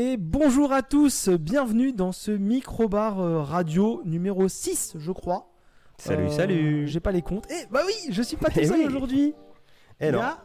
Et 0.00 0.16
bonjour 0.16 0.72
à 0.72 0.82
tous, 0.82 1.28
bienvenue 1.28 1.92
dans 1.92 2.12
ce 2.12 2.30
micro-bar 2.30 3.18
euh, 3.18 3.42
radio 3.42 4.00
numéro 4.04 4.46
6, 4.46 4.94
je 4.96 5.10
crois. 5.10 5.50
Salut, 5.98 6.26
Euh, 6.26 6.30
salut. 6.30 6.86
J'ai 6.86 7.00
pas 7.00 7.10
les 7.10 7.20
comptes. 7.20 7.46
Eh 7.50 7.66
bah 7.72 7.80
oui, 7.84 7.94
je 8.12 8.22
suis 8.22 8.36
pas 8.36 8.48
tout 8.48 8.60
Eh 8.60 8.66
seul 8.66 8.78
oui. 8.78 8.86
aujourd'hui. 8.86 9.34
Eh 9.98 10.06
Il 10.10 10.14
y 10.14 10.16
a 10.16 10.38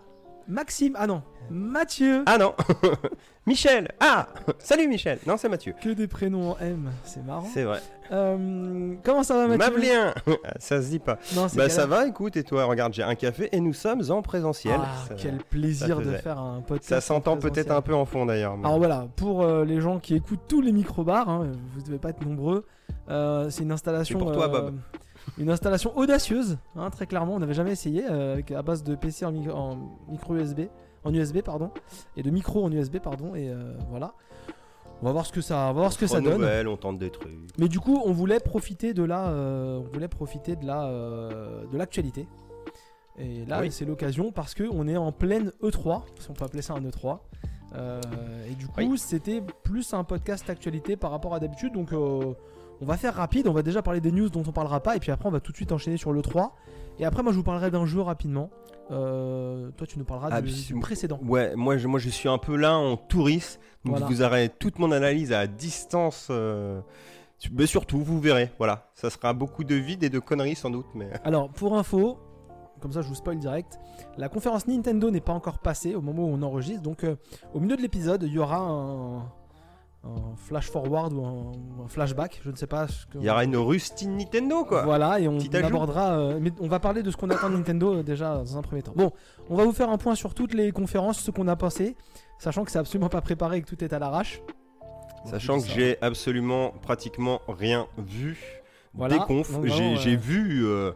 Maxime, 0.48 0.96
ah 1.00 1.08
non, 1.08 1.22
Mathieu. 1.50 2.24
Ah 2.26 2.38
non. 2.38 2.54
Michel. 3.46 3.90
Ah. 4.00 4.28
Salut 4.60 4.88
Michel. 4.88 5.20
Non, 5.28 5.36
c'est 5.38 5.50
Mathieu. 5.50 5.74
Que 5.82 5.90
des 5.90 6.08
prénoms 6.08 6.52
en 6.52 6.58
M, 6.60 6.90
c'est 7.04 7.24
marrant. 7.26 7.48
C'est 7.54 7.64
vrai. 7.64 7.80
Euh, 8.12 8.94
comment 9.04 9.24
ça 9.24 9.36
va 9.36 9.48
Mathieu? 9.48 9.74
Mablien. 9.74 10.14
ça 10.60 10.82
se 10.82 10.90
dit 10.90 11.00
pas. 11.00 11.18
Non, 11.36 11.48
Bah 11.56 11.68
ça 11.70 11.86
va, 11.86 12.08
écoute, 12.08 12.38
et 12.38 12.44
toi, 12.44 12.66
regarde, 12.66 12.94
j'ai 12.94 13.04
un 13.04 13.16
café 13.16 13.50
et 13.52 13.60
nous 13.60 13.74
sommes 13.74 14.02
en 14.12 14.22
présentiel. 14.22 14.80
Ah, 14.82 14.88
ça, 15.08 15.16
quel 15.16 15.38
plaisir 15.38 16.00
de 16.00 16.12
faire 16.12 16.40
un 16.40 16.62
podcast. 16.62 16.90
ça 16.90 16.98
en 16.98 17.18
s'entend 17.18 17.38
peut-être 17.38 17.72
un 17.72 17.82
peu 17.82 17.94
en 17.94 18.06
fond 18.06 18.26
d'ailleurs. 18.26 18.56
mais- 18.58 18.66
Alors 18.66 18.78
voilà, 18.78 19.08
pour 19.16 19.44
euh, 19.44 19.66
les 19.66 19.82
gens 19.82 20.00
qui 20.00 20.16
écoutent 20.16 20.48
tous 20.48 20.62
les 20.62 20.72
micro-bars, 20.72 21.30
hein, 21.30 21.52
vous 21.74 21.82
devez 21.82 22.00
pas 22.00 22.10
être 22.10 22.24
nombreux, 22.26 22.66
euh, 23.10 23.50
c'est 23.50 23.64
une 23.64 23.72
installation. 23.72 24.20
Pour 24.20 24.32
toi, 24.32 24.48
Bob. 24.48 24.76
Une 25.38 25.50
installation 25.50 25.96
audacieuse, 25.98 26.58
hein, 26.76 26.90
très 26.90 27.08
clairement. 27.08 27.36
On 27.36 27.40
n'avait 27.40 27.54
jamais 27.54 27.72
essayé 27.72 28.04
euh, 28.10 28.34
avec, 28.34 28.52
à 28.52 28.62
base 28.62 28.84
de 28.84 28.96
PC 28.96 29.26
en, 29.26 29.32
mi- 29.32 29.50
en 29.50 29.78
micro 30.10 30.36
USB, 30.36 30.62
en 31.04 31.14
USB 31.14 31.42
pardon, 31.42 31.72
et 32.18 32.24
de 32.24 32.30
micro 32.30 32.64
en 32.64 32.72
USB 32.72 32.98
pardon, 33.00 33.34
et 33.36 33.50
euh, 33.50 33.74
voilà. 33.90 34.14
On 35.02 35.06
va 35.08 35.12
voir 35.12 35.26
ce 35.26 35.34
que 35.34 35.42
ça, 35.42 35.56
on 35.64 35.74
va 35.74 35.80
voir 35.82 35.92
ce 35.94 35.98
que 35.98 36.08
ça 36.08 36.22
donne. 36.22 36.46
On 36.68 36.78
tente 36.78 36.98
des 36.98 37.10
trucs. 37.10 37.32
Mais 37.58 37.68
du 37.68 37.80
coup, 37.80 38.02
on 38.06 38.12
voulait 38.14 38.40
profiter 38.40 38.94
de 38.94 39.04
la, 39.04 39.28
euh, 39.30 39.80
on 39.80 39.92
voulait 39.94 40.08
profiter 40.08 40.56
de 40.56 40.66
la, 40.66 40.86
euh, 40.86 41.66
de 41.72 41.78
l'actualité. 41.78 42.26
Et 43.18 43.46
là, 43.46 43.60
Oui. 43.62 43.72
c'est 43.72 43.86
l'occasion 43.86 44.32
parce 44.32 44.54
que 44.54 44.64
on 44.72 44.88
est 44.88 44.96
en 44.98 45.12
pleine 45.12 45.52
E3, 45.62 46.04
si 46.20 46.30
on 46.30 46.34
peut 46.34 46.46
appeler 46.46 46.62
ça 46.62 46.74
un 46.74 46.82
E3. 46.82 47.20
Euh, 47.76 48.00
et 48.50 48.56
du 48.56 48.68
coup, 48.68 48.74
Oui. 48.82 48.98
c'était 48.98 49.42
plus 49.64 49.94
un 49.94 50.04
podcast 50.04 50.50
actualité 50.50 50.96
par 50.96 51.12
rapport 51.12 51.34
à 51.34 51.40
d'habitude. 51.40 51.74
Donc, 51.74 51.92
on 52.84 52.86
va 52.86 52.98
faire 52.98 53.16
rapide. 53.16 53.48
On 53.48 53.54
va 53.54 53.64
déjà 53.64 53.82
parler 53.82 54.02
des 54.02 54.12
news 54.12 54.30
dont 54.30 54.44
on 54.46 54.52
parlera 54.52 54.80
pas, 54.82 54.96
et 54.96 55.00
puis 55.00 55.12
après, 55.12 55.28
on 55.28 55.32
va 55.32 55.40
tout 55.40 55.52
de 55.52 55.58
suite 55.58 55.72
enchaîner 55.72 55.98
sur 55.98 56.12
l'E3. 56.12 56.52
Et 57.00 57.06
après, 57.06 57.24
moi, 57.24 57.32
je 57.32 57.38
vous 57.38 57.44
parlerai 57.44 57.72
d'un 57.72 57.86
jeu 57.86 58.02
rapidement. 58.02 58.50
Euh, 58.92 59.72
toi, 59.78 59.88
tu 59.88 59.98
nous 59.98 60.06
parleras 60.06 60.28
Ah, 60.32 60.42
du, 60.42 60.52
précédent. 60.82 61.20
Ouais, 61.26 61.56
moi 61.56 61.78
je, 61.78 61.88
moi 61.88 62.00
je 62.00 62.10
suis 62.10 62.28
un 62.28 62.38
peu 62.38 62.58
là 62.58 62.78
en 62.78 62.98
touriste, 62.98 63.60
donc 63.86 63.94
Voilà. 63.98 64.06
vous 64.08 64.22
aurez 64.22 64.50
toute 64.50 64.78
mon 64.78 64.92
analyse 64.92 65.32
à 65.32 65.48
distance. 65.48 66.28
euh, 66.30 66.82
Mais 67.54 67.66
surtout, 67.66 68.00
vous 68.00 68.20
verrez, 68.20 68.52
voilà. 68.58 68.90
Ça 68.94 69.10
sera 69.10 69.34
beaucoup 69.34 69.64
de 69.64 69.76
vide 69.76 70.04
et 70.04 70.10
de 70.10 70.20
conneries 70.20 70.56
sans 70.56 70.70
doute, 70.70 70.86
mais. 70.94 71.10
Alors, 71.24 71.50
pour 71.50 71.78
info, 71.78 72.20
comme 72.82 72.92
ça 72.92 73.02
je 73.02 73.08
vous 73.08 73.16
spoil 73.16 73.40
direct, 73.40 73.80
la 74.18 74.28
conférence 74.28 74.68
Nintendo 74.68 75.10
n'est 75.10 75.22
pas 75.22 75.34
encore 75.34 75.60
passée 75.60 75.96
au 75.96 76.02
moment 76.02 76.24
où 76.26 76.34
on 76.34 76.42
enregistre, 76.42 76.82
donc 76.82 77.06
euh, 77.06 77.16
au 77.54 77.62
milieu 77.62 77.78
de 77.78 77.82
l'épisode, 77.82 78.24
il 78.24 78.34
y 78.34 78.40
aura 78.40 78.58
un, 78.58 79.32
un 80.06 80.36
flash 80.36 80.70
forward 80.70 81.14
ou 81.14 81.26
un, 81.26 81.32
ou 81.32 81.84
un 81.84 81.88
flashback, 81.88 82.42
je 82.44 82.52
ne 82.52 82.56
sais 82.56 82.68
pas. 82.68 82.88
ce 82.88 83.06
que- 83.06 83.18
Il 83.20 83.24
y 83.24 83.30
aura 83.30 83.44
une 83.46 83.56
rustine 83.56 84.18
Nintendo 84.18 84.66
quoi. 84.66 84.84
Voilà, 84.84 85.20
et 85.20 85.28
on 85.28 85.38
abordera, 85.54 86.18
euh, 86.20 86.40
mais 86.42 86.52
on 86.60 86.68
va 86.68 86.80
parler 86.80 87.04
de 87.04 87.10
ce 87.12 87.16
qu'on 87.18 87.30
attend 87.30 87.50
de 87.50 87.56
Nintendo 87.56 87.96
euh, 87.96 88.04
déjà 88.04 88.36
dans 88.36 88.58
un 88.58 88.62
premier 88.62 88.82
temps. 88.82 88.94
Bon, 88.96 89.12
on 89.50 89.56
va 89.56 89.64
vous 89.64 89.72
faire 89.72 89.90
un 89.90 89.98
point 89.98 90.16
sur 90.16 90.34
toutes 90.34 90.54
les 90.54 90.72
conférences, 90.74 91.20
ce 91.20 91.32
qu'on 91.32 91.48
a 91.48 91.56
pensé, 91.56 91.96
sachant 92.38 92.66
que 92.66 92.72
c'est 92.72 92.80
absolument 92.80 93.10
pas 93.10 93.22
préparé 93.22 93.58
et 93.58 93.62
que 93.62 93.68
tout 93.74 93.82
est 93.84 93.94
à 93.94 94.00
l'arrache. 94.00 94.42
Bon, 95.24 95.30
Sachant 95.32 95.62
que 95.62 95.68
j'ai 95.68 95.98
absolument 96.02 96.72
pratiquement 96.82 97.40
rien 97.48 97.88
vu 97.98 98.38
Voilà. 98.94 99.20
des 99.20 99.24
confs. 99.24 99.54
Donc, 99.54 99.68
J'ai 99.68 100.16
euh, 100.16 100.18
vu 100.18 100.66
euh, 100.66 100.92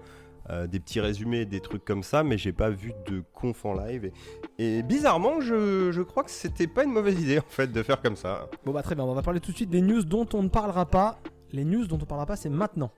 euh, 0.50 0.68
des 0.68 0.80
petits 0.80 1.00
résumés, 1.00 1.46
des 1.46 1.60
trucs 1.60 1.84
comme 1.86 2.04
ça, 2.04 2.24
mais 2.24 2.38
j'ai 2.38 2.54
pas 2.54 2.70
vu 2.70 2.94
de 3.08 3.24
conf 3.34 3.66
en 3.66 3.74
live. 3.74 4.12
Et, 4.58 4.78
et 4.80 4.84
bizarrement, 4.84 5.42
je, 5.42 5.92
je 5.92 6.02
crois 6.02 6.24
que 6.24 6.32
c'était 6.32 6.68
pas 6.68 6.84
une 6.84 6.92
mauvaise 6.92 7.20
idée 7.22 7.40
en 7.40 7.44
fait 7.50 7.72
de 7.72 7.84
faire 7.84 8.02
comme 8.02 8.16
ça. 8.16 8.50
Bon 8.66 8.72
bah 8.72 8.82
très 8.82 8.96
bien, 8.96 9.04
on 9.04 9.14
va 9.14 9.22
parler 9.22 9.40
tout 9.40 9.52
de 9.52 9.56
suite 9.58 9.70
des 9.70 9.82
news 9.82 10.04
dont 10.04 10.28
on 10.34 10.44
ne 10.44 10.50
parlera 10.50 10.86
pas. 10.86 11.20
Les 11.52 11.64
news 11.66 11.86
dont 11.88 11.98
on 12.02 12.06
parlera 12.06 12.26
pas, 12.26 12.36
c'est 12.36 12.50
maintenant. 12.50 12.92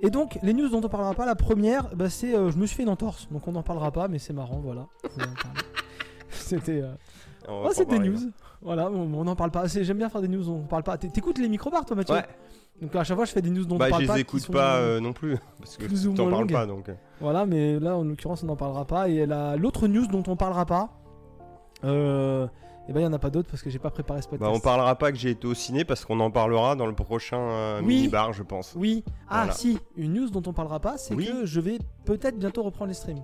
Et 0.00 0.10
donc, 0.10 0.38
les 0.44 0.52
news 0.54 0.68
dont 0.68 0.80
on 0.84 0.88
parlera 0.88 1.12
pas, 1.14 1.26
la 1.26 1.34
première, 1.34 1.94
bah, 1.96 2.08
c'est 2.08 2.32
euh, 2.34 2.50
je 2.52 2.56
me 2.56 2.66
suis 2.66 2.76
fait 2.76 2.82
une 2.84 2.88
entorse, 2.88 3.26
donc 3.32 3.48
on 3.48 3.52
n'en 3.52 3.64
parlera 3.64 3.90
pas, 3.90 4.06
mais 4.06 4.18
c'est 4.20 4.32
marrant, 4.32 4.60
voilà. 4.60 4.86
C'était. 6.30 6.82
euh, 6.82 6.92
Oh, 7.50 7.66
c'est 7.72 7.86
pas 7.86 7.92
des 7.92 7.96
parler, 7.96 8.10
news. 8.10 8.30
Voilà, 8.60 8.90
on 8.90 9.24
n'en 9.24 9.34
parle 9.34 9.50
pas. 9.50 9.66
J'aime 9.66 9.96
bien 9.96 10.10
faire 10.10 10.20
des 10.20 10.28
news 10.28 10.50
on 10.50 10.64
parle 10.66 10.82
pas. 10.82 10.98
T'é- 10.98 11.08
T'écoutes 11.08 11.38
les 11.38 11.48
micro-bars, 11.48 11.86
toi, 11.86 11.96
Mathieu? 11.96 12.14
Ouais. 12.16 12.26
Donc 12.80 12.94
à 12.94 13.02
chaque 13.04 13.16
fois, 13.16 13.24
je 13.26 13.32
fais 13.32 13.42
des 13.42 13.50
news 13.50 13.64
dont 13.64 13.76
Bah, 13.76 13.86
on 13.86 13.88
je 13.88 13.90
parle 13.92 14.06
pas. 14.06 14.14
les 14.14 14.20
écoute 14.20 14.50
pas 14.50 14.76
euh, 14.76 15.00
non 15.00 15.12
plus 15.12 15.36
parce 15.58 15.76
que 15.76 15.86
plus 15.86 16.14
t'en 16.14 16.30
parles 16.30 16.46
pas 16.46 16.66
donc. 16.66 16.88
euh. 16.88 16.94
Voilà, 17.20 17.44
mais 17.46 17.78
là, 17.80 17.96
en 17.96 18.04
l'occurrence, 18.04 18.42
on 18.44 18.46
n'en 18.46 18.56
parlera 18.56 18.84
pas. 18.84 19.08
Et 19.08 19.26
la- 19.26 19.56
l'autre 19.56 19.88
news 19.88 20.06
dont 20.06 20.22
on 20.28 20.36
parlera 20.36 20.64
pas, 20.64 20.90
euh, 21.84 22.46
eh 22.88 22.92
ben, 22.92 23.00
il 23.00 23.02
n'y 23.02 23.08
en 23.08 23.12
a 23.12 23.18
pas 23.18 23.30
d'autres 23.30 23.48
parce 23.50 23.62
que 23.62 23.70
j'ai 23.70 23.78
pas 23.78 23.90
préparé 23.90 24.22
ce 24.22 24.28
podcast. 24.28 24.50
Bah, 24.50 24.56
on 24.56 24.60
parlera 24.60 24.94
pas 24.96 25.12
que 25.12 25.18
j'ai 25.18 25.30
été 25.30 25.46
au 25.46 25.54
ciné 25.54 25.84
parce 25.84 26.04
qu'on 26.04 26.20
en 26.20 26.30
parlera 26.30 26.76
dans 26.76 26.86
le 26.86 26.94
prochain 26.94 27.38
euh, 27.38 27.80
Oui. 27.80 27.96
mini-bar, 27.96 28.32
je 28.32 28.42
pense. 28.42 28.74
Oui. 28.76 29.04
Ah, 29.28 29.38
Voilà. 29.38 29.52
si, 29.52 29.78
une 29.96 30.14
news 30.14 30.30
dont 30.30 30.42
on 30.46 30.52
parlera 30.52 30.80
pas, 30.80 30.96
c'est 30.98 31.14
Oui. 31.14 31.26
que 31.26 31.44
je 31.46 31.60
vais 31.60 31.78
peut-être 32.04 32.38
bientôt 32.38 32.62
reprendre 32.62 32.88
les 32.88 32.94
streams. 32.94 33.22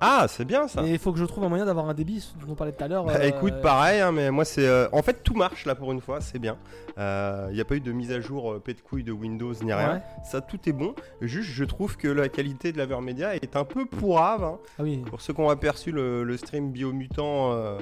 Ah, 0.00 0.26
c'est 0.28 0.44
bien 0.46 0.66
ça. 0.66 0.82
Et 0.86 0.92
il 0.92 0.98
faut 0.98 1.12
que 1.12 1.18
je 1.18 1.24
trouve 1.26 1.44
un 1.44 1.48
moyen 1.50 1.66
d'avoir 1.66 1.88
un 1.88 1.94
débit, 1.94 2.20
ce 2.20 2.32
dont 2.44 2.52
on 2.52 2.54
parlait 2.54 2.72
tout 2.72 2.82
à 2.82 2.88
l'heure. 2.88 3.04
Bah, 3.04 3.12
euh, 3.16 3.22
écoute, 3.28 3.60
pareil, 3.60 4.00
hein, 4.00 4.12
mais 4.12 4.30
moi 4.30 4.44
c'est. 4.46 4.66
euh, 4.66 4.88
En 4.92 5.02
fait, 5.02 5.22
tout 5.22 5.34
marche 5.34 5.66
là 5.66 5.74
pour 5.74 5.92
une 5.92 6.00
fois, 6.00 6.20
c'est 6.20 6.38
bien. 6.38 6.56
Il 6.96 7.54
n'y 7.54 7.60
a 7.60 7.64
pas 7.64 7.76
eu 7.76 7.80
de 7.80 7.92
mise 7.92 8.12
à 8.12 8.20
jour 8.20 8.52
euh, 8.52 8.58
pète 8.60 8.78
de 8.78 8.82
couille 8.82 9.04
de 9.04 9.12
Windows 9.12 9.52
ni 9.62 9.72
rien. 9.72 9.94
Ouais. 9.94 10.02
Ça, 10.24 10.40
tout 10.40 10.58
est 10.68 10.72
bon. 10.72 10.94
Juste, 11.20 11.50
je 11.50 11.64
trouve 11.64 11.96
que 11.96 12.08
la 12.08 12.28
qualité 12.28 12.72
de 12.72 12.78
la 12.78 13.00
Media 13.00 13.34
est 13.34 13.56
un 13.56 13.64
peu 13.64 13.86
pourrave. 13.86 14.42
hein. 14.44 14.58
Ah 14.78 14.82
oui. 14.82 14.98
Pour 15.06 15.20
ceux 15.20 15.32
qui 15.32 15.40
ont 15.40 15.48
aperçu 15.50 15.92
le, 15.92 16.24
le 16.24 16.36
stream 16.36 16.72
Biomutant, 16.72 17.52
euh, 17.52 17.78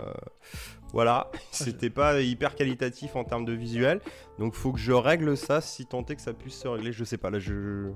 voilà, 0.93 1.31
c'était 1.51 1.91
pas 1.91 2.21
hyper 2.21 2.55
qualitatif 2.55 3.17
en 3.17 3.25
termes 3.25 3.45
de 3.45 3.53
visuel. 3.53 4.01
Donc, 4.39 4.55
faut 4.55 4.73
que 4.73 4.79
je 4.79 4.93
règle 4.93 5.37
ça 5.37 5.61
si 5.61 5.87
tant 5.87 6.05
est 6.07 6.17
que 6.17 6.23
ça 6.23 6.33
puisse 6.33 6.59
se 6.61 6.69
régler. 6.69 6.93
Je 6.93 7.05
sais 7.05 7.19
pas, 7.19 7.31
là 7.31 7.39
je. 7.39 7.91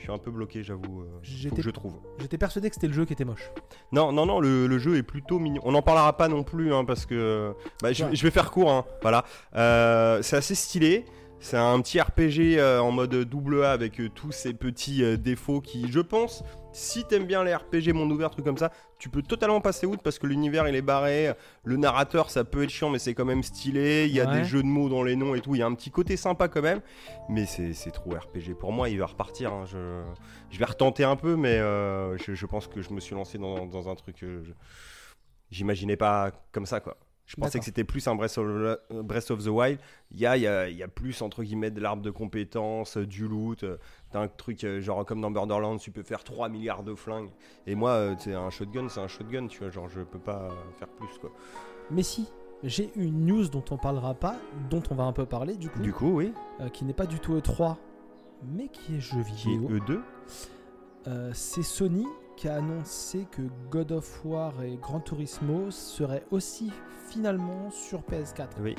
Je 0.00 0.04
suis 0.04 0.12
un 0.12 0.18
peu 0.18 0.30
bloqué, 0.30 0.62
j'avoue. 0.62 1.02
euh, 1.02 1.04
faut 1.12 1.18
J'étais- 1.22 1.56
que 1.56 1.60
je 1.62 1.68
trouve. 1.68 1.92
J'étais 2.18 2.38
persuadé 2.38 2.70
que 2.70 2.74
c'était 2.74 2.86
le 2.86 2.94
jeu 2.94 3.04
qui 3.04 3.12
était 3.12 3.26
moche. 3.26 3.50
Non, 3.92 4.12
non, 4.12 4.24
non, 4.24 4.40
le, 4.40 4.66
le 4.66 4.78
jeu 4.78 4.96
est 4.96 5.02
plutôt 5.02 5.38
mignon. 5.38 5.60
On 5.66 5.72
n'en 5.72 5.82
parlera 5.82 6.16
pas 6.16 6.26
non 6.28 6.42
plus, 6.42 6.72
hein, 6.72 6.86
parce 6.86 7.04
que. 7.04 7.52
Bah, 7.82 7.92
je, 7.92 8.04
Ouais. 8.04 8.16
je 8.16 8.22
vais 8.22 8.30
faire 8.30 8.50
court, 8.50 8.70
hein, 8.72 8.86
voilà. 9.02 9.26
Euh, 9.56 10.22
c'est 10.22 10.36
assez 10.36 10.54
stylé. 10.54 11.04
C'est 11.42 11.56
un 11.56 11.80
petit 11.80 11.98
RPG 11.98 12.58
euh, 12.58 12.80
en 12.80 12.90
mode 12.90 13.14
double 13.24 13.64
A 13.64 13.72
avec 13.72 13.98
euh, 13.98 14.10
tous 14.10 14.30
ces 14.30 14.52
petits 14.52 15.02
euh, 15.02 15.16
défauts 15.16 15.62
qui, 15.62 15.90
je 15.90 16.00
pense, 16.00 16.44
si 16.72 17.04
t'aimes 17.06 17.24
bien 17.24 17.42
les 17.42 17.54
RPG 17.54 17.94
monde 17.94 18.12
ouvert, 18.12 18.28
trucs 18.28 18.44
comme 18.44 18.58
ça, 18.58 18.70
tu 18.98 19.08
peux 19.08 19.22
totalement 19.22 19.62
passer 19.62 19.86
outre 19.86 20.02
parce 20.02 20.18
que 20.18 20.26
l'univers 20.26 20.68
il 20.68 20.74
est 20.76 20.82
barré. 20.82 21.32
Le 21.64 21.78
narrateur 21.78 22.28
ça 22.28 22.44
peut 22.44 22.62
être 22.62 22.68
chiant, 22.70 22.90
mais 22.90 22.98
c'est 22.98 23.14
quand 23.14 23.24
même 23.24 23.42
stylé. 23.42 24.04
Il 24.06 24.12
y 24.14 24.20
a 24.20 24.28
Ouais. 24.28 24.40
des 24.40 24.44
jeux 24.44 24.60
de 24.62 24.66
mots 24.68 24.90
dans 24.90 25.02
les 25.02 25.16
noms 25.16 25.34
et 25.34 25.40
tout. 25.40 25.54
Il 25.54 25.58
y 25.58 25.62
a 25.62 25.66
un 25.66 25.74
petit 25.74 25.90
côté 25.90 26.18
sympa 26.18 26.48
quand 26.48 26.60
même. 26.60 26.82
Mais 27.30 27.46
c'est 27.46 27.90
trop 27.90 28.10
RPG. 28.10 28.54
Pour 28.58 28.72
moi, 28.72 28.90
il 28.90 28.98
va 28.98 29.06
repartir. 29.06 29.50
hein. 29.52 29.64
Je, 29.64 30.02
je 30.50 30.58
vais 30.58 30.66
retenter 30.66 31.04
un 31.04 31.16
peu, 31.16 31.36
mais 31.36 31.58
euh, 31.58 32.18
je, 32.18 32.34
je 32.34 32.46
pense 32.46 32.66
que 32.66 32.82
je 32.82 32.92
me 32.92 33.00
suis 33.00 33.14
lancé 33.14 33.38
dans, 33.38 33.64
dans 33.66 33.88
un 33.88 33.94
truc. 33.94 34.16
que 34.16 34.42
J'imaginais 35.50 35.96
pas 35.96 36.30
comme 36.52 36.66
ça, 36.66 36.80
quoi. 36.80 36.96
Je 37.30 37.36
pensais 37.40 37.60
que 37.60 37.64
c'était 37.64 37.84
plus 37.84 38.08
un 38.08 38.16
Breath 38.16 38.38
of, 38.38 38.78
Breath 39.04 39.30
of 39.30 39.44
the 39.44 39.48
Wild. 39.48 39.78
Il 40.10 40.18
y 40.18 40.26
a, 40.26 40.36
il 40.36 40.42
y, 40.42 40.46
a, 40.48 40.68
il 40.68 40.76
y 40.76 40.82
a 40.82 40.88
plus, 40.88 41.22
entre 41.22 41.44
guillemets, 41.44 41.70
de 41.70 41.80
l'arbre 41.80 42.02
de 42.02 42.10
compétences, 42.10 42.96
euh, 42.96 43.06
du 43.06 43.28
loot. 43.28 43.62
euh, 43.62 43.76
T'as 44.10 44.20
un 44.22 44.26
truc, 44.26 44.64
euh, 44.64 44.80
genre 44.80 45.04
comme 45.06 45.20
dans 45.20 45.30
Borderlands, 45.30 45.76
tu 45.76 45.92
peux 45.92 46.02
faire 46.02 46.24
3 46.24 46.48
milliards 46.48 46.82
de 46.82 46.94
flingues. 46.96 47.30
Et 47.68 47.76
moi, 47.76 47.90
euh, 47.90 48.14
c'est 48.18 48.34
un 48.34 48.50
shotgun, 48.50 48.88
c'est 48.88 48.98
un 49.00 49.06
shotgun, 49.06 49.46
tu 49.46 49.60
vois. 49.60 49.70
Genre, 49.70 49.88
je 49.88 50.00
peux 50.00 50.18
pas 50.18 50.48
faire 50.78 50.88
plus, 50.88 51.16
quoi. 51.20 51.30
Mais 51.92 52.02
si, 52.02 52.26
j'ai 52.64 52.90
une 52.96 53.24
news 53.26 53.46
dont 53.48 53.64
on 53.70 53.76
parlera 53.76 54.14
pas, 54.14 54.34
dont 54.68 54.82
on 54.90 54.96
va 54.96 55.04
un 55.04 55.12
peu 55.12 55.24
parler 55.24 55.56
du 55.56 55.70
coup, 55.70 55.78
Du 55.78 55.92
coup, 55.92 56.10
oui. 56.16 56.32
euh, 56.60 56.68
qui 56.68 56.84
n'est 56.84 56.92
pas 56.94 57.06
du 57.06 57.20
tout 57.20 57.36
E3, 57.38 57.76
mais 58.42 58.66
qui 58.68 58.96
est 58.96 59.00
jeu 59.00 59.22
Qui 59.36 59.52
est 59.54 59.56
vidéo. 59.58 59.78
E2. 59.78 60.00
Euh, 61.06 61.30
c'est 61.32 61.62
Sony 61.62 62.06
qui 62.40 62.48
a 62.48 62.54
annoncé 62.54 63.26
que 63.30 63.42
God 63.70 63.92
of 63.92 64.24
War 64.24 64.62
et 64.62 64.78
Gran 64.80 65.00
Turismo 65.00 65.70
seraient 65.70 66.24
aussi 66.30 66.72
finalement 67.10 67.70
sur 67.70 68.00
PS4. 68.00 68.46
Oui. 68.62 68.74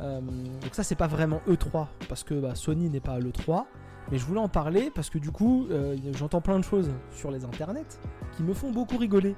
Euh, 0.00 0.22
donc 0.22 0.74
ça 0.74 0.82
c'est 0.82 0.94
pas 0.94 1.06
vraiment 1.06 1.42
E3 1.46 1.88
parce 2.08 2.24
que 2.24 2.32
bah, 2.32 2.54
Sony 2.54 2.88
n'est 2.88 3.00
pas 3.00 3.12
à 3.12 3.18
l'E3 3.18 3.66
mais 4.10 4.16
je 4.16 4.24
voulais 4.24 4.40
en 4.40 4.48
parler 4.48 4.90
parce 4.94 5.10
que 5.10 5.18
du 5.18 5.30
coup 5.30 5.66
euh, 5.70 5.98
j'entends 6.14 6.40
plein 6.40 6.58
de 6.58 6.64
choses 6.64 6.90
sur 7.10 7.30
les 7.30 7.44
internets 7.44 7.98
qui 8.34 8.42
me 8.42 8.54
font 8.54 8.70
beaucoup 8.70 8.96
rigoler. 8.96 9.36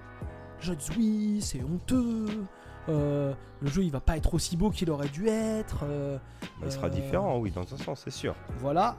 Je 0.61 0.73
dis 0.73 0.89
oui 0.97 1.39
c'est 1.41 1.65
honteux, 1.65 2.27
euh, 2.89 3.35
le 3.61 3.69
jeu 3.69 3.83
il 3.83 3.91
va 3.91 4.01
pas 4.01 4.17
être 4.17 4.33
aussi 4.33 4.57
beau 4.57 4.71
qu'il 4.71 4.93
aurait 4.93 5.09
dû 5.09 5.27
être. 5.27 5.85
Il 6.63 6.71
sera 6.71 6.89
différent, 6.89 7.39
oui, 7.39 7.51
dans 7.51 7.63
un 7.63 7.79
sens, 7.79 8.03
c'est 8.05 8.13
sûr. 8.13 8.37
Voilà. 8.59 8.97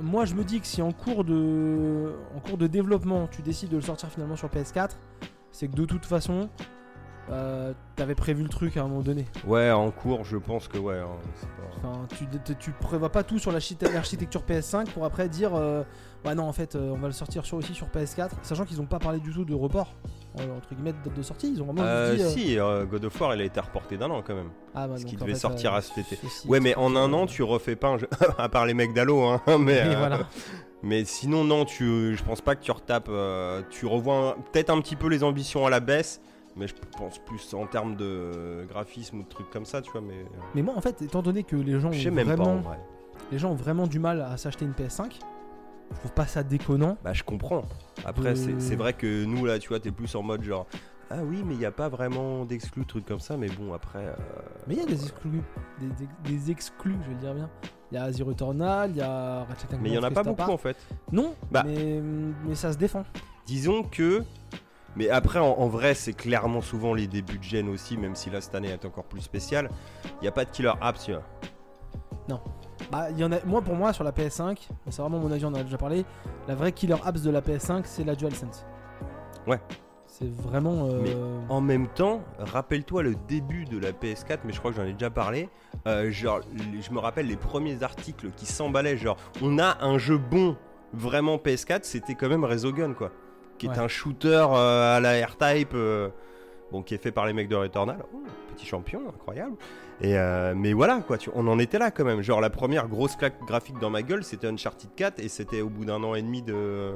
Moi, 0.00 0.24
je 0.24 0.34
me 0.34 0.42
dis 0.44 0.60
que 0.60 0.66
si 0.66 0.80
en 0.82 0.92
cours 0.92 1.24
de, 1.24 2.12
en 2.36 2.40
cours 2.40 2.56
de 2.58 2.66
développement, 2.66 3.26
tu 3.28 3.42
décides 3.42 3.68
de 3.70 3.76
le 3.76 3.82
sortir 3.82 4.08
finalement 4.08 4.36
sur 4.36 4.48
PS4, 4.48 4.90
c'est 5.52 5.68
que 5.68 5.74
de 5.76 5.84
toute 5.84 6.06
façon, 6.06 6.48
euh, 7.30 7.72
t'avais 7.94 8.14
prévu 8.14 8.42
le 8.42 8.48
truc 8.48 8.76
à 8.76 8.80
un 8.82 8.88
moment 8.88 9.02
donné. 9.02 9.26
Ouais, 9.46 9.70
en 9.70 9.90
cours, 9.90 10.24
je 10.24 10.36
pense 10.38 10.66
que 10.66 10.78
ouais. 10.78 10.98
hein, 10.98 11.06
c'est 11.36 11.46
pas- 11.48 11.88
Enfin, 11.90 12.06
tu, 12.16 12.26
tu, 12.44 12.56
tu 12.56 12.70
prévois 12.72 13.10
pas 13.12 13.22
tout 13.22 13.38
sur 13.38 13.52
l'archite- 13.52 13.82
l'architecture 13.92 14.42
PS5 14.42 14.90
pour 14.90 15.04
après 15.04 15.28
dire, 15.28 15.54
euh, 15.54 15.82
ouais 16.24 16.34
non, 16.34 16.44
en 16.44 16.52
fait, 16.52 16.74
euh, 16.74 16.90
on 16.94 16.98
va 16.98 17.06
le 17.08 17.12
sortir 17.12 17.44
sur, 17.44 17.58
aussi 17.58 17.74
sur 17.74 17.86
PS4, 17.88 18.30
sachant 18.42 18.64
qu'ils 18.64 18.80
ont 18.80 18.86
pas 18.86 18.98
parlé 18.98 19.20
du 19.20 19.30
tout 19.32 19.44
de 19.44 19.54
report. 19.54 19.94
Euh, 20.40 20.56
entre 20.56 20.74
guillemets 20.74 20.92
de 20.92 20.98
date 21.04 21.14
de 21.16 21.22
sortie. 21.22 21.52
Ils 21.54 21.62
ont 21.62 21.66
vraiment 21.66 21.82
Euh, 21.82 22.14
dit. 22.16 22.22
euh, 22.22 22.28
Si, 22.28 22.58
euh, 22.58 22.84
God 22.84 23.04
of 23.04 23.20
War, 23.20 23.34
il 23.34 23.40
a 23.40 23.44
été 23.44 23.60
reporté 23.60 23.96
d'un 23.96 24.10
an 24.10 24.22
quand 24.26 24.34
même. 24.34 24.50
ah, 24.74 24.88
bah, 24.88 24.96
ce 24.98 25.04
qui 25.04 25.16
devait 25.16 25.32
fait, 25.32 25.38
sortir 25.38 25.74
euh, 25.74 25.78
à 25.78 25.80
cet 25.82 25.98
été. 25.98 26.18
Ouais, 26.46 26.60
mais 26.60 26.74
en 26.76 26.94
un 26.96 27.10
euh, 27.12 27.14
an, 27.16 27.26
tu 27.26 27.42
refais 27.42 27.76
pas 27.76 27.88
un 27.88 27.98
jeu. 27.98 28.08
à 28.38 28.48
part 28.48 28.66
les 28.66 28.74
mecs 28.74 28.92
d'Halo, 28.94 29.22
hein. 29.22 29.40
Mais, 29.58 29.80
euh, 29.82 29.94
voilà. 29.98 30.20
mais 30.82 31.04
sinon, 31.04 31.44
non, 31.44 31.64
tu, 31.64 32.16
je 32.16 32.22
pense 32.24 32.40
pas 32.40 32.54
que 32.56 32.62
tu 32.62 32.70
retapes. 32.72 33.08
euh, 33.10 33.62
tu 33.70 33.86
revois 33.86 34.36
peut-être 34.52 34.70
un 34.70 34.80
petit 34.80 34.96
peu 34.96 35.08
les 35.08 35.22
ambitions 35.24 35.66
à 35.66 35.70
la 35.70 35.80
baisse. 35.80 36.20
Mais 36.54 36.66
je 36.68 36.74
pense 36.98 37.18
plus 37.18 37.54
en 37.54 37.66
termes 37.66 37.96
de 37.96 38.66
graphisme 38.68 39.20
ou 39.20 39.22
de 39.22 39.28
trucs 39.28 39.48
comme 39.50 39.64
ça, 39.64 39.80
tu 39.80 39.90
vois. 39.90 40.02
Mais 40.02 40.24
Mais 40.54 40.60
moi, 40.60 40.74
en 40.76 40.82
fait, 40.82 41.00
étant 41.00 41.22
donné 41.22 41.44
que 41.44 41.56
les 41.56 41.80
gens, 41.80 41.90
je 41.92 42.02
sais 42.02 42.10
ont 42.10 42.12
même 42.12 42.26
pas 42.26 42.32
en 42.34 42.36
vraiment, 42.36 42.56
vrai. 42.60 42.78
les 43.30 43.38
gens 43.38 43.50
ont 43.52 43.54
vraiment 43.54 43.86
du 43.86 43.98
mal 43.98 44.20
à 44.20 44.36
s'acheter 44.36 44.66
une 44.66 44.72
PS5, 44.72 45.12
je 45.94 45.98
trouve 46.00 46.12
pas 46.12 46.26
ça 46.26 46.42
déconnant. 46.42 46.96
Bah, 47.04 47.12
je 47.12 47.22
comprends. 47.22 47.62
Après, 48.04 48.30
Euh. 48.30 48.34
c'est 48.34 48.60
c'est 48.60 48.76
vrai 48.76 48.92
que 48.92 49.24
nous, 49.24 49.44
là, 49.46 49.58
tu 49.58 49.68
vois, 49.68 49.80
t'es 49.80 49.90
plus 49.90 50.14
en 50.14 50.22
mode 50.22 50.42
genre. 50.42 50.66
Ah 51.10 51.18
oui, 51.22 51.42
mais 51.44 51.52
il 51.52 51.58
n'y 51.58 51.66
a 51.66 51.70
pas 51.72 51.90
vraiment 51.90 52.46
d'exclus, 52.46 52.86
trucs 52.86 53.04
comme 53.04 53.20
ça. 53.20 53.36
Mais 53.36 53.48
bon, 53.48 53.74
après. 53.74 53.98
euh, 54.06 54.14
Mais 54.66 54.74
il 54.74 54.80
y 54.80 54.82
a 54.82 54.86
des 54.86 55.02
exclus, 55.02 55.42
des, 55.78 55.86
des- 55.88 56.30
des 56.38 56.50
exclus, 56.50 56.96
je 57.02 57.08
vais 57.08 57.14
le 57.14 57.20
dire 57.20 57.34
bien. 57.34 57.50
Il 57.90 57.96
y 57.96 57.98
a 57.98 58.10
Zero 58.10 58.32
Eternal, 58.32 58.90
il 58.90 58.96
y 58.96 59.02
a 59.02 59.44
Ratchet. 59.44 59.66
Mais 59.82 59.90
il 59.90 59.94
y 59.94 59.98
en 59.98 60.02
a 60.02 60.10
pas 60.10 60.22
beaucoup 60.22 60.50
en 60.50 60.56
fait. 60.56 60.76
Non, 61.10 61.34
Bah. 61.50 61.62
mais, 61.66 62.00
mais 62.46 62.54
ça 62.54 62.72
se 62.72 62.78
défend. 62.78 63.04
Disons 63.46 63.82
que. 63.82 64.22
Mais 64.96 65.10
après, 65.10 65.38
en, 65.38 65.48
en 65.58 65.68
vrai, 65.68 65.94
c'est 65.94 66.12
clairement 66.14 66.60
souvent 66.62 66.94
les 66.94 67.06
débuts 67.06 67.38
de 67.38 67.42
gen 67.42 67.68
aussi, 67.68 67.96
même 67.98 68.14
si 68.14 68.30
là, 68.30 68.40
cette 68.40 68.54
année 68.54 68.68
est 68.70 68.84
encore 68.86 69.04
plus 69.04 69.20
spéciale. 69.20 69.68
Il 70.20 70.22
n'y 70.22 70.28
a 70.28 70.32
pas 70.32 70.44
de 70.46 70.50
killer 70.50 70.72
apps, 70.80 71.04
tu 71.04 71.12
vois. 71.12 71.22
Bah, 72.92 73.06
il 73.10 73.18
y 73.18 73.24
en 73.24 73.32
a, 73.32 73.42
moi, 73.46 73.62
pour 73.62 73.74
moi, 73.74 73.92
sur 73.94 74.04
la 74.04 74.12
PS5, 74.12 74.68
mais 74.84 74.92
c'est 74.92 75.00
vraiment 75.02 75.18
mon 75.18 75.32
avis, 75.32 75.44
on 75.46 75.48
en 75.48 75.54
a 75.54 75.62
déjà 75.62 75.78
parlé. 75.78 76.04
La 76.46 76.54
vraie 76.54 76.72
killer 76.72 76.96
apps 77.04 77.22
de 77.22 77.30
la 77.30 77.40
PS5, 77.40 77.80
c'est 77.84 78.04
la 78.04 78.14
DualSense. 78.14 78.66
Ouais. 79.46 79.58
C'est 80.06 80.30
vraiment. 80.30 80.88
euh, 80.90 81.00
Mais 81.02 81.16
En 81.48 81.62
même 81.62 81.88
temps, 81.88 82.20
rappelle-toi 82.38 83.02
le 83.02 83.14
début 83.28 83.64
de 83.64 83.78
la 83.78 83.92
PS4, 83.92 84.40
mais 84.44 84.52
je 84.52 84.58
crois 84.58 84.70
que 84.70 84.76
j'en 84.76 84.84
ai 84.84 84.92
déjà 84.92 85.08
parlé. 85.08 85.48
Euh, 85.86 86.10
genre, 86.10 86.40
je 86.54 86.92
me 86.92 86.98
rappelle 86.98 87.26
les 87.26 87.36
premiers 87.36 87.82
articles 87.82 88.30
qui 88.36 88.44
s'emballaient, 88.44 88.98
genre, 88.98 89.16
on 89.40 89.58
a 89.58 89.82
un 89.82 89.96
jeu 89.96 90.18
bon, 90.18 90.56
vraiment 90.92 91.36
PS4, 91.36 91.80
c'était 91.84 92.14
quand 92.14 92.28
même 92.28 92.44
Resogun, 92.44 92.92
quoi. 92.92 93.10
Qui 93.56 93.66
est 93.68 93.78
un 93.78 93.88
shooter 93.88 94.44
euh, 94.50 94.96
à 94.96 95.00
la 95.00 95.24
R-Type, 95.26 95.70
euh, 95.74 96.10
bon, 96.70 96.82
qui 96.82 96.94
est 96.94 96.98
fait 97.02 97.12
par 97.12 97.24
les 97.26 97.32
mecs 97.32 97.48
de 97.48 97.56
Returnal. 97.56 98.04
Oh, 98.12 98.18
petit 98.54 98.66
champion, 98.66 99.00
incroyable. 99.08 99.56
Et 100.02 100.18
euh, 100.18 100.52
mais 100.56 100.72
voilà, 100.72 101.00
quoi, 101.06 101.16
tu- 101.16 101.30
on 101.34 101.46
en 101.46 101.58
était 101.58 101.78
là 101.78 101.90
quand 101.92 102.04
même. 102.04 102.22
Genre, 102.22 102.40
la 102.40 102.50
première 102.50 102.88
grosse 102.88 103.14
claque 103.16 103.38
graphique 103.46 103.78
dans 103.78 103.90
ma 103.90 104.02
gueule, 104.02 104.24
c'était 104.24 104.48
Uncharted 104.48 104.90
4, 104.96 105.20
et 105.20 105.28
c'était 105.28 105.60
au 105.60 105.68
bout 105.68 105.84
d'un 105.84 106.02
an 106.02 106.14
et 106.16 106.22
demi 106.22 106.42
de. 106.42 106.92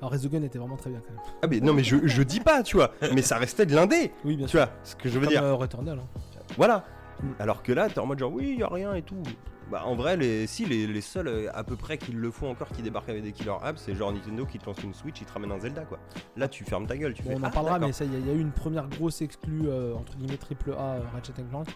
Alors, 0.00 0.10
Resogun 0.12 0.42
était 0.42 0.58
vraiment 0.58 0.76
très 0.76 0.90
bien 0.90 1.00
quand 1.06 1.12
même. 1.14 1.22
Ah, 1.42 1.46
mais 1.48 1.60
non, 1.60 1.72
mais 1.72 1.84
je, 1.84 1.96
je 2.04 2.22
dis 2.24 2.40
pas, 2.40 2.64
tu 2.64 2.76
vois, 2.76 2.90
mais 3.14 3.22
ça 3.22 3.38
restait 3.38 3.66
de 3.66 3.74
l'indé, 3.76 4.10
Oui, 4.24 4.36
bien 4.36 4.46
tu 4.46 4.50
sûr. 4.56 4.60
vois, 4.60 4.70
ce 4.82 4.96
que 4.96 5.08
je 5.08 5.14
veux 5.20 5.26
Comme 5.26 5.32
dire. 5.34 5.44
euh, 5.44 5.54
Returnal. 5.54 5.98
hein. 6.00 6.20
Voilà. 6.56 6.84
Mm. 7.22 7.26
Alors 7.38 7.62
que 7.62 7.70
là, 7.72 7.88
t'es 7.88 8.00
en 8.00 8.06
mode 8.06 8.18
genre, 8.18 8.32
oui, 8.32 8.56
y 8.58 8.62
a 8.64 8.68
rien 8.68 8.92
et 8.94 9.02
tout. 9.02 9.22
Bah, 9.70 9.82
en 9.86 9.94
vrai, 9.94 10.16
les, 10.16 10.48
si, 10.48 10.64
les, 10.66 10.88
les 10.88 11.00
seuls 11.00 11.28
euh, 11.28 11.48
à 11.54 11.62
peu 11.62 11.76
près 11.76 11.96
qui 11.96 12.10
le 12.10 12.30
font 12.32 12.50
encore, 12.50 12.68
qui 12.70 12.82
débarquent 12.82 13.10
avec 13.10 13.22
des 13.22 13.30
killer 13.30 13.54
apps, 13.62 13.80
c'est 13.80 13.94
genre 13.94 14.12
Nintendo 14.12 14.44
qui 14.44 14.58
te 14.58 14.66
lance 14.66 14.82
une 14.82 14.92
Switch, 14.92 15.20
il 15.20 15.26
te 15.26 15.32
ramène 15.32 15.52
un 15.52 15.60
Zelda, 15.60 15.82
quoi. 15.82 15.98
Là, 16.36 16.48
tu 16.48 16.64
fermes 16.64 16.88
ta 16.88 16.96
gueule, 16.96 17.14
tu 17.14 17.22
Bon, 17.22 17.30
fais. 17.30 17.36
on 17.36 17.40
en 17.42 17.44
ah, 17.44 17.50
parlera, 17.50 17.78
mais 17.78 17.92
ça, 17.92 18.04
il 18.04 18.12
y, 18.12 18.16
a- 18.16 18.18
il 18.18 18.26
y 18.26 18.30
a 18.30 18.34
eu 18.34 18.40
une 18.40 18.50
première 18.50 18.88
grosse 18.88 19.22
exclue, 19.22 19.62
euh, 19.68 19.94
entre 19.94 20.16
guillemets, 20.16 20.36
triple 20.36 20.72
A, 20.72 20.96
Ratchet 21.14 21.32
Clank, 21.48 21.68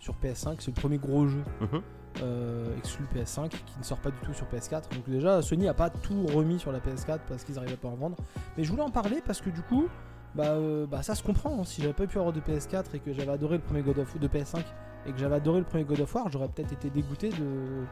sur 0.00 0.14
PS5. 0.16 0.56
C'est 0.58 0.74
le 0.74 0.80
premier 0.80 0.98
gros 0.98 1.26
jeu 1.26 1.42
Mhm. 1.60 1.82
euh, 2.22 2.76
exclu 2.78 3.04
PS5 3.14 3.48
qui 3.48 3.78
ne 3.78 3.84
sort 3.84 3.98
pas 3.98 4.10
du 4.10 4.18
tout 4.22 4.32
sur 4.32 4.46
PS4. 4.46 4.88
Donc 4.94 5.08
déjà, 5.08 5.42
Sony 5.42 5.66
a 5.68 5.74
pas 5.74 5.90
tout 5.90 6.26
remis 6.26 6.58
sur 6.58 6.70
la 6.72 6.78
PS4 6.80 7.20
parce 7.28 7.44
qu'ils 7.44 7.56
n'arrivaient 7.56 7.76
pas 7.76 7.88
à 7.88 7.92
en 7.92 7.96
vendre. 7.96 8.16
Mais 8.56 8.64
je 8.64 8.70
voulais 8.70 8.82
en 8.82 8.90
parler 8.90 9.22
parce 9.26 9.40
que 9.40 9.50
du 9.50 9.62
coup, 9.62 9.86
bah, 10.34 10.44
euh, 10.52 10.86
bah 10.86 11.02
ça 11.02 11.14
se 11.14 11.22
comprend. 11.22 11.60
hein. 11.60 11.64
Si 11.64 11.80
j'avais 11.82 11.92
pas 11.94 12.06
pu 12.06 12.18
avoir 12.18 12.32
de 12.32 12.40
PS4 12.40 12.94
et 12.94 12.98
que 13.00 13.12
j'avais 13.12 13.32
adoré 13.32 13.56
le 13.56 13.62
premier 13.62 13.82
God 13.82 13.98
of 13.98 14.18
de 14.18 14.28
PS5 14.28 14.58
et 15.06 15.12
que 15.12 15.18
j'avais 15.18 15.36
adoré 15.36 15.58
le 15.60 15.64
premier 15.66 15.84
God 15.84 16.00
of 16.00 16.14
War, 16.14 16.30
j'aurais 16.30 16.48
peut-être 16.48 16.72
été 16.72 16.88
dégoûté 16.90 17.28
de, 17.30 17.84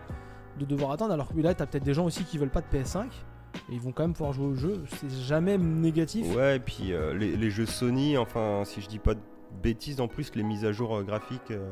de 0.58 0.64
devoir 0.64 0.92
attendre. 0.92 1.12
Alors 1.12 1.28
que 1.28 1.40
là, 1.40 1.54
t'as 1.54 1.66
peut-être 1.66 1.84
des 1.84 1.94
gens 1.94 2.04
aussi 2.04 2.24
qui 2.24 2.38
veulent 2.38 2.48
pas 2.50 2.62
de 2.62 2.66
PS5 2.78 3.06
et 3.06 3.74
ils 3.74 3.80
vont 3.80 3.92
quand 3.92 4.02
même 4.04 4.14
pouvoir 4.14 4.32
jouer 4.32 4.46
au 4.46 4.54
jeu. 4.54 4.84
C'est 4.86 5.10
jamais 5.10 5.58
négatif. 5.58 6.34
Ouais, 6.34 6.56
et 6.56 6.60
puis 6.60 6.92
euh, 6.92 7.12
les, 7.14 7.36
les 7.36 7.50
jeux 7.50 7.66
Sony, 7.66 8.16
enfin, 8.16 8.62
si 8.64 8.80
je 8.80 8.88
dis 8.88 8.98
pas 8.98 9.14
de 9.14 9.20
bêtises, 9.62 10.00
en 10.00 10.08
plus, 10.08 10.34
les 10.34 10.42
mises 10.42 10.64
à 10.64 10.72
jour 10.72 11.02
graphiques 11.02 11.50
euh, 11.50 11.70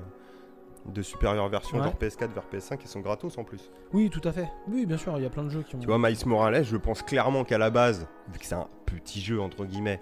de 0.87 1.03
supérieure 1.03 1.49
version, 1.49 1.79
Ouais. 1.79 1.85
genre 1.85 1.95
PS4 1.95 2.33
vers 2.33 2.45
PS5, 2.53 2.79
elles 2.81 2.89
sont 2.89 3.01
gratos 3.01 3.37
en 3.39 3.45
plus. 3.45 3.71
Oui, 3.93 4.11
tout 4.11 4.21
à 4.25 4.33
fait. 4.33 4.49
Oui, 4.69 4.87
bien 4.87 4.97
sûr, 4.97 5.13
il 5.17 5.23
y 5.23 5.27
a 5.27 5.31
plein 5.31 5.45
de 5.45 5.51
jeux 5.51 5.63
qui 5.63 5.77
ont. 5.77 5.79
Tu 5.79 5.87
vois, 5.87 5.99
Miles 5.99 6.17
Morales, 6.27 6.65
je 6.65 6.77
pense 6.77 7.03
clairement 7.03 7.45
qu'à 7.45 7.59
la 7.59 7.71
base, 7.71 8.07
vu 8.33 8.39
que 8.39 8.47
c'est 8.47 8.55
un 8.55 8.67
petit 8.87 9.21
jeu 9.21 9.41
entre 9.41 9.65
guillemets, 9.67 10.01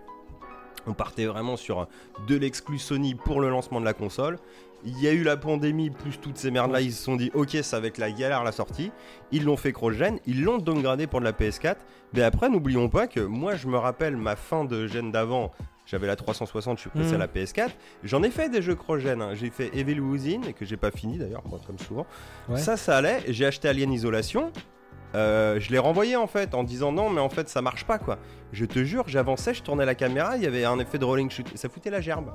on 0.86 0.94
partait 0.94 1.26
vraiment 1.26 1.56
sur 1.56 1.86
de 2.26 2.36
l'exclu 2.36 2.78
Sony 2.78 3.14
pour 3.14 3.40
le 3.40 3.50
lancement 3.50 3.80
de 3.80 3.84
la 3.84 3.92
console. 3.92 4.38
Il 4.84 4.98
y 5.02 5.08
a 5.08 5.12
eu 5.12 5.24
la 5.24 5.36
pandémie 5.36 5.90
plus 5.90 6.18
toutes 6.18 6.38
ces 6.38 6.52
merdes 6.52 6.70
là, 6.70 6.80
ils 6.80 6.92
se 6.92 7.02
sont 7.02 7.16
dit 7.16 7.32
ok 7.34 7.58
ça 7.62 7.80
va 7.80 7.88
être 7.88 7.98
la 7.98 8.12
galère 8.12 8.44
la 8.44 8.52
sortie. 8.52 8.92
Ils 9.32 9.44
l'ont 9.44 9.56
fait 9.56 9.72
cross-gen, 9.72 10.20
ils 10.24 10.42
l'ont 10.44 10.58
downgradé 10.58 11.06
pour 11.08 11.18
de 11.18 11.24
la 11.24 11.32
PS4. 11.32 11.76
Mais 12.14 12.22
après 12.22 12.48
n'oublions 12.48 12.88
pas 12.88 13.08
que 13.08 13.18
moi 13.20 13.56
je 13.56 13.66
me 13.66 13.76
rappelle 13.76 14.16
ma 14.16 14.36
fin 14.36 14.64
de 14.64 14.86
gen 14.86 15.10
d'avant, 15.10 15.50
j'avais 15.90 16.06
la 16.06 16.16
360, 16.16 16.76
je 16.76 16.82
suis 16.82 16.90
passé 16.90 17.14
à 17.14 17.18
la 17.18 17.26
PS4. 17.26 17.70
J'en 18.04 18.22
ai 18.22 18.30
fait 18.30 18.48
des 18.50 18.60
jeux 18.62 18.74
cross-gen, 18.74 19.22
hein. 19.22 19.30
j'ai 19.34 19.50
fait 19.50 19.70
Evil 19.74 20.00
Within 20.00 20.52
que 20.52 20.64
j'ai 20.66 20.76
pas 20.76 20.90
fini 20.90 21.16
d'ailleurs, 21.18 21.42
comme 21.66 21.78
souvent. 21.78 22.06
Ouais. 22.48 22.58
Ça 22.58 22.76
ça 22.76 22.96
allait, 22.98 23.22
j'ai 23.28 23.46
acheté 23.46 23.68
Alien 23.68 23.92
Isolation. 23.92 24.52
Euh, 25.14 25.58
je 25.58 25.70
l'ai 25.70 25.78
renvoyé 25.78 26.16
en 26.16 26.26
fait 26.26 26.54
en 26.54 26.62
disant 26.62 26.92
non 26.92 27.08
mais 27.08 27.22
en 27.22 27.30
fait 27.30 27.48
ça 27.48 27.62
marche 27.62 27.86
pas 27.86 27.98
quoi. 27.98 28.18
Je 28.52 28.66
te 28.66 28.84
jure, 28.84 29.04
j'avançais, 29.06 29.54
je 29.54 29.62
tournais 29.62 29.86
la 29.86 29.94
caméra, 29.94 30.36
il 30.36 30.42
y 30.42 30.46
avait 30.46 30.66
un 30.66 30.78
effet 30.78 30.98
de 30.98 31.06
rolling 31.06 31.30
shoot, 31.30 31.46
ça 31.56 31.70
foutait 31.70 31.88
la 31.88 32.02
gerbe. 32.02 32.30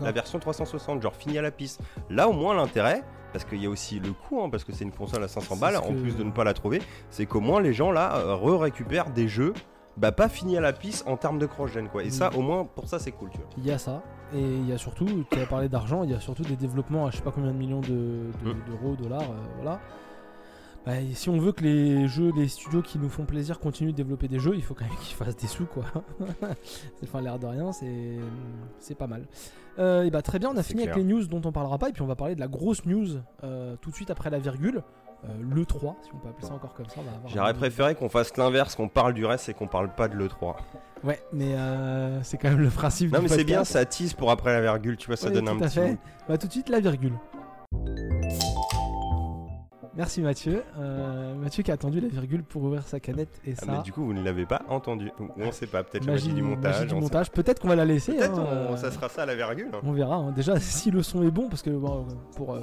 La 0.00 0.12
version 0.12 0.38
360, 0.38 1.02
genre 1.02 1.16
fini 1.16 1.38
à 1.38 1.42
la 1.42 1.50
piste. 1.50 1.80
Là 2.10 2.28
au 2.28 2.32
moins 2.32 2.54
l'intérêt, 2.54 3.02
parce 3.32 3.44
qu'il 3.44 3.60
y 3.60 3.66
a 3.66 3.68
aussi 3.68 3.98
le 3.98 4.12
coût, 4.12 4.40
hein, 4.44 4.48
parce 4.48 4.62
que 4.62 4.70
c'est 4.72 4.84
une 4.84 4.92
console 4.92 5.24
à 5.24 5.28
500 5.28 5.54
C'est 5.56 5.60
balles, 5.60 5.76
en 5.76 5.88
que- 5.88 6.00
plus 6.00 6.16
de 6.16 6.22
ne 6.22 6.30
pas 6.30 6.44
la 6.44 6.54
trouver, 6.54 6.80
c'est 7.10 7.26
qu'au 7.26 7.40
moins 7.40 7.60
les 7.60 7.72
gens 7.72 7.90
là 7.90 8.14
euh, 8.18 8.36
re-récupèrent 8.36 9.10
des 9.10 9.26
jeux, 9.26 9.52
bah 9.96 10.12
pas 10.12 10.28
finis 10.28 10.56
à 10.56 10.60
la 10.60 10.72
piste 10.72 11.06
en 11.06 11.16
termes 11.16 11.38
de 11.38 11.46
cross-gen 11.46 11.88
quoi. 11.88 12.02
Et 12.02 12.08
Mm. 12.08 12.10
ça 12.10 12.30
au 12.36 12.40
moins 12.42 12.64
pour 12.64 12.88
ça 12.88 12.98
c'est 12.98 13.12
cool 13.12 13.30
tu 13.30 13.38
vois. 13.38 13.46
Il 13.58 13.64
y 13.66 13.70
a 13.70 13.78
ça. 13.78 14.02
Et 14.34 14.40
il 14.40 14.68
y 14.68 14.72
a 14.72 14.78
surtout, 14.78 15.24
tu 15.30 15.38
as 15.40 15.46
parlé 15.46 15.68
d'argent, 15.68 16.02
il 16.02 16.10
y 16.10 16.14
a 16.14 16.18
surtout 16.20 16.42
des 16.42 16.56
développements 16.56 17.06
à 17.06 17.10
je 17.10 17.18
sais 17.18 17.22
pas 17.22 17.30
combien 17.30 17.52
de 17.52 17.56
millions 17.58 17.80
de- 17.80 17.88
de- 17.88 18.52
Mm. 18.52 18.64
d'euros, 18.66 18.96
dollars, 18.96 19.22
euh, 19.22 19.34
voilà. 19.56 19.80
Bah, 20.84 21.00
et 21.00 21.14
si 21.14 21.30
on 21.30 21.38
veut 21.38 21.52
que 21.52 21.62
les 21.62 22.08
jeux, 22.08 22.30
les 22.36 22.46
studios 22.48 22.82
qui 22.82 22.98
nous 22.98 23.08
font 23.08 23.24
plaisir 23.24 23.58
continuent 23.58 23.92
de 23.92 23.96
développer 23.96 24.28
des 24.28 24.38
jeux, 24.38 24.54
il 24.54 24.62
faut 24.62 24.74
quand 24.74 24.84
même 24.84 24.92
qu'ils 25.00 25.14
fassent 25.14 25.36
des 25.36 25.46
sous, 25.46 25.64
quoi. 25.66 25.84
c'est 26.96 27.04
enfin 27.04 27.20
l'air 27.22 27.38
de 27.38 27.46
rien, 27.46 27.72
c'est 27.72 28.16
c'est 28.78 28.94
pas 28.94 29.06
mal. 29.06 29.26
Euh, 29.78 30.02
et 30.04 30.10
bah 30.10 30.20
très 30.22 30.38
bien, 30.38 30.50
on 30.52 30.56
a 30.56 30.62
fini 30.62 30.82
avec 30.82 30.96
les 30.96 31.04
news 31.04 31.26
dont 31.26 31.40
on 31.44 31.52
parlera 31.52 31.78
pas, 31.78 31.88
et 31.88 31.92
puis 31.92 32.02
on 32.02 32.06
va 32.06 32.16
parler 32.16 32.34
de 32.34 32.40
la 32.40 32.48
grosse 32.48 32.84
news 32.86 33.06
euh, 33.44 33.76
tout 33.80 33.90
de 33.90 33.94
suite 33.94 34.10
après 34.10 34.30
la 34.30 34.38
virgule, 34.38 34.82
le 35.40 35.64
3, 35.66 35.96
si 36.02 36.10
on 36.14 36.18
peut 36.18 36.28
appeler 36.28 36.46
ça 36.46 36.54
encore 36.54 36.74
comme 36.74 36.86
ça. 36.86 36.96
on 36.98 37.02
va 37.02 37.16
avoir 37.16 37.32
J'aurais 37.32 37.50
un- 37.50 37.54
préféré 37.54 37.94
qu'on 37.94 38.08
fasse 38.08 38.36
l'inverse, 38.36 38.74
qu'on 38.74 38.88
parle 38.88 39.14
du 39.14 39.24
reste 39.26 39.48
et 39.48 39.54
qu'on 39.54 39.66
parle 39.68 39.88
pas 39.94 40.08
de 40.08 40.16
l'E3. 40.16 40.56
Ouais, 41.02 41.20
mais 41.32 41.54
euh, 41.54 42.22
c'est 42.22 42.38
quand 42.38 42.48
même 42.50 42.60
le 42.60 42.70
principe. 42.70 43.12
Non 43.12 43.18
du 43.18 43.24
mais 43.24 43.28
c'est 43.28 43.44
bien, 43.44 43.64
ça 43.64 43.84
tease 43.84 44.14
pour 44.14 44.30
après 44.30 44.52
la 44.54 44.60
virgule, 44.62 44.96
tu 44.96 45.06
vois, 45.08 45.16
ça 45.16 45.28
Oui, 45.28 45.34
donne 45.34 45.48
un 45.48 45.56
tout 45.56 45.64
à 45.64 45.66
petit... 45.66 45.74
fait. 45.74 45.98
Bah 46.28 46.38
tout 46.38 46.46
de 46.46 46.52
suite 46.52 46.68
la 46.68 46.80
virgule. 46.80 47.12
Merci 49.96 50.22
Mathieu. 50.22 50.64
Euh, 50.76 51.34
Mathieu 51.36 51.62
qui 51.62 51.70
a 51.70 51.74
attendu 51.74 52.00
la 52.00 52.08
virgule 52.08 52.42
pour 52.42 52.64
ouvrir 52.64 52.82
sa 52.82 52.98
canette 52.98 53.40
et 53.46 53.54
Ah, 53.58 53.64
ça. 53.64 53.72
mais 53.72 53.82
du 53.82 53.92
coup 53.92 54.04
vous 54.04 54.12
ne 54.12 54.24
l'avez 54.24 54.44
pas 54.44 54.62
entendu. 54.68 55.12
On 55.36 55.52
sait 55.52 55.68
pas, 55.68 55.84
peut-être 55.84 56.04
la 56.04 56.12
magie, 56.12 56.32
du 56.32 56.42
montage. 56.42 56.74
magie 56.80 56.86
du 56.92 57.00
montage. 57.00 57.30
Peut-être 57.30 57.60
qu'on 57.60 57.68
va 57.68 57.76
la 57.76 57.84
laisser. 57.84 58.12
Peut-être 58.14 58.38
hein, 58.40 58.44
on- 58.70 58.72
euh, 58.72 58.76
ça 58.76 58.90
sera 58.90 59.08
ça 59.08 59.22
à 59.22 59.26
la 59.26 59.36
virgule. 59.36 59.70
On 59.84 59.92
verra. 59.92 60.16
hein. 60.16 60.32
Déjà 60.32 60.58
si 60.58 60.90
le 60.90 61.02
son 61.04 61.22
est 61.22 61.30
bon, 61.30 61.48
parce 61.48 61.62
que 61.62 61.70
bon, 61.70 62.06
pour 62.34 62.54
euh, 62.54 62.62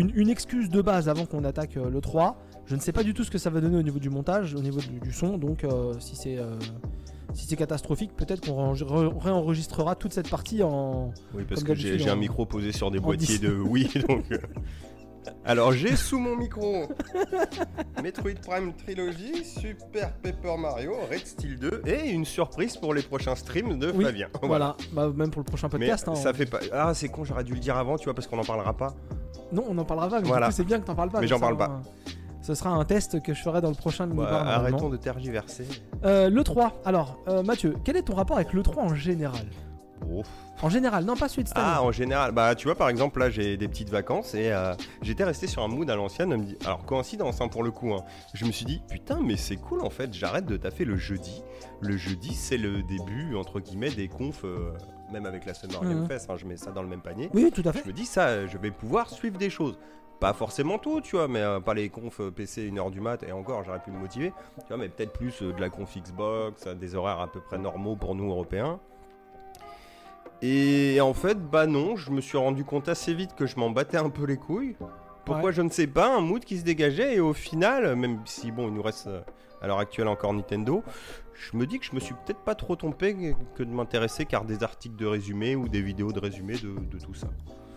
une, 0.00 0.10
une 0.14 0.28
excuse 0.30 0.68
de 0.68 0.80
base 0.82 1.08
avant 1.08 1.26
qu'on 1.26 1.44
attaque 1.44 1.76
euh, 1.76 1.88
le 1.90 2.00
3, 2.00 2.36
je 2.66 2.74
ne 2.74 2.80
sais 2.80 2.92
pas 2.92 3.02
du 3.02 3.14
tout 3.14 3.24
ce 3.24 3.30
que 3.30 3.38
ça 3.38 3.50
va 3.50 3.60
donner 3.60 3.76
au 3.76 3.82
niveau 3.82 3.98
du 3.98 4.10
montage, 4.10 4.54
au 4.54 4.60
niveau 4.60 4.80
du, 4.80 5.00
du 5.00 5.12
son. 5.12 5.38
Donc 5.38 5.64
euh, 5.64 5.94
si 6.00 6.16
c'est 6.16 6.36
euh, 6.38 6.56
si 7.34 7.46
c'est 7.46 7.56
catastrophique, 7.56 8.16
peut-être 8.16 8.44
qu'on 8.46 8.72
ré- 8.72 8.84
ré- 8.84 9.10
réenregistrera 9.20 9.94
toute 9.94 10.12
cette 10.12 10.28
partie 10.30 10.62
en. 10.62 11.12
Oui, 11.34 11.44
parce 11.48 11.62
que 11.62 11.74
j'ai 11.74 12.08
un 12.08 12.16
micro 12.16 12.44
posé 12.46 12.72
sur 12.72 12.90
des 12.90 12.98
boîtiers 12.98 13.38
10. 13.38 13.40
de 13.40 13.52
oui, 13.68 13.88
donc. 14.08 14.24
Alors 15.44 15.72
j'ai 15.72 15.96
sous 15.96 16.18
mon 16.18 16.34
micro 16.34 16.86
Metroid 18.02 18.34
Prime 18.46 18.72
Trilogy, 18.74 19.44
Super 19.44 20.12
Paper 20.14 20.56
Mario, 20.58 20.92
Red 21.10 21.26
Steel 21.26 21.58
2 21.58 21.82
et 21.86 22.08
une 22.10 22.24
surprise 22.24 22.76
pour 22.78 22.94
les 22.94 23.02
prochains 23.02 23.34
streams 23.34 23.78
de 23.78 23.90
Oui, 23.94 24.04
Flavien. 24.04 24.28
Voilà. 24.42 24.76
Bah, 24.92 25.10
même 25.14 25.30
pour 25.30 25.40
le 25.40 25.44
prochain 25.44 25.68
Mais 25.72 25.78
podcast. 25.78 26.08
hein, 26.08 26.14
ça 26.14 26.30
on- 26.30 26.34
fait 26.34 26.46
pas. 26.46 26.60
Ah, 26.72 26.94
c'est 26.94 27.08
con, 27.10 27.24
j'aurais 27.24 27.44
dû 27.44 27.52
le 27.52 27.60
dire 27.60 27.76
avant, 27.76 27.98
tu 27.98 28.04
vois, 28.04 28.14
parce 28.14 28.26
qu'on 28.26 28.36
n'en 28.36 28.44
parlera 28.44 28.74
pas. 28.74 28.94
Non, 29.52 29.64
on 29.68 29.76
en 29.78 29.84
parlera 29.84 30.08
pas, 30.08 30.20
mais 30.20 30.28
Voilà. 30.28 30.46
du 30.46 30.52
coup, 30.52 30.56
c'est 30.56 30.64
bien 30.64 30.78
que 30.80 30.86
t'en 30.86 30.94
parles 30.94 31.10
pas. 31.10 31.20
Mais 31.20 31.26
j'en 31.26 31.40
parle 31.40 31.56
on- 31.60 31.82
Ce 32.42 32.54
sera 32.54 32.70
un 32.70 32.84
test 32.84 33.22
que 33.22 33.34
je 33.34 33.42
ferai 33.42 33.60
dans 33.60 33.68
le 33.68 33.74
prochain 33.74 34.06
normalement. 34.06 34.38
arrêtons 34.38 34.88
de 34.88 34.96
tergiverser. 34.96 35.66
Euh, 36.04 36.30
le 36.30 36.42
3. 36.42 36.80
Alors, 36.84 37.18
euh, 37.28 37.42
Mathieu, 37.42 37.74
quel 37.84 37.96
est 37.96 38.02
ton 38.02 38.14
rapport 38.14 38.36
avec 38.36 38.52
le 38.52 38.62
3 38.62 38.82
en 38.82 38.94
général? 38.94 39.46
Ouf. 40.10 40.26
En 40.62 40.70
général, 40.70 41.04
non 41.04 41.14
pas 41.14 41.28
celui 41.28 41.42
de 41.44 41.48
cette 41.48 41.58
Ah, 41.60 41.76
année. 41.78 41.86
en 41.86 41.92
général, 41.92 42.32
bah 42.32 42.54
tu 42.54 42.66
vois, 42.66 42.74
par 42.74 42.88
exemple, 42.88 43.20
là 43.20 43.28
j'ai 43.28 43.58
des 43.58 43.68
petites 43.68 43.90
vacances 43.90 44.34
et 44.34 44.50
euh, 44.50 44.72
j'étais 45.02 45.24
resté 45.24 45.46
sur 45.46 45.62
un 45.62 45.68
mood 45.68 45.88
à 45.90 45.94
l'ancienne. 45.96 46.30
me 46.34 46.42
dit- 46.44 46.56
Alors, 46.64 46.84
coïncidence 46.86 47.40
hein, 47.42 47.48
pour 47.48 47.62
le 47.62 47.70
coup, 47.70 47.92
hein. 47.92 48.02
je 48.32 48.46
me 48.46 48.50
suis 48.50 48.64
dit, 48.64 48.80
putain, 48.88 49.20
mais 49.22 49.36
c'est 49.36 49.56
cool 49.56 49.82
en 49.82 49.90
fait, 49.90 50.12
j'arrête 50.14 50.46
de 50.46 50.56
taffer 50.56 50.86
le 50.86 50.96
jeudi. 50.96 51.42
Le 51.80 51.98
jeudi, 51.98 52.34
c'est 52.34 52.56
le 52.56 52.82
début, 52.82 53.36
entre 53.36 53.60
guillemets, 53.60 53.90
des 53.90 54.08
confs, 54.08 54.44
euh, 54.44 54.72
même 55.12 55.26
avec 55.26 55.44
la 55.46 55.54
Summer 55.54 55.80
Game 55.82 56.00
Mhm. 56.00 56.06
Fest, 56.06 56.28
hein, 56.30 56.36
je 56.36 56.46
mets 56.46 56.56
ça 56.56 56.70
dans 56.70 56.82
le 56.82 56.88
même 56.88 57.00
panier. 57.00 57.30
Oui, 57.34 57.50
tout 57.52 57.62
à 57.64 57.72
fait. 57.72 57.80
Je 57.82 57.88
me 57.88 57.92
dis, 57.92 58.06
ça, 58.06 58.46
je 58.46 58.58
vais 58.58 58.70
pouvoir 58.70 59.08
suivre 59.10 59.38
des 59.38 59.50
choses. 59.50 59.78
Pas 60.20 60.32
forcément 60.34 60.76
tout, 60.78 61.00
tu 61.00 61.16
vois, 61.16 61.28
mais 61.28 61.40
euh, 61.40 61.60
pas 61.60 61.72
les 61.72 61.88
confs 61.88 62.20
euh, 62.20 62.30
PC 62.30 62.70
1h 62.70 62.90
du 62.90 63.00
mat, 63.00 63.22
et 63.22 63.32
encore, 63.32 63.64
j'aurais 63.64 63.78
pu 63.80 63.90
me 63.90 63.98
motiver, 63.98 64.32
tu 64.58 64.66
vois, 64.68 64.76
mais 64.76 64.88
peut-être 64.90 65.12
plus 65.14 65.40
euh, 65.42 65.52
de 65.54 65.60
la 65.60 65.70
conf 65.70 65.96
Xbox, 65.96 66.66
des 66.66 66.94
horaires 66.94 67.20
à 67.20 67.26
peu 67.32 67.40
près 67.40 67.56
normaux 67.58 67.96
pour 67.96 68.14
nous 68.14 68.28
Européens. 68.30 68.78
Et 70.42 70.98
en 71.00 71.12
fait, 71.14 71.38
bah 71.38 71.66
non, 71.66 71.96
je 71.96 72.10
me 72.10 72.20
suis 72.20 72.38
rendu 72.38 72.64
compte 72.64 72.88
assez 72.88 73.12
vite 73.14 73.34
que 73.34 73.46
je 73.46 73.56
m'en 73.58 73.70
battais 73.70 73.98
un 73.98 74.08
peu 74.10 74.24
les 74.24 74.36
couilles. 74.38 74.76
Pourquoi 75.24 75.46
Ouais. 75.46 75.52
je 75.52 75.62
ne 75.62 75.68
sais 75.68 75.86
pas, 75.86 76.14
un 76.16 76.20
mood 76.20 76.44
qui 76.44 76.58
se 76.58 76.64
dégageait, 76.64 77.16
et 77.16 77.20
au 77.20 77.32
final, 77.34 77.94
même 77.94 78.20
si 78.24 78.50
bon, 78.50 78.68
il 78.68 78.74
nous 78.74 78.82
reste 78.82 79.08
à 79.62 79.66
l'heure 79.66 79.78
actuelle 79.78 80.08
encore 80.08 80.32
Nintendo, 80.32 80.82
je 81.40 81.56
me 81.56 81.66
dis 81.66 81.78
que 81.78 81.86
je 81.86 81.94
me 81.94 82.00
suis 82.00 82.14
peut-être 82.14 82.44
pas 82.44 82.54
trop 82.54 82.76
trompé 82.76 83.34
que 83.54 83.62
de 83.62 83.70
m'intéresser 83.70 84.26
car 84.26 84.44
des 84.44 84.62
articles 84.62 84.96
de 84.96 85.06
résumé 85.06 85.56
ou 85.56 85.68
des 85.68 85.80
vidéos 85.80 86.12
de 86.12 86.20
résumé 86.20 86.54
de, 86.58 86.78
de 86.78 86.98
tout 86.98 87.14
ça. 87.14 87.28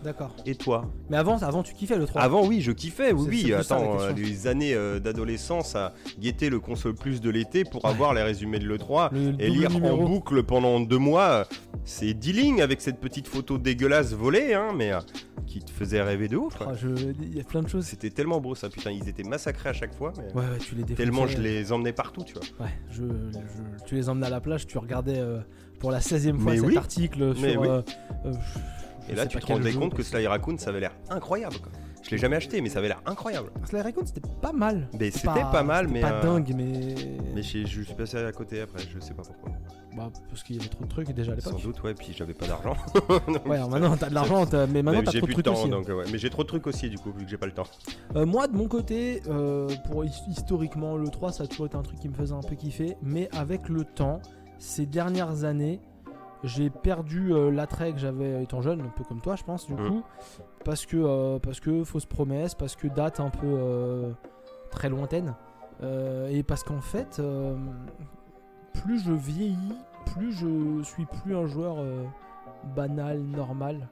D'accord. 0.04 0.36
Et 0.44 0.54
toi 0.54 0.84
Mais 1.08 1.16
avant, 1.16 1.38
avant, 1.38 1.62
tu 1.62 1.72
kiffais 1.74 1.96
le 1.96 2.04
3. 2.06 2.20
Avant, 2.20 2.46
oui, 2.46 2.60
je 2.60 2.70
kiffais, 2.72 3.12
oui, 3.12 3.26
oui. 3.28 3.50
ça, 3.62 3.76
Attends, 3.76 4.00
euh, 4.00 4.12
les 4.12 4.46
années 4.46 4.74
euh, 4.74 5.00
d'adolescence 5.00 5.74
à 5.74 5.94
guetter 6.20 6.50
le 6.50 6.60
console 6.60 6.94
plus 6.94 7.20
de 7.22 7.30
l'été 7.30 7.64
pour 7.64 7.86
avoir 7.86 8.12
les 8.12 8.22
résumés 8.22 8.58
de 8.58 8.66
l'E3 8.68 9.08
Le 9.12 9.34
et 9.42 9.48
lire 9.48 9.70
numéro. 9.70 10.02
en 10.02 10.06
boucle 10.06 10.42
pendant 10.42 10.78
deux 10.80 10.98
mois. 10.98 11.46
C'est 11.86 12.12
dealing 12.14 12.60
avec 12.60 12.80
cette 12.82 13.00
petite 13.00 13.28
photo 13.28 13.56
dégueulasse 13.58 14.12
volée, 14.12 14.52
hein, 14.54 14.72
mais 14.76 14.92
euh, 14.92 15.00
qui 15.46 15.60
te 15.60 15.70
faisait 15.70 16.02
rêver 16.02 16.28
de 16.28 16.36
ouf. 16.36 16.54
Ah, 16.60 16.72
je- 16.74 17.12
Il 17.22 17.36
y 17.36 17.40
a 17.40 17.44
plein 17.44 17.62
de 17.62 17.68
choses. 17.68 17.84
C'était 17.86 18.10
tellement 18.10 18.40
beau 18.40 18.54
ça, 18.54 18.68
putain, 18.68 18.90
ils 18.90 19.08
étaient 19.08 19.22
massacrés 19.24 19.70
à 19.70 19.72
chaque 19.74 19.94
fois, 19.94 20.12
mais 20.18 20.24
Ouais, 20.34 20.46
ouais, 20.48 20.58
tu 20.58 20.74
les 20.74 20.82
défonçais. 20.82 20.94
tellement 21.02 21.26
je 21.26 21.38
les 21.38 21.72
emmenais 21.72 21.92
partout, 21.92 22.22
tu 22.24 22.34
vois. 22.34 22.42
Ouais, 22.66 22.72
je, 22.90 23.02
je- 23.04 23.84
tu 23.86 23.94
les 23.94 24.08
emmenais 24.08 24.26
à 24.26 24.30
la 24.30 24.40
plage, 24.40 24.66
tu 24.66 24.76
regardais 24.78 25.18
euh, 25.18 25.40
pour 25.80 25.90
la 25.90 26.00
16ème 26.00 26.38
fois 26.38 26.52
Mais 26.52 26.58
cet 26.58 26.66
oui. 26.66 26.76
article 26.76 27.34
sur. 27.36 27.60
Oui. 27.60 27.68
euh, 27.68 27.82
euh, 28.26 28.32
Et 29.08 29.14
là, 29.14 29.26
tu 29.26 29.38
te 29.38 29.46
rendais 29.46 29.72
compte 29.72 29.94
que 29.94 30.02
Sly 30.02 30.26
Raccoon, 30.26 30.56
ça 30.58 30.70
avait 30.70 30.80
l'air 30.80 30.92
incroyable. 31.10 31.56
Quoi. 31.58 31.72
Je 32.02 32.10
l'ai 32.10 32.18
jamais 32.18 32.36
acheté, 32.36 32.60
mais 32.60 32.68
ça 32.68 32.80
avait 32.80 32.88
l'air 32.88 33.00
incroyable. 33.06 33.50
Sly 33.68 33.80
Raccoon, 33.80 34.04
c'était 34.06 34.20
pas 34.42 34.52
mal. 34.52 34.88
Mais 34.98 35.10
c'était 35.10 35.28
pas, 35.50 35.62
mal, 35.62 35.88
mais. 35.88 36.00
Pas 36.00 36.12
euh, 36.12 36.22
dingue, 36.22 36.52
mais. 36.54 36.94
Mais 37.34 37.42
je, 37.42 37.64
je 37.66 37.82
suis 37.82 37.94
passé 37.94 38.18
à 38.18 38.30
côté 38.32 38.60
après, 38.60 38.82
je 38.92 38.98
sais 39.00 39.14
pas 39.14 39.22
pourquoi. 39.22 39.52
Bah, 39.96 40.10
parce 40.28 40.42
qu'il 40.42 40.56
y 40.56 40.58
avait 40.58 40.68
trop 40.68 40.84
de 40.84 40.88
trucs 40.88 41.10
déjà 41.12 41.32
à 41.32 41.40
Sans 41.40 41.50
l'époque. 41.50 41.62
doute, 41.62 41.82
ouais, 41.84 41.94
puis 41.94 42.12
j'avais 42.16 42.34
pas 42.34 42.46
d'argent. 42.46 42.76
Ouais, 43.46 43.56
alors 43.56 43.70
maintenant 43.70 43.96
t'as 43.96 44.08
de 44.08 44.14
l'argent, 44.14 44.44
mais 44.70 44.82
maintenant 44.82 45.02
t'as 45.04 45.12
trop 45.12 45.20
de 45.20 45.24
plus 45.26 45.34
de 45.34 45.42
trucs 45.42 45.44
temps, 45.44 45.52
aussi. 45.52 45.66
hein. 45.66 45.68
donc 45.68 45.86
ouais. 45.88 46.04
Mais 46.10 46.18
j'ai 46.18 46.30
trop 46.30 46.42
de 46.42 46.48
trucs 46.48 46.66
aussi, 46.66 46.88
du 46.90 46.98
coup, 46.98 47.12
vu 47.12 47.24
que 47.24 47.30
j'ai 47.30 47.36
pas 47.38 47.46
le 47.46 47.52
temps. 47.52 47.62
Euh, 48.16 48.26
moi, 48.26 48.48
de 48.48 48.56
mon 48.56 48.66
côté, 48.66 49.22
euh, 49.28 49.68
pour 49.88 50.04
his- 50.04 50.10
historiquement, 50.28 50.96
le 50.96 51.08
3, 51.08 51.30
ça 51.32 51.44
a 51.44 51.46
toujours 51.46 51.66
été 51.66 51.76
un 51.76 51.82
truc 51.82 52.00
qui 52.00 52.08
me 52.08 52.14
faisait 52.14 52.34
un 52.34 52.40
peu 52.40 52.56
kiffer. 52.56 52.96
Mais 53.02 53.28
avec 53.36 53.68
le 53.68 53.84
temps, 53.84 54.20
ces 54.58 54.84
dernières 54.86 55.44
années, 55.44 55.80
j'ai 56.44 56.70
perdu 56.70 57.32
euh, 57.32 57.50
l'attrait 57.50 57.92
que 57.92 57.98
j'avais 57.98 58.42
étant 58.42 58.60
jeune, 58.60 58.80
un 58.80 58.88
peu 58.96 59.04
comme 59.04 59.20
toi, 59.20 59.36
je 59.36 59.44
pense, 59.44 59.66
du 59.66 59.74
coup. 59.74 60.02
Parce 60.64 60.86
que, 60.86 60.96
euh, 60.96 61.38
parce 61.38 61.60
que 61.60 61.84
fausse 61.84 62.06
promesse, 62.06 62.54
parce 62.54 62.76
que 62.76 62.86
date 62.86 63.20
un 63.20 63.30
peu 63.30 63.46
euh, 63.46 64.12
très 64.70 64.88
lointaine. 64.88 65.34
Et 66.30 66.42
parce 66.42 66.64
qu'en 66.64 66.80
fait, 66.80 67.20
plus 68.72 69.04
je 69.04 69.12
vieillis, 69.12 69.76
plus 70.14 70.32
je 70.32 70.82
suis 70.82 71.04
plus 71.04 71.36
un 71.36 71.46
joueur 71.46 71.76
banal, 72.74 73.20
normal. 73.20 73.88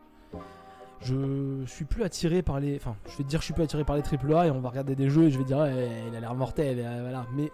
Je 1.05 1.65
suis 1.67 1.85
plus 1.85 2.05
attiré 2.05 2.43
par 2.43 2.61
les. 2.61 2.77
Enfin, 2.77 2.95
je 3.07 3.17
vais 3.19 3.25
te 3.25 3.29
dire, 3.29 3.41
je 3.41 3.47
suis 3.47 3.55
plus 3.55 3.65
attiré 3.65 3.85
par 3.85 3.97
les 3.97 4.03
AAA 4.03 4.47
et 4.47 4.51
on 4.51 4.61
va 4.61 4.69
regarder 4.69 4.95
des 4.95 5.11
jeux 5.11 5.25
et 5.25 5.31
je 5.31 5.39
vais 5.39 5.45
dire, 5.45 5.59
ouais, 5.59 6.05
il 6.09 6.17
a 6.17 6.21
l'air 6.21 6.35
mortel, 6.35 6.79
euh, 6.79 7.01
voilà. 7.03 7.27
Mais 7.35 7.51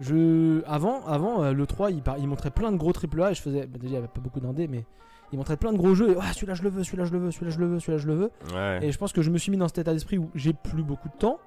je. 0.00 0.62
Avant, 0.66 1.04
avant 1.06 1.42
euh, 1.42 1.52
le 1.52 1.66
3, 1.66 1.90
il, 1.90 2.02
par- 2.02 2.18
il 2.18 2.28
montrait 2.28 2.50
plein 2.50 2.72
de 2.72 2.76
gros 2.76 2.92
AAA 2.92 3.30
et 3.30 3.34
je 3.34 3.42
faisais. 3.42 3.66
bah, 3.66 3.78
déjà, 3.78 3.92
il 3.92 3.94
y 3.94 3.96
avait 3.96 4.08
pas 4.08 4.20
beaucoup 4.20 4.40
d'indés, 4.40 4.68
mais 4.68 4.84
il 5.32 5.38
montrait 5.38 5.56
plein 5.56 5.72
de 5.72 5.78
gros 5.78 5.94
jeux 5.94 6.12
et 6.12 6.16
ah, 6.20 6.32
celui-là 6.32 6.54
je 6.54 6.62
le 6.62 6.70
veux, 6.70 6.84
celui-là 6.84 7.04
je 7.04 7.12
le 7.12 7.18
veux, 7.18 7.30
celui-là 7.30 7.50
je 7.50 7.58
le 7.58 7.66
veux, 7.66 7.80
celui-là 7.80 7.98
je 7.98 8.06
le 8.06 8.14
veux. 8.14 8.30
Ouais. 8.54 8.78
Et 8.82 8.92
je 8.92 8.98
pense 8.98 9.12
que 9.12 9.22
je 9.22 9.30
me 9.30 9.38
suis 9.38 9.50
mis 9.50 9.56
dans 9.58 9.68
cet 9.68 9.78
état 9.78 9.92
d'esprit 9.92 10.18
où 10.18 10.30
j'ai 10.34 10.52
plus 10.52 10.82
beaucoup 10.82 11.08
de 11.08 11.16
temps. 11.16 11.38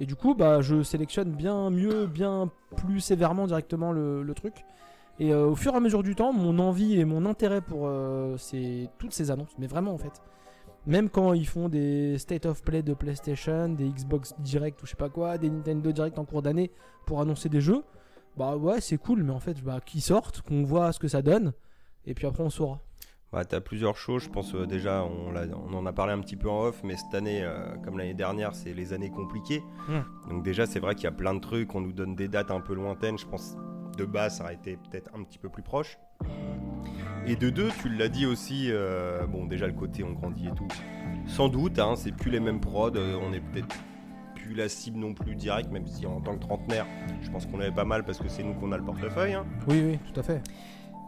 Et 0.00 0.06
du 0.06 0.16
coup, 0.16 0.34
bah, 0.34 0.60
je 0.62 0.82
sélectionne 0.82 1.30
bien 1.30 1.70
mieux, 1.70 2.06
bien 2.06 2.50
plus 2.76 3.00
sévèrement 3.00 3.46
directement 3.46 3.92
le, 3.92 4.22
le 4.22 4.34
truc. 4.34 4.64
Et 5.20 5.32
euh, 5.32 5.46
au 5.46 5.54
fur 5.54 5.74
et 5.74 5.76
à 5.76 5.80
mesure 5.80 6.02
du 6.02 6.14
temps, 6.16 6.32
mon 6.32 6.58
envie 6.58 6.98
et 6.98 7.04
mon 7.04 7.26
intérêt 7.26 7.60
pour 7.60 7.82
euh, 7.84 8.36
ces- 8.38 8.88
toutes 8.98 9.12
ces 9.12 9.30
annonces, 9.30 9.54
mais 9.58 9.66
vraiment 9.66 9.92
en 9.92 9.98
fait, 9.98 10.22
même 10.86 11.08
quand 11.08 11.32
ils 11.32 11.46
font 11.46 11.68
des 11.68 12.18
State 12.18 12.46
of 12.46 12.62
Play 12.62 12.82
de 12.82 12.94
PlayStation, 12.94 13.68
des 13.68 13.88
Xbox 13.88 14.34
Direct 14.38 14.82
ou 14.82 14.86
je 14.86 14.90
sais 14.90 14.96
pas 14.96 15.08
quoi, 15.08 15.38
des 15.38 15.48
Nintendo 15.48 15.92
Direct 15.92 16.18
en 16.18 16.24
cours 16.24 16.42
d'année 16.42 16.70
pour 17.06 17.20
annoncer 17.20 17.48
des 17.48 17.60
jeux, 17.60 17.82
bah 18.36 18.56
ouais, 18.56 18.80
c'est 18.80 18.98
cool, 18.98 19.22
mais 19.22 19.32
en 19.32 19.40
fait, 19.40 19.62
bah, 19.62 19.80
qu'ils 19.84 20.02
sortent, 20.02 20.40
qu'on 20.42 20.64
voit 20.64 20.92
ce 20.92 20.98
que 20.98 21.08
ça 21.08 21.22
donne, 21.22 21.52
et 22.06 22.14
puis 22.14 22.26
après 22.26 22.42
on 22.42 22.50
saura. 22.50 22.80
Bah, 23.32 23.46
t'as 23.46 23.60
plusieurs 23.60 23.96
choses, 23.96 24.24
je 24.24 24.28
pense 24.28 24.54
euh, 24.54 24.66
déjà, 24.66 25.04
on, 25.04 25.74
en 25.74 25.86
a 25.86 25.92
parlé 25.94 26.12
un 26.12 26.18
petit 26.20 26.36
peu 26.36 26.50
en 26.50 26.64
off, 26.64 26.82
mais 26.84 26.96
cette 26.96 27.14
année, 27.14 27.40
euh, 27.42 27.76
comme 27.82 27.96
l'année 27.96 28.12
dernière, 28.12 28.54
c'est 28.54 28.74
les 28.74 28.92
années 28.92 29.08
compliquées. 29.08 29.62
Mm. 29.88 30.30
Donc 30.30 30.42
déjà, 30.42 30.66
c'est 30.66 30.80
vrai 30.80 30.94
qu'il 30.94 31.04
y 31.04 31.08
a 31.08 31.12
plein 31.12 31.32
de 31.32 31.40
trucs, 31.40 31.74
on 31.74 31.80
nous 31.80 31.92
donne 31.92 32.14
des 32.14 32.28
dates 32.28 32.50
un 32.50 32.60
peu 32.60 32.74
lointaines, 32.74 33.16
je 33.16 33.26
pense 33.26 33.56
de 33.96 34.04
base, 34.04 34.36
ça 34.36 34.44
aurait 34.44 34.54
été 34.54 34.76
peut-être 34.76 35.10
un 35.14 35.22
petit 35.22 35.38
peu 35.38 35.48
plus 35.48 35.62
proche. 35.62 35.98
Et 37.26 37.36
de 37.36 37.48
deux, 37.48 37.70
tu 37.80 37.88
l'as 37.88 38.08
dit 38.08 38.26
aussi, 38.26 38.66
euh, 38.70 39.26
bon 39.26 39.46
déjà 39.46 39.66
le 39.66 39.72
côté 39.72 40.04
on 40.04 40.12
grandit 40.12 40.48
et 40.48 40.54
tout, 40.54 40.68
sans 41.26 41.48
doute, 41.48 41.78
hein, 41.78 41.94
c'est 41.96 42.12
plus 42.12 42.30
les 42.30 42.40
mêmes 42.40 42.60
prods, 42.60 42.90
on 42.96 43.32
est 43.32 43.40
peut-être 43.40 43.74
plus 44.34 44.54
la 44.54 44.68
cible 44.68 44.98
non 44.98 45.14
plus 45.14 45.36
direct, 45.36 45.70
même 45.70 45.86
si 45.86 46.04
en 46.04 46.20
tant 46.20 46.34
que 46.34 46.40
trentenaire, 46.40 46.86
je 47.22 47.30
pense 47.30 47.46
qu'on 47.46 47.60
avait 47.60 47.70
pas 47.70 47.84
mal 47.84 48.04
parce 48.04 48.18
que 48.18 48.28
c'est 48.28 48.42
nous 48.42 48.54
qu'on 48.54 48.72
a 48.72 48.76
le 48.76 48.84
portefeuille. 48.84 49.34
hein. 49.34 49.46
Oui, 49.68 49.82
oui, 49.86 49.98
tout 50.12 50.20
à 50.20 50.22
fait. 50.22 50.42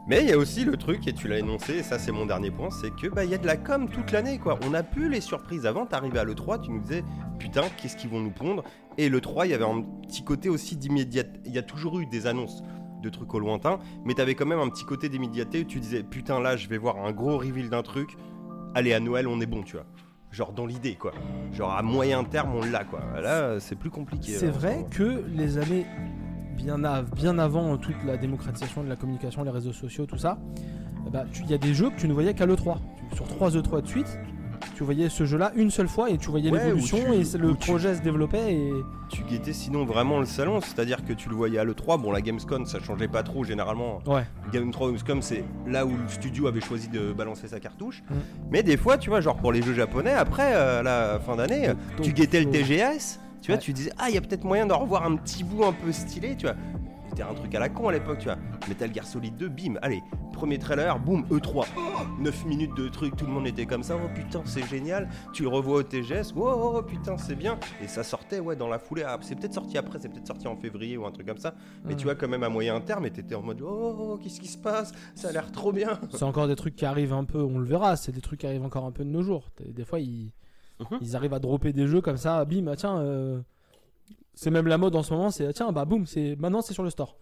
Mais 0.06 0.23
il 0.23 0.28
y 0.28 0.32
a 0.32 0.37
aussi 0.37 0.64
le 0.64 0.76
truc, 0.76 1.08
et 1.08 1.14
tu 1.14 1.28
l'as 1.28 1.38
énoncé, 1.38 1.76
et 1.76 1.82
ça 1.82 1.99
c'est 1.99 2.12
mon 2.12 2.26
dernier 2.26 2.50
point, 2.50 2.68
c'est 2.70 2.94
que 2.94 3.06
bah 3.06 3.25
il 3.25 3.30
y 3.30 3.34
a 3.34 3.38
de 3.38 3.46
la 3.46 3.56
com 3.56 3.88
toute 3.88 4.12
l'année 4.12 4.38
quoi. 4.38 4.58
On 4.68 4.75
a 4.75 4.82
pu 4.82 5.08
les 5.08 5.23
surprises 5.23 5.64
avant, 5.64 5.87
t'arrivais 5.87 6.18
à 6.18 6.25
l'E3, 6.25 6.61
tu 6.61 6.70
nous 6.70 6.80
disais 6.80 7.04
putain 7.38 7.62
qu'est-ce 7.78 7.96
qu'ils 7.96 8.11
vont 8.11 8.20
nous 8.20 8.30
pondre? 8.30 8.64
Et 8.99 9.08
l'E3, 9.08 9.46
il 9.46 9.52
y 9.52 9.54
avait 9.54 9.64
un 9.64 9.82
petit 10.02 10.23
côté 10.23 10.50
aussi 10.50 10.76
d'immédiat. 10.76 11.25
Il 11.46 11.52
y 11.52 11.58
a 11.58 11.62
toujours 11.62 12.00
eu 12.00 12.06
des 12.06 12.26
annonces 12.26 12.62
de 13.02 13.08
trucs 13.08 13.32
au 13.34 13.38
lointain, 13.38 13.78
mais 14.04 14.14
t'avais 14.14 14.34
quand 14.34 14.46
même 14.46 14.61
un 14.61 14.68
petit 14.68 14.84
côté 14.84 15.08
d'immédiateté 15.08 15.61
où 15.61 15.64
tu 15.64 15.80
disais 15.80 16.02
putain 16.02 16.38
là 16.38 16.56
je 16.56 16.68
vais 16.68 16.78
voir 16.78 16.99
un 16.99 17.12
gros 17.12 17.38
reveal 17.38 17.70
d'un 17.70 17.82
truc, 17.82 18.16
allez 18.75 18.92
à 18.92 19.00
Noël 19.00 19.26
on 19.26 19.40
est 19.40 19.46
bon 19.46 19.62
tu 19.62 19.76
vois. 19.76 19.87
Genre 20.32 20.52
dans 20.52 20.66
l'idée 20.66 20.96
quoi. 20.96 21.12
Genre 21.52 21.73
à 21.73 21.82
moyen 21.82 22.25
terme 22.25 22.54
on 22.54 22.64
l'a 22.64 22.84
quoi. 22.84 23.00
Là 23.23 23.58
c'est 23.58 23.76
plus 23.76 23.90
compliqué. 23.90 24.32
C'est 24.32 24.50
vrai 24.50 24.84
que 24.90 25.25
les 25.34 25.56
années 25.58 25.87
bien, 26.56 26.82
av- 26.84 27.11
bien 27.14 27.38
avant 27.38 27.76
toute 27.76 27.96
la 28.06 28.16
démocratisation 28.16 28.82
de 28.84 28.88
la 28.88 28.96
communication, 28.96 29.42
les 29.44 29.50
réseaux 29.50 29.73
sociaux, 29.73 30.06
tout 30.06 30.18
ça, 30.18 30.38
eh 31.06 31.11
bah, 31.11 31.25
tu- 31.32 31.42
il 31.42 31.50
y 31.50 31.54
a 31.54 31.58
des 31.58 31.75
jeux 31.75 31.90
que 31.90 31.96
tu 32.00 32.08
ne 32.08 32.12
voyais 32.12 32.34
qu'à 32.34 32.46
l'E3. 32.46 32.78
Tu- 33.11 33.16
Sur 33.16 33.26
3 33.28 33.50
E3 33.50 33.82
de 33.82 33.87
suite, 33.87 34.18
tu 34.75 34.82
voyais 34.82 35.08
ce 35.08 35.25
jeu-là 35.26 35.52
une 35.56 35.70
seule 35.70 35.87
fois 35.88 36.11
et 36.11 36.16
tu 36.18 36.30
voyais 36.30 36.50
Ouais, 36.50 36.64
l'évolution 36.64 36.96
et 37.12 37.23
le 37.38 37.50
tu- 37.54 37.68
projet 37.68 37.94
se 37.94 38.00
développait 38.02 38.54
et 38.54 38.73
Tu 39.11 39.23
guettais 39.23 39.52
sinon 39.52 39.84
vraiment 39.84 40.18
le 40.18 40.25
salon, 40.25 40.61
c'est-à-dire 40.61 41.04
que 41.04 41.12
tu 41.12 41.28
le 41.28 41.34
voyais 41.37 41.58
à 41.58 41.64
l'E3, 41.64 42.00
bon 42.00 42.11
la 42.11 42.20
Gamescom 42.23 42.64
ça 42.66 42.80
changeait 42.80 43.06
pas 43.06 43.23
trop 43.23 43.44
généralement. 43.44 44.00
ouais. 44.06 44.25
Game 44.52 44.70
3 44.73 44.88
Gamescom 44.88 45.20
c'est 45.23 45.44
là 45.68 45.84
où 45.87 45.90
le 45.90 46.08
studio 46.08 46.46
avait 46.49 46.62
choisi 46.62 46.88
de 46.88 47.12
balancer 47.12 47.46
sa 47.46 47.61
cartouche. 47.61 48.02
Mm. 48.11 48.14
Mais 48.50 48.62
des 48.62 48.76
fois 48.78 48.96
tu 48.99 49.11
vois 49.11 49.20
genre 49.20 49.37
pour 49.37 49.52
les 49.52 49.62
jeux 49.62 49.75
japonais 49.75 50.12
après 50.14 50.52
euh, 50.54 50.82
la 50.82 51.20
fin 51.20 51.37
d'année, 51.37 51.68
euh, 51.68 51.75
tu 52.02 52.12
guettais 52.12 52.40
le 52.42 52.50
TGS, 52.50 53.20
tu 53.45 53.51
vois 53.51 53.57
Ouais. 53.59 53.63
tu 53.63 53.75
disais 53.75 53.93
ah 53.99 54.07
il 54.09 54.15
y 54.15 54.19
a 54.19 54.23
peut-être 54.23 54.45
moyen 54.45 54.65
de 54.65 54.73
revoir 54.73 55.05
un 55.05 55.17
petit 55.17 55.45
bout 55.45 55.65
un 55.65 55.73
peu 55.73 55.93
stylé 55.93 56.35
tu 56.35 56.47
vois. 56.47 56.57
C'était 57.11 57.23
un 57.23 57.35
truc 57.35 57.55
à 57.55 57.61
la 57.61 57.69
con 57.69 57.89
à 57.89 57.93
l'époque 57.93 58.19
tu 58.19 58.25
vois. 58.25 58.39
Metal 58.69 58.93
Gear 58.93 59.07
Solid 59.07 59.37
2 59.37 59.49
bim 59.51 59.75
allez 59.83 60.03
premier 60.33 60.59
trailer 60.59 60.99
boum 60.99 61.25
E3 61.31 61.67
9 62.19 62.47
minutes 62.47 62.75
de 62.77 62.89
truc 62.89 63.15
tout 63.17 63.25
le 63.27 63.31
monde 63.33 63.47
était 63.47 63.67
comme 63.67 63.85
ça 63.85 63.97
oh 64.03 64.09
putain 64.13 64.43
c'est 64.47 64.67
génial 64.67 65.09
tu 65.33 65.43
le 65.45 65.49
revois 65.49 65.77
au 65.77 65.83
TGS 65.85 66.33
oh, 66.35 66.41
oh, 66.45 66.73
oh, 66.79 66.83
putain 66.83 67.17
c'est 67.19 67.37
bien 67.37 67.57
et 67.81 67.87
ça 67.87 68.03
sortait 68.03 68.41
ouais 68.41 68.57
dans 68.57 68.67
la 68.67 68.81
foulée 68.81 69.05
Ah, 69.07 69.17
c'est 69.21 69.37
peut-être 69.39 69.55
sorti 69.55 69.79
après 69.79 70.01
c'est 70.01 70.09
peut-être 70.09 70.27
sorti 70.27 70.49
en 70.49 70.57
février 70.57 70.97
ou 70.97 71.07
un 71.07 71.13
truc 71.13 71.29
comme 71.29 71.39
ça 71.39 71.55
mais 71.85 71.95
tu 71.95 72.05
vois 72.05 72.17
quand 72.17 72.27
même 72.27 72.43
à 72.43 72.49
moyen 72.49 72.81
terme 72.81 73.07
et 73.07 73.11
t'étais 73.13 73.37
en 73.37 73.43
mode 73.43 73.61
oh, 73.63 73.97
oh, 73.97 74.19
qu'est-ce 74.21 74.41
qui 74.41 74.49
se 74.49 74.59
passe? 74.59 74.91
Ça 75.15 75.29
a 75.29 75.33
l'air 75.33 75.53
trop 75.53 75.71
bien 75.71 76.01
C'est 76.13 76.25
encore 76.25 76.49
des 76.49 76.57
trucs 76.57 76.75
qui 76.75 76.87
arrivent 76.87 77.13
un 77.13 77.25
peu, 77.25 77.41
on 77.41 77.59
le 77.59 77.67
verra, 77.67 77.95
c'est 77.97 78.11
des 78.11 78.23
trucs 78.23 78.41
qui 78.41 78.47
arrivent 78.47 78.65
encore 78.65 78.87
un 78.87 78.91
peu 78.93 79.05
de 79.05 79.11
nos 79.11 79.23
jours. 79.23 79.51
Des 79.65 79.85
fois, 79.85 80.01
ils, 80.01 80.33
Mhm. 80.81 80.99
ils 81.00 81.14
arrivent 81.16 81.35
à 81.35 81.38
dropper 81.38 81.73
des 81.73 81.87
jeux 81.87 82.00
comme 82.00 82.16
ça, 82.16 82.45
bim, 82.45 82.66
ah, 82.69 82.76
tiens, 82.76 82.99
euh, 82.99 83.40
c'est 84.35 84.50
même 84.50 84.66
la 84.66 84.78
mode 84.78 84.97
en 84.97 85.02
ce 85.02 85.12
moment, 85.12 85.31
c'est 85.31 85.47
ah, 85.47 85.52
tiens, 85.52 85.71
bah 85.73 85.85
boum, 85.85 86.07
c'est 86.07 86.37
maintenant 86.37 86.62
c'est 86.62 86.75
sur 86.75 86.83
le 86.83 86.90
store. 86.90 87.16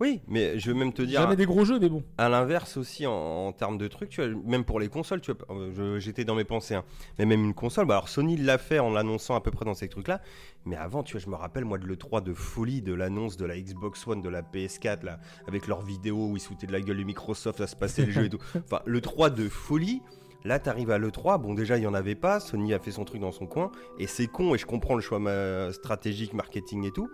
Oui, 0.00 0.20
mais 0.28 0.60
je 0.60 0.70
veux 0.70 0.78
même 0.78 0.92
te 0.92 1.02
dire, 1.02 1.20
Jamais 1.20 1.34
des 1.34 1.44
gros 1.44 1.64
jeux, 1.64 1.80
mais 1.80 1.88
bon. 1.88 2.04
à 2.18 2.28
l'inverse 2.28 2.76
aussi, 2.76 3.04
en, 3.04 3.12
en 3.48 3.52
termes 3.52 3.78
de 3.78 3.88
trucs, 3.88 4.10
tu 4.10 4.22
vois, 4.24 4.40
même 4.44 4.64
pour 4.64 4.78
les 4.78 4.86
consoles, 4.86 5.20
tu 5.20 5.32
vois, 5.32 5.56
euh, 5.56 5.98
j'étais 5.98 6.24
dans 6.24 6.36
mes 6.36 6.44
pensées, 6.44 6.76
hein, 6.76 6.84
mais 7.18 7.26
même 7.26 7.44
une 7.44 7.52
console, 7.52 7.86
bah 7.86 7.94
alors 7.94 8.08
Sony 8.08 8.36
l'a 8.36 8.58
fait 8.58 8.78
en 8.78 8.90
l'annonçant 8.92 9.34
à 9.34 9.40
peu 9.40 9.50
près 9.50 9.64
dans 9.64 9.74
ces 9.74 9.88
trucs-là, 9.88 10.20
mais 10.66 10.76
avant, 10.76 11.02
tu 11.02 11.14
vois, 11.14 11.20
je 11.20 11.28
me 11.28 11.34
rappelle, 11.34 11.64
moi, 11.64 11.78
de 11.78 11.84
l'E3 11.84 12.22
de 12.22 12.32
folie, 12.32 12.80
de 12.80 12.94
l'annonce 12.94 13.36
de 13.36 13.44
la 13.44 13.58
Xbox 13.58 14.06
One, 14.06 14.22
de 14.22 14.28
la 14.28 14.42
PS4, 14.42 15.04
là, 15.04 15.18
avec 15.48 15.66
leurs 15.66 15.82
vidéos 15.82 16.28
où 16.28 16.36
ils 16.36 16.42
foutaient 16.42 16.68
de 16.68 16.72
la 16.72 16.80
gueule 16.80 16.98
de 16.98 17.02
Microsoft, 17.02 17.60
à 17.60 17.66
se 17.66 17.74
passer 17.74 18.06
le 18.06 18.12
jeu 18.12 18.26
et 18.26 18.30
tout. 18.30 18.38
Enfin, 18.54 18.82
l'E3 18.86 19.34
de 19.34 19.48
folie. 19.48 20.00
Là, 20.44 20.58
t'arrives 20.58 20.90
à 20.92 20.98
l'E3, 20.98 21.40
bon 21.40 21.52
déjà 21.54 21.76
il 21.78 21.82
y 21.82 21.86
en 21.86 21.94
avait 21.94 22.14
pas, 22.14 22.38
Sony 22.40 22.72
a 22.72 22.78
fait 22.78 22.92
son 22.92 23.04
truc 23.04 23.20
dans 23.20 23.32
son 23.32 23.46
coin, 23.46 23.70
et 23.98 24.06
c'est 24.06 24.28
con, 24.28 24.54
et 24.54 24.58
je 24.58 24.66
comprends 24.66 24.94
le 24.94 25.00
choix 25.00 25.18
ma- 25.18 25.72
stratégique, 25.72 26.32
marketing 26.32 26.84
et 26.86 26.92
tout, 26.92 27.10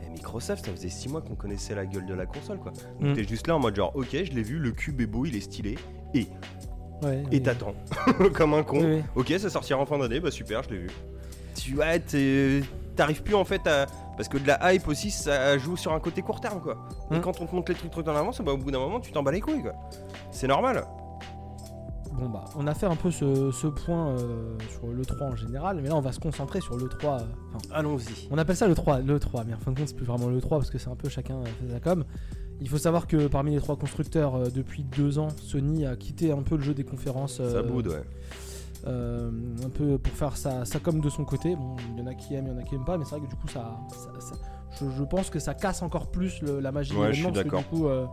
mais 0.00 0.10
Microsoft, 0.10 0.66
ça 0.66 0.72
faisait 0.72 0.90
6 0.90 1.08
mois 1.08 1.22
qu'on 1.22 1.34
connaissait 1.36 1.74
la 1.74 1.86
gueule 1.86 2.04
de 2.06 2.12
la 2.14 2.26
console, 2.26 2.58
quoi. 2.58 2.72
Donc 3.00 3.10
Mm. 3.10 3.12
t'es 3.14 3.24
juste 3.24 3.46
là 3.46 3.56
en 3.56 3.60
mode 3.60 3.74
genre, 3.76 3.92
ok, 3.96 4.08
je 4.12 4.32
l'ai 4.32 4.42
vu, 4.42 4.58
le 4.58 4.72
cube 4.72 5.00
est 5.00 5.06
beau, 5.06 5.24
il 5.24 5.34
est 5.36 5.40
stylé, 5.40 5.76
et, 6.14 6.26
Ouais, 7.02 7.22
et 7.30 7.42
t'attends, 7.42 7.74
comme 8.34 8.54
un 8.54 8.62
con. 8.62 8.78
Oui, 8.80 8.86
oui. 8.96 9.02
Ok, 9.16 9.34
ça 9.38 9.50
sortira 9.50 9.78
en 9.80 9.86
fin 9.86 9.98
d'année, 9.98 10.20
bah 10.20 10.30
super, 10.30 10.62
je 10.62 10.70
l'ai 10.70 10.78
vu. 10.78 10.90
Tu 11.54 11.74
vois, 11.74 11.98
t'arrives 12.94 13.22
plus 13.22 13.34
en 13.34 13.44
fait 13.44 13.66
à. 13.66 13.86
Parce 14.16 14.30
que 14.30 14.38
de 14.38 14.46
la 14.46 14.72
hype 14.72 14.88
aussi, 14.88 15.10
ça 15.10 15.58
joue 15.58 15.76
sur 15.76 15.92
un 15.92 16.00
côté 16.00 16.22
court 16.22 16.40
terme, 16.40 16.58
quoi. 16.62 16.88
Et 17.10 17.16
Mm. 17.18 17.20
quand 17.20 17.38
on 17.42 17.46
te 17.46 17.54
montre 17.54 17.70
les 17.70 17.76
trucs 17.76 17.90
trop 17.90 18.00
en 18.02 18.16
avance, 18.16 18.40
bah, 18.40 18.52
au 18.52 18.56
bout 18.56 18.70
d'un 18.70 18.78
moment, 18.78 18.98
tu 19.00 19.12
t'en 19.12 19.22
bats 19.22 19.30
les 19.32 19.42
couilles, 19.42 19.60
quoi. 19.62 19.74
C'est 20.30 20.46
normal. 20.46 20.86
Bon 22.18 22.28
bah, 22.30 22.44
on 22.56 22.66
a 22.66 22.74
fait 22.74 22.86
un 22.86 22.96
peu 22.96 23.10
ce, 23.10 23.50
ce 23.50 23.66
point 23.66 24.08
euh, 24.10 24.56
sur 24.70 24.86
le 24.88 25.04
3 25.04 25.26
en 25.26 25.36
général, 25.36 25.80
mais 25.82 25.88
là 25.88 25.96
on 25.96 26.00
va 26.00 26.12
se 26.12 26.20
concentrer 26.20 26.60
sur 26.60 26.76
le 26.76 26.88
3. 26.88 27.18
euh, 27.20 27.24
Allons-y. 27.72 28.28
on 28.30 28.38
appelle 28.38 28.56
ça 28.56 28.66
le 28.68 28.74
3, 28.74 29.00
le 29.00 29.18
3, 29.20 29.44
mais 29.44 29.52
en 29.54 29.58
fin 29.58 29.70
de 29.72 29.78
compte 29.78 29.88
c'est 29.88 29.96
plus 29.96 30.06
vraiment 30.06 30.28
le 30.28 30.40
3 30.40 30.58
parce 30.58 30.70
que 30.70 30.78
c'est 30.78 30.88
un 30.88 30.96
peu 30.96 31.08
chacun 31.10 31.36
euh, 31.36 31.44
fait 31.44 31.72
sa 31.72 31.80
com. 31.80 32.04
Il 32.60 32.70
faut 32.70 32.78
savoir 32.78 33.06
que 33.06 33.26
parmi 33.26 33.50
les 33.54 33.60
trois 33.60 33.76
constructeurs, 33.76 34.34
euh, 34.34 34.48
depuis 34.48 34.82
deux 34.82 35.18
ans, 35.18 35.28
Sony 35.42 35.84
a 35.84 35.94
quitté 35.94 36.32
un 36.32 36.40
peu 36.40 36.56
le 36.56 36.62
jeu 36.62 36.72
des 36.72 36.84
conférences. 36.84 37.42
Ça 37.46 37.62
boude, 37.62 37.88
ouais. 37.88 38.02
euh, 38.86 39.30
un 39.62 39.68
peu 39.68 39.98
pour 39.98 40.12
faire 40.14 40.38
sa, 40.38 40.64
sa 40.64 40.78
com 40.78 41.00
de 41.00 41.10
son 41.10 41.26
côté. 41.26 41.54
Bon, 41.54 41.76
il 41.94 42.00
y 42.00 42.02
en 42.02 42.06
a 42.06 42.14
qui 42.14 42.32
aiment, 42.34 42.46
il 42.46 42.52
y 42.52 42.56
en 42.56 42.58
a 42.58 42.62
qui 42.62 42.74
aiment 42.74 42.86
pas, 42.86 42.96
mais 42.96 43.04
c'est 43.04 43.16
vrai 43.16 43.20
que 43.26 43.30
du 43.30 43.36
coup, 43.36 43.48
ça, 43.48 43.76
ça- 43.90 44.20
ça- 44.20 44.36
je, 44.80 44.86
je 44.90 45.02
pense 45.04 45.28
que 45.28 45.38
ça 45.38 45.52
casse 45.52 45.82
encore 45.82 46.10
plus 46.10 46.40
le- 46.40 46.60
la 46.60 46.72
magie 46.72 46.96
Ouais, 46.96 47.12
je 47.12 47.24
suis 47.24 47.32
d'accord. 47.32 47.60
Du 47.60 47.66
coup, 47.66 47.88
euh, 47.88 48.06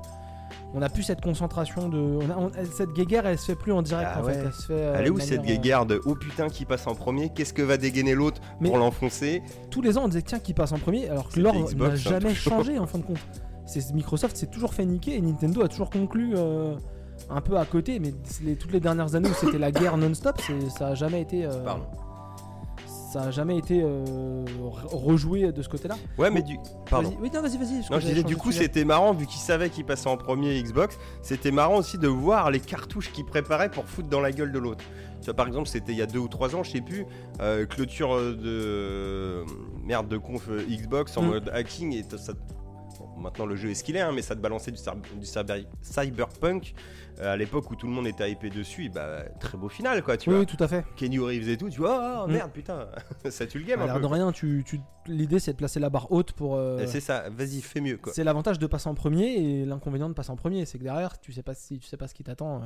on 0.74 0.82
a 0.82 0.90
plus 0.90 1.04
cette 1.04 1.22
concentration 1.22 1.90
de. 1.90 1.98
on 1.98 2.30
a- 2.30 2.38
on- 2.38 2.52
elle- 2.58 2.68
cette 2.68 2.92
guéguerre, 2.94 3.26
elle 3.28 3.38
se 3.38 3.46
fait 3.46 3.56
plus 3.56 3.72
en 3.72 3.82
direct 3.82 4.10
Ah 4.16 4.22
en 4.22 4.26
ouais. 4.26 4.34
fait. 4.34 4.40
Elle 4.46 4.54
se 4.54 4.66
fait. 4.66 4.74
euh, 4.74 4.96
Elle 4.98 5.08
est 5.08 5.10
où 5.10 5.20
cette 5.20 5.40
euh, 5.42 5.44
guéguerre 5.44 5.86
de 5.86 6.02
oh 6.06 6.16
putain 6.16 6.50
qui 6.50 6.66
passe 6.66 6.88
en 6.88 6.96
premier 6.96 7.30
Qu'est-ce 7.34 7.54
que 7.54 7.62
va 7.62 7.78
dégainer 7.78 8.16
l'autre 8.16 8.42
pour 8.64 8.78
l'enfoncer? 8.78 9.42
tous 9.70 9.82
les 9.82 9.98
ans, 9.98 10.04
on 10.06 10.08
disait 10.08 10.22
tiens 10.22 10.40
qui 10.40 10.54
passe 10.54 10.72
en 10.72 10.78
premier, 10.80 11.10
alors 11.10 11.30
que 11.30 11.40
l'ordre 11.40 11.70
n'a 11.76 11.86
hein, 11.86 11.96
jamais 11.96 12.34
changé 12.34 12.80
en 12.80 12.88
fin 12.88 12.98
de 13.00 13.04
compte. 13.04 13.18
C'est 13.66 13.94
Microsoft 13.94 14.36
s'est 14.36 14.48
toujours 14.48 14.74
fait 14.74 14.86
niquer 14.86 15.16
et 15.16 15.22
Nintendo 15.22 15.64
a 15.64 15.68
toujours 15.70 15.90
conclu 15.90 16.34
euh, 16.36 16.76
un 17.30 17.42
peu 17.42 17.58
à 17.58 17.66
côté, 17.66 18.00
mais 18.00 18.14
les- 18.44 18.56
toutes 18.56 18.72
les 18.74 18.80
dernières 18.80 19.16
années 19.16 19.30
où 19.30 19.34
c'était 19.34 19.58
la 19.58 19.72
guerre 19.72 19.96
non-stop, 19.98 20.42
ça 20.78 20.88
a 20.90 20.96
jamais 20.96 21.22
été. 21.22 21.46
euh, 21.46 21.64
Pardon. 21.64 21.86
Ça 23.14 23.22
a 23.24 23.32
jamais 23.32 23.58
été 23.58 23.82
euh, 23.84 24.44
re- 24.60 24.88
rejoué 24.88 25.52
de 25.52 25.62
ce 25.62 25.70
côté-là. 25.70 25.96
Ouais, 26.18 26.32
mais 26.32 26.42
du. 26.42 26.58
Pardon. 26.90 27.16
Oui, 27.22 27.30
non, 27.34 27.42
vas-y, 27.42 27.58
vas-y. 27.58 27.80
Non, 27.92 28.00
je 28.00 28.08
disais, 28.08 28.24
du 28.24 28.36
coup, 28.36 28.52
c'était 28.52 28.84
marrant, 28.86 29.14
vu 29.14 29.28
qu'ils 29.28 29.40
savaient 29.40 29.70
qu'ils 29.70 29.86
passaient 29.86 30.10
en 30.10 30.18
premier 30.18 30.62
Xbox, 30.62 30.98
c'était 31.22 31.52
marrant 31.52 31.78
aussi 31.78 31.98
de 31.98 32.08
voir 32.08 32.50
les 32.50 32.60
cartouches 32.60 33.12
qu'ils 33.12 33.26
préparaient 33.26 33.70
pour 33.70 33.86
foutre 33.86 34.10
dans 34.10 34.20
la 34.22 34.32
gueule 34.32 34.52
de 34.52 34.60
l'autre. 34.60 34.84
Tu 35.22 35.26
vois, 35.26 35.36
par 35.36 35.48
exemple, 35.48 35.68
c'était 35.70 35.92
il 35.94 35.98
y 35.98 36.02
a 36.02 36.06
deux 36.08 36.20
ou 36.20 36.28
trois 36.28 36.56
ans, 36.56 36.64
je 36.64 36.72
sais 36.72 36.82
plus, 36.82 37.06
euh, 37.40 37.66
clôture 37.66 38.14
euh, 38.16 38.34
de. 38.36 39.46
Merde, 39.86 40.08
de 40.08 40.18
conf 40.18 40.50
Xbox 40.68 41.16
en 41.18 41.22
Mm. 41.22 41.28
mode 41.28 41.50
hacking, 41.54 41.94
et 41.94 42.04
ça. 42.18 42.34
bon, 43.00 43.22
maintenant, 43.22 43.46
le 43.46 43.56
jeu 43.56 43.70
est 43.70 43.76
ce 43.76 43.84
qu'il 43.84 43.96
est, 43.96 44.02
hein, 44.02 44.12
mais 44.14 44.22
ça 44.22 44.36
te 44.36 44.42
balançait 44.42 44.72
du, 44.72 44.78
cyber- 44.78 45.02
du 45.20 45.26
cyber- 45.26 45.66
cyberpunk 45.82 46.74
à 47.22 47.36
l'époque 47.38 47.70
où 47.72 47.76
tout 47.76 47.88
le 47.88 47.94
monde 47.94 48.08
était 48.08 48.30
hypé 48.32 48.50
dessus, 48.50 48.90
bah, 48.90 49.24
très 49.40 49.58
beau 49.58 49.70
final, 49.70 50.02
quoi, 50.04 50.18
tu 50.18 50.30
Oui, 50.30 50.36
vois. 50.36 50.40
oui, 50.42 50.46
tout 50.46 50.64
à 50.64 50.68
fait. 50.68 50.86
Kenny 50.96 51.20
Reeves 51.20 51.50
et 51.50 51.58
tout, 51.58 51.70
tu 51.70 51.80
vois, 51.80 52.24
oh, 52.24 52.28
Mm. 52.28 52.32
merde, 52.34 52.52
putain, 52.52 52.88
ça 53.30 53.46
tue 53.48 53.60
le 53.60 53.66
game 53.66 53.80
l'air 53.84 53.94
peu. 53.96 54.02
de 54.02 54.06
rien, 54.08 54.32
tu, 54.32 54.64
tu- 54.66 54.80
l'idée 55.08 55.40
c'est 55.40 55.52
de 55.54 55.58
placer 55.58 55.80
la 55.80 55.90
barre 55.90 56.12
haute 56.12 56.32
pour. 56.34 56.56
euh, 56.56 56.86
C'est 56.88 57.00
ça, 57.02 57.30
vas-y, 57.30 57.62
fais 57.62 57.82
mieux, 57.82 57.98
quoi. 57.98 58.14
c'est 58.14 58.24
l'avantage 58.24 58.60
de 58.60 58.68
passer 58.68 58.90
en 58.90 58.96
premier 58.96 59.34
et 59.36 59.66
l'inconvénient 59.66 60.10
de 60.10 60.14
passer 60.14 60.32
en 60.32 60.36
premier, 60.36 60.66
c'est 60.66 60.78
que 60.78 60.84
derrière, 60.84 61.20
tu 61.20 61.32
sais 61.32 61.44
pas 61.44 61.54
si 61.54 61.80
tu 61.80 61.88
sais 61.88 61.98
pas 61.98 62.08
ce 62.08 62.14
qui 62.14 62.24
t'attend. 62.24 62.62
euh, 62.62 62.66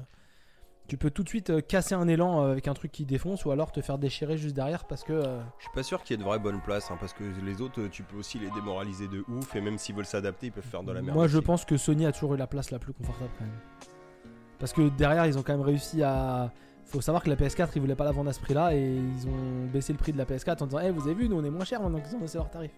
Tu 0.90 0.96
peux 0.98 1.10
tout 1.12 1.22
de 1.24 1.28
suite 1.28 1.50
euh, 1.50 1.60
casser 1.60 1.96
un 1.96 2.08
élan 2.08 2.46
euh, 2.46 2.52
avec 2.54 2.70
un 2.70 2.74
truc 2.74 2.94
qui 2.94 3.06
défonce 3.06 3.44
ou 3.44 3.52
alors 3.52 3.74
te 3.74 3.82
faire 3.82 3.98
déchirer 3.98 4.38
juste 4.38 4.56
derrière 4.56 4.86
parce 4.88 5.04
que 5.04 5.12
euh, 5.12 5.42
Je 5.58 5.64
suis 5.64 5.74
pas 5.74 5.84
sûr 5.84 6.02
qu'il 6.02 6.14
y 6.14 6.16
ait 6.16 6.24
de 6.24 6.24
vraies 6.24 6.40
bonnes 6.40 6.62
places, 6.62 6.90
hein, 6.92 6.98
parce 6.98 7.12
que 7.12 7.26
les 7.46 7.60
autres, 7.62 7.82
euh, 7.82 7.90
tu 7.90 8.04
peux 8.04 8.16
aussi 8.16 8.40
les 8.40 8.50
démoraliser 8.52 9.10
de 9.10 9.26
ouf, 9.28 9.54
et 9.58 9.60
même 9.60 9.78
s'ils 9.78 9.96
veulent 9.96 10.06
s'adapter, 10.06 10.46
ils 10.48 10.52
peuvent 10.54 10.64
faire 10.64 10.84
de 10.84 10.94
la 10.94 11.02
merde. 11.02 11.14
moi 11.18 11.28
je 11.28 11.40
pense 11.40 11.66
que 11.66 11.76
Sony 11.76 12.06
a 12.06 12.14
toujours 12.14 12.36
eu 12.36 12.38
la 12.38 12.48
place 12.48 12.72
la 12.72 12.80
plus 12.80 12.94
confortable 12.94 13.32
quand 13.38 13.44
même. 13.44 13.54
Parce 14.60 14.74
que 14.74 14.90
derrière, 14.90 15.26
ils 15.26 15.38
ont 15.38 15.44
quand 15.44 15.54
même 15.54 15.66
réussi 15.66 16.02
à. 16.04 16.52
Faut 16.86 17.02
savoir 17.02 17.22
que 17.22 17.30
la 17.30 17.36
PS4, 17.36 17.70
ils 17.76 17.82
voulaient 17.82 17.96
pas 17.96 18.06
la 18.06 18.12
vendre 18.14 18.30
à 18.30 18.34
ce 18.34 18.40
prix-là 18.40 18.74
et 18.74 18.80
ils 18.96 19.28
ont 19.28 19.66
baissé 19.74 19.92
le 19.92 20.00
prix 20.00 20.14
de 20.14 20.18
la 20.18 20.24
PS4 20.26 20.64
en 20.64 20.68
disant 20.68 20.80
Eh, 20.84 20.90
vous 20.90 21.02
avez 21.02 21.14
vu, 21.16 21.28
nous 21.30 21.36
on 21.38 21.44
est 21.44 21.50
moins 21.50 21.66
cher 21.66 21.82
maintenant 21.82 22.00
qu'ils 22.00 22.16
ont 22.16 22.20
baissé 22.20 22.38
leur 22.38 22.50
tarif. 22.50 22.72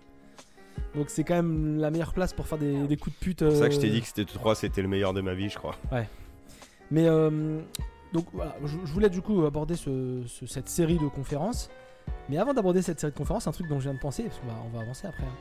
Donc 0.95 1.09
c'est 1.09 1.23
quand 1.23 1.35
même 1.35 1.77
la 1.77 1.91
meilleure 1.91 2.13
place 2.13 2.33
pour 2.33 2.47
faire 2.47 2.57
des, 2.57 2.87
des 2.87 2.97
coups 2.97 3.15
de 3.15 3.23
pute. 3.23 3.39
C'est 3.41 3.45
pour 3.47 3.55
ça 3.57 3.67
que 3.69 3.75
je 3.75 3.79
t'ai 3.79 3.89
euh, 3.89 3.91
dit 3.91 4.01
que 4.01 4.07
c'était 4.07 4.25
3, 4.25 4.55
c'était 4.55 4.81
le 4.81 4.87
meilleur 4.87 5.13
de 5.13 5.21
ma 5.21 5.33
vie, 5.35 5.49
je 5.49 5.57
crois. 5.57 5.75
Mais 6.89 7.05
euh, 7.07 7.59
donc 8.11 8.25
voilà, 8.33 8.55
je, 8.65 8.77
je 8.83 8.91
voulais 8.91 9.09
du 9.09 9.21
coup 9.21 9.45
aborder 9.45 9.75
ce- 9.75 10.23
ce- 10.25 10.47
cette 10.47 10.69
série 10.69 10.97
de 10.97 11.07
conférences. 11.07 11.69
Mais 12.29 12.37
avant 12.39 12.55
d'aborder 12.55 12.81
cette 12.81 12.99
série 12.99 13.13
de 13.13 13.17
conférences, 13.17 13.45
un 13.45 13.51
truc 13.51 13.67
dont 13.67 13.77
je 13.79 13.83
viens 13.83 13.93
de 13.93 13.99
penser, 13.99 14.23
parce 14.23 14.39
qu'on 14.39 14.47
va, 14.47 14.53
on 14.65 14.75
va 14.75 14.81
avancer 14.81 15.05
après. 15.05 15.23
hein. 15.23 15.35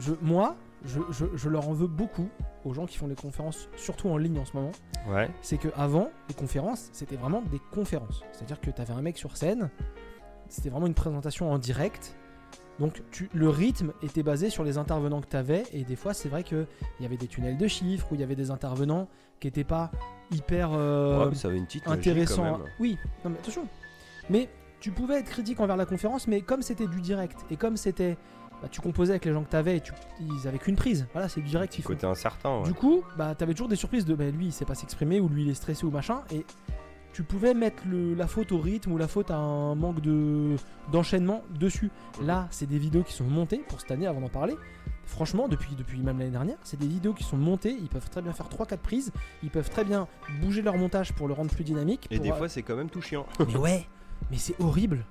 Je, 0.00 0.12
moi, 0.20 0.56
je, 0.84 1.00
je- 1.10 1.26
je 1.36 1.48
leur 1.48 1.68
en 1.68 1.72
veux 1.72 1.86
beaucoup 1.86 2.28
aux 2.64 2.74
gens 2.74 2.86
qui 2.86 2.96
font 2.98 3.06
les 3.06 3.14
conférences, 3.14 3.68
surtout 3.76 4.08
en 4.08 4.16
ligne 4.16 4.38
en 4.38 4.44
ce 4.44 4.56
moment. 4.56 4.72
Ouais. 5.08 5.28
C'est 5.42 5.58
que 5.58 5.68
avant 5.76 6.10
les 6.28 6.34
conférences, 6.34 6.88
c'était 6.92 7.16
vraiment 7.16 7.42
des 7.42 7.60
conférences. 7.72 8.22
C'est-à-dire 8.32 8.60
que 8.60 8.70
tu 8.70 8.80
avais 8.80 8.92
un 8.92 9.02
mec 9.02 9.16
sur 9.18 9.36
scène, 9.36 9.70
c'était 10.48 10.70
vraiment 10.70 10.86
une 10.86 10.94
présentation 10.94 11.50
en 11.50 11.58
direct. 11.58 12.16
Donc 12.78 13.02
tu, 13.10 13.28
le 13.34 13.48
rythme 13.48 13.92
était 14.02 14.22
basé 14.22 14.50
sur 14.50 14.62
les 14.62 14.78
intervenants 14.78 15.20
que 15.20 15.26
tu 15.28 15.36
avais. 15.36 15.64
Et 15.72 15.82
des 15.82 15.96
fois, 15.96 16.14
c'est 16.14 16.28
vrai 16.28 16.44
qu'il 16.44 16.66
y 17.00 17.04
avait 17.04 17.16
des 17.16 17.26
tunnels 17.26 17.58
de 17.58 17.66
chiffres, 17.66 18.06
où 18.12 18.14
il 18.14 18.20
y 18.20 18.24
avait 18.24 18.36
des 18.36 18.50
intervenants 18.52 19.08
qui 19.40 19.48
n'étaient 19.48 19.64
pas 19.64 19.90
hyper. 20.30 20.70
euh, 20.72 21.18
Ouais, 21.24 21.30
mais 21.30 21.34
ça 21.34 21.48
avait 21.48 21.56
une 21.58 21.66
petite 21.66 21.84
logique, 21.86 22.02
quand 22.04 22.10
intéressant. 22.10 22.42
même. 22.44 22.64
Oui, 22.78 22.96
non 23.24 23.30
mais 23.30 23.38
attention. 23.38 23.66
Mais 24.30 24.48
tu 24.78 24.92
pouvais 24.92 25.18
être 25.18 25.28
critique 25.30 25.58
envers 25.58 25.76
la 25.76 25.86
conférence, 25.86 26.28
mais 26.28 26.40
comme 26.40 26.62
c'était 26.62 26.86
du 26.86 27.00
direct 27.00 27.44
et 27.50 27.56
comme 27.56 27.76
c'était, 27.76 28.16
bah, 28.62 28.68
tu 28.70 28.80
composais 28.80 29.12
avec 29.12 29.24
les 29.24 29.32
gens 29.32 29.42
que 29.44 29.50
t'avais 29.50 29.76
et 29.76 29.80
tu, 29.80 29.92
ils 30.20 30.48
avaient 30.48 30.58
qu'une 30.58 30.76
prise. 30.76 31.06
Voilà, 31.12 31.28
c'est 31.28 31.40
direct. 31.40 31.74
font. 31.76 31.82
Côté 31.82 32.06
incertain, 32.06 32.58
ouais. 32.58 32.64
Du 32.64 32.74
coup, 32.74 33.02
bah 33.16 33.34
t'avais 33.34 33.52
toujours 33.54 33.68
des 33.68 33.76
surprises 33.76 34.04
de, 34.04 34.14
bah, 34.14 34.24
lui 34.30 34.46
il 34.46 34.52
sait 34.52 34.64
pas 34.64 34.74
s'exprimer 34.74 35.20
ou 35.20 35.28
lui 35.28 35.42
il 35.42 35.48
est 35.50 35.54
stressé 35.54 35.84
ou 35.84 35.90
machin 35.90 36.22
et 36.32 36.44
tu 37.12 37.22
pouvais 37.22 37.54
mettre 37.54 37.82
le- 37.88 38.14
la 38.14 38.26
faute 38.26 38.52
au 38.52 38.58
rythme 38.58 38.92
ou 38.92 38.98
la 38.98 39.08
faute 39.08 39.30
à 39.30 39.36
un 39.36 39.74
manque 39.74 40.00
de 40.00 40.56
d'enchaînement 40.92 41.42
dessus. 41.58 41.90
Mhm. 42.20 42.26
Là, 42.26 42.46
c'est 42.50 42.66
des 42.66 42.78
vidéos 42.78 43.02
qui 43.02 43.12
sont 43.12 43.24
montées 43.24 43.62
pour 43.68 43.80
cette 43.80 43.90
année 43.90 44.06
avant 44.06 44.20
d'en 44.20 44.28
parler. 44.28 44.54
Franchement, 45.04 45.48
depuis, 45.48 45.74
depuis 45.74 45.98
même 46.02 46.18
l'année 46.18 46.30
dernière, 46.30 46.58
c'est 46.62 46.78
des 46.78 46.86
vidéos 46.86 47.14
qui 47.14 47.24
sont 47.24 47.38
montées. 47.38 47.74
Ils 47.80 47.88
peuvent 47.88 48.10
très 48.10 48.20
bien 48.20 48.32
faire 48.34 48.46
3-4 48.50 48.76
prises. 48.76 49.10
Ils 49.42 49.48
peuvent 49.50 49.70
très 49.70 49.82
bien 49.84 50.06
bouger 50.42 50.60
leur 50.60 50.76
montage 50.76 51.14
pour 51.14 51.28
le 51.28 51.34
rendre 51.34 51.50
plus 51.50 51.64
dynamique. 51.64 52.06
Et 52.10 52.16
pour, 52.16 52.24
des 52.24 52.30
euh, 52.30 52.34
fois, 52.34 52.48
c'est 52.50 52.62
quand 52.62 52.76
même 52.76 52.90
tout 52.90 53.00
chiant. 53.00 53.24
mais 53.48 53.56
ouais, 53.56 53.86
mais 54.30 54.36
c'est 54.36 54.54
horrible. 54.60 55.04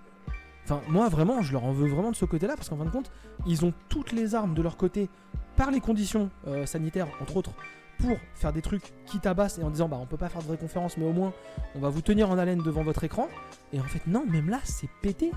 Enfin, 0.69 0.81
moi 0.89 1.07
vraiment, 1.07 1.41
je 1.41 1.53
leur 1.53 1.63
en 1.63 1.71
veux 1.71 1.87
vraiment 1.87 2.11
de 2.11 2.15
ce 2.17 2.25
côté-là 2.25 2.55
parce 2.57 2.67
qu'en 2.67 2.75
fin 2.75 2.83
de 2.83 2.89
compte, 2.89 3.09
ils 3.45 3.63
ont 3.63 3.71
toutes 3.87 4.11
les 4.11 4.35
armes 4.35 4.53
de 4.53 4.61
leur 4.61 4.75
côté 4.75 5.09
par 5.55 5.71
les 5.71 5.79
conditions 5.79 6.29
euh, 6.45 6.65
sanitaires, 6.65 7.07
entre 7.21 7.37
autres, 7.37 7.51
pour 7.99 8.17
faire 8.35 8.51
des 8.51 8.61
trucs 8.61 8.91
qui 9.05 9.19
tabassent 9.19 9.59
et 9.59 9.63
en 9.63 9.69
disant 9.69 9.87
bah 9.87 9.97
on 10.01 10.05
peut 10.05 10.17
pas 10.17 10.27
faire 10.27 10.41
de 10.41 10.47
vraie 10.47 10.57
conférence, 10.57 10.97
mais 10.97 11.05
au 11.05 11.13
moins 11.13 11.31
on 11.75 11.79
va 11.79 11.87
vous 11.89 12.01
tenir 12.01 12.29
en 12.29 12.37
haleine 12.37 12.61
devant 12.61 12.83
votre 12.83 13.03
écran. 13.05 13.27
Et 13.71 13.79
en 13.79 13.83
fait, 13.85 14.05
non, 14.07 14.25
même 14.27 14.49
là, 14.49 14.59
c'est 14.65 14.89
pété. 15.01 15.31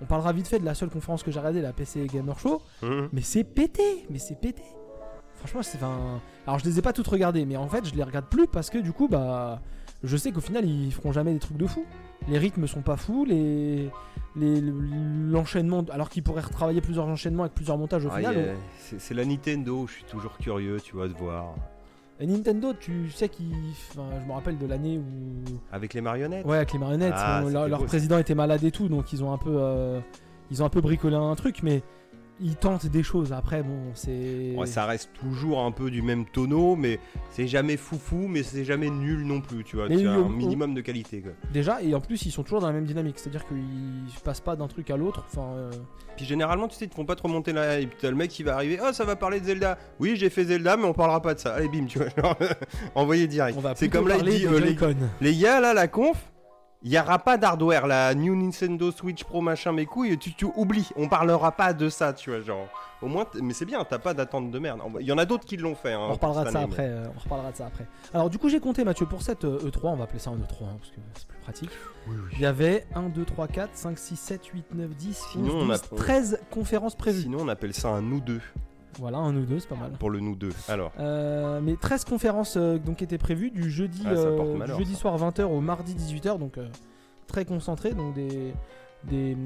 On 0.00 0.06
parlera 0.06 0.32
vite 0.32 0.48
fait 0.48 0.58
de 0.58 0.64
la 0.64 0.74
seule 0.74 0.88
conférence 0.90 1.22
que 1.22 1.30
j'ai 1.30 1.38
regardée, 1.38 1.60
la 1.60 1.72
PC 1.74 2.06
Gamer 2.06 2.38
Show, 2.38 2.62
Hum. 2.82 3.08
mais 3.12 3.20
c'est 3.22 3.44
pété, 3.44 4.06
mais 4.10 4.18
c'est 4.18 4.40
pété. 4.40 4.62
Franchement, 5.34 5.62
c'est 5.62 5.76
enfin. 5.76 6.20
Alors, 6.46 6.58
je 6.58 6.64
les 6.64 6.78
ai 6.78 6.82
pas 6.82 6.94
toutes 6.94 7.06
regardées, 7.08 7.44
mais 7.44 7.56
en 7.58 7.68
fait, 7.68 7.84
je 7.86 7.94
les 7.94 8.02
regarde 8.02 8.26
plus 8.26 8.46
parce 8.46 8.70
que 8.70 8.78
du 8.78 8.92
coup, 8.92 9.06
bah, 9.06 9.60
je 10.02 10.16
sais 10.16 10.32
qu'au 10.32 10.40
final, 10.40 10.64
ils 10.64 10.92
feront 10.92 11.12
jamais 11.12 11.32
des 11.34 11.38
trucs 11.38 11.58
de 11.58 11.66
fou. 11.66 11.84
Les 12.28 12.38
rythmes 12.38 12.66
sont 12.66 12.80
pas 12.82 12.96
fous, 12.96 13.24
les 13.26 13.90
l'enchaînement, 14.36 15.84
alors 15.90 16.08
qu'ils 16.08 16.22
pourraient 16.22 16.42
retravailler 16.42 16.80
plusieurs 16.80 17.06
enchaînements 17.06 17.44
avec 17.44 17.54
plusieurs 17.54 17.78
montages 17.78 18.04
au 18.06 18.10
Ah, 18.12 18.18
final. 18.18 18.56
c'est 18.98 19.14
la 19.14 19.24
Nintendo, 19.24 19.86
je 19.86 19.92
suis 19.94 20.04
toujours 20.04 20.36
curieux, 20.38 20.78
tu 20.80 20.94
vois, 20.94 21.08
de 21.08 21.14
voir. 21.14 21.54
Et 22.18 22.26
Nintendo, 22.26 22.72
tu 22.72 23.10
sais 23.10 23.28
qu'ils, 23.28 23.52
enfin, 23.90 24.06
je 24.22 24.26
me 24.26 24.32
rappelle 24.32 24.56
de 24.56 24.66
l'année 24.66 24.98
où, 24.98 25.02
Avec 25.70 25.92
les 25.92 26.00
marionnettes? 26.00 26.46
Ouais, 26.46 26.56
avec 26.56 26.72
les 26.72 26.78
marionnettes, 26.78 27.12
Ah, 27.14 27.42
bon, 27.42 27.66
leur, 27.66 27.84
président 27.84 28.16
était 28.18 28.34
malade 28.34 28.64
et 28.64 28.70
tout, 28.70 28.88
donc 28.88 29.12
ils 29.12 29.22
ont 29.22 29.32
un 29.32 29.38
peu, 29.38 29.54
euh, 29.54 30.00
ils 30.50 30.62
ont 30.62 30.66
un 30.66 30.70
peu 30.70 30.80
bricolé 30.80 31.14
un 31.14 31.34
truc, 31.34 31.62
mais 31.62 31.82
il 32.40 32.56
tente 32.56 32.86
des 32.86 33.02
choses. 33.02 33.32
Après, 33.32 33.62
bon, 33.62 33.78
c'est. 33.94 34.54
Ouais, 34.56 34.66
ça 34.66 34.84
reste 34.84 35.10
toujours 35.20 35.60
un 35.60 35.70
peu 35.70 35.90
du 35.90 36.02
même 36.02 36.26
tonneau, 36.26 36.76
mais 36.76 36.98
c'est 37.30 37.46
jamais 37.46 37.76
foufou, 37.76 38.26
mais 38.28 38.42
c'est 38.42 38.64
jamais 38.64 38.90
nul 38.90 39.26
non 39.26 39.40
plus, 39.40 39.64
tu 39.64 39.76
vois. 39.76 39.88
Mais 39.88 39.96
tu 39.96 40.06
as 40.06 40.12
un 40.12 40.28
minimum 40.28 40.74
de 40.74 40.80
qualité, 40.80 41.20
quoi. 41.20 41.32
Déjà, 41.52 41.82
et 41.82 41.94
en 41.94 42.00
plus, 42.00 42.26
ils 42.26 42.30
sont 42.30 42.42
toujours 42.42 42.60
dans 42.60 42.66
la 42.66 42.72
même 42.72 42.84
dynamique. 42.84 43.18
C'est-à-dire 43.18 43.46
qu'ils 43.46 44.20
passent 44.22 44.40
pas 44.40 44.56
d'un 44.56 44.68
truc 44.68 44.90
à 44.90 44.96
l'autre. 44.96 45.24
Enfin, 45.30 45.48
euh, 45.54 45.70
Puis 46.16 46.24
généralement, 46.24 46.68
tu 46.68 46.76
sais, 46.76 46.84
ils 46.84 46.88
te 46.88 46.94
font 46.94 47.04
pas 47.06 47.16
trop 47.16 47.28
monter 47.28 47.52
la 47.52 47.80
hype. 47.80 47.96
T'as 47.98 48.10
le 48.10 48.16
mec 48.16 48.30
qui 48.30 48.42
va 48.42 48.54
arriver, 48.54 48.78
oh, 48.82 48.92
ça 48.92 49.04
va 49.04 49.16
parler 49.16 49.40
de 49.40 49.46
Zelda. 49.46 49.78
Oui, 49.98 50.16
j'ai 50.16 50.30
fait 50.30 50.44
Zelda, 50.44 50.76
mais 50.76 50.84
on 50.84 50.92
parlera 50.92 51.22
pas 51.22 51.34
de 51.34 51.40
ça. 51.40 51.54
Allez, 51.54 51.68
bim, 51.68 51.86
tu 51.86 51.98
vois, 51.98 52.08
genre, 52.16 52.36
envoyé 52.94 53.26
direct. 53.26 53.58
C'est 53.76 53.88
comme 53.88 54.08
là, 54.08 54.16
il 54.18 54.24
dit, 54.24 54.46
euh, 54.46 54.60
les, 54.60 54.76
les 55.20 55.36
gars, 55.38 55.60
là, 55.60 55.72
la 55.72 55.88
conf, 55.88 56.18
il 56.86 56.92
y 56.92 56.98
aura 57.00 57.18
pas 57.18 57.36
d'hardware, 57.36 57.86
la 57.88 58.14
New 58.14 58.36
Nintendo 58.36 58.92
Switch 58.92 59.24
Pro, 59.24 59.40
machin, 59.40 59.72
mes 59.72 59.86
couilles, 59.86 60.16
tu, 60.18 60.32
tu 60.34 60.44
oublies. 60.54 60.88
On 60.94 61.08
parlera 61.08 61.50
pas 61.50 61.72
de 61.72 61.88
ça, 61.88 62.12
tu 62.12 62.30
vois, 62.30 62.40
genre. 62.40 62.68
Au 63.02 63.08
moins, 63.08 63.26
mais 63.42 63.52
c'est 63.54 63.64
bien, 63.64 63.84
t'as 63.84 63.98
pas 63.98 64.14
d'attente 64.14 64.50
de 64.52 64.58
merde. 64.60 64.80
Il 65.00 65.06
y 65.06 65.10
en 65.12 65.18
a 65.18 65.24
d'autres 65.24 65.44
qui 65.44 65.56
l'ont 65.56 65.74
fait. 65.74 65.92
hein, 65.92 65.98
On 66.08 66.12
reparlera 66.12 66.44
de 66.44 66.50
ça 66.50 66.58
année, 66.60 66.72
après. 66.72 66.88
euh, 66.88 67.06
on 67.16 67.18
reparlera 67.18 67.50
de 67.50 67.56
ça 67.56 67.66
après. 67.66 67.86
Alors 68.14 68.30
du 68.30 68.38
coup, 68.38 68.48
j'ai 68.48 68.60
compté 68.60 68.84
Mathieu 68.84 69.04
pour 69.06 69.22
cette 69.22 69.44
euh, 69.44 69.58
E3, 69.68 69.80
on 69.88 69.96
va 69.96 70.04
appeler 70.04 70.20
ça 70.20 70.30
un 70.30 70.36
E3 70.36 70.38
hein, 70.64 70.76
parce 70.78 70.90
que 70.92 71.00
c'est 71.14 71.26
plus 71.26 71.38
pratique. 71.40 71.70
Oui, 72.06 72.14
oui. 72.22 72.30
Il 72.34 72.40
y 72.40 72.46
avait 72.46 72.86
1 72.94 73.08
2 73.08 73.24
3 73.24 73.48
4 73.48 73.70
5 73.74 73.98
6 73.98 74.16
7 74.16 74.46
8 74.46 74.64
9 74.74 74.90
10 74.96 75.26
Sinon, 75.32 75.54
11 75.56 75.64
on 75.66 75.70
a- 75.70 75.78
12 75.78 75.88
13 75.96 76.40
conférences 76.52 76.94
prévues. 76.94 77.22
Sinon, 77.22 77.38
on 77.40 77.48
appelle 77.48 77.74
ça 77.74 77.88
un 77.88 78.00
nous 78.00 78.20
deux 78.20 78.40
Voilà, 78.98 79.18
un 79.18 79.36
ou 79.36 79.44
deux, 79.44 79.58
c'est 79.58 79.68
pas 79.68 79.74
mal. 79.76 79.92
pour 79.92 80.10
le 80.10 80.20
nous 80.20 80.34
deux. 80.36 80.52
Alors, 80.68 80.92
Euh, 80.98 81.60
mais 81.62 81.76
13 81.76 82.04
conférences 82.04 82.56
euh, 82.56 82.78
donc 82.78 83.02
étaient 83.02 83.18
prévues 83.18 83.50
du 83.50 83.70
jeudi, 83.70 84.02
Ah, 84.06 84.10
euh, 84.10 84.64
du 84.66 84.72
jeudi 84.78 84.94
soir 84.94 85.16
20h 85.18 85.42
au 85.44 85.60
mardi 85.60 85.94
18h, 85.94 86.38
donc 86.38 86.58
euh, 86.58 86.68
très 87.26 87.44
concentré, 87.44 87.92
donc 87.92 88.14
des, 88.14 88.54
des 89.04 89.36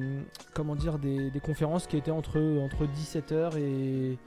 comment 0.55 0.77
dire 0.77 0.99
des, 0.99 1.31
des 1.31 1.41
conférences 1.41 1.87
qui 1.87 1.97
étaient 1.97 2.11
entre 2.11 2.39
entre 2.63 2.85
17h 2.87 3.59
et 3.59 4.19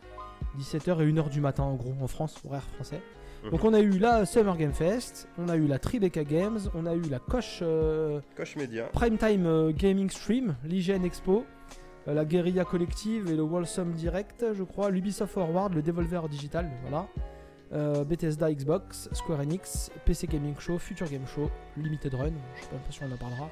17h 0.60 1.02
et 1.02 1.12
1h 1.12 1.30
du 1.30 1.40
matin 1.42 1.64
en 1.64 1.76
gros 1.76 1.94
en 2.02 2.08
France, 2.08 2.36
horaire 2.46 2.64
français. 2.76 3.02
Mhm. 3.46 3.52
Donc 3.52 3.64
on 3.66 3.74
a 3.74 3.80
eu 3.80 3.98
la 4.00 4.26
Summer 4.26 4.56
Game 4.58 4.74
Fest, 4.74 5.28
on 5.38 5.48
a 5.50 5.56
eu 5.56 5.68
la 5.68 5.80
Tribeca 5.80 6.24
Games, 6.24 6.60
on 6.76 6.86
a 6.86 6.94
eu 6.96 7.02
la 7.10 7.20
Koch 7.20 7.62
Coche 8.36 8.56
Média. 8.56 8.84
Primetime 8.94 9.46
euh, 9.46 9.72
Gaming 9.76 10.10
Stream, 10.10 10.56
l'IGN 10.66 11.04
Expo, 11.06 11.46
la 12.08 12.26
Guerilla 12.26 12.66
Collective 12.66 13.30
et 13.32 13.36
le 13.36 13.44
Wholesome 13.44 13.92
Direct, 13.94 14.46
je 14.54 14.64
crois, 14.64 14.90
l'Ubisoft 14.90 15.34
Forward, 15.34 15.74
le 15.74 15.82
Devolver 15.82 16.28
Digital, 16.30 16.70
voilà. 16.82 17.08
Euh, 17.72 18.04
Bethesda 18.04 18.54
Xbox, 18.54 19.10
Square 19.14 19.40
Enix, 19.40 19.90
PC 20.06 20.28
Gaming 20.28 20.56
Show, 20.60 20.78
Future 20.78 21.10
Game 21.10 21.26
Show, 21.26 21.50
Limited 21.78 22.14
Run, 22.14 22.34
je 22.56 22.62
sais 22.62 22.68
pas 22.68 22.78
si 22.92 23.00
on 23.04 23.12
en 23.12 23.18
parlera, 23.18 23.50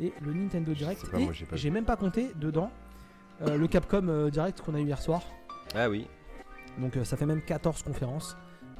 et 0.00 0.12
le 0.20 0.32
Nintendo 0.32 0.72
Direct. 0.74 1.10
pas, 1.10 1.18
et 1.18 1.30
j'ai 1.54 1.70
même 1.70 1.84
pas 1.84 1.96
compté 1.96 2.30
dedans 2.36 2.70
euh, 3.42 3.56
le 3.56 3.66
Capcom 3.66 4.06
euh, 4.08 4.30
Direct 4.30 4.60
qu'on 4.60 4.74
a 4.74 4.80
eu 4.80 4.84
hier 4.84 5.00
soir. 5.00 5.22
Ah 5.74 5.88
oui. 5.88 6.06
Donc 6.78 6.96
euh, 6.96 7.04
ça 7.04 7.16
fait 7.16 7.26
même 7.26 7.42
14 7.42 7.82
conférences 7.82 8.36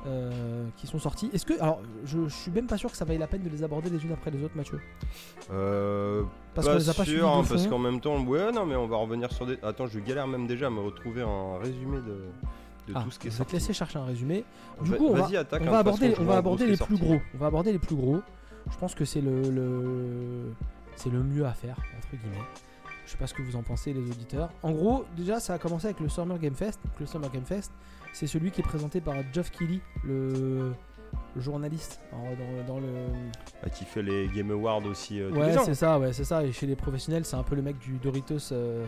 euh, 0.06 0.66
qui 0.76 0.86
sont 0.86 0.98
sorties. 0.98 1.30
Est-ce 1.32 1.46
que. 1.46 1.54
Alors, 1.60 1.80
je, 2.04 2.28
je 2.28 2.34
suis 2.34 2.50
même 2.50 2.66
pas 2.66 2.76
sûr 2.78 2.90
que 2.90 2.96
ça 2.96 3.04
vaille 3.04 3.18
la 3.18 3.26
peine 3.26 3.42
de 3.42 3.48
les 3.48 3.62
aborder 3.62 3.90
les 3.90 4.02
unes 4.04 4.12
après 4.12 4.30
les 4.30 4.42
autres, 4.44 4.56
Mathieu. 4.56 4.80
Euh, 5.50 6.22
Parce 6.54 6.66
qu'on 6.68 6.74
les 6.74 6.88
a 6.88 6.94
pas 6.94 7.04
sûr, 7.04 7.28
hein, 7.28 7.42
parce 7.48 7.66
qu'en 7.66 7.78
même 7.78 8.00
temps, 8.00 8.18
ouais, 8.24 8.52
non, 8.52 8.66
mais 8.66 8.76
on 8.76 8.86
va 8.86 8.96
revenir 8.96 9.30
sur 9.32 9.46
des. 9.46 9.58
Attends, 9.62 9.86
je 9.86 9.98
galère 10.00 10.26
même 10.26 10.46
déjà 10.46 10.66
à 10.68 10.70
me 10.70 10.80
retrouver 10.80 11.22
un 11.22 11.58
résumé 11.58 11.98
de, 11.98 12.02
de 12.88 12.92
Ah, 12.94 13.02
tout 13.04 13.10
ce 13.10 13.18
qui 13.18 13.28
est 13.28 13.30
je 13.30 13.38
vais 13.38 13.44
te 13.44 13.52
laisser 13.52 13.72
chercher 13.72 13.98
un 13.98 14.04
résumé. 14.04 14.44
Du 14.82 14.90
Va- 14.90 14.96
coup, 14.96 15.06
on 15.08 15.14
va, 15.14 15.38
attaque, 15.38 15.62
on 15.66 15.70
va 15.70 15.78
aborder, 15.78 16.14
on 16.18 16.24
va 16.24 16.36
aborder 16.36 16.66
les 16.66 16.76
plus 16.76 16.96
gros. 16.96 17.18
On 17.34 17.38
va 17.38 17.46
aborder 17.46 17.72
les 17.72 17.78
plus 17.78 17.96
gros. 17.96 18.20
Je 18.70 18.76
pense 18.78 18.94
que 18.94 19.04
c'est 19.04 19.20
le, 19.20 19.42
le- 19.50 20.52
c'est 20.96 21.10
le 21.10 21.22
mieux 21.22 21.44
à 21.44 21.52
faire 21.52 21.76
entre 21.98 22.16
guillemets. 22.22 22.44
Je 23.04 23.10
sais 23.10 23.18
pas 23.18 23.26
ce 23.26 23.34
que 23.34 23.42
vous 23.42 23.54
en 23.56 23.62
pensez 23.62 23.92
les 23.92 24.00
auditeurs. 24.00 24.48
En 24.62 24.72
gros, 24.72 25.04
déjà 25.14 25.38
ça 25.38 25.52
a 25.54 25.58
commencé 25.58 25.86
avec 25.86 26.00
le 26.00 26.08
Summer 26.08 26.38
Game 26.38 26.54
Fest. 26.54 26.80
Donc, 26.84 26.94
le 27.00 27.04
Summer 27.06 27.30
Game 27.30 27.44
Fest, 27.44 27.70
c'est 28.14 28.28
celui 28.28 28.50
qui 28.52 28.60
est 28.60 28.64
présenté 28.64 29.00
par 29.00 29.16
Geoff 29.32 29.50
Keighley, 29.50 29.80
le, 30.04 30.72
journaliste 31.36 32.00
dans, 32.12 32.74
dans 32.74 32.80
le. 32.80 32.88
Ah, 33.62 33.68
qui 33.68 33.84
fait 33.84 34.02
les 34.02 34.28
Game 34.28 34.52
Awards 34.52 34.84
aussi 34.86 35.20
euh, 35.20 35.30
Ouais, 35.32 35.52
c'est 35.64 35.74
ça, 35.74 35.98
ouais, 35.98 36.12
c'est 36.12 36.24
ça. 36.24 36.44
Et 36.44 36.52
chez 36.52 36.66
les 36.66 36.76
professionnels, 36.76 37.24
c'est 37.24 37.36
un 37.36 37.42
peu 37.42 37.56
le 37.56 37.62
mec 37.62 37.76
du 37.80 37.98
Doritos, 37.98 38.52
euh, 38.52 38.86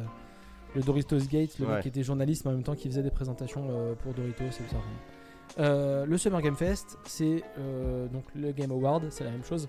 le 0.77 0.81
Doritos 0.81 1.19
Gate, 1.29 1.59
le 1.59 1.67
Ouais. 1.67 1.75
mec 1.75 1.83
qui 1.83 1.89
était 1.89 2.05
journaliste, 2.05 2.45
mais 2.45 2.53
en 2.53 2.55
même 2.55 2.63
temps 2.63 2.77
qui 2.77 2.89
faisait 2.89 3.03
des 3.03 3.11
présentations 3.11 3.67
euh, 3.69 3.95
pour 3.95 4.15
Doritos 4.15 4.45
et 4.45 4.49
tout 4.49 4.77
ça. 5.59 6.07
Le 6.07 6.17
Summer 6.17 6.41
Game 6.41 6.57
Fest, 6.57 6.97
c'est 7.05 7.43
donc 8.13 8.25
le 8.35 8.53
Game 8.53 8.71
Award, 8.71 9.07
c'est 9.11 9.25
la 9.25 9.31
même 9.31 9.45
chose. 9.45 9.69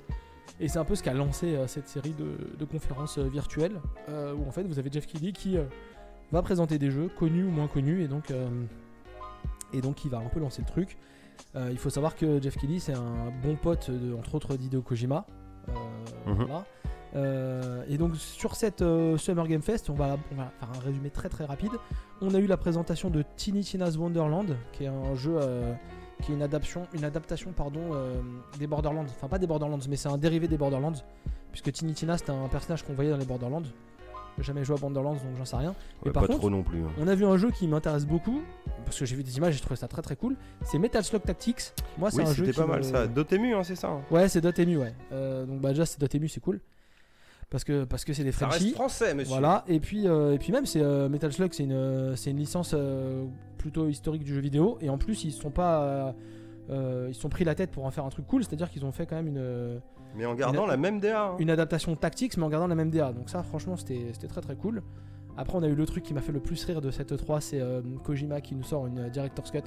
Et 0.60 0.68
c'est 0.68 0.80
un 0.80 0.86
peu 0.86 0.96
ce 0.96 1.04
qui 1.04 1.10
a 1.10 1.14
lancé 1.14 1.58
cette 1.68 1.88
série 1.88 2.14
de, 2.14 2.56
de 2.58 2.66
conférences 2.66 3.18
virtuelles, 3.18 3.80
où 4.08 4.48
en 4.48 4.52
fait 4.52 4.64
vous 4.64 4.78
avez 4.78 4.92
Jeff 4.92 5.08
Keighley 5.08 5.32
qui 5.32 5.58
va 6.32 6.42
présenter 6.42 6.78
des 6.78 6.92
jeux 6.92 7.10
connus 7.18 7.44
ou 7.44 7.52
moins 7.52 7.68
connus, 7.68 8.04
et 8.04 8.08
donc, 8.08 8.32
et 9.74 9.82
donc 9.82 10.06
il 10.06 10.12
va 10.12 10.18
un 10.18 10.30
peu 10.30 10.40
lancer 10.40 10.62
le 10.62 10.68
truc. 10.68 10.98
Euh, 11.56 11.70
il 11.72 11.78
faut 11.78 11.90
savoir 11.90 12.16
que 12.16 12.42
Jeff 12.42 12.58
Keighley, 12.58 12.80
c'est 12.80 12.94
un 12.94 13.32
bon 13.44 13.56
pote, 13.56 13.90
de, 13.92 14.14
entre 14.14 14.36
autres, 14.36 14.56
d'Hideo 14.56 14.82
Kojima. 14.82 15.26
Euh, 15.70 15.74
Mhm. 16.26 16.46
voilà. 16.46 16.66
Euh, 17.16 17.84
et 17.88 17.98
donc 17.98 18.16
sur 18.18 18.56
cette 18.56 18.84
Summer 19.18 19.48
Game 19.48 19.62
Fest, 19.62 19.90
on 19.90 19.94
va, 19.94 20.18
on 20.32 20.36
va 20.36 20.52
faire 20.60 20.70
un 20.76 20.80
résumé 20.80 21.10
très 21.10 21.30
très 21.30 21.46
rapide. 21.46 21.72
On 22.22 22.34
a 22.34 22.40
eu 22.40 22.48
la 22.48 22.58
présentation 22.58 23.10
de 23.10 23.24
Tiny 23.38 23.62
Tina's 23.62 23.98
Wonderland, 23.98 24.56
qui 24.74 24.84
est 24.84 24.88
un 24.88 25.16
jeu 25.16 25.38
qui 26.22 26.32
est 26.32 26.36
une 26.36 26.42
adaptation, 26.42 26.86
une 26.94 27.06
adaptation 27.06 27.52
pardon, 27.54 27.82
des 28.60 28.68
Borderlands. 28.68 29.06
Enfin 29.06 29.28
pas 29.28 29.40
des 29.40 29.48
Borderlands, 29.48 29.80
mais 29.90 29.96
c'est 29.96 30.10
un 30.10 30.18
dérivé 30.18 30.48
des 30.48 30.58
Borderlands, 30.58 30.94
puisque 31.52 31.72
Tiny 31.72 31.94
Tina 31.94 32.18
c'était 32.18 32.32
un 32.32 32.48
personnage 32.50 32.84
qu'on 32.84 32.94
voyait 32.94 33.12
dans 33.12 33.18
les 33.18 33.26
Borderlands. 33.26 33.64
Jamais 34.40 34.64
joué 34.64 34.76
à 34.78 34.80
Borderlands, 34.80 35.14
donc 35.14 35.36
j'en 35.38 35.46
sais 35.46 35.56
rien. 35.56 35.74
Mais 36.04 36.08
Ouais, 36.10 36.14
par 36.14 36.24
pas 36.24 36.28
contre, 36.28 36.40
trop 36.40 36.50
non 36.50 36.62
plus. 36.64 36.80
hein. 36.84 36.90
on 37.00 37.08
a 37.08 37.16
vu 37.16 37.26
un 37.26 37.38
jeu 37.38 37.50
qui 37.52 37.68
m'intéresse 37.68 38.06
beaucoup, 38.06 38.42
parce 38.86 39.00
que 39.00 39.06
j'ai 39.06 39.16
vu 39.16 39.24
des 39.24 39.36
images, 39.38 39.56
j'ai 39.56 39.62
trouvé 39.62 39.76
ça 39.76 39.88
très 39.88 40.02
très 40.04 40.16
cool. 40.16 40.36
C'est 40.64 40.78
Metal 40.78 41.04
Slug 41.04 41.24
Tactics. 41.24 41.74
Moi, 41.98 42.12
c'est 42.12 42.18
Oui, 42.18 42.24
un 42.30 42.34
jeu 42.34 42.46
c'était 42.46 42.60
pas 42.62 42.68
mal 42.68 42.84
ça. 42.84 43.08
Dotemu, 43.08 43.56
hein, 43.56 43.64
c'est 43.64 43.76
ça. 43.76 43.90
hein. 43.90 44.02
Ouais, 44.12 44.30
c'est 44.30 44.42
Dotemu, 44.42 44.78
ouais. 44.78 44.94
Euh, 45.12 45.46
donc 45.46 45.60
bah 45.62 45.70
déjà 45.70 45.86
c'est 45.86 46.00
Dotemu, 46.00 46.28
c'est 46.28 46.40
cool. 46.40 46.60
Parce 47.50 47.64
que 47.64 47.86
parce 47.86 48.04
que 48.06 48.12
c'est 48.14 48.24
des 48.26 48.32
Ça 48.34 48.48
Frenchies. 48.48 48.66
reste 48.66 48.76
français, 48.76 49.14
monsieur. 49.16 49.30
Voilà, 49.32 49.64
et 49.68 49.80
puis, 49.80 50.06
euh, 50.08 50.34
et 50.34 50.38
puis 50.38 50.52
même, 50.52 50.66
c'est 50.66 50.82
euh, 50.82 51.08
Metal 51.10 51.32
Slug, 51.32 51.54
c'est 51.54 51.64
une, 51.64 52.14
c'est 52.18 52.30
une 52.32 52.38
licence 52.38 52.72
euh, 52.78 53.26
plutôt 53.58 53.88
historique 53.88 54.24
du 54.26 54.34
jeu 54.36 54.42
vidéo, 54.42 54.78
et 54.82 54.90
en 54.90 54.98
plus, 54.98 55.24
ils 55.24 55.32
sont 55.32 55.50
pas, 55.50 56.14
ils 56.70 57.16
sont 57.16 57.30
pris 57.30 57.46
la 57.46 57.56
tête 57.56 57.72
pour 57.72 57.86
en 57.86 57.92
faire 57.92 58.04
un 58.06 58.10
truc 58.10 58.28
cool, 58.28 58.44
c'est-à-dire 58.44 58.70
qu'ils 58.70 58.84
ont 58.86 58.92
fait 58.92 59.06
quand 59.06 59.16
même 59.16 59.28
une, 59.28 59.80
Mais 60.18 60.26
en 60.26 60.34
gardant 60.36 60.64
Une- 60.64 60.70
la 60.70 60.78
même 60.78 61.00
DA. 61.00 61.28
hein. 61.30 61.36
une 61.40 61.50
adaptation 61.50 61.96
tactics, 61.96 62.36
mais 62.38 62.44
en 62.44 62.50
gardant 62.50 62.68
la 62.68 62.76
même 62.76 62.90
DA. 62.90 63.14
Donc 63.14 63.30
ça, 63.30 63.44
franchement, 63.44 63.76
c'était 63.78 64.12
très 64.28 64.42
très 64.42 64.56
cool. 64.56 64.82
Après, 65.38 65.56
on 65.58 65.62
a 65.64 65.68
eu 65.68 65.76
le 65.76 65.86
truc 65.86 66.04
qui 66.04 66.14
m'a 66.16 66.22
fait 66.22 66.32
le 66.32 66.40
plus 66.40 66.64
rire 66.66 66.82
de 66.82 66.90
cette 66.90 67.12
E3, 67.14 67.42
c'est 67.42 67.62
euh, 67.62 67.82
Kojima 68.04 68.42
qui 68.42 68.56
nous 68.56 68.64
sort 68.64 68.88
une 68.88 68.98
euh, 69.00 69.10
Director's 69.10 69.52
Cut 69.52 69.62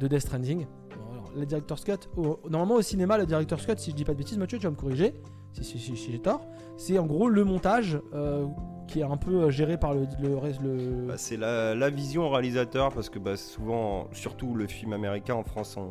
de 0.00 0.08
Death 0.08 0.20
Stranding. 0.22 0.66
Bon, 0.98 1.12
alors, 1.12 1.30
la 1.36 1.44
Director's 1.44 1.84
Cut, 1.84 2.08
au- 2.16 2.40
normalement 2.50 2.74
au 2.74 2.82
cinéma, 2.82 3.16
la 3.16 3.24
Director's 3.26 3.64
Cut, 3.64 3.74
si 3.76 3.92
je 3.92 3.96
dis 3.96 4.04
pas 4.04 4.12
de 4.14 4.18
bêtises, 4.18 4.38
Mathieu, 4.38 4.58
tu 4.58 4.64
vas 4.64 4.70
me 4.72 4.76
corriger, 4.76 5.14
si, 5.52 5.62
si, 5.62 5.78
si- 5.78 5.96
si 5.96 6.10
j'ai 6.12 6.18
tort, 6.18 6.40
c'est 6.76 6.98
en 6.98 7.06
gros 7.06 7.28
le 7.28 7.44
montage 7.44 8.00
euh, 8.12 8.46
qui 8.88 9.00
est 9.00 9.04
un 9.04 9.16
peu 9.16 9.50
géré 9.50 9.78
par 9.78 9.94
le, 9.94 10.06
le, 10.20 10.36
reste- 10.36 10.60
le- 10.62 11.06
Bah, 11.06 11.14
c'est 11.16 11.36
la, 11.36 11.76
la 11.76 11.90
vision 11.90 12.22
au 12.24 12.30
réalisateur 12.30 12.92
parce 12.92 13.08
que 13.08 13.20
bah, 13.20 13.36
souvent, 13.36 14.08
surtout 14.12 14.54
le 14.56 14.66
film 14.66 14.92
américain 14.94 15.34
en 15.34 15.44
France, 15.44 15.76
on, 15.76 15.90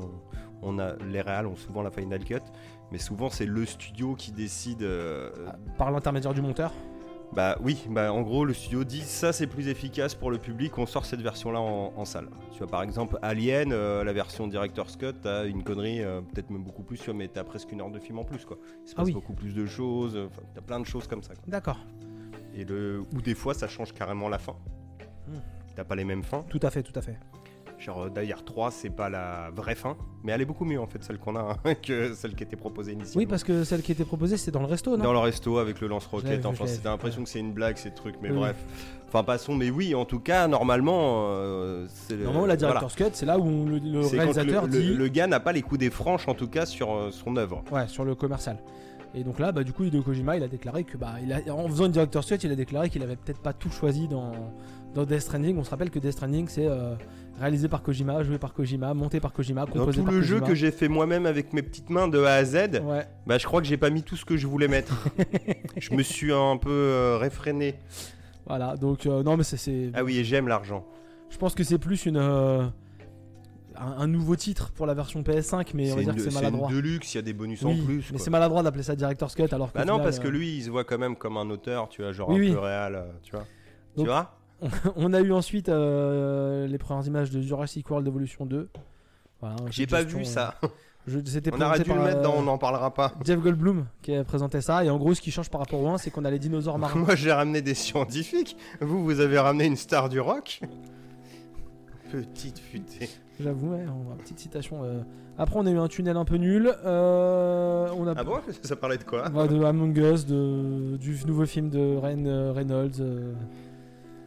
on 0.64 0.80
a 0.80 0.96
les 1.10 1.22
réals 1.22 1.46
ont 1.48 1.56
souvent 1.56 1.82
la 1.84 1.92
final 1.92 2.24
cut, 2.26 2.40
mais 2.92 2.98
souvent 2.98 3.30
c'est 3.30 3.46
le 3.46 3.66
studio 3.66 4.16
qui 4.16 4.32
décide. 4.32 4.84
euh, 4.84 5.30
par 5.78 5.92
l'intermédiaire 5.92 6.34
du 6.34 6.42
monteur. 6.42 6.72
Bah 7.34 7.58
oui, 7.62 7.86
bah 7.90 8.14
en 8.14 8.22
gros 8.22 8.46
le 8.46 8.54
studio 8.54 8.86
dit 8.86 9.02
ça 9.02 9.34
c'est 9.34 9.48
plus 9.48 9.68
efficace 9.68 10.16
pour 10.16 10.32
le 10.32 10.38
public, 10.38 10.78
on 10.78 10.86
sort 10.86 11.06
cette 11.06 11.20
version 11.22 11.52
là 11.52 11.60
en, 11.60 11.92
en 11.98 12.06
salle. 12.06 12.30
Tu 12.54 12.60
vois 12.60 12.68
par 12.68 12.82
exemple 12.84 13.20
Alien, 13.22 13.74
euh, 13.74 14.06
la 14.06 14.14
version 14.14 14.48
Director's 14.48 14.96
Cut, 14.96 15.12
t'as 15.22 15.46
une 15.46 15.62
connerie, 15.62 16.02
euh, 16.02 16.22
peut-être 16.22 16.50
même 16.50 16.64
beaucoup 16.64 16.84
plus, 16.84 17.06
mais 17.10 17.28
t'as 17.28 17.44
presque 17.44 17.70
une 17.74 17.82
heure 17.82 17.92
de 17.92 18.00
film 18.00 18.18
en 18.20 18.24
plus 18.24 18.46
quoi. 18.46 18.58
Il 18.86 18.88
se 18.88 18.94
Ah 18.94 18.98
passe 19.00 19.08
oui. 19.08 19.14
beaucoup 19.14 19.34
plus 19.34 19.54
de 19.54 19.66
choses, 19.66 20.16
euh, 20.16 20.30
t'as 20.56 20.62
plein 20.62 20.80
de 20.80 20.86
choses 20.86 21.06
comme 21.06 21.22
ça. 21.22 21.34
D'accord, 21.48 21.80
Et 22.56 22.64
le, 22.64 23.04
ou 23.14 23.22
des 23.22 23.36
fois 23.36 23.54
ça 23.54 23.68
change 23.68 23.92
carrément 23.94 24.30
la 24.30 24.40
fin. 24.40 24.56
Hmm. 25.28 25.40
T'as 25.76 25.84
pas 25.84 25.96
les 25.98 26.06
mêmes 26.06 26.24
fins. 26.24 26.46
tout 26.50 26.62
à 26.64 26.70
fait, 26.72 26.82
tout 26.82 26.98
à 26.98 27.02
fait. 27.02 27.20
Genre 27.80 28.06
euh, 28.06 28.10
d'ailleurs 28.10 28.44
3 28.44 28.72
c'est 28.72 28.90
pas 28.90 29.08
la 29.10 29.52
vraie 29.56 29.76
fin, 29.76 29.96
mais 30.24 30.32
elle 30.32 30.42
est 30.42 30.46
beaucoup 30.46 30.66
mieux 30.66 30.80
en 30.80 30.88
fait 30.88 31.04
celle 31.04 31.20
qu'on 31.20 31.36
a 31.36 31.58
hein, 31.64 31.74
que 31.86 32.14
celle 32.16 32.34
qui 32.34 32.44
était 32.44 32.56
proposée 32.56 32.94
initialement. 32.94 33.20
Oui, 33.20 33.26
parce 33.28 33.44
que 33.44 33.64
celle 33.64 33.82
qui 33.84 33.92
était 33.92 34.04
proposée, 34.06 34.38
c'est 34.38 34.50
dans 34.52 34.62
le 34.62 34.66
resto, 34.66 34.98
non? 34.98 35.04
Dans 35.04 35.14
le 35.14 35.20
resto 35.20 35.60
avec 35.60 35.80
le 35.80 35.88
lance-roquette, 35.88 36.46
enfin 36.46 36.66
vu, 36.66 36.72
l'impression 36.84 37.24
que 37.24 37.30
c'est 37.30 37.40
une 37.40 37.54
blague 37.54 37.78
ces 37.78 37.92
trucs, 37.92 38.16
mais 38.22 38.30
Oui, 38.32 38.38
bref. 38.38 38.56
Enfin 39.08 39.24
passons, 39.24 39.56
mais 39.56 39.70
oui 39.70 39.94
en 39.96 40.06
tout 40.06 40.20
cas 40.20 40.48
normalement 40.48 41.28
euh, 41.30 41.86
c'est 41.90 42.16
le- 42.16 42.24
Normalement, 42.24 42.48
la 42.48 42.56
voilà. 42.56 42.80
Director's 42.80 42.96
Cut, 42.96 43.10
c'est 43.14 43.26
là 43.28 43.38
où 43.38 43.66
le, 43.68 43.78
le 43.78 44.00
réalisateur 44.00 44.66
le, 44.66 44.72
le- 44.74 44.82
dit 44.82 44.94
le 44.96 45.08
gars 45.08 45.28
n'a 45.28 45.40
pas 45.40 45.52
les 45.52 45.62
coups 45.62 45.80
des 45.80 45.90
franches 45.92 46.28
en 46.28 46.34
tout 46.34 46.48
cas 46.48 46.66
sur 46.66 46.94
euh, 46.94 47.12
son 47.12 47.38
œuvre. 47.38 47.64
Ouais, 47.72 47.88
sur 47.88 48.04
le 48.04 48.16
commercial. 48.16 48.58
Et 49.16 49.24
donc 49.24 49.40
là, 49.40 49.52
bah, 49.54 49.64
du 49.64 49.72
coup, 49.72 49.84
Hideo 49.86 50.02
Kojima, 50.04 50.36
il 50.36 50.44
a 50.44 50.48
déclaré 50.50 50.84
que, 50.84 50.98
bah, 50.98 51.14
il 51.24 51.32
a, 51.32 51.40
en 51.56 51.68
faisant 51.70 51.86
une 51.86 51.94
director's 51.94 52.28
cut, 52.28 52.36
il 52.44 52.52
a 52.52 52.56
déclaré 52.56 52.90
qu'il 52.90 53.02
avait 53.02 53.16
peut-être 53.16 53.40
pas 53.42 53.54
tout 53.54 53.72
choisi 53.72 54.08
dans, 54.08 54.34
dans 54.94 55.06
Death 55.06 55.22
Stranding. 55.22 55.58
On 55.58 55.64
se 55.64 55.70
rappelle 55.72 55.90
que 55.90 55.98
Death 55.98 56.12
Stranding, 56.12 56.48
c'est 56.50 56.68
euh, 56.68 56.94
réalisé 57.40 57.68
par 57.68 57.82
Kojima, 57.84 58.24
joué 58.24 58.38
par 58.38 58.54
Kojima, 58.54 58.94
monté 58.94 59.20
par 59.20 59.32
Kojima, 59.34 59.66
Dans 59.66 59.72
composé 59.72 60.00
tout 60.00 60.04
par 60.06 60.14
le 60.14 60.20
Kojima. 60.20 60.40
jeu 60.40 60.44
que 60.46 60.56
j'ai 60.56 60.72
fait 60.72 60.88
moi-même 60.88 61.26
avec 61.26 61.54
mes 61.54 61.62
petites 61.62 61.90
mains 61.90 62.08
de 62.08 62.22
A 62.24 62.34
à 62.36 62.44
Z, 62.46 62.56
Ouais, 62.84 63.06
bah 63.26 63.38
je 63.38 63.46
crois 63.46 63.62
que 63.62 63.68
j'ai 63.68 63.78
pas 63.78 63.90
mis 63.90 64.04
tout 64.04 64.16
ce 64.16 64.26
que 64.26 64.38
je 64.38 64.48
voulais 64.48 64.68
mettre. 64.68 65.08
je 65.78 65.94
me 65.94 66.02
suis 66.04 66.32
un 66.34 66.58
peu 66.58 66.70
euh, 66.72 67.18
réfréné. 67.18 67.76
Voilà, 68.46 68.76
donc 68.78 69.06
euh, 69.06 69.24
non, 69.24 69.38
mais 69.38 69.44
c'est- 69.44 69.58
c'est. 69.58 69.92
Ah 69.94 70.04
oui, 70.04 70.18
et 70.18 70.24
j'aime 70.24 70.48
l'argent. 70.48 70.86
Je 71.30 71.38
pense 71.38 71.54
que 71.54 71.64
c'est 71.64 71.78
plus 71.78 72.06
une. 72.06 72.18
euh, 72.18 72.64
un, 73.80 73.92
un 74.00 74.08
nouveau 74.08 74.36
titre 74.36 74.72
pour 74.72 74.86
la 74.88 74.94
version 74.96 75.22
PS5, 75.22 75.68
mais 75.76 75.92
on 75.92 75.96
va 75.96 76.02
C'est 76.02 76.04
dire 76.06 76.10
une, 76.14 76.16
que 76.16 76.22
c'est 76.24 76.30
c'est 76.32 76.36
une 76.38 76.44
maladroit. 76.46 76.70
deluxe, 76.70 77.14
il 77.14 77.18
y 77.18 77.20
a 77.20 77.22
des 77.22 77.34
bonus 77.34 77.62
Oui, 77.62 77.80
en 77.82 77.86
plus. 77.86 78.12
mais 78.12 78.18
c'est 78.18 78.30
maladroit 78.32 78.64
d'appeler 78.64 78.82
ça 78.84 78.96
Director's 78.96 79.36
Cut 79.36 79.44
alors 79.52 79.72
que. 79.72 79.78
Bah 79.78 79.86
non, 79.86 80.00
parce 80.00 80.18
que 80.18 80.28
lui, 80.28 80.56
il 80.58 80.64
se 80.64 80.70
voit 80.72 80.84
quand 80.84 80.98
même 80.98 81.16
comme 81.16 81.38
un 81.38 81.48
auteur, 81.52 81.88
tu 81.90 82.02
vois, 82.02 82.12
genre 82.12 82.30
Oui, 82.30 82.38
un 82.38 82.40
oui. 82.40 82.52
peu 82.54 82.60
réel, 82.60 83.04
tu 83.22 83.32
vois. 83.32 83.42
Donc- 83.96 84.06
tu 84.06 84.10
vois? 84.12 84.37
On 84.96 85.14
a 85.14 85.22
eu 85.22 85.32
ensuite 85.32 85.70
euh, 85.70 86.68
les 86.68 86.78
premières 86.78 87.06
images 87.06 87.30
de 87.32 87.42
Jurassic 87.42 87.90
World 87.90 88.08
Evolution 88.08 88.46
2. 88.46 88.70
Voilà, 89.40 89.56
un 89.62 89.66
jeu 89.68 89.72
J'ai 89.72 89.88
pas 89.88 90.02
vu 90.04 90.26
ça. 90.26 90.56
je- 91.08 91.20
On 91.54 91.62
aurait 91.62 91.80
dû 91.80 91.94
le 91.94 92.02
mettre 92.02 92.22
dans 92.22 92.34
euh, 92.34 92.38
On 92.40 92.42
n'en 92.44 92.58
parlera 92.58 92.94
pas. 92.94 93.14
Jeff 93.24 93.40
Goldblum 93.40 93.86
qui 94.02 94.16
a 94.16 94.24
présenté 94.24 94.62
ça. 94.62 94.84
Et 94.84 94.90
en 94.90 94.98
gros, 94.98 95.14
ce 95.14 95.22
qui 95.22 95.32
change 95.32 95.50
par 95.50 95.62
rapport 95.62 95.80
au 95.82 95.88
1, 95.88 95.98
c'est 96.00 96.10
qu'on 96.10 96.26
a 96.26 96.32
les 96.32 96.40
dinosaures 96.40 96.80
marins. 96.80 97.00
Moi, 97.06 97.16
j'ai 97.16 97.32
ramené 97.32 97.62
des 97.62 97.76
scientifiques. 97.76 98.58
Vous, 98.82 99.04
vous 99.04 99.20
avez 99.20 99.38
ramené 99.40 99.66
une 99.66 99.76
star 99.78 100.10
du 100.10 100.20
rock. 100.20 100.60
Petite 102.12 102.60
futée. 102.60 103.10
J'avoue, 103.40 103.72
ouais, 103.74 103.86
on 103.88 104.10
a 104.10 104.14
une 104.14 104.18
petite 104.22 104.40
citation. 104.40 104.84
euh. 104.84 105.02
Après, 105.38 105.58
on 105.60 105.66
a 105.68 105.70
eu 105.70 105.78
un 105.78 105.88
tunnel 105.88 106.18
un 106.18 106.26
peu 106.26 106.38
nul. 106.38 106.74
euh, 106.86 107.88
on 107.96 108.08
a 108.08 108.14
Ah 108.18 108.24
bon? 108.24 108.38
Ça 108.64 108.76
parlait 108.76 108.98
de 108.98 109.04
quoi? 109.04 109.30
De 109.30 109.64
Among 109.64 109.96
Us, 109.98 110.26
de, 110.26 110.98
du 110.98 111.16
nouveau 111.28 111.46
film 111.46 111.70
de 111.70 111.98
Ryan 111.98 112.54
Reynolds, 112.54 113.00
euh, 113.02 113.34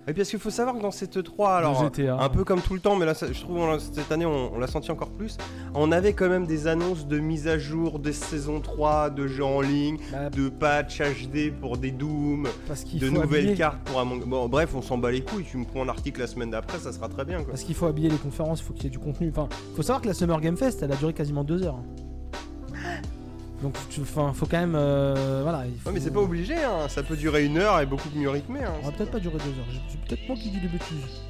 Et 0.08 0.14
parce 0.14 0.28
qu'il 0.30 0.38
faut 0.38 0.50
savoir 0.50 0.74
que 0.76 0.80
dans 0.82 0.90
cette 0.90 1.22
3, 1.22 1.50
alors 1.56 1.84
GTA. 1.84 2.16
un 2.20 2.28
peu 2.30 2.42
comme 2.42 2.60
tout 2.60 2.74
le 2.74 2.80
temps, 2.80 2.96
mais 2.96 3.06
là, 3.06 3.12
je 3.14 3.40
trouve 3.40 3.58
on 3.58 3.78
cette 3.78 4.10
année, 4.10 4.26
on, 4.26 4.54
on 4.54 4.58
l'a 4.58 4.66
senti 4.66 4.90
encore 4.90 5.10
plus. 5.10 5.36
On 5.74 5.92
avait 5.92 6.14
quand 6.14 6.28
même 6.28 6.46
des 6.46 6.66
annonces 6.66 7.06
de 7.06 7.18
mise 7.18 7.46
à 7.46 7.58
jour 7.58 7.98
des 7.98 8.12
saisons 8.12 8.60
3, 8.60 9.10
de 9.10 9.26
jeux 9.26 9.44
en 9.44 9.60
ligne, 9.60 9.98
Bah, 10.10 10.30
de 10.30 10.48
patch 10.48 11.00
HD 11.00 11.52
pour 11.52 11.76
des 11.76 11.90
Doom, 11.92 12.48
parce 12.66 12.84
de 12.84 13.08
nouvelles 13.08 13.40
habiller- 13.44 13.54
cartes 13.54 13.78
pour 13.84 14.00
Among 14.00 14.24
Bon, 14.24 14.48
bref, 14.48 14.70
on 14.74 14.82
s'en 14.82 14.98
bat 14.98 15.10
les 15.12 15.22
couilles. 15.22 15.44
Tu 15.44 15.58
me 15.58 15.64
prends 15.64 15.82
un 15.84 15.88
article 15.88 16.20
la 16.20 16.26
semaine 16.26 16.50
d'après, 16.50 16.78
ça 16.78 16.92
sera 16.92 17.08
très 17.08 17.24
bien, 17.24 17.38
quoi. 17.38 17.50
Parce 17.50 17.62
qu'il 17.62 17.74
faut 17.74 17.86
habiller 17.86 18.08
les 18.08 18.16
conférences, 18.16 18.60
il 18.60 18.64
faut 18.64 18.72
qu'il 18.72 18.84
y 18.84 18.86
ait 18.86 18.90
du 18.90 18.98
contenu. 18.98 19.28
Enfin, 19.30 19.48
faut 19.76 19.82
savoir 19.82 20.00
que 20.02 20.08
la 20.08 20.14
Summer 20.14 20.40
Game 20.40 20.56
Fest, 20.56 20.82
elle 20.82 20.92
a 20.92 20.96
duré 20.96 21.12
quasiment 21.12 21.44
deux 21.44 21.62
heures. 21.62 21.78
Donc, 23.62 23.74
tu- 23.90 24.00
enfin, 24.00 24.32
faut 24.32 24.46
quand 24.46 24.58
même, 24.58 24.74
euh, 24.74 25.40
voilà. 25.42 25.66
il 25.66 25.78
faut- 25.78 25.88
Ouais, 25.90 25.94
mais 25.94 26.00
c'est 26.00 26.10
pas 26.12 26.20
obligé, 26.20 26.54
hein. 26.54 26.88
ça 26.88 27.02
peut 27.02 27.16
durer 27.16 27.44
une 27.44 27.58
heure 27.58 27.78
et 27.80 27.86
beaucoup 27.86 28.08
mieux 28.14 28.30
rythmé. 28.30 28.60
Hein. 28.60 28.72
On 28.82 28.86
va 28.86 28.92
peut-être 28.92 29.10
pas 29.10 29.20
durer 29.20 29.36
deux 29.38 29.50
heures. 29.50 29.66
J'ai- 29.70 29.80
C'est 29.88 30.00
peut-être 30.00 30.28
moi 30.28 30.36
qui 30.36 30.50
dis 30.50 30.60
des 30.60 30.68
bêtises. 30.68 31.20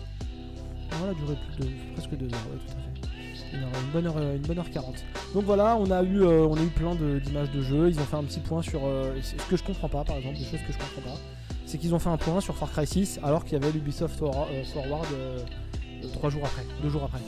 Voilà, 0.92 1.14
plus 1.14 1.64
de 1.66 1.70
presque 1.94 2.10
deux 2.10 2.26
heures, 2.26 2.46
ouais, 2.52 2.58
tout 2.66 2.72
à 2.72 2.76
fait. 2.76 3.56
Une, 3.56 3.62
heure- 3.64 3.68
une 3.84 3.90
bonne 3.92 4.06
heure, 4.06 4.16
euh, 4.16 4.36
une 4.36 4.42
bonne 4.42 4.58
heure 4.58 4.70
40. 4.70 5.04
Donc 5.34 5.44
voilà, 5.44 5.76
on 5.76 5.90
a 5.90 6.02
eu, 6.04 6.22
euh, 6.22 6.46
on 6.46 6.54
a 6.56 6.62
eu 6.62 6.66
plein 6.68 6.94
de- 6.94 7.18
d'images 7.18 7.50
de, 7.50 7.62
jeux. 7.62 7.88
Ils 7.88 7.98
ont 7.98 8.04
fait 8.04 8.16
un 8.16 8.22
petit 8.22 8.38
point 8.40 8.62
sur 8.62 8.80
euh, 8.84 9.12
ce 9.22 9.34
que 9.48 9.56
je 9.56 9.64
comprends 9.64 9.88
pas, 9.88 10.04
par 10.04 10.16
exemple, 10.16 10.36
des 10.38 10.44
choses 10.44 10.60
que 10.66 10.72
je 10.72 10.78
comprends 10.78 11.12
pas. 11.12 11.18
C'est 11.66 11.78
qu'ils 11.78 11.94
ont 11.94 11.98
fait 11.98 12.10
un 12.10 12.16
point 12.16 12.40
sur 12.40 12.54
Far 12.56 12.70
Cry 12.70 12.86
6 12.86 13.18
alors 13.24 13.44
qu'il 13.44 13.54
y 13.54 13.56
avait 13.56 13.72
l'Ubisoft 13.72 14.16
For- 14.18 14.48
euh, 14.52 14.62
Forward 14.72 15.06
euh, 15.14 15.38
euh, 16.04 16.08
trois 16.14 16.30
jours 16.30 16.42
après, 16.44 16.62
deux 16.82 16.90
jours 16.90 17.02
après. 17.04 17.20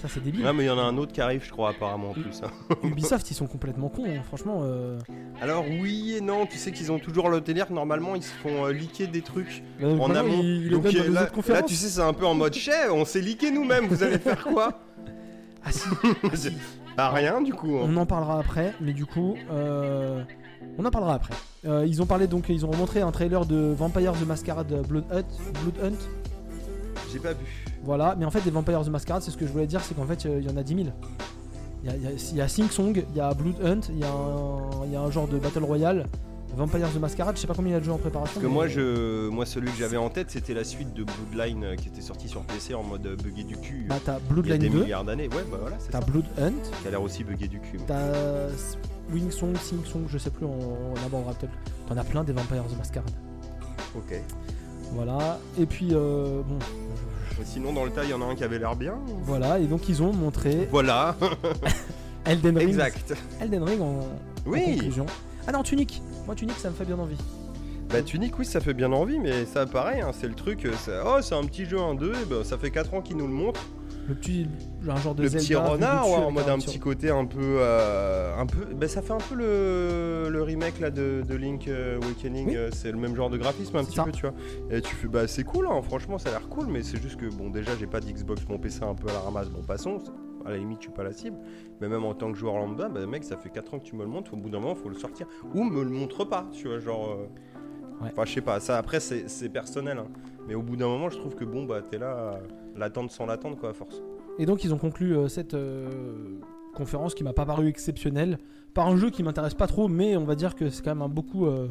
Ça 0.00 0.06
c'est 0.08 0.22
débile. 0.22 0.44
Ouais, 0.44 0.52
mais 0.52 0.64
il 0.64 0.66
y 0.66 0.70
en 0.70 0.78
a 0.78 0.82
un 0.82 0.96
autre 0.96 1.12
qui 1.12 1.20
arrive, 1.20 1.44
je 1.44 1.50
crois, 1.50 1.70
apparemment, 1.70 2.10
en 2.10 2.12
plus. 2.12 2.40
hein. 2.44 2.50
Ubisoft, 2.84 3.30
ils 3.30 3.34
sont 3.34 3.46
complètement 3.46 3.88
cons, 3.88 4.04
hein. 4.06 4.22
franchement. 4.24 4.60
euh, 4.62 4.98
Alors, 5.42 5.64
oui 5.68 6.14
et 6.16 6.20
non, 6.20 6.46
tu 6.46 6.56
sais 6.56 6.70
qu'ils 6.70 6.92
ont 6.92 6.98
toujours 7.00 7.28
le 7.30 7.40
délire. 7.40 7.70
Normalement, 7.72 8.14
ils 8.14 8.22
se 8.22 8.32
font 8.32 8.66
euh, 8.66 8.72
leaker 8.72 9.08
des 9.08 9.22
trucs 9.22 9.62
bah, 9.80 9.88
en 9.88 10.14
amont. 10.14 10.38
Donc, 10.70 10.84
dans 10.84 10.88
euh, 10.90 11.10
là, 11.48 11.62
tu 11.62 11.74
sais, 11.74 11.88
c'est 11.88 12.00
un 12.00 12.12
peu 12.12 12.26
en 12.26 12.34
mode 12.34 12.54
chef, 12.54 12.90
on 12.92 13.04
s'est 13.04 13.20
leaké 13.20 13.50
nous-mêmes, 13.50 13.86
vous 13.86 14.02
allez 14.02 14.18
faire 14.18 14.42
quoi 14.44 14.80
Ah 15.64 15.72
si, 15.72 16.50
Bah, 16.96 17.10
rien, 17.10 17.40
du 17.42 17.52
coup. 17.52 17.76
hein. 17.76 17.86
On 17.88 17.96
en 17.96 18.06
parlera 18.06 18.38
après, 18.38 18.74
mais 18.80 18.92
du 18.92 19.04
coup, 19.04 19.36
euh, 19.50 20.22
on 20.78 20.84
en 20.84 20.90
parlera 20.90 21.14
après. 21.14 21.34
Euh, 21.66 21.84
ils 21.88 22.00
ont 22.00 22.06
parlé 22.06 22.28
donc, 22.28 22.48
ils 22.48 22.64
ont 22.64 22.74
montré 22.76 23.00
un 23.00 23.10
trailer 23.10 23.44
de 23.46 23.74
Vampire 23.76 24.12
the 24.12 24.24
Masquerade 24.24 24.86
Blood 24.86 25.04
Hunt, 25.10 25.24
Blood 25.64 25.92
Hunt. 25.92 25.98
J'ai 27.12 27.18
pas 27.18 27.32
vu. 27.32 27.64
Voilà, 27.84 28.14
mais 28.18 28.24
en 28.24 28.30
fait, 28.30 28.40
des 28.42 28.50
Vampires 28.50 28.82
the 28.82 28.88
Masquerade, 28.88 29.22
c'est 29.22 29.30
ce 29.30 29.36
que 29.36 29.46
je 29.46 29.52
voulais 29.52 29.66
dire, 29.66 29.80
c'est 29.82 29.94
qu'en 29.94 30.04
fait, 30.06 30.26
euh, 30.26 30.40
il 30.40 30.48
y 30.48 30.52
en 30.52 30.56
a 30.56 30.62
10 30.62 30.74
000. 30.74 30.88
Il 31.84 31.90
y 31.90 31.92
a, 31.92 31.96
il 32.12 32.36
il 32.38 32.48
Sing 32.48 32.68
Song, 32.70 33.04
il 33.10 33.16
y 33.16 33.20
a 33.20 33.32
Blood 33.34 33.54
Hunt, 33.64 33.80
il 33.90 33.98
y, 34.00 34.04
a 34.04 34.10
un- 34.10 34.84
il 34.84 34.92
y 34.92 34.96
a 34.96 35.00
un 35.00 35.10
genre 35.10 35.28
de 35.28 35.38
Battle 35.38 35.62
Royale. 35.64 36.06
Vampires 36.56 36.88
the 36.92 36.98
Masquerade, 36.98 37.36
je 37.36 37.42
sais 37.42 37.46
pas 37.46 37.54
combien 37.54 37.70
il 37.70 37.74
y 37.74 37.76
a 37.76 37.80
de 37.80 37.84
jeux 37.84 37.92
en 37.92 37.98
préparation. 37.98 38.32
Parce 38.34 38.44
que 38.44 38.50
moi, 38.52 38.66
je, 38.66 39.28
moi, 39.28 39.46
celui 39.46 39.70
que 39.70 39.76
j'avais 39.76 39.96
en 39.98 40.08
tête, 40.08 40.30
c'était 40.30 40.54
la 40.54 40.64
suite 40.64 40.92
de 40.92 41.04
Bloodline 41.04 41.62
euh, 41.62 41.76
qui 41.76 41.86
était 41.88 42.00
sorti 42.00 42.26
sur 42.28 42.42
PC 42.42 42.74
en 42.74 42.82
mode 42.82 43.06
euh, 43.06 43.14
buggé 43.16 43.44
du 43.44 43.56
cul. 43.58 43.86
Bah, 43.88 43.96
t'as 44.04 44.12
il 44.12 44.14
y 44.14 44.16
a 44.16 44.32
Bloodline 44.32 44.58
des 44.58 44.68
2, 44.70 44.80
milliards 44.80 45.04
d'années. 45.04 45.28
Ouais, 45.28 45.44
bah 45.48 45.58
voilà, 45.60 45.76
c'est 45.78 45.90
t'as. 45.92 46.00
Blood 46.00 46.24
Hunt, 46.40 46.52
Qui 46.82 46.88
a 46.88 46.90
l'air 46.90 47.02
aussi 47.02 47.22
buggé 47.22 47.46
du 47.46 47.60
cul. 47.60 47.78
t'as 47.86 48.48
Wing 49.12 49.30
Song, 49.30 49.54
Sing 49.56 49.84
Song, 49.84 50.02
je 50.08 50.18
sais 50.18 50.30
plus, 50.30 50.46
on, 50.46 50.58
on 50.94 51.06
abordera 51.06 51.32
peut-être. 51.34 51.52
T'en 51.86 51.96
as 51.96 52.02
plein 52.04 52.24
des 52.24 52.32
Vampires 52.32 52.64
the 52.64 52.76
Masquerade. 52.76 53.10
Ok. 53.94 54.20
Voilà, 54.94 55.38
et 55.58 55.66
puis, 55.66 55.90
euh, 55.92 56.40
bon, 56.48 56.58
Sinon, 57.44 57.72
dans 57.72 57.84
le 57.84 57.90
tas, 57.90 58.04
il 58.04 58.10
y 58.10 58.14
en 58.14 58.20
a 58.22 58.24
un 58.24 58.34
qui 58.34 58.44
avait 58.44 58.58
l'air 58.58 58.76
bien. 58.76 58.94
Voilà, 59.22 59.58
et 59.58 59.66
donc 59.66 59.88
ils 59.88 60.02
ont 60.02 60.12
montré 60.12 60.68
Voilà, 60.70 61.16
Elden 62.26 62.56
Ring. 62.58 62.68
exact. 62.68 63.14
Elden 63.40 63.62
Ring 63.62 63.80
en, 63.80 63.84
en 64.00 64.06
Oui. 64.46 64.64
conclusion. 64.64 65.06
Ah 65.46 65.52
non, 65.52 65.62
Tunic 65.62 66.02
Moi, 66.26 66.34
Tunic, 66.34 66.56
ça 66.58 66.70
me 66.70 66.74
fait 66.74 66.84
bien 66.84 66.98
envie. 66.98 67.16
Bah 67.90 68.02
Tunic 68.02 68.38
oui 68.38 68.44
ça 68.44 68.60
fait 68.60 68.74
bien 68.74 68.92
envie 68.92 69.18
mais 69.18 69.46
ça 69.46 69.64
pareil 69.64 70.02
hein, 70.02 70.10
c'est 70.12 70.28
le 70.28 70.34
truc 70.34 70.66
euh, 70.66 71.02
oh 71.06 71.20
c'est 71.22 71.34
un 71.34 71.44
petit 71.44 71.64
jeu 71.64 71.78
1-2 71.78 72.04
et 72.04 72.24
bah, 72.28 72.36
ça 72.44 72.58
fait 72.58 72.70
4 72.70 72.92
ans 72.92 73.00
qu'ils 73.00 73.16
nous 73.16 73.26
le 73.26 73.32
montrent 73.32 73.62
Le 74.08 74.14
petit. 74.14 74.46
Un 74.88 74.96
genre 74.96 75.14
de 75.14 75.22
le 75.22 75.28
Zelda. 75.28 75.44
petit 75.44 75.54
renard 75.54 76.08
ouais, 76.08 76.14
en 76.16 76.30
mode 76.30 76.48
un 76.48 76.58
petit 76.58 76.78
côté 76.78 77.10
un 77.10 77.26
peu 77.26 77.38
euh, 77.42 78.34
un 78.38 78.46
peu 78.46 78.64
bah, 78.74 78.88
ça 78.88 79.02
fait 79.02 79.12
un 79.12 79.18
peu 79.18 79.34
le, 79.34 80.28
le 80.30 80.42
remake 80.42 80.80
là 80.80 80.90
de, 80.90 81.22
de 81.28 81.34
Link 81.34 81.68
euh, 81.68 81.98
Awakening 82.00 82.48
Oui. 82.48 82.56
euh, 82.56 82.70
c'est 82.72 82.90
le 82.90 82.96
même 82.96 83.14
genre 83.14 83.28
de 83.28 83.36
graphisme 83.36 83.76
un 83.76 83.84
petit 83.84 83.96
ça. 83.96 84.04
peu 84.04 84.12
tu 84.12 84.22
vois 84.22 84.32
et 84.70 84.80
tu 84.80 84.94
fais 84.94 85.08
bah 85.08 85.26
c'est 85.28 85.44
cool 85.44 85.66
hein, 85.70 85.82
franchement 85.82 86.16
ça 86.16 86.30
a 86.30 86.32
l'air 86.32 86.48
cool 86.48 86.68
mais 86.68 86.82
c'est 86.82 87.00
juste 87.02 87.16
que 87.20 87.26
bon 87.26 87.50
déjà 87.50 87.72
j'ai 87.78 87.86
pas 87.86 88.00
d'Xbox 88.00 88.48
mon 88.48 88.56
PC 88.58 88.82
un 88.82 88.94
peu 88.94 89.08
à 89.10 89.12
la 89.12 89.20
ramasse 89.20 89.50
bon 89.50 89.60
passons 89.62 89.98
à 90.46 90.50
la 90.52 90.56
limite 90.56 90.78
je 90.78 90.84
suis 90.84 90.92
pas 90.92 91.02
la 91.04 91.12
cible 91.12 91.36
mais 91.82 91.88
même 91.88 92.04
en 92.04 92.14
tant 92.14 92.32
que 92.32 92.38
joueur 92.38 92.54
lambda 92.56 92.88
bah 92.88 93.04
mec 93.06 93.24
ça 93.24 93.36
fait 93.36 93.50
4 93.50 93.74
ans 93.74 93.78
que 93.78 93.84
tu 93.84 93.94
me 93.94 94.02
le 94.04 94.08
montres 94.08 94.32
au 94.32 94.36
bout 94.38 94.48
d'un 94.48 94.60
moment 94.60 94.74
faut 94.74 94.88
le 94.88 94.94
sortir 94.96 95.26
ou 95.54 95.64
me 95.64 95.82
le 95.84 95.90
montre 95.90 96.24
pas 96.24 96.46
tu 96.52 96.68
vois 96.68 96.78
genre 96.78 97.10
euh, 97.10 97.26
Ouais. 98.00 98.10
Enfin, 98.12 98.24
je 98.26 98.34
sais 98.34 98.40
pas, 98.40 98.60
ça 98.60 98.78
après 98.78 99.00
c'est 99.00 99.48
personnel, 99.48 99.98
hein. 99.98 100.06
mais 100.46 100.54
au 100.54 100.62
bout 100.62 100.76
d'un 100.76 100.86
moment, 100.86 101.10
je 101.10 101.18
trouve 101.18 101.34
que 101.34 101.44
bon, 101.44 101.64
bah 101.64 101.80
t'es 101.82 101.98
là, 101.98 102.38
l'attendre 102.78 103.10
sans 103.10 103.26
l'attendre, 103.26 103.56
quoi, 103.58 103.70
à 103.70 103.72
force. 103.72 104.00
Et 104.38 104.46
donc, 104.46 104.64
ils 104.64 104.72
ont 104.72 104.78
conclu 104.78 105.16
euh, 105.16 105.28
cette 105.28 105.54
euh, 105.54 105.88
conférence 106.74 107.14
qui 107.14 107.24
m'a 107.24 107.32
pas 107.32 107.44
paru 107.46 107.68
exceptionnelle 107.68 108.38
par 108.74 108.86
un 108.86 108.96
jeu 108.96 109.10
qui 109.10 109.22
m'intéresse 109.22 109.54
pas 109.54 109.66
trop, 109.66 109.88
mais 109.88 110.16
on 110.16 110.24
va 110.24 110.34
dire 110.34 110.54
que 110.54 110.70
c'est 110.70 110.82
quand 110.84 110.94
même 110.94 111.02
un 111.02 111.08
beaucoup. 111.08 111.46
euh, 111.46 111.68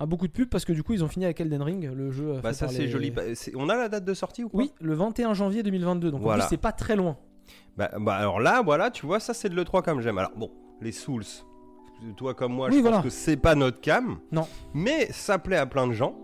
un 0.00 0.06
beaucoup 0.06 0.28
de 0.28 0.32
pub 0.32 0.48
parce 0.48 0.64
que 0.64 0.72
du 0.72 0.84
coup 0.84 0.92
ils 0.92 1.02
ont 1.02 1.08
fini 1.08 1.24
avec 1.24 1.40
Elden 1.40 1.60
Ring, 1.60 1.90
le 1.92 2.12
jeu. 2.12 2.34
Bah, 2.40 2.52
ça 2.52 2.68
c'est 2.68 2.82
les- 2.82 2.88
joli. 2.88 3.10
Bah, 3.10 3.22
on 3.56 3.68
a 3.68 3.74
la 3.76 3.88
date 3.88 4.04
de 4.04 4.14
sortie 4.14 4.44
ou 4.44 4.48
quoi 4.48 4.60
Oui, 4.60 4.72
le 4.80 4.94
21 4.94 5.34
janvier 5.34 5.64
2022, 5.64 6.12
donc 6.12 6.20
en 6.20 6.22
Voilà. 6.22 6.44
plus 6.44 6.50
c'est 6.50 6.56
pas 6.56 6.70
très 6.70 6.94
loin. 6.94 7.16
Bah, 7.76 7.90
bah, 7.98 8.14
alors 8.14 8.38
là, 8.38 8.62
voilà, 8.62 8.92
tu 8.92 9.06
vois, 9.06 9.18
ça 9.18 9.34
c'est 9.34 9.48
de 9.48 9.56
l'E3 9.56 9.82
comme 9.82 10.00
j'aime. 10.00 10.18
Alors 10.18 10.30
bon, 10.36 10.52
les 10.80 10.92
Souls, 10.92 11.24
toi 12.16 12.32
comme 12.34 12.52
moi, 12.52 12.68
Oui, 12.68 12.76
je 12.76 12.80
voilà. 12.82 12.98
pense 12.98 13.06
que 13.06 13.10
c'est 13.10 13.36
pas 13.36 13.56
notre 13.56 13.80
cam. 13.80 14.18
Non. 14.30 14.46
Mais 14.72 15.08
ça 15.10 15.36
plaît 15.40 15.56
à 15.56 15.66
plein 15.66 15.88
de 15.88 15.92
gens. 15.94 16.16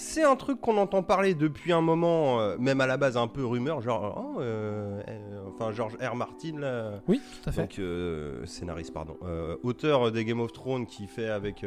C'est 0.00 0.22
un 0.22 0.36
truc 0.36 0.60
qu'on 0.60 0.76
entend 0.76 1.02
parler 1.02 1.34
depuis 1.34 1.72
un 1.72 1.80
moment, 1.80 2.40
euh, 2.40 2.56
même 2.56 2.80
à 2.80 2.86
la 2.86 2.96
base 2.96 3.16
un 3.16 3.26
peu 3.26 3.44
rumeur, 3.44 3.80
genre, 3.80 4.32
oh, 4.36 4.40
euh, 4.40 5.02
euh, 5.08 5.40
enfin 5.48 5.72
George 5.72 5.96
R. 6.00 6.14
Martin, 6.14 6.56
là, 6.60 7.00
Oui, 7.08 7.20
tout 7.42 7.48
à 7.48 7.52
fait. 7.52 7.62
donc 7.62 7.80
euh, 7.80 8.46
scénariste, 8.46 8.94
pardon, 8.94 9.16
auteur 9.64 10.12
des 10.12 10.24
Game 10.24 10.38
of 10.40 10.52
Thrones 10.52 10.86
qui 10.86 11.08
fait 11.08 11.28
avec, 11.28 11.66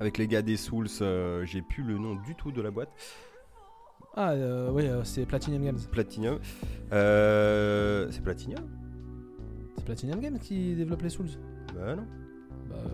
avec 0.00 0.18
les 0.18 0.26
gars 0.26 0.42
des 0.42 0.56
Souls, 0.56 0.88
j'ai 1.44 1.62
plus 1.62 1.84
le 1.84 1.96
nom 1.96 2.16
du 2.16 2.34
tout 2.34 2.50
de 2.50 2.60
la 2.60 2.72
boîte, 2.72 2.90
Ah, 4.16 4.32
euh, 4.32 5.04
c'est 5.04 5.26
Platinum 5.26 5.62
Games. 5.62 5.78
Platinum. 5.92 6.40
C'est 6.90 8.22
Platinum? 8.22 8.64
C'est 9.76 9.84
Platinum 9.84 10.18
Games 10.20 10.38
qui 10.40 10.74
développe 10.74 11.02
les 11.02 11.10
Souls. 11.10 11.30
Bah 11.72 11.94
non. 11.94 12.04
Bah, 12.68 12.76
euh, 12.76 12.88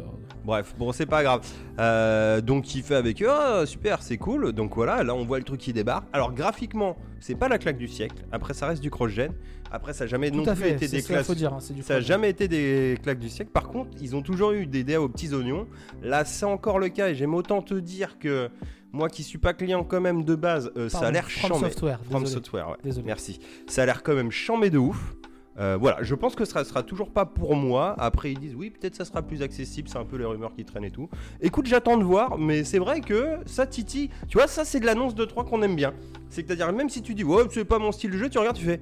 Bref, 0.45 0.75
bon, 0.79 0.93
c'est 0.93 1.07
pas 1.07 1.23
grave. 1.23 1.47
Euh, 1.79 2.41
donc, 2.41 2.75
il 2.75 2.83
fait 2.83 2.95
avec 2.97 3.23
eux, 3.23 3.29
oh, 3.31 3.67
super, 3.67 4.03
c'est 4.03 4.17
cool. 4.17 4.53
Donc 4.53 4.75
voilà, 4.75 5.03
là, 5.03 5.15
on 5.15 5.25
voit 5.25 5.39
le 5.39 5.45
truc 5.45 5.61
qui 5.61 5.73
débarque. 5.73 6.07
Alors, 6.13 6.33
graphiquement, 6.33 6.97
c'est 7.21 7.35
pas 7.35 7.49
la 7.49 7.59
claque 7.59 7.77
du 7.79 7.89
siècle. 7.89 8.17
Après, 8.33 8.55
ça 8.55 8.67
reste 8.67 8.83
du 8.83 8.91
cross-gen. 8.91 9.33
Après, 9.73 9.93
ça 9.93 10.05
a 10.05 10.07
jamais 10.09 10.31
non 10.33 10.45
à 10.47 10.55
plus 10.55 10.63
fait, 10.65 10.71
été 10.73 10.89
des 10.89 11.03
dire. 11.03 11.53
hein, 11.55 11.61
Ça 11.61 11.73
a 11.73 11.77
cross-gen. 11.77 12.01
jamais 12.01 12.31
été 12.31 12.49
des 12.49 12.99
claques 13.03 13.21
du 13.21 13.29
siècle. 13.29 13.51
Par 13.53 13.69
contre, 13.69 13.91
ils 14.01 14.17
ont 14.17 14.23
toujours 14.23 14.53
eu 14.53 14.67
des 14.67 14.83
DA 14.83 15.01
aux 15.01 15.09
petits 15.09 15.33
oignons. 15.35 15.67
Là, 16.03 16.25
c'est 16.25 16.47
encore 16.47 16.79
le 16.81 16.89
cas. 16.89 17.11
Et 17.11 17.15
j'aime 17.15 17.35
autant 17.35 17.63
te 17.63 17.75
dire 17.75 18.19
que 18.19 18.51
moi 18.93 19.09
qui 19.09 19.23
suis 19.23 19.39
pas 19.39 19.53
client 19.53 19.85
quand 19.85 20.01
même 20.01 20.25
de 20.25 20.35
base, 20.35 20.73
euh, 20.77 20.89
ça 20.89 21.07
a 21.07 21.11
l'air 21.13 21.31
From 21.31 21.51
chambé. 21.53 21.69
Software, 21.71 22.01
From 22.11 22.23
désolé. 22.25 22.35
Software, 22.43 22.69
ouais. 22.71 22.77
Désolé. 22.83 23.07
Merci. 23.07 23.39
Ça 23.69 23.83
a 23.83 23.87
l'air 23.87 24.03
quand 24.03 24.15
même 24.15 24.33
chambé 24.33 24.71
de 24.71 24.79
ouf. 24.79 25.15
Euh, 25.61 25.77
voilà, 25.79 26.03
je 26.03 26.15
pense 26.15 26.35
que 26.35 26.45
ce 26.45 26.53
sera, 26.53 26.65
sera 26.65 26.83
toujours 26.83 27.11
pas 27.11 27.27
pour 27.27 27.55
moi. 27.55 27.95
Après, 27.99 28.33
ils 28.33 28.39
disent 28.39 28.55
oui, 28.55 28.71
peut-être 28.71 28.95
ça 28.95 29.05
sera 29.05 29.23
plus 29.23 29.43
accessible. 29.43 29.89
C'est 29.89 29.99
un 29.99 30.05
peu 30.05 30.17
les 30.17 30.25
rumeurs 30.25 30.55
qui 30.55 30.65
traînent 30.65 30.85
et 30.85 30.91
tout. 30.91 31.09
Écoute, 31.41 31.67
j'attends 31.67 31.99
de 31.99 32.05
voir, 32.05 32.39
mais 32.39 32.65
c'est 32.65 32.79
vrai 32.79 33.01
que 33.01 33.39
ça 33.47 33.67
titille. 33.67 34.11
Tu 34.29 34.39
vois, 34.39 34.47
ça, 34.47 34.65
c'est 34.65 34.81
de 34.81 34.87
l'annonce 34.87 35.15
de 35.15 35.25
3 35.25 35.45
qu'on 35.45 35.63
aime 35.63 35.77
bien. 35.77 35.93
C'est 36.31 36.45
que, 36.45 36.53
à 36.53 36.57
dire 36.57 36.73
même 36.73 36.89
si 36.89 37.03
tu 37.03 37.15
dis, 37.15 37.25
ouais, 37.25 37.45
c'est 37.51 37.65
pas 37.65 37.79
mon 37.79 37.93
style 37.93 38.11
de 38.11 38.17
jeu, 38.19 38.29
tu 38.31 38.39
regardes, 38.39 38.57
tu 38.57 38.65
fais. 38.65 38.81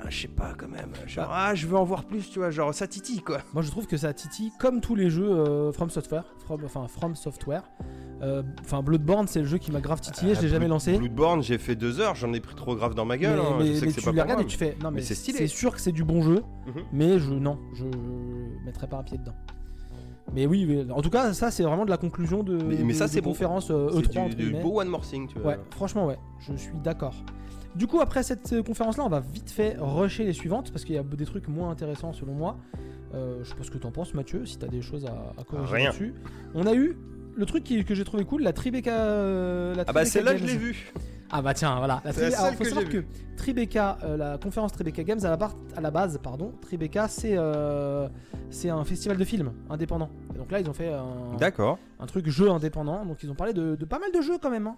Ah, 0.00 0.10
je 0.10 0.22
sais 0.22 0.28
pas 0.28 0.52
quand 0.56 0.68
même. 0.68 0.92
Genre, 1.06 1.28
ah, 1.30 1.54
je 1.54 1.66
veux 1.66 1.76
en 1.76 1.84
voir 1.84 2.04
plus, 2.04 2.30
tu 2.30 2.38
vois. 2.38 2.50
Genre, 2.50 2.72
ça 2.74 2.86
titille 2.86 3.22
quoi. 3.22 3.38
Moi 3.54 3.62
je 3.62 3.70
trouve 3.70 3.86
que 3.86 3.96
ça 3.96 4.12
titille 4.12 4.52
comme 4.60 4.80
tous 4.80 4.94
les 4.94 5.10
jeux 5.10 5.30
euh, 5.30 5.72
From 5.72 5.90
Software, 5.90 6.24
From, 6.44 6.64
enfin 6.64 6.86
From 6.86 7.16
Software. 7.16 7.62
Euh, 8.22 8.42
Enfin, 8.60 8.82
Bloodborne, 8.82 9.26
c'est 9.28 9.40
le 9.40 9.46
jeu 9.46 9.58
qui 9.58 9.70
m'a 9.72 9.80
grave 9.80 10.00
titillé, 10.00 10.34
je 10.34 10.40
l'ai 10.40 10.46
Euh, 10.46 10.50
jamais 10.50 10.68
lancé. 10.68 10.96
Bloodborne, 10.96 11.42
j'ai 11.42 11.58
fait 11.58 11.76
deux 11.76 12.00
heures, 12.00 12.14
j'en 12.14 12.32
ai 12.32 12.40
pris 12.40 12.54
trop 12.54 12.74
grave 12.74 12.94
dans 12.94 13.04
ma 13.04 13.18
gueule. 13.18 13.38
mais, 13.38 13.44
hein, 13.46 13.56
mais- 13.58 13.66
je 13.66 13.72
sais 13.74 13.80
mais 13.82 13.86
que 13.88 13.92
c'est 13.92 14.00
tu 14.00 14.06
pas 14.06 14.12
le 14.12 14.22
regardes 14.22 14.40
et 14.40 14.46
tu 14.46 14.56
fais 14.56 14.76
non 14.82 14.90
mais, 14.90 14.96
mais 14.96 15.02
c'est 15.02 15.14
stylé. 15.14 15.38
c'est 15.38 15.46
sûr 15.48 15.74
que 15.74 15.80
c'est 15.80 15.92
du 15.92 16.02
bon 16.04 16.22
jeu 16.22 16.42
Mhm. 16.66 16.82
mais 16.92 17.18
je 17.18 17.32
non 17.34 17.58
je 17.74 17.84
mettrai 18.64 18.86
pas 18.86 18.96
un 18.98 19.02
pied 19.02 19.18
dedans 19.18 19.34
mais 20.34 20.46
oui 20.46 20.86
en 20.90 21.02
tout 21.02 21.10
cas 21.10 21.32
ça 21.34 21.50
c'est 21.50 21.62
vraiment 21.62 21.84
de 21.84 21.90
la 21.90 21.98
conclusion 21.98 22.42
de, 22.42 22.56
Mais- 22.56 22.76
mais 22.82 22.92
de- 22.92 22.98
ça, 22.98 23.06
c'est 23.08 23.20
conférence 23.22 23.70
euh, 23.70 23.88
C'est 23.92 23.98
E3 24.00 24.10
du, 24.12 24.18
entre 24.18 24.36
du 24.36 24.50
beau 24.62 24.80
one 24.80 24.88
more 24.88 25.02
thing, 25.06 25.28
tu 25.28 25.38
vois. 25.38 25.52
ouais 25.52 25.58
franchement 25.70 26.06
ouais 26.06 26.18
je 26.40 26.54
suis 26.54 26.78
d'accord 26.82 27.14
du 27.74 27.86
coup 27.86 28.00
après 28.00 28.22
cette 28.22 28.52
euh, 28.54 28.62
conférence 28.62 28.96
là 28.96 29.04
on 29.04 29.08
va 29.10 29.20
vite 29.20 29.50
fait 29.50 29.76
rusher 29.78 30.24
les 30.24 30.32
suivantes 30.32 30.72
parce 30.72 30.84
qu'il 30.84 30.94
y 30.94 30.98
a 30.98 31.02
des 31.02 31.26
trucs 31.26 31.48
moins 31.48 31.70
intéressants 31.70 32.12
selon 32.12 32.32
moi 32.34 32.56
Euh, 33.14 33.38
je 33.44 33.48
sais 33.50 33.54
pas 33.54 33.62
ce 33.62 33.70
que 33.70 33.78
t'en 33.78 33.92
penses 33.92 34.14
Mathieu 34.14 34.44
si 34.46 34.58
t'as 34.58 34.66
des 34.66 34.82
choses 34.82 35.06
à, 35.06 35.32
à 35.40 35.44
corriger 35.44 35.74
Rien. 35.76 35.90
dessus 35.90 36.12
on 36.54 36.66
a 36.66 36.74
eu 36.74 36.96
le 37.36 37.46
truc 37.46 37.64
qui- 37.64 37.84
que 37.84 37.94
j'ai 37.94 38.04
trouvé 38.04 38.24
cool 38.24 38.42
la 38.42 38.52
Tribeca 38.52 38.92
euh, 38.94 39.74
la 39.74 39.84
Ah 39.86 39.92
bah 39.92 40.04
celle-là, 40.04 40.36
je 40.36 40.44
l'ai 40.44 40.56
vue. 40.56 40.92
Ah 41.30 41.42
bah 41.42 41.54
tiens, 41.54 41.76
voilà. 41.78 42.00
La 42.04 42.10
Alors, 42.10 42.52
faut 42.54 42.62
que 42.62 42.68
savoir 42.68 42.88
que 42.88 43.04
Tribeca, 43.36 43.98
euh, 44.04 44.16
la 44.16 44.38
conférence 44.38 44.72
Tribeca 44.72 45.02
Games 45.02 45.18
à 45.24 45.30
la, 45.30 45.36
part- 45.36 45.56
à 45.76 45.80
la 45.80 45.90
base, 45.90 46.18
pardon, 46.22 46.52
Tribeca, 46.62 47.08
c'est 47.08 47.34
euh, 47.36 48.08
c'est 48.50 48.70
un 48.70 48.84
festival 48.84 49.16
de 49.16 49.24
films 49.24 49.52
indépendant. 49.68 50.08
Et 50.34 50.38
donc 50.38 50.50
là, 50.52 50.60
ils 50.60 50.70
ont 50.70 50.72
fait 50.72 50.92
un, 50.92 51.36
D'accord. 51.38 51.78
un 52.00 52.06
truc 52.06 52.28
jeu 52.28 52.50
indépendant. 52.50 53.04
Donc 53.04 53.22
ils 53.22 53.30
ont 53.30 53.34
parlé 53.34 53.52
de, 53.52 53.74
de 53.74 53.84
pas 53.84 53.98
mal 53.98 54.10
de 54.12 54.20
jeux 54.20 54.38
quand 54.40 54.50
même. 54.50 54.66
hein. 54.68 54.76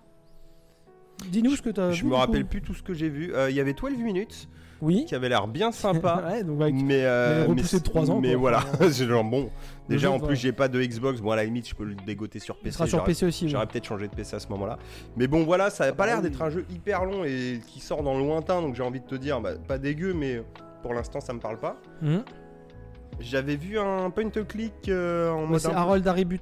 Dis-nous 1.30 1.56
ce 1.56 1.62
que 1.62 1.70
t'as 1.70 1.90
Je 1.90 2.02
vu, 2.04 2.08
me 2.10 2.14
rappelle 2.14 2.46
plus 2.46 2.62
tout 2.62 2.74
ce 2.74 2.82
que 2.82 2.94
j'ai 2.94 3.08
vu. 3.08 3.32
Il 3.50 3.54
y 3.54 3.60
avait 3.60 3.74
12 3.74 3.98
minutes 3.98 4.48
Oui. 4.80 5.04
qui 5.06 5.14
avait 5.14 5.28
l'air 5.28 5.46
bien 5.48 5.72
sympa. 5.72 6.22
ouais, 6.30 6.44
donc 6.44 6.60
avec- 6.60 6.74
mais 6.74 7.02
euh, 7.04 7.46
mais 7.48 7.62
de 7.62 7.78
trois 7.78 8.10
ans, 8.10 8.20
Mais 8.20 8.30
quoi. 8.32 8.38
voilà, 8.38 8.58
Enfin, 8.72 8.88
c'est 8.90 9.06
genre 9.06 9.24
bon. 9.24 9.50
Déjà 9.88 10.08
jeu, 10.08 10.14
en 10.14 10.20
plus 10.20 10.36
j'ai 10.36 10.52
pas 10.52 10.68
de 10.68 10.80
Xbox. 10.82 11.20
Bon 11.20 11.30
à 11.32 11.36
la 11.36 11.44
limite 11.44 11.68
je 11.68 11.74
peux 11.74 11.84
le 11.84 11.94
dégoter 11.94 12.38
sur 12.38 12.56
il 12.60 12.64
PC. 12.64 12.74
sera 12.76 12.86
sur 12.86 12.98
j'aurais- 12.98 13.06
PC 13.06 13.26
aussi. 13.26 13.48
J'aurais 13.48 13.66
peut-être 13.66 13.86
changé 13.86 14.06
de 14.08 14.14
PC 14.14 14.36
à 14.36 14.38
ce 14.40 14.48
moment-là. 14.48 14.78
Mais 15.16 15.26
bon 15.26 15.44
voilà, 15.44 15.70
ça 15.70 15.84
a 15.84 15.86
pas 15.88 15.94
bah 15.94 16.06
l'air 16.06 16.16
oui. 16.18 16.22
d'être 16.22 16.42
un 16.42 16.50
jeu 16.50 16.64
hyper 16.70 17.04
long 17.04 17.24
et 17.24 17.60
qui 17.66 17.80
sort 17.80 18.02
dans 18.02 18.14
le 18.18 18.24
lointain. 18.24 18.60
Donc 18.62 18.74
j'ai 18.74 18.82
envie 18.82 19.00
de 19.00 19.06
te 19.06 19.14
dire, 19.14 19.40
bah, 19.40 19.52
pas 19.66 19.78
dégueu, 19.78 20.12
mais 20.14 20.42
pour 20.82 20.92
l'instant 20.94 21.20
ça 21.20 21.32
me 21.32 21.40
parle 21.40 21.58
pas. 21.58 21.76
Mhm. 22.02 22.22
J'avais 23.20 23.56
vu 23.56 23.78
un 23.78 24.10
point 24.10 24.26
and 24.26 24.44
click 24.46 24.88
euh, 24.88 25.30
en 25.32 25.42
Ouais, 25.42 25.46
mode. 25.48 25.60
c'est 25.60 25.72
Harold 25.72 26.06
Haribut. 26.06 26.40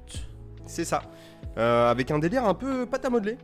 C'est 0.65 0.85
ça. 0.85 1.01
Euh, 1.57 1.89
avec 1.89 2.11
un 2.11 2.19
délire 2.19 2.45
un 2.45 2.53
peu 2.53 2.85
pâte 2.85 3.05
à 3.05 3.09
modeler. 3.09 3.37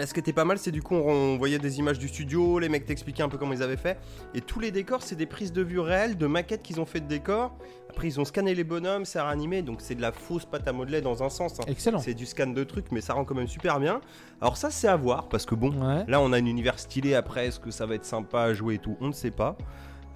Et 0.00 0.06
Ce 0.06 0.14
qui 0.14 0.20
était 0.20 0.32
pas 0.32 0.44
mal, 0.46 0.56
c'est 0.58 0.70
du 0.70 0.82
coup, 0.82 0.94
on, 0.94 1.06
on 1.12 1.36
voyait 1.36 1.58
des 1.58 1.78
images 1.78 1.98
du 1.98 2.08
studio, 2.08 2.58
les 2.58 2.68
mecs 2.70 2.86
t'expliquaient 2.86 3.22
un 3.22 3.28
peu 3.28 3.36
comment 3.36 3.52
ils 3.52 3.62
avaient 3.62 3.76
fait. 3.76 3.98
Et 4.34 4.40
tous 4.40 4.58
les 4.58 4.70
décors, 4.70 5.02
c'est 5.02 5.16
des 5.16 5.26
prises 5.26 5.52
de 5.52 5.60
vue 5.62 5.80
réelles, 5.80 6.16
de 6.16 6.26
maquettes 6.26 6.62
qu'ils 6.62 6.80
ont 6.80 6.86
fait 6.86 7.00
de 7.00 7.06
décors. 7.06 7.54
Après, 7.90 8.08
ils 8.08 8.18
ont 8.18 8.24
scanné 8.24 8.54
les 8.54 8.64
bonhommes, 8.64 9.04
c'est 9.04 9.20
ranimé, 9.20 9.60
donc 9.60 9.82
c'est 9.82 9.94
de 9.94 10.00
la 10.00 10.12
fausse 10.12 10.46
pâte 10.46 10.66
à 10.66 10.72
modeler 10.72 11.02
dans 11.02 11.22
un 11.22 11.28
sens. 11.28 11.60
hein. 11.60 11.64
Excellent. 11.66 11.98
C'est 11.98 12.14
du 12.14 12.24
scan 12.24 12.46
de 12.46 12.64
trucs, 12.64 12.90
mais 12.90 13.02
ça 13.02 13.12
rend 13.12 13.24
quand 13.26 13.34
même 13.34 13.48
super 13.48 13.78
bien. 13.80 14.00
Alors, 14.40 14.56
ça, 14.56 14.70
c'est 14.70 14.88
à 14.88 14.96
voir, 14.96 15.28
parce 15.28 15.44
que 15.44 15.54
bon, 15.54 15.70
Ouais. 15.72 16.04
là, 16.08 16.20
on 16.22 16.32
a 16.32 16.38
un 16.38 16.46
univers 16.46 16.78
stylé. 16.78 17.14
Après, 17.14 17.48
est-ce 17.48 17.60
que 17.60 17.70
ça 17.70 17.84
va 17.84 17.94
être 17.94 18.06
sympa 18.06 18.40
à 18.40 18.54
jouer 18.54 18.76
et 18.76 18.78
tout 18.78 18.96
On 19.02 19.08
ne 19.08 19.12
sait 19.12 19.30
pas. 19.30 19.58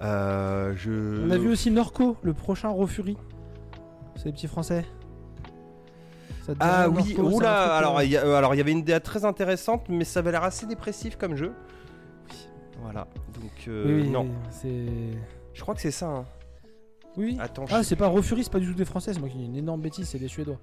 Euh, 0.01 0.73
je... 0.75 1.23
On 1.23 1.29
a 1.29 1.37
vu 1.37 1.49
aussi 1.49 1.69
Norco, 1.69 2.17
le 2.23 2.33
prochain 2.33 2.69
Rofuri. 2.69 3.15
C'est 4.15 4.25
les 4.25 4.31
petits 4.31 4.47
français. 4.47 4.85
Ça 6.47 6.53
te 6.53 6.57
dit 6.57 6.57
Ah 6.61 6.89
oui, 6.89 7.15
oula, 7.19 7.75
alors 7.75 8.01
il 8.01 8.09
y, 8.11 8.17
a- 8.17 8.37
alors, 8.37 8.55
il 8.55 8.57
y 8.57 8.61
avait 8.61 8.71
une 8.71 8.79
idée 8.79 8.99
très 8.99 9.23
intéressante, 9.25 9.87
mais 9.89 10.03
ça 10.05 10.21
avait 10.21 10.31
l'air 10.31 10.43
assez 10.43 10.65
dépressif 10.65 11.15
comme 11.17 11.35
jeu. 11.35 11.53
Voilà, 12.81 13.07
donc 13.39 13.51
euh, 13.67 13.83
oui, 13.85 14.01
oui, 14.03 14.09
non, 14.09 14.21
oui, 14.23 14.29
c'est. 14.49 14.85
je 15.53 15.61
crois 15.61 15.75
que 15.75 15.81
c'est 15.81 15.91
ça. 15.91 16.07
hein. 16.07 16.25
Oui. 17.17 17.35
Attends, 17.39 17.65
Ah, 17.71 17.83
c'est 17.83 17.95
pas 17.95 18.07
Rofuri, 18.07 18.43
c'est 18.43 18.51
pas 18.51 18.59
du 18.59 18.67
tout 18.67 18.75
des 18.75 18.85
Français, 18.85 19.11
c'est 19.13 19.19
moi 19.19 19.27
qui 19.27 19.37
dis 19.37 19.45
une 19.45 19.55
énorme 19.55 19.81
bêtise, 19.81 20.07
c'est 20.07 20.19
des 20.19 20.27
Suédois. 20.27 20.59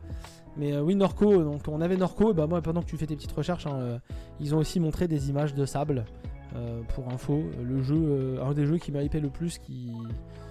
Mais 0.57 0.73
euh, 0.73 0.81
oui, 0.83 0.95
Norco, 0.95 1.43
donc 1.43 1.63
on 1.67 1.81
avait 1.81 1.97
Norco, 1.97 2.31
et 2.31 2.35
bah 2.35 2.47
moi 2.47 2.63
pendant 2.63 2.81
que 2.81 2.87
tu 2.87 2.97
fais 2.97 3.07
tes 3.07 3.17
petites 3.17 3.33
recherches, 3.33 3.67
hein, 3.67 3.75
euh, 3.75 3.99
ils 4.41 4.55
ont 4.55 4.59
aussi 4.59 4.79
montré 4.79 5.09
des 5.09 5.29
images 5.31 5.53
de 5.55 5.67
sable. 5.67 6.05
Euh, 6.57 6.83
pour 6.95 7.09
info, 7.13 7.43
le 7.63 7.83
jeu, 7.83 7.97
euh, 7.97 8.43
un 8.45 8.53
des 8.55 8.67
jeux 8.67 8.79
qui 8.79 8.93
m'a 8.93 9.03
hypé 9.03 9.21
le 9.21 9.29
plus, 9.31 9.59
qui 9.59 9.91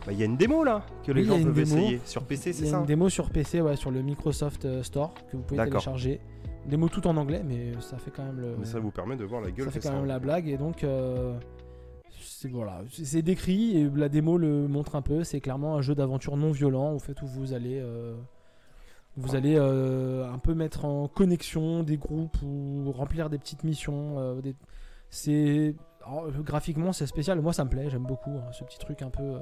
bah, 0.06 0.12
il 0.12 0.20
y 0.20 0.22
a 0.22 0.26
une 0.26 0.36
démo 0.38 0.63
là 0.63 0.86
que 1.06 1.12
les 1.13 1.22
Oui, 1.22 1.28
gens 1.28 1.36
peuvent 1.44 1.54
démo. 1.54 1.78
essayer 1.78 2.02
sur 2.06 2.24
PC, 2.24 2.50
il 2.50 2.54
c'est 2.54 2.66
y 2.66 2.68
a 2.68 2.72
ça 2.72 2.78
une 2.80 2.86
démo 2.86 3.08
sur 3.10 3.30
PC, 3.30 3.62
ouais, 3.62 3.76
sur 3.78 3.89
le 3.92 4.02
Microsoft 4.02 4.66
euh, 4.66 4.84
Store 4.84 5.13
que 5.32 5.38
vous 5.38 5.44
pouvez 5.44 5.63
télécharger. 5.63 6.20
Démo 6.68 6.88
tout 6.89 7.06
en 7.08 7.16
anglais, 7.18 7.42
mais 7.46 7.74
ça 7.82 7.98
fait 7.98 8.12
quand 8.12 8.24
même 8.24 8.39
le. 8.39 8.56
Mais 8.58 8.66
ça 8.66 8.80
vous 8.80 8.92
permet 8.92 9.16
de 9.18 9.24
voir 9.26 9.42
la 9.42 9.52
gueule 9.52 9.66
ça 9.66 9.72
fait 9.72 9.80
quand 9.80 9.89
ça 9.89 9.96
même 9.96 10.06
la 10.06 10.20
blague 10.20 10.48
et 10.48 10.58
donc 10.58 10.84
euh, 10.84 11.38
c'est 12.22 12.50
voilà 12.50 12.82
c'est 12.92 13.22
décrit 13.22 13.78
et 13.78 13.89
la 13.96 14.08
démo 14.10 14.38
le 14.38 14.68
montre 14.68 14.96
un 14.96 15.02
peu 15.02 15.24
c'est 15.26 15.42
clairement 15.42 15.76
un 15.76 15.82
jeu 15.82 15.94
d'aventure 15.96 16.38
non 16.38 16.52
violent 16.52 16.94
au 16.94 17.00
fait 17.00 17.22
où 17.22 17.28
vous 17.28 17.54
allez 17.54 17.82
vous 19.16 19.36
allez 19.36 19.56
euh, 19.58 20.32
un 20.32 20.38
peu 20.39 20.54
mettre 20.54 20.86
en 20.86 21.08
connexion 21.08 21.84
des 21.84 21.98
groupes 21.98 22.38
ou 22.44 22.92
remplir 22.92 23.30
des 23.30 23.38
petites 23.38 23.63
missions 23.63 24.39
des- 24.42 24.56
c'est 25.10 25.76
alors, 26.06 26.26
euh, 26.26 26.32
graphiquement 26.44 26.92
c'est 26.94 27.08
spécial 27.08 27.39
moi 27.42 27.54
ça 27.54 27.63
me 27.66 27.70
plaît 27.70 27.89
j'aime 27.89 28.04
beaucoup 28.04 28.32
hein, 28.32 28.52
ce 28.52 28.63
petit 28.63 28.78
truc 28.80 29.02
un 29.02 29.10
peu 29.10 29.24
euh, 29.24 29.39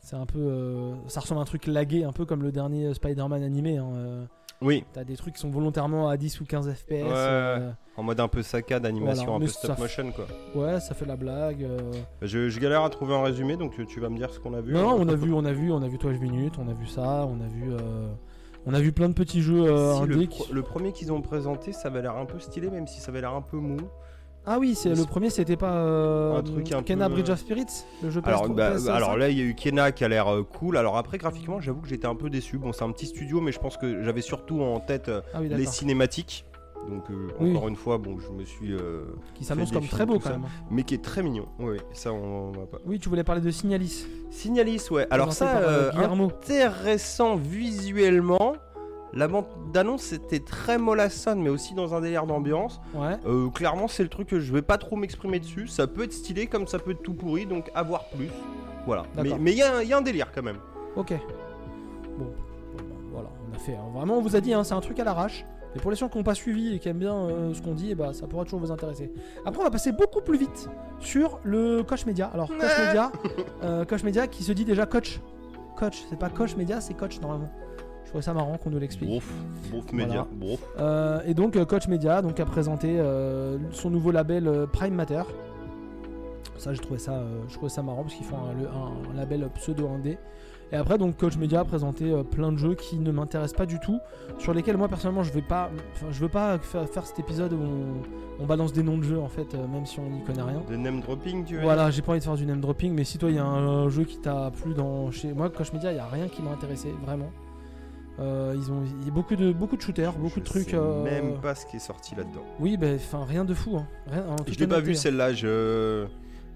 c'est 0.00 0.16
un 0.16 0.26
peu 0.26 0.38
euh, 0.38 0.94
ça 1.08 1.20
ressemble 1.20 1.38
à 1.40 1.42
un 1.42 1.46
truc 1.46 1.66
lagué 1.66 2.04
un 2.04 2.12
peu 2.12 2.24
comme 2.26 2.42
le 2.42 2.52
dernier 2.52 2.92
Spider-Man 2.94 3.42
animé 3.42 3.78
hein, 3.78 3.88
euh, 3.94 4.24
Oui, 4.60 4.84
t'as 4.92 5.04
des 5.04 5.16
trucs 5.16 5.34
qui 5.34 5.40
sont 5.40 5.50
volontairement 5.50 6.08
à 6.08 6.16
10 6.16 6.40
ou 6.40 6.44
15 6.44 6.72
FPS 6.74 6.90
Ouais. 6.90 7.02
euh, 7.12 7.70
en 7.96 8.02
mode 8.02 8.18
un 8.20 8.28
peu 8.28 8.42
saccade, 8.42 8.84
animation 8.84 9.24
Voilà, 9.24 9.36
un 9.38 9.40
peu 9.40 9.46
stop 9.46 9.78
motion 9.78 10.12
quoi. 10.12 10.26
ouais 10.54 10.80
ça 10.80 10.94
fait 10.94 11.06
la 11.06 11.16
blague 11.16 11.62
euh, 11.64 11.92
Je, 12.22 12.48
je 12.48 12.60
galère 12.60 12.82
à 12.82 12.90
trouver 12.90 13.14
un 13.14 13.22
résumé, 13.22 13.56
donc 13.56 13.72
tu, 13.72 13.86
tu 13.86 14.00
vas 14.00 14.08
me 14.10 14.16
dire 14.16 14.30
ce 14.30 14.40
qu'on 14.40 14.52
a 14.54 14.60
vu. 14.60 14.72
Non, 14.74 14.94
on 14.98 15.08
a 15.08 15.14
vu, 15.14 15.32
on 15.32 15.44
a 15.44 15.52
vu, 15.52 15.70
on 15.72 15.80
a 15.82 15.88
vu 15.88 15.96
12 15.98 16.18
minutes, 16.20 16.54
on 16.58 16.68
a 16.68 16.74
vu 16.74 16.86
ça, 16.86 17.26
on 17.26 17.40
a 17.40 17.46
vu, 17.48 17.72
euh, 17.72 18.08
on 18.66 18.74
a 18.74 18.80
vu 18.80 18.90
plein 18.92 19.08
de 19.08 19.14
petits 19.14 19.40
jeux 19.42 19.64
euh, 19.64 19.94
Si, 19.94 20.06
le, 20.06 20.24
qui- 20.26 20.52
le 20.52 20.62
premier 20.62 20.92
qu'ils 20.92 21.12
ont 21.12 21.22
présenté, 21.22 21.72
ça 21.72 21.88
avait 21.88 22.02
l'air 22.02 22.16
un 22.16 22.26
peu 22.26 22.38
stylé, 22.40 22.68
même 22.68 22.86
si 22.88 23.00
ça 23.00 23.10
avait 23.10 23.20
l'air 23.20 23.32
un 23.34 23.42
peu 23.42 23.56
mou. 23.58 23.76
Ah 24.46 24.58
oui, 24.58 24.74
c'est 24.74 24.94
le 24.94 25.04
premier, 25.04 25.30
c'était 25.30 25.56
pas 25.56 25.72
euh, 25.72 26.36
Un 26.36 26.42
truc 26.42 26.70
un 26.72 26.82
Kena 26.82 27.08
peu, 27.08 27.14
Bridge 27.14 27.30
of 27.30 27.38
Spirits, 27.38 27.84
le 28.02 28.10
jeu 28.10 28.20
Alors, 28.24 28.46
PS3, 28.48 28.54
bah, 28.54 28.76
PS5. 28.76 28.90
alors 28.90 29.16
là, 29.16 29.30
il 29.30 29.38
y 29.38 29.40
a 29.40 29.44
eu 29.44 29.54
Kena 29.54 29.90
qui 29.92 30.04
a 30.04 30.08
l'air 30.08 30.28
euh, 30.28 30.42
cool. 30.42 30.76
Alors 30.76 30.96
après, 30.98 31.16
graphiquement, 31.18 31.60
j'avoue 31.60 31.80
que 31.80 31.88
j'étais 31.88 32.06
un 32.06 32.14
peu 32.14 32.28
déçu. 32.28 32.58
Bon, 32.58 32.72
c'est 32.72 32.84
un 32.84 32.92
petit 32.92 33.06
studio, 33.06 33.40
mais 33.40 33.52
je 33.52 33.58
pense 33.58 33.76
que 33.78 34.02
j'avais 34.02 34.20
surtout 34.20 34.60
en 34.60 34.80
tête 34.80 35.08
euh, 35.08 35.22
ah 35.32 35.38
oui, 35.40 35.48
les 35.48 35.66
cinématiques. 35.66 36.44
Donc 36.88 37.10
euh, 37.10 37.28
Oui. 37.40 37.52
encore 37.52 37.68
une 37.68 37.76
fois, 37.76 37.96
bon, 37.98 38.18
je 38.18 38.28
me 38.30 38.44
suis, 38.44 38.72
euh, 38.72 39.04
qui 39.34 39.44
s'annonce 39.44 39.72
comme 39.72 39.86
très 39.88 40.04
beau 40.04 40.18
quand 40.18 40.30
même. 40.30 40.44
mais 40.70 40.82
qui 40.82 40.94
est 40.94 41.02
très 41.02 41.22
mignon. 41.22 41.46
Oui, 41.58 41.78
ça 41.94 42.12
on 42.12 42.50
va 42.52 42.66
pas. 42.66 42.78
Oui, 42.84 42.98
tu 42.98 43.08
voulais 43.08 43.24
parler 43.24 43.40
de 43.40 43.50
Signalis. 43.50 44.06
Signalis, 44.30 44.86
ouais. 44.90 45.06
Alors 45.10 45.32
ça, 45.32 45.58
euh, 45.58 45.90
intéressant 45.94 47.36
visuellement. 47.36 48.54
La 49.14 49.28
bande 49.28 49.46
d'annonce 49.72 50.12
était 50.12 50.40
très 50.40 50.76
mollassonne, 50.76 51.40
mais 51.40 51.48
aussi 51.50 51.74
dans 51.74 51.94
un 51.94 52.00
délire 52.00 52.26
d'ambiance. 52.26 52.80
Ouais. 52.94 53.16
Euh, 53.26 53.48
clairement, 53.50 53.86
c'est 53.88 54.02
le 54.02 54.08
truc 54.08 54.28
que 54.28 54.40
je 54.40 54.52
vais 54.52 54.62
pas 54.62 54.76
trop 54.76 54.96
m'exprimer 54.96 55.38
dessus. 55.38 55.68
Ça 55.68 55.86
peut 55.86 56.02
être 56.02 56.12
stylé 56.12 56.46
comme 56.48 56.66
ça 56.66 56.78
peut 56.80 56.90
être 56.90 57.02
tout 57.02 57.14
pourri, 57.14 57.46
donc 57.46 57.70
à 57.74 57.82
voir 57.84 58.06
plus. 58.08 58.28
Voilà. 58.86 59.04
Mais 59.38 59.52
il 59.52 59.58
y, 59.58 59.62
a 59.62 59.76
un- 59.76 59.82
il 59.82 59.88
y 59.88 59.92
a 59.92 59.98
un 59.98 60.02
délire 60.02 60.30
quand 60.34 60.42
même. 60.42 60.58
Ok. 60.96 61.12
Bon, 62.18 62.24
bah, 62.76 62.82
voilà, 63.12 63.28
on 63.50 63.54
a 63.56 63.58
fait. 63.58 63.74
hein. 63.76 63.84
Vraiment, 63.94 64.18
on 64.18 64.20
vous 64.20 64.36
a 64.36 64.40
dit, 64.40 64.52
hein, 64.52 64.64
c'est 64.64 64.74
un 64.74 64.80
truc 64.80 64.98
à 64.98 65.04
l'arrache. 65.04 65.44
Et 65.76 65.80
pour 65.80 65.90
les 65.90 65.96
gens 65.96 66.08
qui 66.08 66.18
n'ont 66.18 66.24
pas 66.24 66.34
suivi 66.34 66.74
et 66.74 66.78
qui 66.78 66.88
aiment 66.88 66.98
bien 66.98 67.14
euh, 67.16 67.52
ce 67.54 67.60
qu'on 67.62 67.74
dit, 67.74 67.88
eh 67.90 67.94
bah, 67.96 68.12
ça 68.12 68.26
pourra 68.28 68.44
toujours 68.44 68.60
vous 68.60 68.70
intéresser. 68.70 69.10
Après, 69.44 69.60
on 69.60 69.64
va 69.64 69.70
passer 69.70 69.90
beaucoup 69.92 70.20
plus 70.20 70.38
vite 70.38 70.68
sur 71.00 71.40
le 71.42 71.82
Coach 71.82 72.06
Média. 72.06 72.30
Alors, 72.32 72.48
Coach 72.48 72.60
Média, 72.86 73.10
euh, 73.64 73.84
Coach 73.84 74.02
Média 74.04 74.26
qui 74.28 74.44
se 74.44 74.52
dit 74.52 74.64
déjà 74.64 74.86
coach. 74.86 75.20
Coach, 75.76 76.04
c'est 76.10 76.18
pas 76.18 76.28
Coach 76.28 76.54
Média, 76.56 76.80
c'est 76.80 76.94
coach 76.94 77.20
normalement. 77.20 77.50
Je 78.14 78.18
trouvais 78.20 78.22
ça 78.26 78.32
marrant 78.32 78.56
qu'on 78.58 78.70
nous 78.70 78.78
l'explique. 78.78 79.08
Brouf, 79.10 79.28
brouf 79.72 79.84
Voilà. 79.90 80.06
média, 80.06 80.26
brouf. 80.30 80.60
Euh, 80.78 81.20
et 81.26 81.34
donc 81.34 81.56
euh, 81.56 81.64
Coach 81.64 81.88
Media 81.88 82.22
donc 82.22 82.38
a 82.38 82.44
présenté 82.44 82.94
euh, 83.00 83.58
son 83.72 83.90
nouveau 83.90 84.12
label 84.12 84.48
Prime 84.72 84.94
Matter. 84.94 85.22
Ça 86.56 86.72
j'ai 86.72 86.80
trouvé 86.80 87.00
ça 87.00 87.14
euh, 87.14 87.40
je 87.48 87.54
trouvais 87.54 87.70
ça 87.70 87.82
marrant 87.82 88.02
parce 88.02 88.14
qu'ils 88.14 88.24
font 88.26 88.36
un, 88.36 88.52
le- 88.62 88.68
un- 88.68 89.12
un 89.12 89.16
label 89.16 89.48
pseudo 89.56 89.88
indé. 89.88 90.16
Et 90.70 90.76
après 90.76 90.96
donc 90.96 91.16
Coach 91.16 91.36
Media 91.36 91.58
a 91.60 91.64
présenté 91.64 92.14
plein 92.30 92.52
de 92.52 92.56
jeux 92.56 92.74
qui 92.76 92.98
ne 93.00 93.10
m'intéressent 93.10 93.56
pas 93.58 93.66
du 93.66 93.80
tout, 93.80 93.98
sur 94.38 94.54
lesquels 94.54 94.76
moi 94.76 94.86
personnellement 94.86 95.24
je 95.24 95.32
vais 95.32 95.42
pas 95.42 95.70
je 96.12 96.20
veux 96.20 96.28
pas 96.28 96.56
faire, 96.58 96.88
faire 96.88 97.06
cet 97.06 97.18
épisode 97.18 97.52
où 97.52 97.58
on, 97.60 98.42
on 98.44 98.46
balance 98.46 98.72
des 98.72 98.84
noms 98.84 98.96
de 98.98 99.02
jeux 99.02 99.18
en 99.18 99.28
fait 99.28 99.54
même 99.54 99.86
si 99.86 99.98
on 99.98 100.08
n'y 100.08 100.22
connaît 100.22 100.42
rien. 100.42 100.62
De 100.70 100.76
name 100.76 101.00
dropping, 101.00 101.44
tu 101.44 101.56
veux 101.56 101.62
Voilà, 101.62 101.90
j'ai 101.90 102.00
pas 102.00 102.12
envie 102.12 102.20
de 102.20 102.24
faire 102.24 102.36
du 102.36 102.46
name 102.46 102.60
dropping, 102.60 102.92
mais 102.94 103.02
si 103.02 103.18
toi 103.18 103.28
il 103.30 103.34
y 103.34 103.40
a 103.40 103.44
un, 103.44 103.84
un 103.86 103.88
jeu 103.88 104.04
qui 104.04 104.18
t'a 104.18 104.52
plu 104.52 104.72
dans 104.72 105.10
chez 105.10 105.32
moi, 105.32 105.50
Coach 105.50 105.72
Media, 105.72 105.90
il 105.90 105.96
y 105.96 106.00
a 106.00 106.06
rien 106.06 106.28
qui 106.28 106.42
m'a 106.42 106.52
intéressé 106.52 106.94
vraiment. 107.04 107.30
Euh, 108.20 108.54
ils 108.56 108.70
ont 108.70 108.84
il 109.00 109.06
y 109.06 109.08
a 109.08 109.12
beaucoup 109.12 109.34
de 109.34 109.52
beaucoup 109.52 109.76
de 109.76 109.82
shooters, 109.82 110.12
beaucoup 110.12 110.38
de 110.40 110.44
Je 110.46 110.50
trucs. 110.50 110.70
sais 110.70 110.76
euh, 110.76 111.02
Même 111.02 111.40
pas 111.40 111.54
ce 111.54 111.66
qui 111.66 111.76
est 111.76 111.80
sorti 111.80 112.14
là-dedans. 112.14 112.44
Oui, 112.60 112.76
ben 112.76 112.94
enfin 112.94 113.24
rien 113.24 113.44
de 113.44 113.54
fou. 113.54 113.76
Hein. 113.76 113.88
Rien, 114.06 114.24
Je 114.46 114.58
l'ai 114.58 114.66
pas 114.68 114.80
vu 114.80 114.94
celle-là. 114.94 115.32
Je... 115.32 116.06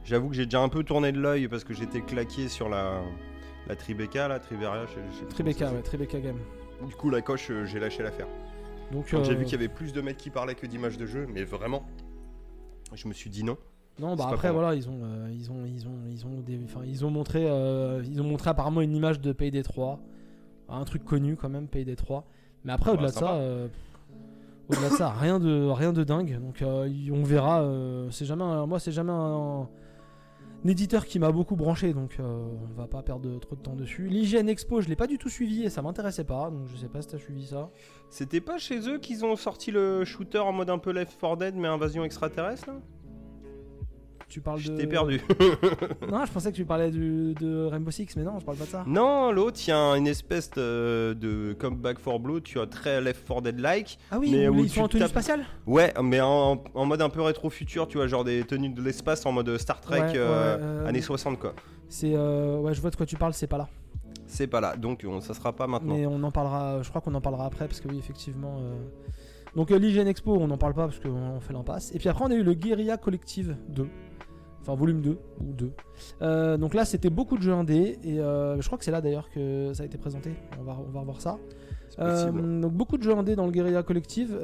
J'avoue 0.04 0.28
que 0.28 0.34
j'ai 0.36 0.44
déjà 0.44 0.60
un 0.60 0.68
peu 0.68 0.84
tourné 0.84 1.10
de 1.12 1.20
l'œil 1.20 1.48
parce 1.48 1.64
que 1.64 1.74
j'étais 1.74 2.00
claqué 2.00 2.48
sur 2.48 2.68
la, 2.68 3.00
la 3.66 3.74
Tribeca, 3.76 4.28
la 4.28 4.38
Triberia. 4.38 4.86
je 4.86 5.00
je 5.20 5.24
Tribeca, 5.26 5.72
ouais, 5.72 5.82
Tribeca 5.82 6.20
Game. 6.20 6.38
Du 6.86 6.94
coup, 6.94 7.10
la 7.10 7.20
coche, 7.22 7.50
euh, 7.50 7.66
j'ai 7.66 7.80
lâché 7.80 8.02
l'affaire. 8.04 8.28
Donc 8.92 9.06
j'ai 9.08 9.34
vu 9.34 9.44
qu'il 9.44 9.52
y 9.52 9.56
avait 9.56 9.68
plus 9.68 9.92
de 9.92 10.00
mecs 10.00 10.16
qui 10.16 10.30
parlaient 10.30 10.54
que 10.54 10.66
d'images 10.66 10.96
de 10.96 11.04
jeu, 11.06 11.26
mais 11.28 11.42
vraiment, 11.44 11.82
je 12.94 13.06
me 13.06 13.12
suis 13.12 13.28
dit 13.28 13.44
non. 13.44 13.58
non, 13.98 14.14
bah 14.16 14.28
après 14.32 14.50
voilà, 14.50 14.74
ils 14.74 14.88
ont 14.88 15.00
ils 15.30 15.50
ont 15.50 15.66
ils 15.66 15.86
ont 15.86 15.98
ils 16.08 16.24
ont 16.24 16.40
des 16.40 16.58
ils 16.86 17.04
ont 17.04 17.10
montré 17.10 17.42
ils 17.42 18.22
ont 18.22 18.24
montré 18.24 18.48
apparemment 18.48 18.80
une 18.80 18.96
image 18.96 19.20
de 19.20 19.32
Payday 19.32 19.62
3, 19.62 20.00
un 20.68 20.84
truc 20.84 21.04
connu 21.04 21.36
quand 21.36 21.48
même 21.48 21.66
Payday 21.68 21.96
3. 21.96 22.24
Mais 22.64 22.72
après 22.72 22.90
au-delà 22.92 23.08
de 23.08 23.12
ça 23.14 23.34
euh, 23.34 23.68
Au-delà 24.68 24.90
de 24.90 24.94
ça, 24.94 25.10
rien 25.10 25.38
de, 25.38 25.68
rien 25.70 25.92
de 25.92 26.04
dingue. 26.04 26.38
Donc 26.40 26.60
euh, 26.62 26.88
on 27.12 27.22
verra. 27.22 27.62
euh, 27.62 28.08
c'est 28.10 28.24
jamais, 28.26 28.44
un- 28.44 28.66
moi, 28.66 28.78
c'est 28.78 28.92
jamais 28.92 29.12
un, 29.12 29.62
un 30.64 30.68
éditeur 30.68 31.06
qui 31.06 31.18
m'a 31.18 31.30
beaucoup 31.30 31.54
branché, 31.56 31.94
donc 31.94 32.18
on 32.20 32.74
va 32.80 32.86
pas 32.88 33.00
perdre 33.02 33.38
trop 33.38 33.54
de 33.54 33.60
temps 33.60 33.76
dessus. 33.76 34.08
L'hygiène 34.08 34.48
Expo, 34.48 34.80
je 34.80 34.88
l'ai 34.88 34.96
pas 34.96 35.06
du 35.06 35.16
tout 35.16 35.28
suivi 35.28 35.62
et 35.62 35.70
ça 35.70 35.82
m'intéressait 35.82 36.24
pas, 36.24 36.50
donc 36.50 36.66
je 36.66 36.76
sais 36.76 36.88
pas 36.88 37.00
si 37.00 37.08
t'as 37.08 37.18
suivi 37.18 37.46
ça. 37.46 37.70
C'était 38.10 38.40
pas 38.40 38.58
chez 38.58 38.80
eux 38.90 38.98
qu'ils 38.98 39.24
ont 39.24 39.36
sorti 39.36 39.70
le 39.70 40.04
shooter 40.04 40.38
en 40.40 40.52
mode 40.52 40.68
un 40.70 40.78
peu 40.78 40.90
Left 40.92 41.16
4 41.20 41.36
Dead 41.36 41.54
mais 41.54 41.68
invasion 41.68 42.04
extraterrestre 42.04 42.68
là? 42.68 42.74
Tu 44.28 44.40
parles 44.42 44.58
Je 44.58 44.70
de. 44.72 44.76
t'ai 44.76 44.86
perdu. 44.86 45.20
Non, 46.10 46.24
je 46.26 46.32
pensais 46.32 46.50
que 46.52 46.56
tu 46.56 46.64
parlais 46.66 46.90
du- 46.90 47.32
de 47.34 47.64
Rainbow 47.66 47.90
Six, 47.90 48.08
mais 48.16 48.24
non, 48.24 48.38
je 48.38 48.44
parle 48.44 48.58
pas 48.58 48.64
de 48.64 48.70
ça. 48.70 48.84
non, 48.86 49.32
l'autre, 49.32 49.58
il 49.66 49.70
y 49.70 49.72
a 49.72 49.78
une 49.96 50.06
espèce 50.06 50.50
de, 50.50 51.16
de 51.18 51.54
comme 51.58 51.76
Back 51.76 51.98
4 52.04 52.18
Blood, 52.18 52.42
tu 52.42 52.60
as 52.60 52.66
très 52.66 53.00
Left 53.00 53.26
4 53.26 53.40
Dead 53.42 53.58
like. 53.58 53.98
Ah 54.10 54.18
oui, 54.18 54.30
Mais 54.30 54.46
où 54.48 54.58
ils 54.60 54.68
sont 54.68 54.82
en 54.82 54.88
tenue 54.88 55.00
tapes- 55.00 55.10
spatiale 55.10 55.44
Ouais, 55.66 55.92
mais 56.02 56.20
en, 56.20 56.62
en 56.74 56.84
mode 56.86 57.00
un 57.02 57.08
peu 57.08 57.22
rétro-futur, 57.22 57.88
tu 57.88 57.96
vois, 57.98 58.06
genre 58.06 58.24
des 58.24 58.44
tenues 58.44 58.68
de 58.70 58.82
l'espace 58.82 59.24
en 59.24 59.32
mode 59.32 59.56
Star 59.58 59.80
Trek 59.80 60.00
Ouais, 60.00 60.12
euh, 60.16 60.56
ouais, 60.56 60.62
euh, 60.62 60.86
années 60.88 61.00
60 61.02 61.38
quoi. 61.38 61.54
C'est. 61.88 62.12
euh, 62.14 62.58
ouais, 62.58 62.74
je 62.74 62.80
vois 62.82 62.90
de 62.90 62.96
quoi 62.96 63.06
tu 63.06 63.16
parles, 63.16 63.32
c'est 63.32 63.46
pas 63.46 63.58
là. 63.58 63.68
C'est 64.26 64.46
pas 64.46 64.60
là, 64.60 64.76
donc 64.76 65.06
on- 65.08 65.22
ça 65.22 65.32
sera 65.32 65.54
pas 65.54 65.66
maintenant. 65.66 65.94
Mais 65.94 66.04
on 66.04 66.22
en 66.22 66.30
parlera, 66.30 66.82
je 66.82 66.88
crois 66.90 67.00
qu'on 67.00 67.14
en 67.14 67.20
parlera 67.22 67.46
après 67.46 67.66
parce 67.66 67.80
que 67.80 67.88
oui, 67.88 67.98
effectivement. 67.98 68.58
euh, 68.60 68.76
Donc 69.56 69.70
euh, 69.70 69.78
l'hygiène 69.78 70.06
expo, 70.06 70.36
on 70.38 70.46
n'en 70.48 70.58
parle 70.58 70.74
pas 70.74 70.84
parce 70.86 70.98
qu'on 71.00 71.40
fait 71.40 71.54
l'impasse. 71.54 71.90
Et 71.94 71.98
puis 71.98 72.10
après, 72.10 72.24
on 72.26 72.30
a 72.30 72.34
eu 72.34 72.42
le 72.42 72.52
Guerilla 72.52 72.98
Collective 72.98 73.56
2. 73.70 73.88
Enfin, 74.60 74.74
volume 74.74 75.00
2 75.00 75.18
ou 75.40 75.52
2. 75.52 75.72
Euh, 76.20 76.56
donc 76.56 76.74
là, 76.74 76.84
c'était 76.84 77.10
beaucoup 77.10 77.36
de 77.36 77.42
jeux 77.42 77.52
indés. 77.52 77.98
Et 78.02 78.20
euh, 78.20 78.60
je 78.60 78.66
crois 78.66 78.78
que 78.78 78.84
c'est 78.84 78.90
là 78.90 79.00
d'ailleurs 79.00 79.30
que 79.30 79.72
ça 79.72 79.82
a 79.82 79.86
été 79.86 79.98
présenté. 79.98 80.34
On 80.60 80.64
va, 80.64 80.76
on 80.86 80.90
va 80.90 81.00
revoir 81.00 81.20
ça. 81.20 81.38
Euh, 81.98 82.30
donc 82.30 82.72
beaucoup 82.72 82.96
de 82.96 83.02
jeux 83.02 83.16
indés 83.16 83.34
dans 83.34 83.46
le 83.46 83.52
Guerilla 83.52 83.82
Collective. 83.82 84.38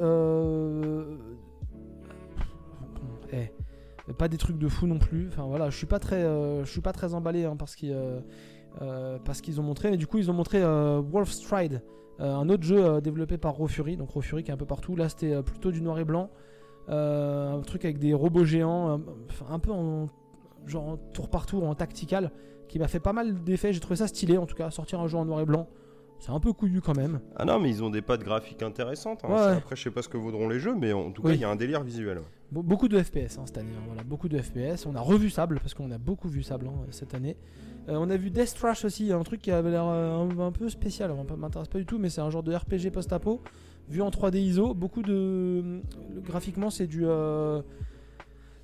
Eh, 3.33 4.13
pas 4.17 4.27
des 4.27 4.37
trucs 4.37 4.57
de 4.57 4.67
fou 4.67 4.87
non 4.87 4.99
plus. 4.99 5.27
Enfin 5.27 5.43
voilà, 5.43 5.69
je 5.69 5.77
suis 5.77 5.87
pas 5.87 5.99
très, 5.99 6.21
je 6.21 6.69
suis 6.69 6.81
pas 6.81 6.93
très 6.93 7.13
emballé 7.13 7.45
hein, 7.45 7.55
parce 7.57 7.75
qu'ils, 7.75 7.93
ont 7.93 9.63
montré. 9.63 9.91
Mais 9.91 9.97
du 9.97 10.07
coup, 10.07 10.17
ils 10.17 10.31
ont 10.31 10.33
montré 10.33 10.61
Wolf 10.63 11.31
Stride, 11.31 11.81
un 12.19 12.49
autre 12.49 12.63
jeu 12.63 13.01
développé 13.01 13.37
par 13.37 13.53
Raw 13.53 13.67
Fury. 13.67 13.95
Donc 13.95 14.11
Raw 14.11 14.21
Fury 14.21 14.43
qui 14.43 14.51
est 14.51 14.53
un 14.53 14.57
peu 14.57 14.65
partout. 14.65 14.95
Là, 14.95 15.09
c'était 15.09 15.41
plutôt 15.43 15.71
du 15.71 15.81
noir 15.81 15.99
et 15.99 16.05
blanc, 16.05 16.29
un 16.87 17.61
truc 17.65 17.85
avec 17.85 17.97
des 17.99 18.13
robots 18.13 18.43
géants, 18.45 18.89
euh, 18.91 18.97
un 19.49 19.59
peu 19.59 19.71
en 19.71 20.09
genre 20.65 20.83
en 20.89 20.97
tour 20.97 21.29
par 21.29 21.45
tour 21.45 21.63
en 21.67 21.75
tactical, 21.75 22.31
qui 22.67 22.79
m'a 22.79 22.87
fait 22.87 22.99
pas 22.99 23.13
mal 23.13 23.43
d'effets. 23.43 23.71
J'ai 23.73 23.79
trouvé 23.79 23.95
ça 23.97 24.07
stylé 24.07 24.37
en 24.37 24.45
tout 24.45 24.55
cas. 24.55 24.71
Sortir 24.71 24.99
un 24.99 25.07
jeu 25.07 25.17
en 25.17 25.25
noir 25.25 25.39
et 25.41 25.45
blanc, 25.45 25.67
c'est 26.19 26.31
un 26.31 26.39
peu 26.39 26.53
couillu 26.53 26.81
quand 26.81 26.95
même. 26.95 27.19
Ah 27.35 27.45
non, 27.45 27.59
mais 27.59 27.69
ils 27.69 27.83
ont 27.83 27.89
des 27.89 28.01
pattes 28.01 28.23
graphiques 28.23 28.63
intéressantes. 28.63 29.21
hein. 29.23 29.29
Ouais. 29.29 29.57
Après, 29.57 29.75
je 29.75 29.83
sais 29.83 29.91
pas 29.91 30.01
ce 30.01 30.09
que 30.09 30.17
vaudront 30.17 30.47
les 30.49 30.59
jeux, 30.59 30.75
mais 30.75 30.91
en 30.93 31.11
tout 31.11 31.21
cas, 31.21 31.29
Oui. 31.29 31.35
il 31.35 31.41
y 31.41 31.43
a 31.43 31.49
un 31.49 31.55
délire 31.55 31.83
visuel. 31.83 32.21
Be- 32.53 32.63
beaucoup 32.63 32.87
de 32.87 33.01
FPS 33.01 33.37
hein, 33.37 33.43
cette 33.45 33.57
année, 33.57 33.69
hein, 33.77 33.83
voilà, 33.87 34.03
beaucoup 34.03 34.29
de 34.29 34.37
FPS. 34.39 34.85
On 34.87 34.95
a 34.95 35.01
revu 35.01 35.29
Sable 35.29 35.59
parce 35.59 35.73
qu'on 35.73 35.91
a 35.91 35.97
beaucoup 35.97 36.27
vu 36.29 36.41
Sable 36.43 36.67
hein, 36.67 36.85
cette 36.91 37.13
année. 37.13 37.37
Euh, 37.89 37.97
on 37.99 38.09
a 38.09 38.17
vu 38.17 38.31
Death 38.31 38.55
Trash 38.55 38.85
aussi, 38.85 39.11
un 39.13 39.21
truc 39.23 39.41
qui 39.41 39.51
avait 39.51 39.69
l'air 39.69 39.85
euh, 39.85 40.15
un, 40.27 40.39
un 40.39 40.51
peu 40.51 40.69
spécial. 40.69 41.11
Ça 41.27 41.35
m'intéresse 41.35 41.67
pas 41.67 41.77
du 41.77 41.85
tout, 41.85 41.99
mais 41.99 42.09
c'est 42.09 42.21
un 42.21 42.29
genre 42.31 42.41
de 42.43 42.53
RPG 42.55 42.91
post-apo 42.91 43.41
vu 43.89 44.01
en 44.01 44.09
3D 44.09 44.37
ISO. 44.37 44.73
Beaucoup 44.73 45.01
de 45.01 45.81
graphiquement, 46.23 46.69
c'est 46.69 46.87
du 46.87 47.01
euh, 47.05 47.61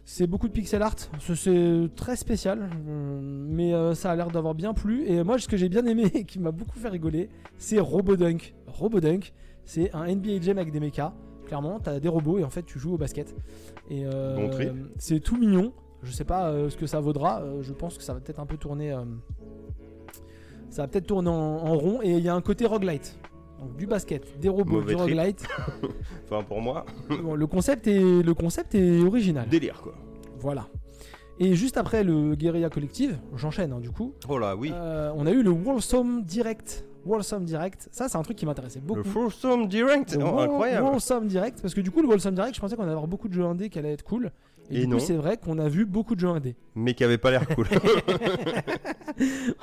c'est 0.03 0.27
beaucoup 0.27 0.47
de 0.47 0.53
pixel 0.53 0.81
art. 0.81 0.95
Ce- 1.19 1.35
C'est 1.35 1.89
très 1.95 2.15
spécial, 2.15 2.69
euh, 2.87 3.19
mais 3.21 3.73
euh, 3.73 3.93
ça 3.93 4.11
a 4.11 4.15
l'air 4.15 4.29
d'avoir 4.29 4.55
bien 4.55 4.73
plu. 4.73 5.05
Et 5.07 5.23
moi, 5.23 5.37
ce 5.37 5.47
que 5.47 5.57
j'ai 5.57 5.69
bien 5.69 5.85
aimé 5.85 6.05
et 6.13 6.23
qui 6.25 6.39
m'a 6.39 6.51
beaucoup 6.51 6.79
fait 6.79 6.89
rigoler, 6.89 7.29
c'est 7.57 7.79
Robodunk. 7.79 8.53
Robodunk, 8.67 9.33
c'est 9.65 9.93
un 9.93 10.07
NBA 10.13 10.41
Jam 10.41 10.57
avec 10.57 10.71
des 10.71 10.79
mechas. 10.79 11.13
Clairement, 11.45 11.79
t'as 11.79 11.99
des 11.99 12.07
robots 12.07 12.39
et 12.39 12.43
en 12.45 12.49
fait, 12.49 12.63
tu 12.63 12.79
joues 12.79 12.93
au 12.93 12.97
basket. 12.97 13.35
Et 13.89 14.05
euh, 14.05 14.35
Bon 14.35 14.49
c'est 14.97 15.19
tout 15.19 15.37
mignon. 15.37 15.73
Je 16.03 16.11
sais 16.11 16.23
pas 16.25 16.49
euh, 16.49 16.69
ce 16.69 16.77
que 16.77 16.87
ça 16.87 16.99
vaudra. 16.99 17.41
euh, 17.41 17.61
je 17.61 17.73
pense 17.73 17.97
que 17.97 18.03
ça 18.03 18.13
va 18.13 18.19
peut-être 18.21 18.39
un 18.39 18.45
peu 18.45 18.57
tourner. 18.57 18.95
ça 20.69 20.83
va 20.83 20.87
peut-être 20.87 21.07
tourner 21.07 21.29
en, 21.29 21.33
en 21.33 21.77
rond. 21.77 21.99
Et 22.01 22.11
il 22.11 22.23
y 22.23 22.29
a 22.29 22.33
un 22.35 22.41
côté 22.41 22.65
roguelite. 22.65 23.19
Donc 23.61 23.77
du 23.77 23.85
basket, 23.85 24.39
des 24.39 24.49
robots, 24.49 24.73
Mauvais 24.81 24.95
du 24.95 24.97
trip. 24.99 25.15
roguelite. 25.17 25.47
Enfin, 26.25 26.43
pour 26.43 26.61
moi, 26.61 26.85
Bon, 27.23 27.35
le 27.35 27.45
concept 27.47 27.87
est 27.87 27.99
le 28.23 28.33
concept 28.33 28.73
est 28.75 29.01
original. 29.01 29.47
délire 29.47 29.81
quoi. 29.81 29.93
Voilà. 30.39 30.67
Et 31.39 31.55
juste 31.55 31.77
après 31.77 32.03
le 32.03 32.35
Guerilla 32.35 32.69
Collective, 32.69 33.17
j'enchaîne 33.35 33.71
hein, 33.73 33.79
du 33.79 33.89
coup. 33.91 34.13
Oh 34.29 34.37
là, 34.37 34.55
oui. 34.55 34.71
euh, 34.73 35.11
on 35.15 35.25
a 35.25 35.31
eu 35.31 35.41
le 35.43 35.49
Wholesome 35.51 36.23
Direct. 36.23 36.85
Wholesome 37.05 37.45
Direct. 37.45 37.89
Ça, 37.91 38.07
c'est 38.09 38.17
un 38.17 38.21
truc 38.21 38.37
qui 38.37 38.45
m'intéressait 38.45 38.79
beaucoup. 38.79 39.09
le 39.09 39.65
Direct, 39.67 40.15
Le 40.15 40.23
oh, 40.23 40.39
incroyable. 40.39 40.85
Wholesome 40.87 41.27
Direct. 41.27 41.59
Parce 41.61 41.73
que 41.73 41.81
du 41.81 41.89
coup, 41.89 42.01
le 42.01 42.07
Wholesome 42.07 42.35
Direct, 42.35 42.55
je 42.55 42.61
pensais 42.61 42.75
qu'on 42.75 42.83
allait 42.83 42.91
avoir 42.91 43.07
beaucoup 43.07 43.27
de 43.27 43.33
jeux 43.33 43.43
indés 43.45 43.69
qui 43.69 43.79
allaient 43.79 43.93
être 43.93 44.03
cool. 44.03 44.31
Et, 44.69 44.77
Et 44.77 44.79
du 44.81 44.87
non. 44.87 44.97
coup, 44.97 45.03
c'est 45.03 45.15
vrai 45.15 45.37
qu'on 45.37 45.57
a 45.57 45.67
vu 45.67 45.85
beaucoup 45.85 46.13
de 46.13 46.19
jeux 46.19 46.29
indés. 46.29 46.55
Mais 46.75 46.93
qui 46.93 47.03
avait 47.03 47.17
pas 47.17 47.31
l'air 47.31 47.47
cool. 47.47 47.67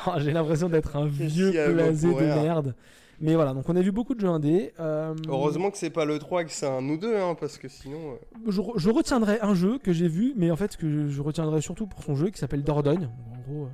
Oh, 0.06 0.12
J'ai 0.18 0.32
l'impression 0.32 0.68
d'être 0.68 0.96
un 0.96 1.06
vieux 1.06 1.50
Si, 1.52 1.72
blasé 1.72 2.08
de 2.08 2.20
merde. 2.20 2.74
Mais 3.20 3.34
voilà, 3.34 3.52
donc 3.52 3.68
on 3.68 3.74
a 3.74 3.80
vu 3.80 3.90
beaucoup 3.90 4.14
de 4.14 4.20
jeux 4.20 4.28
indés. 4.28 4.72
Euh, 4.78 5.14
Heureusement 5.28 5.70
que 5.72 5.78
c'est 5.78 5.90
pas 5.90 6.04
le 6.04 6.18
3 6.20 6.44
que 6.44 6.52
c'est 6.52 6.68
un 6.68 6.88
ou 6.88 6.96
deux, 6.96 7.16
hein, 7.16 7.34
parce 7.38 7.58
que 7.58 7.66
sinon. 7.68 7.98
euh, 8.12 8.50
je, 8.50 8.60
re- 8.60 8.78
je 8.78 8.90
retiendrai 8.90 9.40
un 9.40 9.54
jeu 9.54 9.78
que 9.78 9.92
j'ai 9.92 10.06
vu, 10.08 10.34
mais 10.36 10.50
en 10.52 10.56
fait, 10.56 10.76
que 10.76 10.88
je, 10.88 11.08
je 11.08 11.20
retiendrai 11.22 11.60
surtout 11.60 11.86
pour 11.88 12.02
son 12.04 12.14
jeu 12.14 12.30
qui 12.30 12.38
s'appelle 12.38 12.62
Dordogne. 12.62 13.08
En 13.34 13.50
gros, 13.52 13.64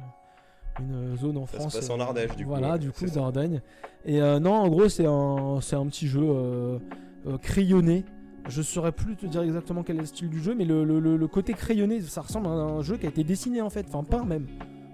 euh, 0.80 1.12
une 1.12 1.16
zone 1.18 1.36
en 1.36 1.46
Ça 1.46 1.52
se 1.52 1.56
France. 1.58 1.74
passe 1.76 1.90
en 1.90 2.00
Ardèche, 2.00 2.34
du 2.36 2.44
coup, 2.44 2.48
Voilà, 2.50 2.78
du 2.78 2.90
coup. 2.90 3.04
Dordogne. 3.06 3.60
Et 4.06 4.20
euh, 4.22 4.40
non, 4.40 4.54
en 4.54 4.68
gros, 4.68 4.88
c'est 4.88 5.06
un, 5.06 5.58
c'est 5.60 5.76
un 5.76 5.86
petit 5.86 6.06
jeu 6.08 6.22
euh, 6.24 6.78
euh, 7.26 7.36
crayonné. 7.38 8.04
Je 8.48 8.60
saurais 8.62 8.92
plus 8.92 9.14
te 9.16 9.26
dire 9.26 9.42
exactement 9.42 9.82
quel 9.82 9.96
est 9.96 10.00
le 10.00 10.06
style 10.06 10.28
du 10.30 10.42
jeu, 10.42 10.54
mais 10.54 10.64
le, 10.64 10.84
le- 10.84 11.00
le- 11.00 11.16
le 11.16 11.28
côté 11.28 11.52
crayonné, 11.54 12.00
ça 12.00 12.20
ressemble 12.22 12.46
à 12.46 12.50
un 12.50 12.82
jeu 12.82 12.96
qui 12.96 13.06
a 13.06 13.08
été 13.10 13.24
dessiné 13.24 13.60
en 13.62 13.70
fait, 13.70 13.86
enfin 13.88 14.04
peint 14.04 14.24
même. 14.24 14.46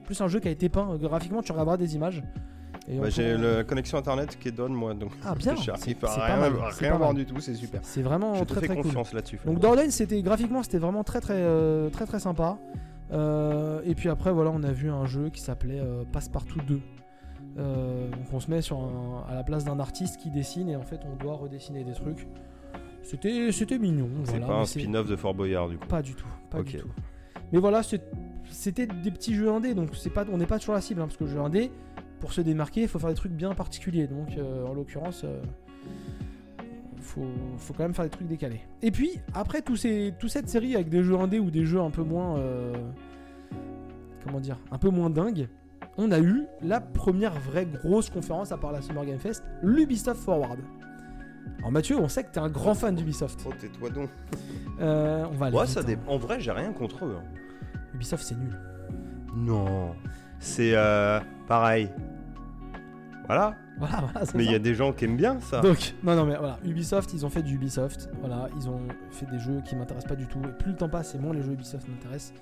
Plus 0.04 0.20
un 0.20 0.28
jeu 0.28 0.38
qui 0.40 0.48
a 0.48 0.50
été 0.52 0.68
peint. 0.68 0.96
Graphiquement, 1.00 1.40
tu 1.42 1.50
regarderas 1.52 1.76
des 1.76 1.94
images. 1.96 2.22
Bah, 2.98 3.08
J'ai 3.10 3.36
la 3.36 3.64
connexion 3.64 3.98
internet 3.98 4.36
qui 4.40 4.48
est 4.48 4.52
donne, 4.52 4.72
moi, 4.72 4.94
donc. 4.94 5.12
Ah 5.24 5.34
bien, 5.38 5.54
J'arrive 5.56 5.96
rien, 6.02 6.50
rien 6.78 6.96
voir 6.96 7.14
du 7.14 7.24
tout, 7.26 7.40
c'est 7.40 7.54
super. 7.54 7.80
C'est 7.82 8.02
vraiment 8.02 8.34
Je 8.34 8.44
te 8.44 8.52
très 8.52 8.60
fais 8.60 8.66
très 8.66 8.76
cool. 8.76 8.84
confiance 8.84 9.12
là-dessus. 9.12 9.38
Donc 9.44 9.58
Dordogne, 9.60 9.90
c'était 9.90 10.20
graphiquement, 10.22 10.62
c'était 10.62 10.78
vraiment 10.78 11.04
très 11.04 11.20
très 11.20 11.34
euh, 11.36 11.90
très 11.90 12.06
très 12.06 12.20
sympa. 12.20 12.58
Euh, 13.12 13.80
et 13.84 13.94
puis 13.94 14.08
après, 14.08 14.32
voilà, 14.32 14.50
on 14.54 14.62
a 14.62 14.72
vu 14.72 14.90
un 14.90 15.04
jeu 15.06 15.30
qui 15.30 15.40
s'appelait 15.40 15.80
euh, 15.80 16.04
Passepartout 16.12 16.60
2. 16.66 16.80
Euh, 17.58 18.08
donc 18.10 18.20
on 18.32 18.38
se 18.40 18.48
met 18.50 18.62
sur 18.62 18.78
un- 18.78 19.24
à 19.28 19.34
la 19.34 19.42
place 19.42 19.64
d'un 19.64 19.80
artiste 19.80 20.18
qui 20.20 20.30
dessine 20.30 20.68
et 20.68 20.76
en 20.76 20.82
fait 20.84 21.00
on 21.04 21.16
doit 21.22 21.34
redessiner 21.34 21.82
des 21.82 21.92
trucs. 21.92 22.28
C'était 23.02 23.50
c'était 23.50 23.78
mignon. 23.78 24.08
C'est 24.24 24.32
voilà, 24.32 24.46
pas 24.46 24.54
un 24.60 24.64
spin-off 24.66 25.08
de 25.08 25.16
Fort 25.16 25.34
Boyard, 25.34 25.68
du 25.68 25.78
coup. 25.78 25.86
Pas 25.88 26.02
du 26.02 26.14
tout, 26.14 26.26
pas 26.50 26.62
du 26.62 26.76
tout. 26.78 26.88
Mais 27.52 27.58
voilà, 27.58 27.82
c'était 27.82 28.86
des 28.86 29.10
petits 29.10 29.34
jeux 29.34 29.50
indés, 29.50 29.74
donc 29.74 29.90
c'est 29.96 30.10
pas, 30.10 30.24
on 30.32 30.36
n'est 30.36 30.46
pas 30.46 30.60
sur 30.60 30.72
la 30.72 30.80
cible, 30.80 31.00
hein, 31.00 31.06
parce 31.06 31.16
que 31.16 31.24
le 31.24 31.30
jeu 31.30 31.40
indé, 31.40 31.72
pour 32.20 32.32
se 32.32 32.40
démarquer, 32.42 32.82
il 32.82 32.88
faut 32.88 32.98
faire 32.98 33.08
des 33.10 33.14
trucs 33.16 33.32
bien 33.32 33.54
particuliers. 33.54 34.06
Donc 34.06 34.36
euh, 34.36 34.66
en 34.66 34.74
l'occurrence, 34.74 35.22
euh, 35.24 35.40
faut, 37.00 37.26
faut 37.58 37.72
quand 37.74 37.82
même 37.84 37.94
faire 37.94 38.04
des 38.04 38.10
trucs 38.10 38.28
décalés. 38.28 38.60
Et 38.82 38.90
puis 38.90 39.18
après 39.34 39.62
tout 39.62 39.76
ces, 39.76 40.14
toute 40.18 40.30
cette 40.30 40.48
série 40.48 40.74
avec 40.74 40.88
des 40.88 41.02
jeux 41.02 41.18
indés 41.18 41.38
ou 41.40 41.50
des 41.50 41.64
jeux 41.64 41.80
un 41.80 41.90
peu 41.90 42.02
moins, 42.02 42.36
euh, 42.38 42.74
comment 44.24 44.40
dire, 44.40 44.58
un 44.70 44.78
peu 44.78 44.90
moins 44.90 45.10
dingues, 45.10 45.48
on 45.96 46.12
a 46.12 46.20
eu 46.20 46.44
la 46.62 46.80
première 46.80 47.38
vraie 47.40 47.66
grosse 47.66 48.10
conférence 48.10 48.52
à 48.52 48.56
part 48.58 48.72
la 48.72 48.80
Summer 48.82 49.04
Game 49.04 49.18
Fest, 49.18 49.42
l'Ubisoft 49.62 50.20
Forward. 50.22 50.58
Alors 51.58 51.72
Mathieu, 51.72 51.98
on 51.98 52.08
sait 52.08 52.22
que 52.24 52.30
t'es 52.30 52.38
un 52.38 52.48
grand 52.48 52.74
fan 52.74 52.94
d'Ubisoft. 52.94 53.44
Oh, 53.46 53.52
tais-toi 53.58 53.90
donc. 53.90 54.08
Euh, 54.80 55.24
on 55.30 55.34
va 55.34 55.46
aller 55.46 55.56
Ouais, 55.56 55.64
vite, 55.64 55.74
ça 55.74 55.80
hein. 55.80 55.84
dé- 55.84 55.98
En 56.06 56.16
vrai, 56.16 56.38
j'ai 56.40 56.52
rien 56.52 56.72
contre 56.72 57.04
eux. 57.04 57.16
hein. 57.18 57.24
Ubisoft 57.94 58.22
c'est 58.24 58.38
nul. 58.38 58.56
Non. 59.34 59.94
C'est 60.40 60.74
euh, 60.74 61.20
pareil. 61.46 61.88
Voilà. 63.26 63.54
Voilà, 63.78 64.00
voilà, 64.12 64.26
Mais 64.34 64.44
il 64.44 64.50
y 64.50 64.54
a 64.54 64.58
des 64.58 64.74
gens 64.74 64.92
qui 64.92 65.04
aiment 65.06 65.16
bien 65.16 65.40
ça. 65.40 65.60
Donc, 65.60 65.94
non, 66.02 66.14
non, 66.14 66.26
mais 66.26 66.36
voilà, 66.36 66.58
Ubisoft, 66.64 67.14
ils 67.14 67.24
ont 67.24 67.30
fait 67.30 67.42
du 67.42 67.54
Ubisoft. 67.54 68.10
Voilà, 68.20 68.48
ils 68.56 68.68
ont 68.68 68.80
fait 69.10 69.24
des 69.30 69.38
jeux 69.38 69.62
qui 69.64 69.74
m'intéressent 69.74 70.08
pas 70.08 70.16
du 70.16 70.26
tout. 70.26 70.40
Et 70.44 70.52
plus 70.52 70.72
le 70.72 70.76
temps 70.76 70.88
passe, 70.88 71.14
et 71.14 71.18
moins 71.18 71.32
les 71.32 71.42
jeux 71.42 71.52
Ubisoft 71.52 71.88
m'intéressent. 71.88 72.34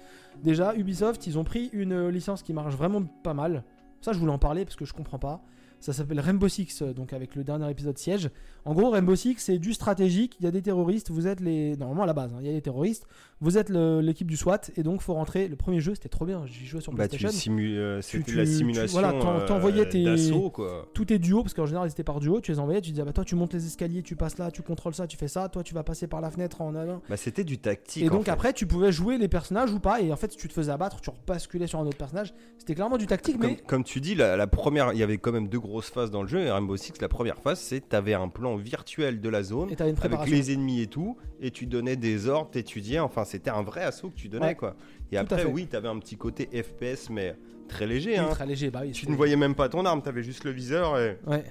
Déjà, 0.42 0.74
Ubisoft, 0.74 1.26
ils 1.26 1.38
ont 1.38 1.44
pris 1.44 1.70
une 1.72 1.92
euh, 1.92 2.10
licence 2.10 2.42
qui 2.42 2.52
marche 2.52 2.74
vraiment 2.74 3.02
pas 3.22 3.34
mal. 3.34 3.62
Ça, 4.00 4.12
je 4.12 4.18
voulais 4.18 4.32
en 4.32 4.38
parler 4.38 4.64
parce 4.64 4.76
que 4.76 4.84
je 4.84 4.92
comprends 4.92 5.18
pas. 5.18 5.40
Ça 5.80 5.92
s'appelle 5.92 6.18
Rainbow 6.18 6.48
Six, 6.48 6.82
euh, 6.82 6.92
donc 6.92 7.12
avec 7.12 7.36
le 7.36 7.44
dernier 7.44 7.70
épisode 7.70 7.98
Siège. 7.98 8.30
En 8.68 8.74
gros, 8.74 8.90
Rainbow 8.90 9.16
Six, 9.16 9.36
c'est 9.38 9.58
du 9.58 9.72
stratégique. 9.72 10.36
Il 10.40 10.44
y 10.44 10.46
a 10.46 10.50
des 10.50 10.60
terroristes. 10.62 11.10
Vous 11.10 11.26
êtes 11.26 11.40
les. 11.40 11.76
Normalement, 11.76 12.02
à 12.02 12.06
la 12.06 12.12
base, 12.12 12.32
hein, 12.34 12.38
il 12.40 12.46
y 12.46 12.50
a 12.50 12.52
des 12.52 12.60
terroristes. 12.60 13.06
Vous 13.40 13.56
êtes 13.56 13.70
l'équipe 13.70 14.26
du 14.28 14.36
SWAT. 14.36 14.60
Et 14.76 14.82
donc, 14.82 15.00
faut 15.00 15.14
rentrer. 15.14 15.48
Le 15.48 15.56
premier 15.56 15.80
jeu, 15.80 15.94
c'était 15.94 16.08
trop 16.08 16.26
bien. 16.26 16.44
J'y 16.46 16.66
jouais 16.66 16.80
sur 16.80 16.92
Bah, 16.92 17.08
PlayStation. 17.08 17.56
euh, 17.58 18.00
C'était 18.02 18.32
la 18.32 18.44
tu- 18.44 18.52
simulation. 18.52 19.00
voilà, 19.00 19.14
euh, 19.16 19.46
t'envoyais 19.46 19.88
tes- 19.88 20.04
d'assaut, 20.04 20.50
quoi. 20.50 20.86
tout 20.92 21.12
est 21.12 21.18
duo 21.18 21.42
parce 21.42 21.54
qu'en 21.54 21.66
général 21.66 21.88
ils 21.88 21.92
étaient 21.92 22.02
par 22.04 22.20
duo 22.20 22.40
tu 22.40 22.50
les 22.52 22.58
envoyais 22.58 22.80
tu 22.80 22.90
disais 22.90 23.04
bah 23.04 23.12
toi 23.12 23.24
tu 23.24 23.34
montes 23.36 23.52
les 23.54 23.64
escaliers 23.66 24.02
tu 24.02 24.16
passes 24.16 24.38
là 24.38 24.50
tu 24.50 24.62
contrôles 24.62 24.94
ça 24.94 25.06
tu 25.06 25.16
fais 25.16 25.28
ça 25.28 25.48
toi 25.48 25.62
tu 25.62 25.72
vas 25.74 25.82
passer 25.82 26.06
par 26.06 26.20
la 26.20 26.30
fenêtre 26.30 26.60
en 26.60 26.74
allant 26.74 27.00
Bah, 27.08 27.16
c'était 27.16 27.44
du 27.44 27.58
tactique. 27.58 28.02
et 28.02 28.08
en 28.08 28.12
donc 28.12 28.24
fait. 28.24 28.30
après 28.30 28.52
tu 28.52 28.66
pouvais 28.66 28.92
jouer 28.92 29.18
les 29.18 29.28
personnages 29.28 29.72
ou 29.72 29.78
pas 29.80 30.00
et 30.00 30.12
en 30.12 30.16
fait 30.16 30.32
si 30.32 30.38
tu 30.38 30.48
te 30.48 30.52
faisais 30.52 30.72
abattre 30.72 31.00
tu 31.00 31.10
rebasculais 31.10 31.66
sur 31.66 31.78
un 31.78 31.86
autre 31.86 31.96
personnage 31.98 32.34
c'était 32.58 32.74
clairement 32.74 32.98
du 32.98 33.06
tactique 33.06 33.38
Comme, 33.38 33.50
mais 33.50 33.56
comme 33.56 33.84
tu 33.84 34.00
dis, 34.00 34.14
la, 34.14 34.36
la 34.36 34.46
première, 34.46 34.92
il 34.92 34.98
y 34.98 35.02
avait 35.02 35.16
quand 35.18 35.32
même 35.32 35.48
deux 35.48 35.60
grosses 35.60 35.88
phases 35.90 36.10
dans 36.10 36.22
le 36.22 36.28
jeu. 36.28 36.40
Et 36.40 36.50
Rainbow 36.50 36.76
Six, 36.76 36.92
la 37.00 37.08
première 37.08 37.38
phase, 37.38 37.60
c'est 37.60 37.88
t'avais 37.88 38.12
un 38.14 38.28
plan 38.28 38.56
virtuel 38.58 39.20
de 39.20 39.28
la 39.28 39.42
zone 39.42 39.70
Et 39.70 39.80
avec 39.80 40.26
les 40.28 40.52
ennemis 40.52 40.80
et 40.82 40.86
tout, 40.86 41.16
et 41.40 41.50
tu 41.50 41.66
donnais 41.66 41.96
des 41.96 42.28
ordres, 42.28 42.50
t'étudiais. 42.50 42.98
Enfin, 43.00 43.24
c'était 43.24 43.50
un 43.50 43.62
vrai 43.62 43.82
assaut 43.82 44.10
que 44.10 44.16
tu 44.16 44.28
donnais, 44.28 44.46
Ouais. 44.48 44.54
quoi. 44.54 44.76
Et 45.12 45.16
Tout 45.16 45.22
après, 45.22 45.44
oui, 45.44 45.66
t'avais 45.66 45.88
un 45.88 45.98
petit 45.98 46.16
côté 46.16 46.48
FPS, 46.62 47.10
mais 47.10 47.36
très 47.68 47.86
léger. 47.86 48.12
Oui, 48.12 48.18
hein. 48.18 48.28
très 48.30 48.46
léger, 48.46 48.70
bah 48.70 48.80
oui. 48.84 48.92
Tu 48.92 49.08
ne 49.10 49.16
voyais 49.16 49.36
même 49.36 49.54
pas 49.54 49.68
ton 49.68 49.84
arme, 49.84 50.02
t'avais 50.02 50.22
juste 50.22 50.44
le 50.44 50.50
viseur 50.50 50.98
et 50.98 51.18
Ouais. 51.26 51.44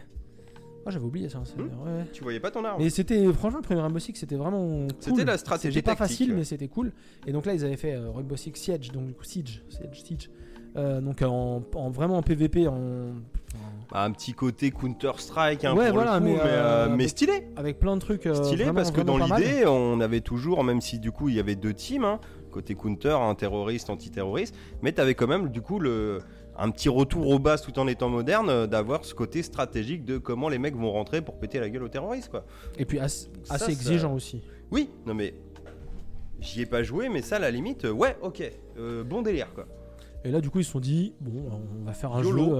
Ah, 0.86 0.90
j'avais 0.90 1.04
oublié 1.06 1.28
ça. 1.28 1.40
Hmm. 1.40 1.62
ouais, 1.62 1.66
ouais. 1.98 2.06
tu 2.14 2.24
voyais 2.24 2.40
pas 2.40 2.50
ton 2.50 2.64
arme. 2.64 2.82
Mais 2.82 2.90
c'était 2.90 3.22
franchement 3.34 3.58
le 3.60 3.64
premier 3.64 3.82
Rainbow 3.82 4.00
Six, 4.00 4.14
c'était 4.16 4.38
vraiment 4.38 4.88
cool. 4.88 4.96
C'était 5.02 5.26
la 5.26 5.38
stratégie 5.38 5.74
C'était 5.74 5.86
pas 5.92 5.96
tactique, 5.98 6.18
facile, 6.18 6.32
ouais. 6.32 6.38
mais 6.38 6.44
c'était 6.46 6.70
cool. 6.70 6.94
Et 7.26 7.34
donc 7.34 7.46
là, 7.46 7.54
ils 7.54 7.66
avaient 7.66 7.76
fait 7.76 7.94
euh, 7.94 8.10
Rainbow 8.10 8.38
Six 8.38 8.54
Siege, 8.56 8.92
donc 8.94 9.06
du 9.08 9.14
coup 9.14 9.26
Siege, 9.26 9.64
Siege, 9.68 10.02
Siege. 10.02 10.30
Euh, 10.78 11.02
donc 11.02 11.22
en, 11.22 11.64
en- 11.76 11.90
vraiment 11.90 12.18
en 12.18 12.22
PVP, 12.22 12.68
en, 12.68 12.78
Bah, 13.92 14.04
un 14.04 14.12
petit 14.12 14.34
côté 14.34 14.70
Counter 14.72 15.12
Strike, 15.18 15.64
hein, 15.66 15.74
Ouais, 15.76 15.86
pour 15.88 15.96
voilà, 15.96 16.16
le 16.16 16.20
coup, 16.20 16.26
mais, 16.26 16.34
mais, 16.34 16.40
euh, 16.42 16.88
euh, 16.88 16.96
mais 16.96 17.08
stylé. 17.08 17.48
avec 17.56 17.80
plein 17.80 17.96
de 17.96 18.02
trucs. 18.02 18.24
stylé 18.34 18.64
vraiment- 18.66 18.74
parce 18.74 18.92
que 18.92 19.02
dans 19.02 19.18
l'idée, 19.18 19.66
on 19.66 20.00
avait 20.02 20.22
toujours, 20.22 20.64
même 20.64 20.82
si 20.82 21.00
du 21.00 21.12
coup 21.12 21.30
il 21.30 21.36
y 21.36 21.40
avait 21.40 21.56
deux 21.56 21.74
teams, 21.74 22.04
hein, 22.04 22.20
côté 22.52 22.76
counter, 22.76 23.18
un 23.22 23.34
terroriste, 23.36 23.90
antiterroriste, 23.90 24.56
mais 24.82 24.92
tu 24.92 25.00
avais 25.02 25.16
quand 25.16 25.28
même 25.28 25.50
du 25.50 25.62
coup 25.62 25.80
le, 25.80 26.20
un 26.58 26.70
petit 26.72 26.90
retour 26.90 27.30
aux 27.30 27.40
bases 27.40 27.62
tout 27.62 27.78
en 27.80 27.88
étant 27.88 28.10
moderne, 28.10 28.66
d'avoir 28.68 29.06
ce 29.06 29.14
côté 29.14 29.42
stratégique 29.44 30.04
de 30.06 30.18
comment 30.18 30.50
les 30.50 30.58
mecs 30.60 30.76
vont 30.76 30.92
rentrer 30.92 31.22
pour 31.22 31.36
péter 31.40 31.60
la 31.60 31.70
gueule 31.70 31.84
aux 31.84 31.88
terroristes. 31.90 32.30
Quoi. 32.30 32.46
Et 32.78 32.86
puis 32.86 33.00
assez, 33.00 33.30
Ça, 33.44 33.56
assez 33.56 33.66
ça- 33.66 33.72
exigeant 33.72 34.14
aussi. 34.14 34.42
Oui, 34.72 34.90
non 35.06 35.14
mais 35.14 35.34
j'y 36.42 36.62
ai 36.62 36.66
pas 36.66 36.84
joué, 36.84 37.08
mais 37.10 37.22
ça 37.22 37.38
à 37.38 37.40
la 37.40 37.52
limite, 37.52 37.86
ouais, 37.86 38.18
ok, 38.22 38.44
euh, 38.80 39.04
bon 39.04 39.22
délire 39.22 39.54
quoi. 39.56 39.66
Et 40.24 40.32
là, 40.32 40.42
du 40.42 40.50
coup, 40.50 40.60
ils 40.60 40.66
se 40.66 40.72
sont 40.72 40.80
dit, 40.80 41.14
bon, 41.22 41.44
on 41.82 41.86
va 41.86 41.94
faire 41.94 42.12
un 42.14 42.22
YOLO. 42.24 42.38
jeu. 42.38 42.52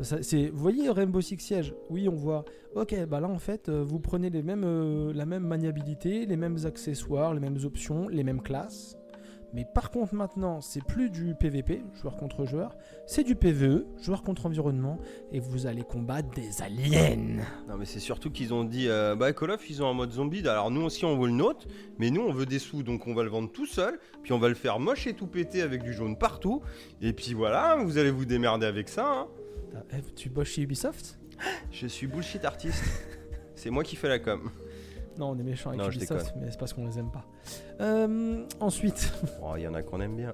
euh, 0.00 0.02
ça- 0.04 0.22
c'est, 0.22 0.48
vous 0.50 0.58
voyez 0.58 0.88
Rainbow 0.90 1.20
Six 1.20 1.38
Siege? 1.38 1.74
Oui, 1.90 2.08
on 2.08 2.14
voit. 2.14 2.44
Ok, 2.74 2.94
bah 3.08 3.18
là, 3.20 3.28
en 3.28 3.38
fait, 3.38 3.68
euh, 3.68 3.82
vous 3.82 3.98
prenez 3.98 4.30
les 4.30 4.42
mêmes, 4.42 4.62
euh, 4.64 5.12
la 5.14 5.24
même 5.26 5.44
maniabilité, 5.46 6.26
les 6.26 6.36
mêmes 6.36 6.58
accessoires, 6.66 7.32
les 7.34 7.40
mêmes 7.40 7.58
options, 7.64 8.08
les 8.08 8.22
mêmes 8.24 8.42
classes. 8.42 8.97
Mais 9.54 9.64
par 9.64 9.90
contre, 9.90 10.14
maintenant, 10.14 10.60
c'est 10.60 10.84
plus 10.84 11.08
du 11.08 11.34
PVP, 11.34 11.82
joueur 12.00 12.16
contre 12.16 12.44
joueur, 12.44 12.76
c'est 13.06 13.24
du 13.24 13.34
PVE, 13.34 13.86
joueur 14.00 14.22
contre 14.22 14.46
environnement, 14.46 14.98
et 15.32 15.40
vous 15.40 15.66
allez 15.66 15.82
combattre 15.82 16.28
des 16.34 16.60
aliens. 16.60 17.16
Non 17.66 17.76
mais 17.78 17.86
c'est 17.86 18.00
surtout 18.00 18.30
qu'ils 18.30 18.52
ont 18.52 18.64
dit 18.64 18.88
euh, 18.88 19.14
bah 19.14 19.32
Call 19.32 19.50
of 19.52 19.70
ils 19.70 19.82
ont 19.82 19.88
un 19.88 19.94
mode 19.94 20.12
zombie. 20.12 20.46
Alors 20.46 20.70
nous 20.70 20.82
aussi 20.82 21.04
on 21.04 21.18
veut 21.18 21.28
le 21.28 21.32
nôtre 21.34 21.66
mais 21.98 22.10
nous 22.10 22.22
on 22.22 22.32
veut 22.32 22.46
des 22.46 22.58
sous. 22.58 22.82
Donc 22.82 23.06
on 23.06 23.14
va 23.14 23.22
le 23.22 23.30
vendre 23.30 23.50
tout 23.50 23.66
seul. 23.66 23.98
Puis 24.22 24.32
on 24.32 24.38
va 24.38 24.48
le 24.48 24.54
faire 24.54 24.78
moche 24.78 25.06
et 25.06 25.14
tout 25.14 25.26
péter 25.26 25.62
avec 25.62 25.82
du 25.82 25.92
jaune 25.92 26.16
partout. 26.16 26.62
Et 27.00 27.12
puis 27.12 27.34
voilà 27.34 27.76
vous 27.76 27.98
allez 27.98 28.10
vous 28.10 28.24
démerder 28.24 28.66
avec 28.66 28.88
ça 28.88 29.06
hein. 29.06 29.28
Eh, 29.92 30.02
Tu 30.14 30.28
bosses 30.28 30.48
chez 30.48 30.62
Ubisoft? 30.62 31.18
Je 31.70 31.86
suis 31.86 32.06
bullshit 32.06 32.44
artiste. 32.44 32.84
C'est 33.54 33.70
moi 33.70 33.82
qui 33.82 33.96
fais 33.96 34.08
la 34.08 34.18
com 34.18 34.50
Non, 35.18 35.30
on 35.30 35.38
est 35.38 35.42
méchant 35.42 35.70
avec 35.70 35.80
Non, 35.80 35.90
Ubisoft, 35.90 36.34
mais 36.40 36.50
c'est 36.50 36.58
parce 36.58 36.72
qu'on 36.72 36.86
les 36.86 36.98
aime 36.98 37.10
pas. 37.10 37.24
Euh, 37.80 38.44
ensuite, 38.60 39.12
Oh 39.42 39.54
il 39.56 39.62
y 39.62 39.68
en 39.68 39.74
a 39.74 39.82
qu'on 39.82 40.00
aime 40.00 40.16
bien 40.16 40.32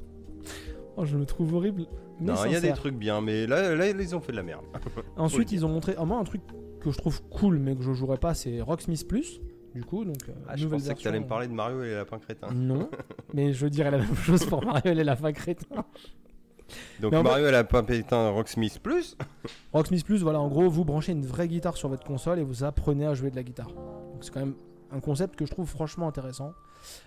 oh, 0.96 1.04
je 1.04 1.16
le 1.16 1.24
trouve 1.26 1.54
horrible. 1.54 1.86
Mais 2.20 2.32
Non 2.32 2.44
il 2.44 2.52
y 2.52 2.56
a 2.56 2.60
des 2.60 2.72
trucs 2.72 2.96
bien 2.96 3.20
mais 3.22 3.46
là, 3.46 3.74
là 3.74 3.86
ils 3.88 4.14
ont 4.14 4.20
fait 4.20 4.32
de 4.32 4.36
la 4.36 4.42
merde 4.42 4.64
Ensuite, 5.16 5.52
ils 5.52 5.64
ont 5.64 5.68
montré. 5.70 5.94
ah, 5.96 6.04
moi, 6.04 6.18
un 6.18 6.24
truc 6.24 6.42
que 6.80 6.90
je 6.90 6.98
trouve 6.98 7.22
cool, 7.28 7.58
mais 7.58 7.74
que 7.76 7.82
je 7.82 7.92
jouerais 7.92 8.18
pas, 8.18 8.34
c'est 8.34 8.60
Rocksmith 8.60 9.06
Plus. 9.08 9.40
Du 9.74 9.84
coup, 9.84 10.04
donc. 10.04 10.16
euh, 10.28 10.32
ah, 10.48 10.56
je 10.56 10.66
pensais 10.66 10.82
que 10.82 10.88
version. 10.88 11.04
t'allais 11.10 11.20
me 11.20 11.28
parler 11.28 11.46
de 11.46 11.52
Mario 11.52 11.82
et 11.84 11.88
les 11.90 11.94
lapins 11.94 12.18
crétins 12.18 12.48
Non, 12.52 12.90
mais 13.32 13.52
je 13.52 13.66
dirais 13.68 13.90
la 13.92 13.98
même 13.98 14.14
chose 14.16 14.44
pour 14.44 14.64
Mario 14.64 14.90
et 14.92 15.04
la 15.04 15.14
fin 15.14 15.32
crétin. 15.32 15.84
donc 17.00 17.12
Mario 17.12 17.44
et 17.44 17.50
les 17.50 17.52
lapins 17.52 17.84
crétins 17.84 18.30
Rocksmith 18.30 18.80
plus 18.80 19.16
Rocksmith 19.72 20.04
Plus, 20.04 20.22
voilà, 20.22 20.40
en 20.40 20.48
gros, 20.48 20.68
vous 20.68 20.84
branchez 20.84 21.12
une 21.12 21.24
vraie 21.24 21.46
guitare 21.46 21.76
sur 21.76 21.88
votre 21.88 22.04
console 22.04 22.40
et 22.40 22.42
vous 22.42 22.64
apprenez 22.64 23.06
à 23.06 23.14
jouer 23.14 23.30
de 23.30 23.36
la 23.36 23.44
guitare. 23.44 23.70
Donc, 24.20 24.24
c'est 24.26 24.34
quand 24.34 24.40
même 24.40 24.54
un 24.92 25.00
concept 25.00 25.34
que 25.34 25.46
je 25.46 25.50
trouve 25.50 25.66
franchement 25.66 26.06
intéressant. 26.06 26.52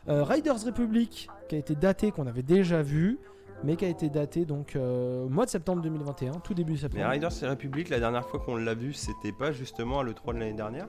Euh, 0.10 0.24
Riders 0.24 0.64
Republic, 0.66 1.30
qui 1.48 1.56
a 1.56 1.60
été 1.60 1.76
daté, 1.76 2.10
qu'on 2.10 2.26
avait 2.26 2.42
déjà 2.42 2.82
vu, 2.82 3.20
mais 3.64 3.76
qui 3.76 3.86
a 3.86 3.88
été 3.88 4.10
daté 4.10 4.46
donc 4.46 4.76
euh, 4.76 5.26
au 5.26 5.30
mois 5.30 5.46
de 5.46 5.52
septembre 5.52 5.84
2021, 5.84 6.32
tout 6.40 6.56
début 6.56 6.72
mais 6.72 6.78
septembre. 6.80 7.08
Riders 7.08 7.44
et 7.44 7.48
République 7.48 7.90
la 7.90 8.00
dernière 8.00 8.28
fois 8.28 8.40
qu'on 8.40 8.56
l'a 8.56 8.74
vu 8.74 8.94
c'était 8.94 9.32
pas 9.32 9.52
justement 9.52 10.00
à 10.00 10.04
l'E3 10.04 10.34
de 10.34 10.40
l'année 10.40 10.54
dernière? 10.54 10.88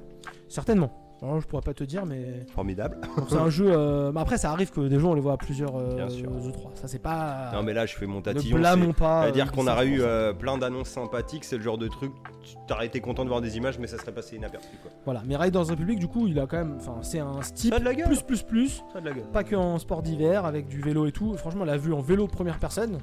Certainement. 0.48 1.03
Alors, 1.22 1.40
je 1.40 1.46
pourrais 1.46 1.62
pas 1.62 1.72
te 1.72 1.84
dire, 1.84 2.04
mais 2.04 2.44
formidable 2.54 2.98
Donc 3.16 3.26
c'est 3.30 3.36
un 3.36 3.48
jeu. 3.48 3.66
euh, 3.70 4.12
mais 4.12 4.20
après, 4.20 4.36
ça 4.36 4.50
arrive 4.50 4.70
que 4.70 4.80
des 4.82 4.98
gens 4.98 5.12
on 5.12 5.14
les 5.14 5.20
voit 5.22 5.32
à 5.34 5.36
plusieurs 5.36 5.74
euh, 5.76 5.94
Bien 5.96 6.08
sûr. 6.10 6.28
E3. 6.30 6.74
Ça, 6.74 6.86
c'est 6.88 6.98
pas. 6.98 7.50
non 7.54 7.62
mais 7.62 7.72
là 7.72 7.86
je 7.86 7.94
fais 7.96 8.06
mon 8.06 8.16
ne 8.18 8.22
tatillon 8.22 8.56
c'est- 8.56 8.60
blâmons 8.60 8.92
pas. 8.92 9.22
C'est-à-dire 9.22 9.46
euh, 9.46 9.50
qu'on 9.50 9.66
aurait 9.66 9.86
eu 9.86 10.02
euh, 10.02 10.32
plein 10.34 10.58
d'annonces 10.58 10.88
sympathiques, 10.90 11.44
c'est 11.44 11.56
le 11.56 11.62
genre 11.62 11.78
de 11.78 11.88
truc, 11.88 12.12
tu 12.42 12.54
t'aurais 12.68 12.86
été 12.86 13.00
content 13.00 13.24
de 13.24 13.28
voir 13.30 13.40
des 13.40 13.56
images, 13.56 13.78
mais 13.78 13.86
ça 13.86 13.96
serait 13.96 14.12
passé 14.12 14.36
inaperçu 14.36 14.68
quoi. 14.82 14.90
Voilà. 15.04 15.22
Mais 15.26 15.36
Riders 15.36 15.66
Republic, 15.66 15.98
du 15.98 16.08
coup, 16.08 16.26
il 16.26 16.38
a 16.38 16.46
quand 16.46 16.58
même. 16.58 16.74
Enfin, 16.78 16.96
c'est 17.02 17.20
un 17.20 17.40
Ça 17.42 17.76
a 17.76 17.78
de 17.78 17.84
la 17.84 17.94
gueule 17.94 18.06
plus 18.06 18.22
plus 18.22 18.42
plus. 18.42 18.68
Ça 18.92 18.98
a 18.98 19.00
de 19.00 19.06
la 19.06 19.12
gueule 19.14 19.24
Pas 19.32 19.44
que 19.44 19.56
en 19.56 19.78
sport 19.78 20.02
d'hiver 20.02 20.44
avec 20.44 20.66
du 20.66 20.80
vélo 20.82 21.06
et 21.06 21.12
tout. 21.12 21.34
Franchement, 21.38 21.64
la 21.64 21.78
vue 21.78 21.92
en 21.94 22.00
vélo 22.00 22.26
première 22.26 22.58
personne. 22.58 22.98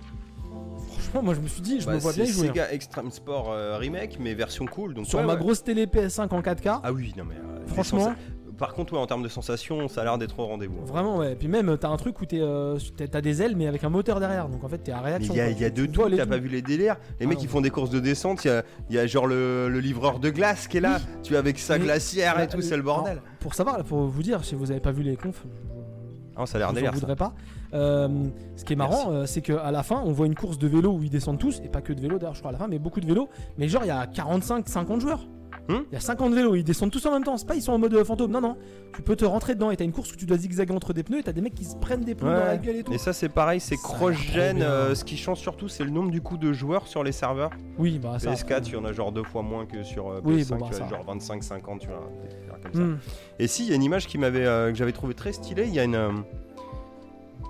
Franchement, 1.11 1.23
moi 1.25 1.33
je 1.35 1.39
me 1.41 1.47
suis 1.47 1.61
dit, 1.61 1.79
je 1.81 1.85
Bah, 1.85 1.93
me 1.93 1.99
vois 1.99 2.13
bien 2.13 2.23
y 2.23 2.27
c'est 2.27 2.33
jouer. 2.33 2.47
hein. 2.47 2.51
Sega 2.53 2.71
Extreme 2.73 3.11
Sport 3.11 3.51
euh, 3.51 3.77
Remake, 3.77 4.17
mais 4.19 4.33
version 4.33 4.65
cool. 4.65 4.93
Donc 4.93 5.05
Sur 5.05 5.19
ouais, 5.19 5.25
ma 5.25 5.33
ouais. 5.33 5.39
grosse 5.39 5.63
télé 5.63 5.85
PS5 5.85 6.29
en 6.33 6.41
4K. 6.41 6.79
Ah 6.83 6.91
oui, 6.91 7.13
non 7.17 7.25
mais. 7.27 7.35
euh, 7.35 7.67
Franchement, 7.67 8.13
Par 8.57 8.73
contre, 8.73 8.93
ouais, 8.93 8.99
en 8.99 9.07
termes 9.07 9.23
de 9.23 9.27
sensations, 9.27 9.87
ça 9.87 10.01
a 10.01 10.03
l'air 10.03 10.17
d'être 10.19 10.37
au 10.39 10.45
rendez-vous. 10.45 10.85
vraiment, 10.85 11.17
ouais. 11.17 11.35
Puis 11.35 11.47
même, 11.47 11.77
t'as 11.79 11.89
un 11.89 11.97
truc 11.97 12.21
où 12.21 12.25
t'es, 12.27 12.39
euh, 12.41 12.77
t'as 12.95 13.07
t'as 13.07 13.21
des 13.21 13.41
ailes, 13.41 13.55
mais 13.55 13.65
avec 13.67 13.83
un 13.83 13.89
moteur 13.89 14.19
derrière. 14.19 14.47
Donc 14.49 14.63
en 14.63 14.67
fait, 14.69 14.77
t'es 14.77 14.91
à 14.91 14.99
réaction. 15.01 15.33
il 15.33 15.37
y 15.37 15.41
a, 15.41 15.49
y 15.49 15.65
a 15.65 15.69
de 15.71 15.81
Tu 15.81 15.87
dois 15.87 16.03
tout, 16.05 16.07
aller 16.09 16.17
t'as 16.17 16.25
pas 16.27 16.37
vu 16.37 16.47
les 16.47 16.61
délires 16.61 16.95
Les 17.19 17.25
Ah 17.25 17.29
mecs 17.29 17.41
ils 17.41 17.49
font 17.49 17.61
des 17.61 17.71
courses 17.71 17.89
de 17.89 17.99
descente, 17.99 18.45
il 18.45 18.49
y 18.49 18.51
a, 18.51 18.63
il 18.89 18.95
y 18.95 18.99
a 18.99 19.07
genre 19.07 19.25
le, 19.27 19.67
le 19.67 19.79
livreur 19.79 20.19
de 20.19 20.29
glace 20.29 20.67
qui 20.67 20.77
est 20.77 20.81
là, 20.81 20.99
tu 21.23 21.33
es 21.33 21.37
avec 21.37 21.57
sa 21.59 21.77
Mais- 21.79 21.85
glacière 21.85 22.39
et 22.39 22.47
tout, 22.47 22.61
c'est 22.61 22.75
le 22.75 22.81
euh, 22.81 22.85
bordel. 22.85 23.13
alors, 23.13 23.23
pour 23.39 23.53
savoir, 23.55 23.77
là, 23.79 23.83
pour 23.83 24.05
vous 24.05 24.23
dire, 24.23 24.45
si 24.45 24.53
vous 24.55 24.69
avez 24.69 24.79
pas 24.79 24.91
vu 24.91 25.01
les 25.03 25.17
confs, 25.17 25.43
Ah, 26.35 26.45
ça 26.45 26.57
a 26.57 26.59
l'air 26.59 26.69
je 26.69 26.75
délire. 26.75 26.91
ça. 26.93 26.99
voudrais 26.99 27.15
pas. 27.15 27.33
Euh, 27.73 28.07
ce 28.55 28.65
qui 28.65 28.73
est 28.73 28.75
marrant, 28.75 29.11
Merci. 29.11 29.15
euh, 29.15 29.25
c'est 29.25 29.41
qu'à 29.41 29.71
la 29.71 29.83
fin, 29.83 30.01
on 30.05 30.11
voit 30.11 30.25
une 30.25 30.35
course 30.35 30.57
de 30.57 30.67
vélo 30.67 30.91
où 30.91 31.03
ils 31.03 31.09
descendent 31.09 31.39
tous, 31.39 31.61
et 31.63 31.69
pas 31.69 31.81
que 31.81 31.93
de 31.93 32.01
vélo 32.01 32.17
d'ailleurs, 32.19 32.35
je 32.35 32.39
crois 32.39 32.49
à 32.49 32.53
la 32.53 32.57
fin, 32.59 32.67
mais 32.67 32.79
beaucoup 32.79 32.99
de 33.01 33.05
vélos. 33.07 33.29
Mais 33.57 33.67
genre, 33.67 33.83
il 33.83 33.87
y 33.87 33.91
a 33.91 34.05
45-50 34.05 34.99
joueurs. 34.99 35.25
Hmm 35.69 35.81
Il 35.91 35.93
y 35.93 35.95
a 35.95 35.99
50 35.99 36.33
vélos, 36.33 36.55
ils 36.55 36.63
descendent 36.63 36.89
tous 36.89 37.05
en 37.05 37.11
même 37.11 37.23
temps. 37.23 37.37
C'est 37.37 37.45
pas 37.47 37.53
ils 37.55 37.61
sont 37.61 37.71
en 37.71 37.77
mode 37.77 37.93
euh, 37.93 38.03
fantôme, 38.03 38.31
non, 38.31 38.41
non. 38.41 38.57
Tu 38.95 39.03
peux 39.03 39.15
te 39.15 39.23
rentrer 39.25 39.53
dedans 39.53 39.69
et 39.69 39.77
t'as 39.77 39.85
une 39.85 39.91
course 39.91 40.11
où 40.11 40.15
tu 40.15 40.25
dois 40.25 40.37
zigzaguer 40.37 40.73
entre 40.73 40.91
des 40.91 41.03
pneus 41.03 41.19
et 41.19 41.23
t'as 41.23 41.33
des 41.33 41.41
mecs 41.41 41.53
qui 41.53 41.65
se 41.65 41.75
prennent 41.75 42.01
des 42.03 42.15
pneus 42.15 42.29
Ouais. 42.31 42.39
dans 42.39 42.45
la 42.45 42.57
gueule 42.57 42.75
et 42.77 42.83
tout. 42.83 42.91
Et 42.91 42.97
ça 42.97 43.13
c'est 43.13 43.29
pareil, 43.29 43.59
c'est 43.59 43.77
bien. 44.55 44.65
euh, 44.65 44.95
ce 44.95 45.05
qui 45.05 45.17
change 45.17 45.37
surtout, 45.39 45.67
c'est 45.67 45.83
le 45.83 45.91
nombre 45.91 46.09
du 46.09 46.19
coup 46.19 46.37
de 46.37 46.51
joueurs 46.51 46.87
sur 46.87 47.03
les 47.03 47.11
serveurs. 47.11 47.51
Oui, 47.77 47.99
bah 47.99 48.17
ça. 48.17 48.31
PS4, 48.31 48.63
il 48.67 48.73
y 48.73 48.75
en 48.75 48.85
a 48.85 48.91
genre 48.91 49.11
deux 49.11 49.23
fois 49.23 49.43
moins 49.43 49.67
que 49.67 49.83
sur 49.83 50.09
euh, 50.09 50.19
PS5, 50.21 50.23
Oui, 50.25 50.45
bon, 50.49 50.57
bah, 50.57 50.65
tu 50.71 50.77
genre 50.89 51.05
25-50, 51.15 51.77
tu 51.79 51.87
vois, 51.87 52.09
des 52.23 52.35
délires 52.35 52.59
comme 52.63 52.73
ça. 52.73 52.79
Hmm. 52.81 52.97
Et 53.37 53.47
si, 53.47 53.63
il 53.63 53.69
y 53.69 53.73
a 53.73 53.75
une 53.75 53.83
image 53.83 54.07
qui 54.07 54.17
m'avait, 54.17 54.45
euh, 54.45 54.71
que 54.71 54.77
j'avais 54.77 54.91
trouvé 54.93 55.13
très 55.13 55.31
stylée, 55.31 55.65
il 55.67 55.73
y 55.75 55.79
a 55.79 55.83
une... 55.83 56.23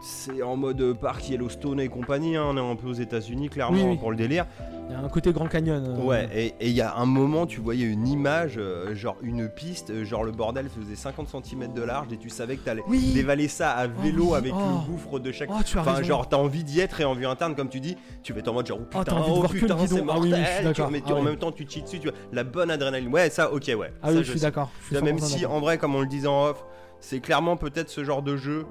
c'est 0.04 0.42
en 0.42 0.56
mode 0.58 0.94
parc 1.00 1.30
Yellowstone 1.30 1.80
et 1.80 1.88
compagnie, 1.88 2.36
hein, 2.36 2.46
on 2.50 2.58
est 2.58 2.72
un 2.72 2.76
peu 2.76 2.88
aux 2.88 2.94
États-Unis 2.94 3.50
clairement 3.50 3.78
Oui, 3.78 3.90
oui. 3.92 3.98
pour 3.98 4.10
le 4.10 4.18
délire. 4.18 4.48
Il 4.90 4.94
y 4.94 4.96
a 4.96 5.00
un 5.00 5.08
côté 5.10 5.32
Grand 5.32 5.48
Canyon. 5.48 5.84
euh, 5.86 6.04
Ouais, 6.04 6.28
et 6.34 6.56
il 6.68 6.72
y 6.74 6.82
a 6.82 6.96
un 6.98 7.06
moment, 7.06 7.46
tu 7.46 7.62
voyais 7.62 7.86
une 7.86 8.08
image, 8.08 8.56
euh, 8.58 8.96
genre 8.96 9.16
une 9.22 9.48
piste, 9.48 9.92
euh, 9.92 10.04
genre 10.04 10.24
le 10.24 10.32
bordel 10.32 10.70
faisait 10.70 10.96
50 10.96 11.28
cm 11.46 11.72
de 11.74 11.82
large 11.84 12.12
et 12.12 12.18
tu 12.18 12.30
savais 12.30 12.56
que 12.58 12.66
t'allais 12.66 12.84
Oui. 12.88 13.12
dévaler 13.14 13.48
ça 13.48 13.72
à 13.72 13.86
vélo 13.86 14.30
oui. 14.32 14.36
avec 14.38 14.54
Oh. 14.56 14.60
le 14.60 14.92
gouffre 14.92 15.20
de 15.20 15.32
chaque. 15.32 15.50
Oh, 15.52 15.62
tu 15.64 15.78
as 15.78 15.82
Enfin, 15.82 15.92
raison. 15.94 16.08
genre, 16.08 16.28
t'as 16.30 16.38
envie 16.38 16.64
d'y 16.64 16.80
être 16.80 17.00
et 17.00 17.06
en 17.06 17.14
vue 17.14 17.28
interne, 17.28 17.54
comme 17.56 17.70
tu 17.70 17.80
dis, 17.80 17.96
tu 18.24 18.34
vas 18.34 18.40
être 18.40 18.48
en 18.48 18.54
mode 18.54 18.66
genre, 18.68 18.80
oh 18.82 18.86
Oh, 18.96 19.00
putain, 19.00 19.24
oh 19.28 19.48
putain, 19.48 19.78
c'est 19.88 20.00
Ah 20.00 20.04
mortel. 20.04 20.24
oui, 20.24 20.30
suis 20.46 20.58
tu 20.58 20.64
d'accord. 20.64 20.92
mais 20.92 21.02
tu- 21.02 21.06
Ah 21.10 21.14
en 21.16 21.20
oui. 21.20 21.26
même 21.26 21.38
temps, 21.38 21.52
tu 21.52 21.66
chies 21.70 21.84
dessus, 21.84 22.00
tu 22.00 22.10
vois, 22.10 22.18
la 22.34 22.44
bonne 22.44 22.72
adrénaline. 22.72 23.14
Ouais, 23.14 23.30
ça, 23.30 23.54
ok, 23.54 23.72
ouais. 23.78 23.94
Ah 24.02 24.08
Ça, 24.12 24.18
oui, 24.18 24.24
je 24.24 24.38
d'accord. 24.40 24.72
je 24.82 24.86
suis 24.88 24.96
Là, 24.96 25.02
même 25.02 25.18
100% 25.20 25.26
si, 25.28 25.42
d'accord. 25.42 25.56
en 25.56 25.60
vrai, 25.60 25.78
comme 25.78 25.94
on 25.96 26.02
le 26.02 26.08
disait 26.08 26.28
en 26.28 26.46
off, 26.48 26.66
c'est 27.00 27.20
clairement 27.20 27.56
peut-être 27.56 27.90
ce 27.90 28.04
genre 28.04 28.24
de 28.24 28.36
jeu 28.36 28.66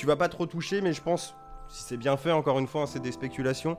tu 0.00 0.06
vas 0.06 0.16
pas 0.16 0.30
trop 0.30 0.46
toucher, 0.46 0.80
mais 0.80 0.94
je 0.94 1.02
pense, 1.02 1.34
si 1.68 1.82
c'est 1.82 1.98
bien 1.98 2.16
fait, 2.16 2.32
encore 2.32 2.58
une 2.58 2.66
fois, 2.66 2.86
c'est 2.86 3.00
des 3.00 3.12
spéculations. 3.12 3.76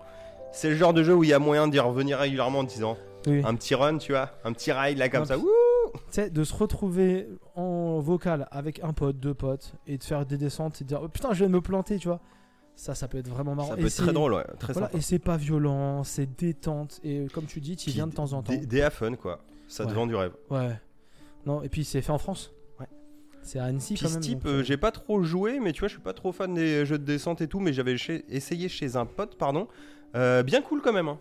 C'est 0.51 0.69
le 0.69 0.75
genre 0.75 0.93
de 0.93 1.01
jeu 1.01 1.15
où 1.15 1.23
il 1.23 1.31
y 1.31 1.33
a 1.33 1.39
moyen 1.39 1.67
d'y 1.67 1.79
revenir 1.79 2.19
régulièrement 2.19 2.59
en 2.59 2.63
disant 2.63 2.95
Oui. 3.25 3.41
un 3.43 3.55
petit 3.55 3.73
run, 3.73 3.97
tu 3.97 4.11
vois, 4.11 4.29
un 4.43 4.53
petit 4.53 4.71
ride 4.71 4.99
là 4.99 5.09
comme 5.09 5.25
ça. 5.25 5.35
Tu 5.37 5.41
sais, 6.11 6.29
de 6.29 6.43
se 6.43 6.53
retrouver 6.53 7.27
en 7.55 7.97
vocal 8.01 8.47
avec 8.51 8.83
un 8.83 8.93
pote, 8.93 9.17
deux 9.19 9.33
potes, 9.33 9.73
et 9.87 9.97
de 9.97 10.03
faire 10.03 10.23
des 10.27 10.37
descentes 10.37 10.79
et 10.79 10.83
de 10.83 10.89
dire 10.89 10.99
oh, 11.03 11.07
putain, 11.07 11.29
je 11.33 11.39
viens 11.39 11.47
de 11.47 11.53
me 11.53 11.61
planter, 11.61 11.97
tu 11.97 12.07
vois. 12.07 12.19
Ça, 12.75 12.93
ça 12.93 13.07
peut 13.07 13.17
être 13.17 13.27
vraiment 13.27 13.55
marrant. 13.55 13.69
Ça 13.69 13.73
Et 13.77 13.81
peut 13.81 13.87
être 13.87 13.95
très 14.03 14.13
drôle, 14.13 14.35
ouais, 14.35 14.45
très 14.59 14.73
Voilà, 14.73 14.89
sympa. 14.89 14.99
et 14.99 15.01
c'est 15.01 15.17
pas 15.17 15.37
violent, 15.37 16.03
c'est 16.03 16.39
détente. 16.39 16.99
Et 17.03 17.25
comme 17.33 17.45
tu 17.45 17.61
dis, 17.61 17.77
tu 17.77 17.89
viens 17.89 18.05
de 18.05 18.13
temps 18.13 18.33
en 18.33 18.43
temps. 18.43 18.53
Des, 18.55 18.89
fun, 18.91 19.15
quoi. 19.15 19.39
Ça 19.67 19.87
te 19.87 19.91
vend 19.91 20.05
du 20.05 20.13
rêve. 20.15 20.33
Ouais. 20.51 20.79
Non, 21.47 21.63
et 21.63 21.69
puis 21.69 21.83
c'est 21.83 22.03
fait 22.03 22.11
en 22.11 22.19
France. 22.19 22.51
C'est 23.43 23.59
à 23.59 23.65
Annecy 23.65 23.95
quand 23.95 24.09
même. 24.09 24.19
type, 24.19 24.45
euh, 24.45 24.59
euh, 24.59 24.63
j'ai 24.63 24.77
pas 24.77 24.91
trop 24.91 25.23
joué, 25.23 25.59
mais 25.59 25.71
tu 25.73 25.79
vois, 25.79 25.87
je 25.87 25.93
suis 25.93 26.01
pas 26.01 26.13
trop 26.13 26.31
fan 26.31 26.53
des 26.53 26.85
jeux 26.85 26.99
de 26.99 27.03
descente 27.05 27.41
et 27.41 27.47
tout, 27.47 27.59
mais 27.59 27.73
j'avais 27.73 27.97
chez- 27.97 28.23
essayé 28.29 28.69
chez 28.69 28.95
un 28.95 29.05
pote, 29.05 29.35
pardon. 29.37 29.67
Euh, 30.15 30.43
bien 30.43 30.61
cool 30.61 30.81
quand 30.81 30.93
même. 30.93 31.07
Hein. 31.07 31.19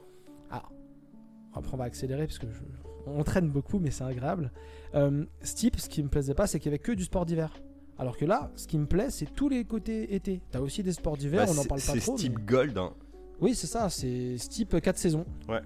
Après, 1.53 1.75
on 1.75 1.77
va 1.79 1.85
accélérer 1.85 2.27
parce 2.27 2.39
que 2.39 2.47
je- 2.49 2.61
on 3.07 3.25
traîne 3.25 3.49
beaucoup, 3.51 3.81
mais 3.81 3.91
c'est 3.91 4.05
agréable. 4.05 4.53
Euh, 4.95 5.25
ce 5.43 5.55
type, 5.57 5.81
ce 5.81 5.89
qui 5.89 6.01
me 6.03 6.09
plaisait 6.09 6.35
pas, 6.35 6.47
c'est 6.47 6.61
qu'il 6.61 6.71
y 6.71 6.75
avait 6.75 6.79
que 6.79 6.93
du 6.93 7.03
sport 7.05 7.27
d'hiver. 7.27 7.53
Alors 7.99 8.16
que 8.16 8.25
là, 8.25 8.51
ce 8.55 8.66
qui 8.68 8.79
me 8.79 8.87
plaît, 8.87 9.11
c'est 9.11 9.27
tous 9.35 9.49
les 9.49 9.64
côtés 9.64 10.14
été. 10.14 10.43
T'as 10.53 10.61
aussi 10.61 10.83
des 10.85 10.93
sports 10.93 11.16
d'hiver, 11.16 11.45
Bah, 11.47 11.53
on 11.53 11.59
en 11.59 11.62
c'est- 11.62 11.68
parle 11.68 11.81
pas 11.81 11.93
C'est 11.95 11.99
trop. 12.01 12.16
ce 12.16 12.23
type 12.23 12.39
mais- 12.39 12.45
Gold. 12.45 12.79
hein. 12.79 12.93
Oui, 13.41 13.55
c'est 13.57 13.66
ça, 13.66 13.89
c'est 13.91 14.39
ce 14.39 14.49
type 14.49 14.81
4 14.81 14.97
saisons. 14.97 15.25
Ouais. 15.49 15.61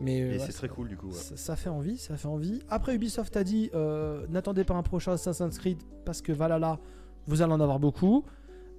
Mais 0.00 0.20
euh, 0.20 0.32
Et 0.34 0.38
ouais, 0.38 0.44
c'est 0.46 0.52
très 0.52 0.68
cool 0.68 0.88
du 0.88 0.96
coup. 0.96 1.06
ouais. 1.08 1.12
ça, 1.14 1.36
ça 1.36 1.56
fait 1.56 1.70
envie, 1.70 1.96
ça 1.96 2.16
fait 2.16 2.28
envie. 2.28 2.60
Après, 2.68 2.94
Ubisoft 2.94 3.36
a 3.36 3.44
dit 3.44 3.70
euh, 3.74 4.26
n'attendez 4.28 4.64
pas 4.64 4.74
un 4.74 4.82
prochain 4.82 5.12
Assassin's 5.12 5.58
Creed 5.58 5.78
parce 6.04 6.20
que 6.22 6.32
Valhalla, 6.32 6.78
vous 7.26 7.42
allez 7.42 7.52
en 7.52 7.60
avoir 7.60 7.78
beaucoup. 7.78 8.24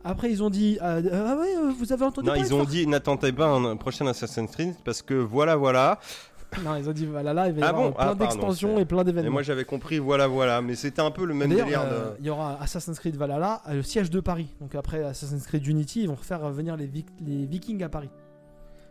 Après, 0.03 0.31
ils 0.31 0.43
ont 0.43 0.49
dit 0.51 0.77
euh, 0.81 1.01
ah 1.11 1.35
ouais, 1.37 1.73
vous 1.77 1.91
avez 1.91 2.05
entendu 2.05 2.27
Non, 2.27 2.35
ils 2.35 2.53
ont 2.53 2.63
dit 2.63 2.85
n'attendez 2.87 3.31
pas 3.33 3.47
un 3.47 3.75
prochain 3.77 4.05
Assassin's 4.07 4.51
Creed 4.51 4.75
parce 4.85 5.01
que 5.01 5.15
voilà, 5.15 5.55
voilà. 5.55 5.99
Non, 6.63 6.77
ils 6.77 6.87
ont 6.87 6.93
dit 6.93 7.05
Valhalla, 7.05 7.49
il 7.49 7.55
va 7.55 7.59
y 7.59 7.63
Ah 7.63 7.69
avoir 7.69 7.89
bon? 7.89 7.93
plein 7.93 8.07
Ah, 8.11 8.15
d'extensions 8.15 8.77
et 8.79 8.85
plein 8.85 9.01
Et 9.01 9.05
d'événements. 9.05 9.31
moi 9.33 9.41
j'avais 9.41 9.65
compris 9.65 9.97
voilà, 9.97 10.27
voilà. 10.27 10.61
Mais 10.61 10.75
c'était 10.75 11.01
un 11.01 11.11
peu 11.11 11.25
le 11.25 11.33
même 11.33 11.49
délire 11.49 11.81
euh, 11.81 12.11
de. 12.11 12.15
il 12.19 12.25
y 12.25 12.29
aura 12.29 12.61
Assassin's 12.61 12.97
Creed 12.99 13.17
Valhalla, 13.17 13.61
le 13.69 13.81
siège 13.83 14.09
de 14.09 14.19
Paris. 14.21 14.47
Donc 14.61 14.73
après 14.75 15.03
Assassin's 15.03 15.45
Creed 15.45 15.65
Unity, 15.67 16.03
ils 16.03 16.07
vont 16.07 16.15
refaire 16.15 16.47
venir 16.51 16.77
les 16.77 16.87
Vikings 16.87 17.83
à 17.83 17.89
Paris 17.89 18.09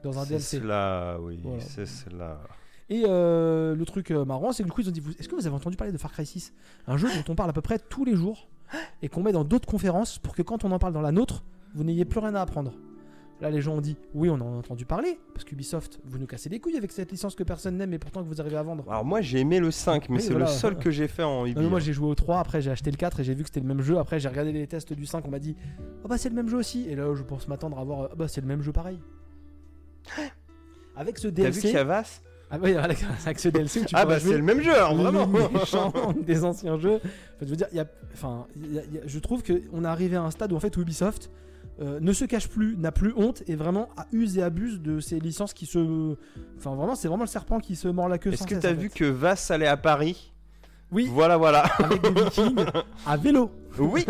dans 0.02 0.18
un 0.18 0.22
C'est 0.24 0.28
DLC. 0.30 0.58
cela, 0.60 1.18
oui, 1.20 1.38
Voilà. 1.42 1.60
c'est 1.60 1.86
cela. 1.86 2.40
Et 2.88 3.02
euh, 3.06 3.74
le 3.74 3.84
truc 3.84 4.10
euh, 4.12 4.24
marrant, 4.24 4.52
c'est 4.52 4.62
que 4.62 4.68
du 4.68 4.72
coup, 4.72 4.80
ils 4.80 4.88
ont 4.88 4.92
dit 4.92 5.00
vous- 5.00 5.12
Est-ce 5.18 5.28
que 5.28 5.34
vous 5.34 5.46
avez 5.46 5.56
entendu 5.56 5.76
parler 5.76 5.92
de 5.92 5.98
Far 5.98 6.12
Cry 6.12 6.24
6 6.24 6.52
Un 6.86 6.96
jeu 6.96 7.08
dont 7.08 7.32
on 7.32 7.34
parle 7.34 7.50
à 7.50 7.52
peu 7.52 7.62
près 7.62 7.78
tous 7.78 8.04
les 8.04 8.14
jours 8.14 8.48
et 9.02 9.08
qu'on 9.08 9.22
met 9.22 9.32
dans 9.32 9.44
d'autres 9.44 9.66
conférences 9.68 10.18
pour 10.18 10.34
que 10.34 10.42
quand 10.42 10.64
on 10.64 10.70
en 10.72 10.78
parle 10.78 10.92
dans 10.92 11.00
la 11.00 11.12
nôtre, 11.12 11.42
vous 11.74 11.82
n'ayez 11.84 12.04
plus 12.04 12.20
rien 12.20 12.34
à 12.36 12.40
apprendre. 12.42 12.72
Là, 13.42 13.50
les 13.50 13.60
gens 13.60 13.74
ont 13.74 13.80
dit 13.82 13.96
Oui, 14.14 14.30
on 14.30 14.34
en 14.36 14.40
a 14.54 14.56
entendu 14.58 14.86
parler 14.86 15.18
parce 15.34 15.44
qu'Ubisoft, 15.44 16.00
vous 16.06 16.18
nous 16.18 16.26
cassez 16.26 16.48
les 16.48 16.58
couilles 16.60 16.76
avec 16.78 16.90
cette 16.92 17.10
licence 17.10 17.34
que 17.34 17.42
personne 17.42 17.76
n'aime 17.76 17.92
et 17.92 17.98
pourtant 17.98 18.22
que 18.22 18.28
vous 18.28 18.40
arrivez 18.40 18.56
à 18.56 18.62
vendre. 18.62 18.84
Alors 18.88 19.04
moi 19.04 19.20
j'ai 19.20 19.40
aimé 19.40 19.58
le 19.60 19.70
5, 19.70 20.08
mais 20.08 20.16
Oui, 20.16 20.22
c'est 20.22 20.30
voilà. 20.30 20.46
le 20.46 20.50
seul 20.52 20.78
que 20.78 20.90
j'ai 20.90 21.06
fait 21.08 21.22
en 21.24 21.40
Non, 21.40 21.46
Ubi. 21.46 21.60
mais 21.60 21.68
moi 21.68 21.80
j'ai 21.80 21.92
joué 21.92 22.06
au 22.08 22.14
3, 22.14 22.38
après 22.38 22.62
j'ai 22.62 22.70
acheté 22.70 22.90
le 22.90 22.96
4 22.96 23.20
et 23.20 23.24
j'ai 23.24 23.34
vu 23.34 23.42
que 23.42 23.48
c'était 23.50 23.60
le 23.60 23.66
même 23.66 23.82
jeu. 23.82 23.98
Après 23.98 24.18
j'ai 24.20 24.28
regardé 24.28 24.52
les 24.52 24.66
tests 24.66 24.94
du 24.94 25.04
5, 25.04 25.22
on 25.26 25.30
m'a 25.30 25.38
dit 25.38 25.54
Oh 26.04 26.08
bah 26.08 26.16
c'est 26.16 26.30
le 26.30 26.34
même 26.34 26.48
jeu 26.48 26.56
aussi. 26.56 26.86
Et 26.88 26.94
là 26.94 27.12
je 27.14 27.22
pense 27.24 27.46
m'attendre 27.48 27.78
à 27.78 27.84
voir 27.84 28.08
Ah 28.10 28.14
bah 28.16 28.26
c'est 28.28 28.40
le 28.40 28.46
même 28.46 28.62
jeu 28.62 28.72
pareil. 28.72 28.98
Avec 30.96 31.18
ce 31.18 31.28
T'as 31.28 31.34
vu 31.44 31.50
DLC. 31.50 31.60
qu'il 31.60 31.70
y 31.72 31.76
a 31.76 31.84
Vass 31.84 32.22
Ah 32.50 32.58
oui, 32.62 32.74
avec, 32.74 32.98
avec 33.26 33.38
ce 33.38 33.48
DLC 33.48 33.84
tu 33.84 33.94
Ah 33.96 34.06
bah 34.06 34.18
c'est 34.18 34.36
le 34.36 34.42
même 34.42 34.62
jeu, 34.62 34.74
alors, 34.74 34.94
les 34.94 35.02
vraiment. 35.02 36.12
des 36.26 36.44
anciens 36.44 36.78
jeux. 36.78 36.96
Enfin, 36.96 37.10
je 37.42 37.46
veux 37.46 37.56
dire, 37.56 37.66
il 37.72 37.76
y 37.76 37.80
a, 37.80 37.86
enfin, 38.14 38.46
il 38.56 38.72
y 38.74 38.78
a- 38.78 38.82
il 38.84 38.94
y 38.94 38.98
a- 38.98 39.02
je 39.06 39.18
trouve 39.18 39.42
qu'on 39.42 39.84
est 39.84 39.88
arrivé 39.88 40.16
à 40.16 40.22
un 40.22 40.30
stade 40.30 40.52
où 40.52 40.56
en 40.56 40.60
fait 40.60 40.74
Ubisoft 40.76 41.30
euh, 41.82 42.00
ne 42.00 42.12
se 42.14 42.24
cache 42.24 42.48
plus, 42.48 42.74
n'a 42.78 42.90
plus 42.92 43.12
honte 43.16 43.42
et 43.46 43.54
vraiment 43.54 43.90
a 43.98 44.06
use 44.10 44.38
et 44.38 44.42
abuse 44.42 44.80
de 44.80 44.98
ces 45.00 45.18
licences 45.20 45.52
qui 45.52 45.66
se, 45.66 46.16
enfin 46.56 46.74
vraiment, 46.74 46.94
c'est 46.94 47.08
vraiment 47.08 47.24
le 47.24 47.28
serpent 47.28 47.60
qui 47.60 47.76
se 47.76 47.88
mord 47.88 48.08
la 48.08 48.16
queue. 48.16 48.32
Est-ce 48.32 48.46
que 48.46 48.54
t'as 48.54 48.72
vu 48.72 48.88
fait. 48.88 49.00
que 49.00 49.04
Vass 49.04 49.50
allait 49.50 49.66
à 49.66 49.76
Paris 49.76 50.32
Oui, 50.90 51.10
Voilà, 51.12 51.36
voilà. 51.36 51.64
avec 51.64 52.00
des 52.00 52.08
Vikings 52.22 52.64
à 53.04 53.16
vélo. 53.18 53.50
Oui, 53.78 54.06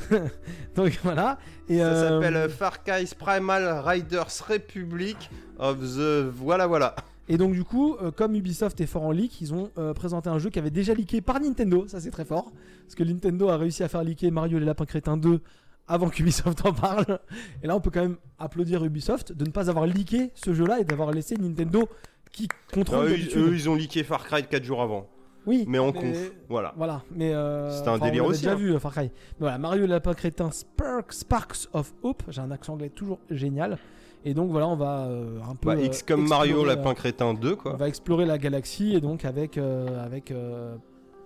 Donc 0.76 0.98
voilà. 1.02 1.38
Et 1.68 1.78
ça 1.78 1.84
euh, 1.84 2.08
s'appelle 2.08 2.36
euh, 2.36 2.48
Far 2.48 2.82
Cry 2.82 3.06
Primal 3.18 3.82
Riders 3.84 4.26
Republic 4.48 5.30
of 5.58 5.78
the... 5.78 6.30
Voilà, 6.30 6.66
voilà. 6.66 6.94
Et 7.30 7.36
donc 7.36 7.52
du 7.52 7.62
coup, 7.62 7.96
euh, 8.02 8.10
comme 8.10 8.34
Ubisoft 8.34 8.80
est 8.80 8.86
fort 8.86 9.04
en 9.04 9.12
leak, 9.12 9.40
ils 9.40 9.54
ont 9.54 9.70
euh, 9.78 9.94
présenté 9.94 10.28
un 10.28 10.40
jeu 10.40 10.50
qui 10.50 10.58
avait 10.58 10.70
déjà 10.70 10.94
leaké 10.94 11.20
par 11.20 11.38
Nintendo, 11.38 11.86
ça 11.86 12.00
c'est 12.00 12.10
très 12.10 12.24
fort, 12.24 12.50
parce 12.82 12.96
que 12.96 13.04
Nintendo 13.04 13.48
a 13.50 13.56
réussi 13.56 13.84
à 13.84 13.88
faire 13.88 14.02
leaker 14.02 14.32
Mario 14.32 14.56
et 14.56 14.60
les 14.60 14.66
Lapins 14.66 14.84
Crétins 14.84 15.16
2 15.16 15.40
avant 15.86 16.08
qu'Ubisoft 16.08 16.60
en 16.66 16.72
parle. 16.72 17.20
Et 17.62 17.68
là 17.68 17.76
on 17.76 17.80
peut 17.80 17.90
quand 17.90 18.00
même 18.00 18.16
applaudir 18.40 18.84
Ubisoft 18.84 19.32
de 19.32 19.44
ne 19.44 19.50
pas 19.50 19.70
avoir 19.70 19.86
leaké 19.86 20.32
ce 20.34 20.52
jeu-là 20.52 20.80
et 20.80 20.84
d'avoir 20.84 21.12
laissé 21.12 21.36
Nintendo 21.36 21.88
qui 22.32 22.48
Non, 22.74 22.82
contrôle 22.82 23.06
eux, 23.06 23.36
eux, 23.36 23.54
ils 23.54 23.70
ont 23.70 23.76
leaké 23.76 24.02
Far 24.02 24.24
Cry 24.24 24.42
4 24.42 24.64
jours 24.64 24.82
avant. 24.82 25.08
Oui, 25.46 25.64
Mais 25.66 25.78
en 25.78 25.92
conf, 25.92 26.32
voilà. 26.48 26.74
Voilà, 26.76 27.02
mais 27.10 27.32
euh, 27.34 27.70
C'était 27.70 27.88
un 27.88 27.94
enfin, 27.94 28.04
délire 28.06 28.24
on 28.24 28.28
aussi, 28.28 28.40
déjà 28.42 28.52
hein. 28.52 28.56
vu 28.56 28.74
euh, 28.74 28.78
Far 28.78 28.92
Cry. 28.92 29.04
Mais 29.04 29.10
voilà, 29.40 29.58
Mario 29.58 29.86
Lapins 29.86 30.14
Crétins 30.14 30.50
Sparks, 30.50 31.12
Sparks 31.14 31.68
of 31.72 31.92
Hope, 32.02 32.22
j'ai 32.28 32.40
un 32.40 32.50
accent 32.50 32.74
anglais 32.74 32.90
toujours 32.90 33.18
génial. 33.30 33.78
Et 34.24 34.34
donc 34.34 34.50
voilà, 34.50 34.68
on 34.68 34.76
va 34.76 35.06
euh, 35.06 35.38
un 35.50 35.54
peu 35.54 35.68
Bah, 35.68 35.76
euh, 35.78 35.84
X 35.84 36.02
comme 36.02 36.28
Mario 36.28 36.56
explorer, 36.58 36.72
euh, 36.72 36.76
Lapin 36.76 36.94
Crétin 36.94 37.34
2, 37.34 37.52
On 37.52 37.56
quoi. 37.56 37.72
va 37.76 37.88
explorer 37.88 38.26
la 38.26 38.36
galaxie 38.36 38.94
et 38.94 39.00
donc 39.00 39.24
avec, 39.24 39.56
euh, 39.56 40.04
avec 40.04 40.30
euh, 40.30 40.76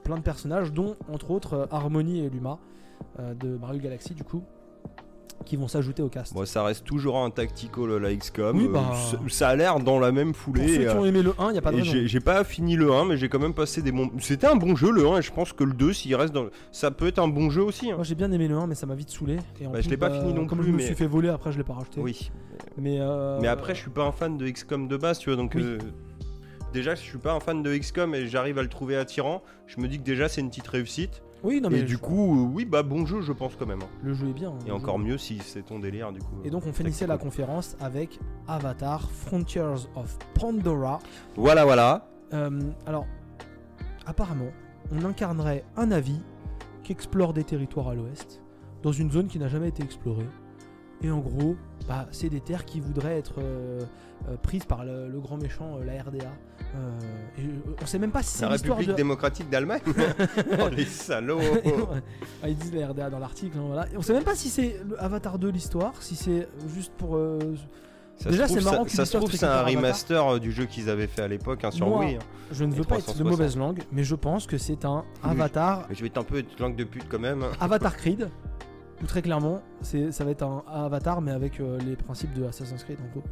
plein 0.05 0.17
de 0.17 0.23
personnages, 0.23 0.73
dont 0.73 0.97
entre 1.12 1.33
autres 1.33 1.55
euh, 1.55 1.67
Harmony 1.73 2.25
et 2.25 2.31
Luma 2.31 2.59
euh, 3.19 3.35
de 3.35 3.57
Mario 3.57 3.81
Galaxy 3.81 4.15
du 4.15 4.23
coup, 4.23 4.45
qui 5.45 5.57
vont 5.57 5.68
s'ajouter 5.68 6.03
au 6.03 6.09
cast. 6.09 6.32
Bon, 6.34 6.45
ça 6.47 6.62
reste 6.64 6.84
toujours 6.84 7.18
un 7.18 7.30
tactical, 7.30 7.97
la 7.99 8.14
XCOM. 8.14 8.57
Oui, 8.57 8.64
euh, 8.66 8.68
bah. 8.72 8.92
ça- 9.28 9.49
a 9.49 9.57
l'air 9.57 9.78
dans 9.80 9.99
la 9.99 10.11
même 10.12 10.32
Pour 10.32 10.40
foulée. 10.42 10.66
ceux 10.68 10.78
qui 10.80 10.86
euh, 10.86 10.99
ont 10.99 11.05
aimé 11.05 11.22
le 11.22 11.32
1, 11.38 11.49
il 11.51 11.53
n'y 11.53 11.59
a 11.59 11.62
pas 11.62 11.72
de 11.72 11.80
j'ai 11.82 12.20
pas 12.20 12.42
fini 12.45 12.76
le 12.76 12.92
1, 12.92 13.05
mais 13.05 13.16
j'ai 13.16 13.28
quand 13.28 13.38
même 13.38 13.55
passé 13.55 13.82
des 13.82 13.92
bons. 13.92 14.11
C'était 14.20 14.47
un 14.47 14.57
bon 14.57 14.74
jeu 14.76 14.90
le 14.90 15.07
1, 15.07 15.18
et 15.18 15.22
je 15.22 15.32
pense 15.32 15.53
que 15.53 15.64
le 15.64 15.72
2, 15.74 15.92
s'il 15.92 16.14
reste 16.16 16.32
dans. 16.32 16.47
Ça 16.72 16.90
peut 16.90 17.07
être 17.07 17.18
un 17.18 17.28
bon 17.28 17.51
jeu 17.51 17.62
aussi. 17.62 17.90
hein. 17.90 17.97
Moi 17.97 18.05
j'ai 18.05 18.14
bien 18.14 18.30
aimé 18.32 18.49
le 18.49 18.57
1, 18.57 18.66
mais 18.66 18.74
ça 18.74 18.86
m'a 18.86 18.95
vite 18.95 19.11
saoulé. 19.11 19.36
Et 19.61 19.66
en 19.66 19.70
Bah, 19.70 19.80
je 19.80 19.88
l'ai 19.90 19.97
pas 19.97 20.11
fini 20.11 20.32
non 20.32 20.47
comme 20.47 20.59
plus, 20.59 20.68
je 20.68 20.72
me 20.72 20.76
mais- 20.78 20.86
suis 20.86 20.95
fait 20.95 21.07
voler, 21.07 21.28
après 21.28 21.53
je 21.53 21.59
l'ai 21.59 21.64
pas 21.64 21.74
racheté. 21.74 22.01
Oui. 22.01 22.30
Mais, 22.78 22.99
euh, 23.01 23.38
Mais 23.40 23.49
après, 23.49 23.74
je 23.74 23.80
suis 23.80 23.90
pas 23.90 24.05
un 24.05 24.12
fan 24.12 24.36
de 24.38 24.49
XCOM 24.49 24.88
de 24.88 24.97
base, 24.97 25.18
tu 25.18 25.28
vois. 25.30 25.36
Donc, 25.36 25.53
Oui. 25.57 25.62
euh, 25.62 25.78
déjà, 26.72 26.95
je 26.95 27.01
suis 27.01 27.18
pas 27.18 27.32
un 27.32 27.40
fan 27.40 27.62
de 27.62 27.76
XCOM 27.76 28.14
et 28.14 28.26
j'arrive 28.28 28.59
à 28.59 28.62
le 28.62 28.68
trouver 28.68 28.97
attirant. 28.97 29.42
Je 29.66 29.80
me 29.80 29.88
dis 29.88 29.99
que 29.99 30.05
déjà, 30.05 30.28
c'est 30.28 30.40
une 30.40 30.49
petite 30.51 30.68
réussite. 30.68 31.22
Oui, 31.45 31.61
non, 31.61 31.68
et 31.68 31.74
mais 31.74 31.82
du 31.82 31.92
je- 31.95 31.99
coup, 31.99 32.36
euh, 32.40 32.49
oui, 32.53 32.64
bah, 32.64 32.82
bon 32.82 33.05
jeu, 33.07 33.20
je 33.20 33.32
pense 33.32 33.55
quand 33.57 33.66
même. 33.66 33.82
hein. 33.82 33.88
le 34.03 34.14
jeu 34.14 34.28
est 34.30 34.32
bien. 34.32 34.49
hein, 34.51 34.59
Et 34.66 34.70
encore 34.72 34.97
jeu. 34.99 35.05
mieux 35.05 35.18
si 35.18 35.38
c'est 35.40 35.62
ton 35.62 35.78
délire, 35.78 36.11
du 36.12 36.20
coup. 36.20 36.36
Et 36.45 36.51
donc 36.51 36.66
on 36.66 36.72
finissait 36.72 37.07
la 37.07 37.18
conférence 37.18 37.76
avec 37.80 38.18
Avatar 38.49 39.11
Frontiers 39.11 39.86
of 39.95 40.18
Pandora. 40.34 40.99
Voilà, 41.36 41.64
voilà. 41.64 42.09
Euh, 42.32 42.61
alors, 42.86 43.07
apparemment, 44.07 44.51
on 44.90 45.05
incarnerait 45.05 45.64
un 45.76 45.90
avis 45.92 46.20
qui 46.82 46.92
explore 46.92 47.32
des 47.32 47.45
territoires 47.45 47.88
à 47.88 47.95
l'ouest, 47.95 48.40
dans 48.82 48.92
une 48.92 49.11
zone 49.11 49.26
qui 49.28 49.38
n'a 49.38 49.49
jamais 49.49 49.68
été 49.68 49.82
explorée. 49.82 50.26
Et 51.05 51.11
en 51.11 51.18
gros, 51.18 51.55
bah, 51.86 52.07
c'est 52.12 52.30
des 52.30 52.40
terres 52.40 52.64
qui 52.64 52.80
voudraient 52.80 53.18
être 53.18 53.34
euh, 53.38 53.80
euh, 54.28 54.36
prises 54.42 54.64
par 54.64 54.86
le, 54.86 55.07
le 55.07 55.20
grand 55.20 55.36
méchant, 55.36 55.76
euh, 55.78 55.84
la 55.84 56.02
RDA. 56.02 56.30
Et, 57.38 57.42
on 57.80 57.86
sait 57.86 57.98
même 57.98 58.11
pas 58.11 58.22
si 58.22 58.38
c'est 58.38 58.44
La 58.46 58.52
République 58.52 58.88
de... 58.88 58.94
démocratique 58.94 59.50
d'Allemagne 59.50 59.82
Oh, 60.61 60.68
les 60.74 60.86
salauds 60.86 61.40
Ah, 62.42 62.48
ils 62.48 62.57
disent 62.57 62.72
la 62.72 62.88
RDA 62.88 63.11
dans 63.11 63.18
l'article, 63.18 63.59
hein, 63.59 63.64
voilà. 63.66 63.86
Et 63.92 63.98
on 63.98 64.02
sait 64.02 64.14
même 64.14 64.24
pas 64.24 64.34
si 64.34 64.48
c'est 64.48 64.80
Avatar 64.98 65.38
2 65.38 65.50
l'histoire, 65.50 65.92
si 66.00 66.16
c'est 66.16 66.48
juste 66.74 66.92
pour... 66.96 67.18
Ça 68.16 68.30
Déjà, 68.30 68.46
c'est 68.46 68.62
marrant 68.62 68.84
ça, 68.84 69.05
ça 69.05 69.07
se 69.07 69.16
trouve, 69.16 69.30
c'est 69.32 69.44
un 69.44 69.62
remaster 69.64 70.38
du 70.40 70.52
jeu 70.52 70.64
qu'ils 70.66 70.88
avaient 70.88 71.09
fait 71.09 71.22
à 71.22 71.28
l'époque 71.28 71.64
hein, 71.64 71.70
sur 71.72 71.88
Moi, 71.88 71.98
Wii. 72.05 72.14
hein. 72.14 72.18
Je 72.52 72.64
ne 72.64 72.72
veux 72.72 72.84
pas 72.84 72.98
être 72.98 73.07
de 73.09 73.12
360. 73.12 73.26
mauvaise 73.30 73.57
langue, 73.57 73.82
mais 73.90 74.05
je 74.05 74.14
pense 74.14 74.46
que 74.46 74.57
c'est 74.57 74.84
un. 74.84 75.05
Avatar 75.22 75.86
Mais 75.88 75.96
je 75.96 76.00
vais 76.00 76.07
être 76.07 76.18
un 76.18 76.22
peu 76.22 76.38
être 76.38 76.59
langue 76.61 76.76
de 76.76 76.84
pute 76.84 77.07
quand 77.09 77.18
même. 77.18 77.42
hein. 77.42 77.50
Avatar 77.61 77.96
Creed, 77.96 78.30
très 79.07 79.22
clairement, 79.22 79.62
ça 79.82 80.24
va 80.24 80.30
être 80.30 80.42
un 80.42 80.62
Avatar, 80.68 81.20
mais 81.20 81.30
avec 81.32 81.61
euh, 81.61 81.78
les 81.78 81.96
principes 81.96 82.32
de 82.34 82.44
Assassin's 82.44 82.82
Creed 82.84 82.98
en 83.00 83.11
gros. 83.12 83.24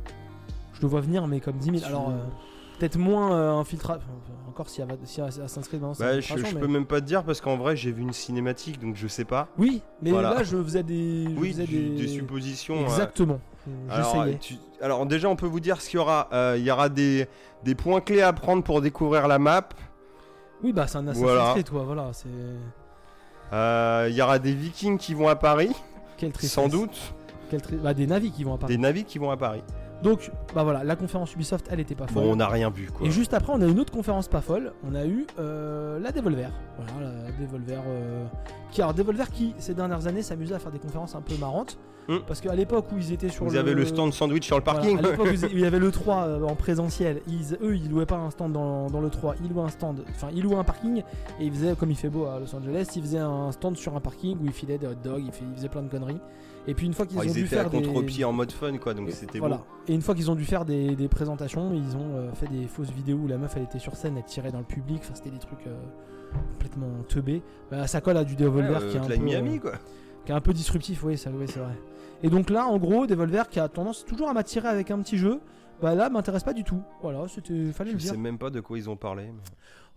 Je 0.74 0.80
le 0.82 0.88
vois 0.88 1.00
venir, 1.00 1.26
mais 1.26 1.40
comme 1.40 1.56
10 1.56 1.78
000. 1.80 1.84
Alors, 1.86 2.10
euh, 2.10 2.14
peut-être 2.78 2.96
moins 2.98 3.32
euh, 3.34 3.60
infiltra- 3.62 3.96
enfin, 3.98 4.12
encore 4.48 4.68
si, 4.68 4.82
Assassin's 4.82 5.68
Creed 5.68 5.80
Bah, 5.80 6.20
je, 6.20 6.36
je 6.36 6.42
mais- 6.54 6.60
peux 6.60 6.66
même 6.68 6.86
pas 6.86 7.00
te 7.00 7.06
dire 7.06 7.24
parce 7.24 7.40
qu'en 7.40 7.56
vrai 7.56 7.76
j'ai 7.76 7.90
vu 7.92 8.02
une 8.02 8.12
cinématique 8.12 8.80
donc 8.80 8.96
je 8.96 9.06
sais 9.08 9.24
pas. 9.24 9.48
Oui, 9.58 9.82
mais 10.02 10.10
Voilà. 10.10 10.34
là, 10.34 10.42
je 10.42 10.56
faisais 10.62 10.82
des. 10.82 11.24
je 11.24 11.38
Oui, 11.40 11.52
faisais 11.52 11.66
du- 11.66 11.90
des... 11.90 12.02
des 12.02 12.08
suppositions. 12.08 12.80
euh, 12.80 12.84
Exactement. 12.84 13.38
Alors, 13.90 14.26
tu- 14.40 14.56
alors 14.80 15.06
déjà 15.06 15.28
on 15.28 15.36
peut 15.36 15.46
vous 15.46 15.60
dire 15.60 15.80
ce 15.80 15.88
qu'il 15.88 15.98
y 15.98 16.00
aura. 16.00 16.28
Il 16.56 16.62
y 16.64 16.70
aura 16.70 16.88
des, 16.88 17.28
des 17.64 17.74
points 17.76 18.00
clés 18.00 18.22
à 18.22 18.32
prendre 18.32 18.62
pour 18.64 18.80
découvrir 18.80 19.28
la 19.28 19.38
map. 19.38 19.68
Oui, 20.64 20.72
bah, 20.72 20.86
c'est 20.86 20.98
un 20.98 21.06
Assassin's 21.08 21.22
Voilà. 21.24 21.50
Creed, 21.52 21.70
quoi. 21.70 21.82
Voilà, 21.84 22.10
c'est. 22.12 22.28
Il 23.53 24.14
y 24.14 24.22
aura 24.22 24.38
des 24.38 24.53
vikings 24.55 24.98
qui 24.98 25.14
vont 25.14 25.28
à 25.28 25.36
Paris, 25.36 25.70
Quelle 26.16 26.32
tristesse. 26.32 26.53
sans 26.55 26.68
doute. 26.68 26.96
Quelle 27.50 27.61
tri- 27.61 27.76
bah, 27.76 27.92
des 27.92 28.07
navis 28.07 28.30
qui 28.30 28.44
vont 28.44 28.55
apparaître. 28.55 28.74
Des 28.76 28.82
navires 28.82 29.05
qui 29.07 29.18
vont 29.18 29.30
à 29.30 29.36
Paris. 29.36 29.62
Donc, 30.03 30.30
bah 30.55 30.64
voilà, 30.64 30.82
la 30.84 30.96
conférence 30.96 31.32
Ubisoft, 31.34 31.66
elle 31.70 31.80
était 31.80 31.94
pas 31.94 32.07
folle. 32.07 32.24
Bon 32.24 32.32
on 32.32 32.36
n'a 32.36 32.48
rien 32.48 32.70
vu 32.70 32.88
quoi. 32.90 33.07
Et 33.07 33.11
juste 33.11 33.34
après, 33.34 33.53
on 33.55 33.61
a 33.61 33.66
une 33.66 33.78
autre 33.78 33.92
conférence 33.92 34.26
pas 34.28 34.40
folle. 34.40 34.72
On 34.84 34.94
a 34.94 35.07
eu 35.07 35.26
euh, 35.38 35.98
la 36.00 36.11
Devolver. 36.12 36.50
Voilà, 36.76 37.11
la 37.24 37.30
Devolver. 37.32 37.80
euh, 37.86 38.24
qui, 38.72 38.82
alors, 38.82 38.94
Devolver 38.94 39.30
qui, 39.30 39.55
ces 39.59 39.74
dernières 39.74 40.07
années, 40.07 40.22
s'amusait 40.22 40.55
à 40.55 40.59
faire 40.59 40.72
des 40.72 40.78
conférences 40.80 41.14
un 41.14 41.20
peu 41.20 41.36
marrantes. 41.36 41.78
Hmm. 42.09 42.16
Parce 42.26 42.40
qu'à 42.40 42.53
l'époque 42.57 42.86
où 42.92 42.98
ils 42.98 43.12
étaient 43.12 43.28
sur 43.28 43.44
Vous 43.44 43.53
le. 43.53 43.61
avez 43.61 43.74
le 43.74 43.86
stand 43.86 44.12
sandwich 44.12 44.44
sur 44.44 44.59
le 44.59 44.64
Voilà, 44.64 44.80
parking. 44.80 44.98
à 44.98 45.03
l'époque 45.03 45.28
où 45.28 45.46
il 45.53 45.61
y 45.61 45.64
avait 45.64 45.78
le 45.78 45.92
3 45.92 46.16
euh, 46.26 46.42
en 46.42 46.57
présentiel, 46.57 47.20
ils, 47.28 47.55
eux 47.62 47.76
ils 47.76 47.88
louaient 47.88 48.07
pas 48.07 48.16
un 48.16 48.30
stand 48.30 48.53
dans, 48.53 48.88
dans 48.90 49.00
le 49.00 49.09
3, 49.09 49.36
ils 49.44 49.48
louaient 49.48 49.62
un 49.62 49.68
stand, 49.68 50.03
enfin 50.11 50.26
ils 50.34 50.42
louaient 50.42 50.57
un 50.57 50.64
parking 50.64 51.05
et 51.38 51.44
ils 51.44 51.53
faisaient, 51.53 51.76
comme 51.76 51.92
il 51.92 51.96
fait 51.96 52.09
beau 52.09 52.24
à 52.26 52.40
Los 52.40 52.53
Angeles, 52.57 52.88
ils 52.96 53.03
faisaient 53.03 53.18
un 53.18 53.53
stand 53.53 53.76
sur 53.76 53.94
un 53.94 54.00
parking 54.00 54.36
où 54.42 54.46
ils 54.46 54.53
filaient 54.53 54.78
des 54.78 54.88
hot 54.88 54.96
dogs, 55.05 55.22
ils, 55.22 55.30
ils 55.53 55.55
faisaient 55.57 55.68
plein 55.68 55.82
de 55.82 55.88
conneries. 55.88 56.18
Et 56.68 56.74
puis 56.74 56.86
une 56.86 56.92
fois 56.94 57.06
qu'ils 57.06 57.18
Oh, 57.18 57.22
ont 57.22 57.24
ils 57.24 57.32
dû 57.32 57.44
étaient 57.44 57.56
à 57.56 57.62
faire 57.62 57.70
des... 57.70 57.82
contre-pied 57.82 58.24
en 58.24 58.32
mode 58.32 58.52
fun 58.52 58.76
quoi 58.78 58.94
donc 58.94 59.10
c'était 59.10 59.38
voilà. 59.40 59.56
beau. 59.56 59.64
Et 59.88 59.94
une 59.94 60.00
fois 60.02 60.14
qu'ils 60.14 60.30
ont 60.30 60.36
dû 60.36 60.44
faire 60.44 60.64
des, 60.64 60.94
des 60.94 61.08
présentations, 61.08 61.72
ils 61.74 61.96
ont 61.96 62.14
euh, 62.16 62.32
fait 62.34 62.46
des 62.46 62.68
fausses 62.68 62.90
vidéos 62.92 63.16
où 63.18 63.26
la 63.26 63.36
meuf 63.36 63.52
elle 63.56 63.64
était 63.64 63.80
sur 63.80 63.96
scène, 63.96 64.16
elle 64.16 64.24
tirait 64.24 64.52
dans 64.52 64.60
le 64.60 64.64
public, 64.64 64.98
enfin 65.02 65.14
c'était 65.14 65.30
des 65.30 65.40
trucs 65.40 65.66
euh, 65.66 65.74
complètement 66.52 67.02
teubés. 67.08 67.42
Bah, 67.70 67.86
ça 67.86 68.00
colle 68.00 68.16
à 68.16 68.24
du 68.24 68.36
Devolver 68.36 68.80
Ouais, 68.82 68.88
qui, 68.90 68.96
est 68.96 69.00
euh, 69.00 69.04
un 69.04 69.08
peu, 69.08 69.16
Miami 69.16 69.56
euh, 69.56 69.60
quoi. 69.60 69.72
qui 70.24 70.32
est 70.32 70.34
un 70.34 70.40
peu 70.40 70.52
disruptif, 70.52 71.02
oui, 71.04 71.18
ça, 71.18 71.30
oui 71.34 71.46
c'est 71.48 71.58
vrai. 71.60 71.76
Et 72.22 72.30
donc 72.30 72.48
là, 72.50 72.66
en 72.66 72.78
gros, 72.78 73.06
Devolver 73.06 73.48
qui 73.48 73.58
a 73.58 73.68
tendance 73.68 74.04
toujours 74.04 74.28
à 74.28 74.32
m'attirer 74.32 74.68
avec 74.68 74.90
un 74.92 75.00
petit 75.00 75.18
jeu, 75.18 75.40
bah 75.80 75.96
là 75.96 76.08
m'intéresse 76.10 76.44
pas 76.44 76.52
du 76.52 76.62
tout. 76.62 76.80
Voilà, 77.02 77.26
c'était, 77.28 77.72
fallait 77.72 77.90
Je 77.90 77.96
le 77.96 78.00
dire. 78.00 78.12
sais 78.12 78.16
même 78.16 78.38
pas 78.38 78.50
de 78.50 78.60
quoi 78.60 78.78
ils 78.78 78.88
ont 78.88 78.96
parlé. 78.96 79.24
mais- 79.24 79.42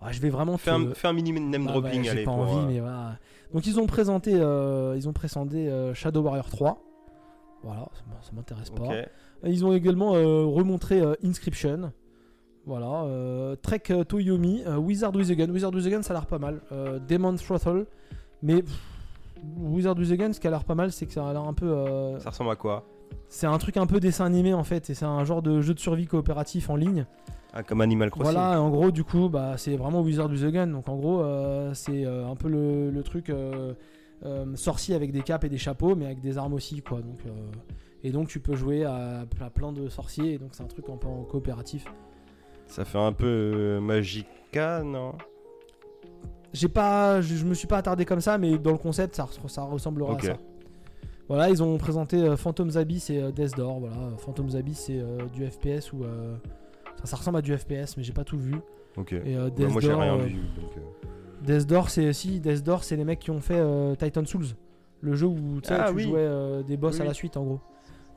Ah, 0.02 0.12
je 0.12 0.20
vais 0.20 0.30
vraiment 0.30 0.58
Fais 0.58 0.72
te- 0.72 0.76
un, 0.76 0.94
fais 0.96 1.08
un 1.08 1.14
mini 1.14 1.32
name 1.40 1.68
Ah, 1.70 1.72
dropping 1.74 2.04
bah, 2.04 2.10
J'ai 2.12 2.24
pas 2.24 2.32
pour, 2.32 2.40
envie, 2.42 2.58
euh, 2.66 2.68
mais 2.74 2.80
voilà. 2.80 3.18
Donc 3.54 3.66
ils 3.68 3.80
ont 3.80 3.86
présenté, 3.88 4.34
euh, 4.36 4.96
ils 4.98 5.08
ont 5.08 5.14
présenté 5.14 5.70
euh, 5.70 5.94
Shadow 5.94 6.22
Warrior 6.22 6.50
3. 6.50 6.82
Voilà, 7.64 7.88
ça 8.22 8.32
m'intéresse 8.34 8.70
pas. 8.70 8.84
Ils 9.44 9.66
ont 9.66 9.74
également 9.74 10.16
euh, 10.16 10.44
remontré 10.46 11.02
Inscription. 11.24 11.92
Voilà. 12.66 13.06
Trek 13.62 13.84
Toyomi, 14.08 14.64
Wizard 14.78 15.16
with 15.16 15.30
a 15.30 15.36
Gun. 15.36 15.52
Wizard 15.52 15.74
with 15.74 15.86
a 15.86 15.90
Gun, 15.90 16.02
ça 16.04 16.14
a 16.14 16.18
l'air 16.18 16.26
pas 16.26 16.40
mal. 16.40 16.62
Demon 17.08 17.36
Throttle. 17.36 17.86
Mais 18.42 18.62
pff, 18.62 18.74
Wizard 19.58 19.98
with 19.98 20.12
a 20.12 20.18
Gun, 20.18 20.34
ce 20.34 20.40
qui 20.40 20.48
a 20.48 20.50
l'air 20.52 20.64
pas 20.64 20.76
mal, 20.76 20.92
c'est 20.92 21.06
que 21.06 21.14
ça 21.14 21.28
a 21.28 21.34
l'air 21.34 21.44
un 21.44 21.54
peu. 21.54 21.68
euh, 21.72 22.20
Ça 22.20 22.30
ressemble 22.32 22.52
à 22.52 22.56
quoi? 22.56 22.86
c'est 23.30 23.48
un 23.48 23.58
truc 23.58 23.78
un 23.78 23.86
peu 23.86 24.00
dessin 24.00 24.26
animé 24.26 24.54
en 24.54 24.64
fait. 24.64 24.90
Et 24.90 24.94
c'est 24.94 25.06
un 25.06 25.24
genre 25.26 25.42
de 25.42 25.62
jeu 25.62 25.74
de 25.74 25.80
survie 25.80 26.06
coopératif 26.08 26.70
en 26.70 26.76
ligne. 26.76 27.06
Ah, 27.58 27.64
comme 27.64 27.80
Animal 27.80 28.12
Crossing. 28.12 28.34
Voilà, 28.34 28.62
en 28.62 28.70
gros, 28.70 28.92
du 28.92 29.06
coup, 29.06 29.30
bah, 29.30 29.54
c'est 29.58 29.78
vraiment 29.78 30.02
Wizard 30.02 30.30
with 30.30 30.44
a 30.44 30.52
Gun. 30.52 30.68
Donc, 30.68 30.90
en 30.90 30.98
gros, 30.98 31.22
euh, 31.22 31.74
c'est 31.74 32.06
euh, 32.06 32.28
un 32.28 32.36
peu 32.36 32.50
le, 32.50 32.92
le 32.92 33.02
truc 33.04 33.30
euh, 33.30 33.74
sorcier 34.56 34.94
avec 34.94 35.14
des 35.14 35.22
capes 35.22 35.46
et 35.46 35.50
des 35.50 35.58
chapeaux, 35.58 35.96
mais 35.96 36.06
avec 36.06 36.20
des 36.20 36.38
armes 36.38 36.54
aussi, 36.54 36.82
quoi. 36.82 36.98
Donc, 37.00 37.20
euh, 37.26 37.30
et 38.04 38.12
donc, 38.12 38.28
tu 38.28 38.42
peux 38.42 38.56
jouer 38.56 38.84
à, 38.84 39.26
à 39.40 39.50
plein 39.50 39.72
de 39.72 39.88
sorciers. 39.88 40.34
Et 40.34 40.38
donc, 40.38 40.50
c'est 40.52 40.64
un 40.64 40.68
truc 40.68 40.86
un 40.90 40.98
peu 40.98 41.08
en 41.08 41.24
coopératif. 41.24 41.86
Ça 42.68 42.84
fait 42.84 42.98
un 43.00 43.14
peu 43.14 43.80
Magica, 43.82 44.84
non? 44.84 45.14
J'ai 46.52 46.68
pas, 46.68 47.22
je, 47.22 47.36
je 47.36 47.46
me 47.46 47.54
suis 47.54 47.68
pas 47.68 47.78
attardé 47.78 48.04
comme 48.06 48.22
ça, 48.22 48.38
mais 48.38 48.58
dans 48.58 48.72
le 48.72 48.78
concept, 48.78 49.16
ça, 49.16 49.24
res- 49.26 49.48
ça 49.48 49.64
ressemblera 49.64 50.16
à 50.16 50.20
ça. 50.20 50.38
Voilà, 51.30 51.50
ils 51.50 51.64
ont 51.64 51.78
présenté 51.78 52.36
Phantom's 52.38 52.76
Abyss 52.76 53.10
et 53.10 53.32
Death 53.32 53.56
Door. 53.56 53.80
Voilà, 53.80 53.96
Phantom's 54.18 54.56
Abyss, 54.56 54.80
c'est 54.88 55.02
du 55.34 55.46
FPS 55.50 55.92
ou 55.94 56.04
ça, 57.06 57.12
ça 57.12 57.18
ressemble 57.18 57.38
à 57.38 57.42
du 57.42 57.56
FPS, 57.58 57.98
mais 57.98 58.04
j'ai 58.04 58.14
pas 58.14 58.24
tout 58.24 58.38
vu. 58.38 58.56
Ok. 58.98 59.14
Et 59.14 59.36
euh, 59.36 59.46
Bah, 59.46 59.50
Death 59.56 59.70
moi 59.72 59.82
j'ai 59.82 59.94
rien 59.94 60.14
euh, 60.16 60.24
vu. 60.24 60.36
Donc, 60.60 60.72
euh, 60.78 60.82
Death 61.42 61.68
Door, 61.68 61.90
c'est 61.90 62.14
si 62.14 62.40
Death 62.40 62.64
Door, 62.64 62.84
c'est 62.84 62.96
les 62.96 63.04
mecs 63.06 63.20
qui 63.20 63.32
ont 63.32 63.42
fait 63.42 63.58
euh, 63.60 63.96
Titan 63.96 64.26
Souls, 64.26 64.46
le 65.02 65.16
jeu 65.16 65.28
où 65.28 65.62
tu 65.62 65.72
Ah 65.74 65.88
tu 65.90 65.96
oui. 65.96 66.04
jouais 66.04 66.20
euh, 66.20 66.64
des 66.64 66.78
boss 66.78 67.00
à 67.00 67.04
la 67.06 67.14
suite 67.14 67.38
en 67.38 67.44
gros. 67.44 67.60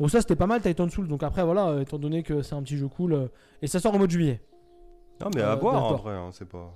Bon 0.01 0.07
ça 0.09 0.21
c'était 0.21 0.37
pas 0.37 0.47
mal 0.47 0.61
Titan 0.61 0.89
Souls, 0.89 1.09
donc 1.09 1.23
après 1.25 1.45
voilà, 1.45 1.69
euh, 1.69 1.81
étant 1.81 1.99
donné 1.99 2.23
que 2.23 2.43
c'est 2.43 2.55
un 2.55 2.63
petit 2.63 2.77
jeu 2.77 2.87
cool, 2.89 3.13
euh, 3.13 3.27
et 3.63 3.67
ça 3.67 3.81
sort 3.81 3.95
au 3.95 3.99
mois 3.99 4.07
de 4.07 4.13
juillet. 4.13 4.41
Non, 5.21 5.29
mais 5.35 5.43
à 5.43 5.53
Euh, 5.53 5.57
voir 5.57 5.83
en 5.83 5.97
vrai, 5.97 6.15
hein, 6.15 6.29
c'est 6.31 6.49
pas. 6.49 6.73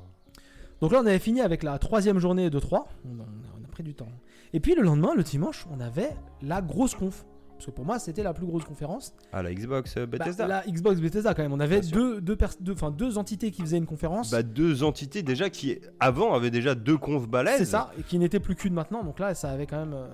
Donc 0.80 0.90
là 0.90 0.98
on 1.02 1.06
avait 1.06 1.20
fini 1.20 1.40
avec 1.40 1.62
la 1.62 1.78
troisième 1.78 2.18
journée 2.18 2.50
de 2.50 2.58
3, 2.58 2.88
on 3.04 3.20
a, 3.20 3.24
on 3.60 3.64
a 3.64 3.68
pris 3.70 3.84
du 3.84 3.94
temps. 3.94 4.08
Et 4.52 4.58
puis 4.58 4.74
le 4.74 4.82
lendemain, 4.82 5.14
le 5.14 5.22
dimanche, 5.22 5.66
on 5.70 5.78
avait 5.80 6.10
la 6.42 6.60
grosse 6.60 6.96
conf. 6.96 7.24
Parce 7.62 7.70
que 7.70 7.76
pour 7.76 7.84
moi 7.84 8.00
c'était 8.00 8.24
la 8.24 8.32
plus 8.34 8.44
grosse 8.44 8.64
conférence. 8.64 9.14
Ah, 9.32 9.40
la 9.40 9.54
Xbox 9.54 9.96
euh, 9.96 10.04
Bah, 10.06 10.18
Bethesda 10.18 10.48
la 10.48 10.64
Xbox 10.66 11.00
Bethesda 11.00 11.32
quand 11.32 11.42
même. 11.42 11.52
On 11.52 11.60
avait 11.60 11.80
deux, 11.80 12.20
deux, 12.20 12.34
pers- 12.34 12.56
deux, 12.58 12.72
enfin, 12.72 12.90
deux 12.90 13.18
entités 13.18 13.52
qui 13.52 13.62
faisaient 13.62 13.78
une 13.78 13.86
conférence. 13.86 14.32
Bah, 14.32 14.42
deux 14.42 14.82
entités 14.82 15.22
déjà 15.22 15.48
qui, 15.48 15.78
avant, 16.00 16.34
avaient 16.34 16.50
déjà 16.50 16.74
deux 16.74 16.98
confs 16.98 17.28
balèzes. 17.28 17.58
C'est 17.58 17.64
ça, 17.66 17.92
et 17.96 18.02
qui 18.02 18.18
n'était 18.18 18.40
plus 18.40 18.56
qu'une 18.56 18.74
maintenant. 18.74 19.04
Donc 19.04 19.20
là, 19.20 19.34
ça 19.36 19.50
avait 19.50 19.66
quand 19.66 19.78
même. 19.78 19.94
euh, 19.94 20.08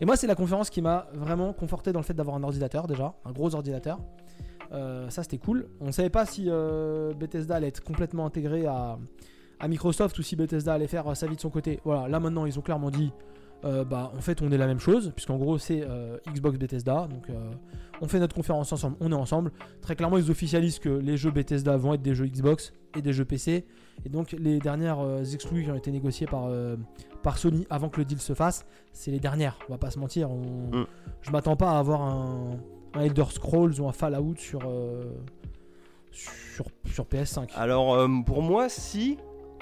Et 0.00 0.06
moi, 0.06 0.16
c'est 0.16 0.26
la 0.26 0.34
conférence 0.34 0.70
qui 0.70 0.80
m'a 0.80 1.06
vraiment 1.12 1.52
conforté 1.52 1.92
dans 1.92 2.00
le 2.00 2.04
fait 2.06 2.14
d'avoir 2.14 2.34
un 2.36 2.42
ordinateur 2.42 2.86
déjà, 2.86 3.14
un 3.26 3.32
gros 3.32 3.54
ordinateur. 3.54 3.98
Euh, 4.72 5.10
ça, 5.10 5.22
c'était 5.22 5.36
cool. 5.38 5.68
On 5.80 5.92
savait 5.92 6.08
pas 6.10 6.24
si 6.24 6.46
euh, 6.48 7.12
Bethesda 7.12 7.56
allait 7.56 7.68
être 7.68 7.84
complètement 7.84 8.24
intégré 8.24 8.64
à, 8.66 8.98
à 9.60 9.68
Microsoft 9.68 10.18
ou 10.18 10.22
si 10.22 10.34
Bethesda 10.34 10.72
allait 10.72 10.86
faire 10.88 11.14
sa 11.16 11.26
vie 11.26 11.36
de 11.36 11.40
son 11.42 11.50
côté. 11.50 11.78
Voilà, 11.84 12.08
là 12.08 12.20
maintenant, 12.20 12.46
ils 12.46 12.58
ont 12.58 12.62
clairement 12.62 12.90
dit. 12.90 13.12
Euh, 13.66 13.84
bah, 13.84 14.10
en 14.16 14.20
fait, 14.20 14.40
on 14.42 14.50
est 14.50 14.56
la 14.56 14.66
même 14.66 14.78
chose, 14.80 15.12
puisqu'en 15.14 15.36
gros, 15.36 15.58
c'est 15.58 15.82
euh, 15.82 16.16
Xbox 16.32 16.56
Bethesda. 16.58 17.08
Donc, 17.08 17.28
euh, 17.28 17.50
on 18.00 18.06
fait 18.08 18.18
notre 18.18 18.34
conférence 18.34 18.72
ensemble, 18.72 18.96
on 19.00 19.10
est 19.12 19.14
ensemble. 19.16 19.52
Très 19.82 19.96
clairement, 19.96 20.16
ils 20.18 20.30
officialisent 20.30 20.78
que 20.78 20.88
les 20.88 21.16
jeux 21.16 21.30
Bethesda 21.30 21.76
vont 21.76 21.94
être 21.94 22.02
des 22.02 22.14
jeux 22.14 22.26
Xbox 22.26 22.72
et 22.96 23.02
des 23.02 23.12
jeux 23.12 23.24
PC. 23.24 23.66
Et 24.04 24.08
donc, 24.08 24.32
les 24.32 24.58
dernières 24.58 24.98
exclus 25.32 25.64
qui 25.64 25.70
ont 25.70 25.74
été 25.76 25.90
négociées 25.90 26.26
par, 26.26 26.48
par 27.22 27.38
Sony 27.38 27.66
avant 27.70 27.88
que 27.88 27.98
le 27.98 28.04
deal 28.04 28.20
se 28.20 28.34
fasse, 28.34 28.64
c'est 28.92 29.10
les 29.10 29.20
dernières. 29.20 29.58
On 29.68 29.72
va 29.72 29.78
pas 29.78 29.90
se 29.90 29.98
mentir. 29.98 30.30
on- 30.30 30.70
Mm. 30.76 30.86
Je 31.22 31.30
m'attends 31.30 31.56
pas 31.56 31.72
à 31.72 31.78
avoir 31.78 32.02
un, 32.02 32.58
un 32.94 33.00
Elder 33.00 33.24
Scrolls 33.30 33.80
ou 33.80 33.88
un 33.88 33.92
Fallout 33.92 34.34
sur, 34.36 34.60
sur, 36.12 36.66
sur 36.86 37.04
PS5. 37.04 37.50
Alors, 37.54 38.06
pour 38.24 38.42
moi, 38.42 38.68
si, 38.68 39.18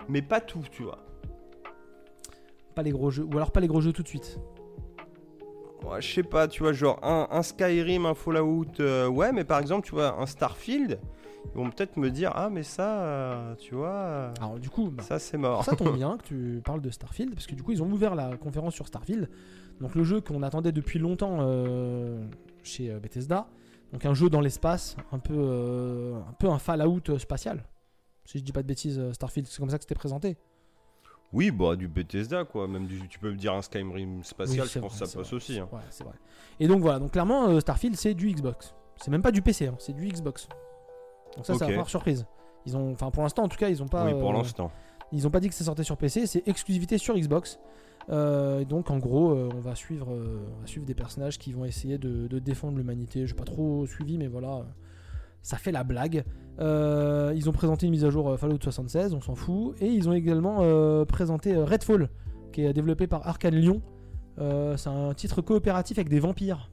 mais 0.09 0.23
pas 0.23 0.41
tout, 0.41 0.63
tu 0.71 0.83
vois. 0.83 0.99
Pas 2.75 2.83
les 2.83 2.91
gros 2.91 3.11
jeux. 3.11 3.25
Ou 3.25 3.37
alors 3.37 3.51
pas 3.51 3.61
les 3.61 3.69
gros 3.69 3.81
jeux 3.81 3.93
tout 3.93 4.03
de 4.03 4.09
suite. 4.09 4.39
Je 6.01 6.13
sais 6.13 6.23
pas, 6.23 6.49
tu 6.49 6.63
vois, 6.63 6.73
genre 6.73 6.99
un, 7.03 7.29
un 7.31 7.43
Skyrim, 7.43 8.07
un 8.07 8.15
Fallout, 8.15 8.81
euh, 8.81 9.07
ouais, 9.09 9.33
mais 9.33 9.45
par 9.45 9.61
exemple, 9.61 9.87
tu 9.87 9.95
vois, 9.95 10.19
un 10.21 10.27
Starfield, 10.27 10.99
ils 11.47 11.57
vont 11.57 11.71
peut-être 11.71 11.97
me 11.97 12.11
dire, 12.11 12.33
ah, 12.35 12.51
mais 12.51 12.63
ça, 12.63 13.03
euh, 13.03 13.55
tu 13.57 13.75
vois, 13.75 13.89
euh, 13.89 14.35
Alors 14.41 14.59
du 14.59 14.71
coup, 14.71 14.91
bah, 14.91 15.03
ça 15.03 15.19
c'est 15.19 15.37
mort. 15.37 15.65
ça 15.65 15.77
tombe 15.77 15.95
bien 15.97 16.17
que 16.17 16.25
tu 16.25 16.63
parles 16.65 16.81
de 16.81 16.91
Starfield, 16.91 17.35
parce 17.35 17.47
que 17.47 17.55
du 17.55 17.63
coup 17.63 17.73
ils 17.73 17.83
ont 17.83 17.91
ouvert 17.91 18.15
la 18.15 18.37
conférence 18.37 18.75
sur 18.75 18.87
Starfield. 18.87 19.29
Donc 19.81 19.95
le 19.95 20.05
jeu 20.05 20.21
qu'on 20.21 20.43
attendait 20.43 20.73
depuis 20.73 20.99
longtemps 20.99 21.39
chez 22.63 22.89
Bethesda. 23.01 23.49
Donc 23.93 24.05
un 24.07 24.15
jeu 24.15 24.31
dans 24.31 24.41
l'espace, 24.41 24.97
un 25.13 25.19
peu, 25.19 26.15
un 26.29 26.33
peu 26.33 26.49
un 26.49 26.59
Fallout 26.59 27.19
spatial. 27.19 27.65
Si 28.25 28.39
je 28.39 28.45
dis 28.45 28.53
pas 28.53 28.63
de 28.63 28.69
bêtises, 28.69 29.01
Starfield, 29.13 29.49
c'est 29.49 29.59
comme 29.59 29.71
ça 29.71 29.79
que 29.79 29.85
c'était 29.85 29.95
présenté. 29.95 30.37
Oui, 31.35 31.51
bah, 31.51 31.77
du 31.77 31.89
Bethesda, 31.89 32.45
quoi, 32.45 32.67
même 32.69 32.87
du, 32.87 33.07
tu 33.09 33.19
peux 33.19 33.31
me 33.31 33.37
dire 33.37 33.53
un 33.53 33.61
Skyrim 33.61 34.23
spatial, 34.25 34.65
Oui, 34.65 34.71
je 34.73 34.79
pense 34.79 34.93
vrai, 34.93 35.01
que 35.01 35.07
ça 35.11 35.19
passe 35.19 35.27
vrai, 35.29 35.37
aussi. 35.37 35.59
hein. 35.59 35.69
Ouais, 35.73 35.81
c'est 35.91 36.05
vrai. 36.05 36.15
Et 36.61 36.69
donc 36.69 36.81
voilà, 36.81 36.99
donc 37.01 37.11
clairement 37.11 37.49
euh, 37.49 37.61
Starfield 37.61 37.97
c'est 37.97 38.15
du 38.15 38.31
Xbox. 38.33 38.75
C'est 39.03 39.11
même 39.11 39.23
pas 39.23 39.33
du 39.33 39.43
PC, 39.43 39.67
hein, 39.67 39.75
c'est 39.79 39.93
du 39.93 40.07
Xbox. 40.07 40.49
Donc 41.37 41.45
ça, 41.45 41.55
ça 41.55 41.67
va 41.67 41.85
surprise. 41.85 42.25
Ils 42.65 42.77
ont, 42.77 42.93
enfin 42.93 43.11
pour 43.11 43.23
l'instant 43.25 43.43
en 43.43 43.49
tout 43.49 43.59
cas, 43.59 43.69
ils 43.69 43.83
ont 43.83 43.89
pas. 43.89 44.07
oui, 44.07 44.13
pour 44.13 44.31
euh, 44.31 44.35
l'instant. 44.35 44.71
Ils 45.13 45.27
ont 45.27 45.31
pas 45.31 45.41
dit 45.41 45.49
que 45.49 45.55
ça 45.55 45.65
sortait 45.65 45.85
sur 45.85 45.97
PC, 45.97 46.27
c'est 46.27 46.47
exclusivité 46.49 46.99
sur 46.99 47.17
Xbox. 47.17 47.59
Euh, 48.11 48.61
et 48.61 48.65
donc 48.65 48.91
en 48.91 48.99
gros, 48.99 49.33
euh, 49.33 49.49
on 49.55 49.61
va 49.61 49.75
suivre, 49.75 50.13
euh, 50.13 50.47
on 50.57 50.61
va 50.61 50.67
suivre 50.67 50.85
des 50.87 50.95
personnages 50.95 51.39
qui 51.39 51.53
vont 51.53 51.65
essayer 51.65 51.99
de, 51.99 52.27
de 52.27 52.39
défendre 52.39 52.77
l'humanité. 52.77 53.27
J'ai 53.27 53.35
pas 53.35 53.45
trop 53.45 53.87
suivi, 53.87 54.19
mais 54.19 54.27
voilà, 54.27 54.67
ça 55.45 55.59
fait 55.59 55.71
la 55.71 55.85
blague. 55.85 56.25
Euh, 56.59 57.33
ils 57.37 57.49
ont 57.49 57.53
présenté 57.53 57.87
une 57.87 57.93
mise 57.93 58.05
à 58.05 58.11
jour 58.11 58.31
euh, 58.31 58.37
Fallout 58.37 58.59
76, 58.61 59.15
on 59.15 59.21
s'en 59.21 59.37
fout, 59.37 59.77
et 59.81 59.87
ils 59.87 60.09
ont 60.09 60.13
également 60.13 60.59
euh, 60.63 61.05
présenté 61.05 61.57
Redfall, 61.57 62.09
qui 62.53 62.65
est 62.65 62.73
développé 62.73 63.07
par 63.07 63.27
Arkane 63.29 63.55
Lyon. 63.55 63.83
Euh, 64.41 64.77
c'est 64.77 64.89
un 64.89 65.15
titre 65.15 65.43
coopératif 65.43 65.99
avec 65.99 66.09
des 66.09 66.19
vampires. 66.19 66.71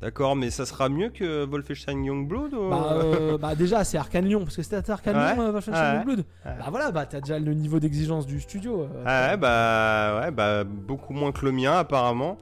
D'accord, 0.00 0.36
mais 0.36 0.50
ça 0.50 0.66
sera 0.66 0.88
mieux 0.90 1.08
que 1.08 1.44
Wolfenstein 1.46 2.04
Youngblood 2.04 2.52
ou... 2.54 2.68
Bah, 2.70 2.98
bah, 3.40 3.54
déjà 3.54 3.82
c'est 3.82 3.98
Arkane 3.98 4.26
Lyon, 4.26 4.40
parce 4.44 4.56
que 4.56 4.62
c'était 4.62 4.90
Arkane 4.90 5.16
Ouais, 5.16 5.34
Lyon, 5.34 5.52
Wolfenstein 5.52 5.74
ouais. 5.74 5.96
Youngblood. 5.96 6.18
Ouais. 6.18 6.52
Bah 6.58 6.66
voilà, 6.70 6.90
bah 6.92 7.06
t'as 7.06 7.20
déjà 7.20 7.38
le 7.38 7.52
niveau 7.54 7.80
d'exigence 7.80 8.26
du 8.26 8.40
studio. 8.40 8.86
Ah 9.04 9.30
ouais, 9.30 9.36
bah, 9.38 10.20
ouais, 10.20 10.30
bah, 10.30 10.64
beaucoup 10.64 11.14
moins 11.14 11.32
que 11.32 11.44
le 11.44 11.50
mien, 11.52 11.72
apparemment. 11.72 12.36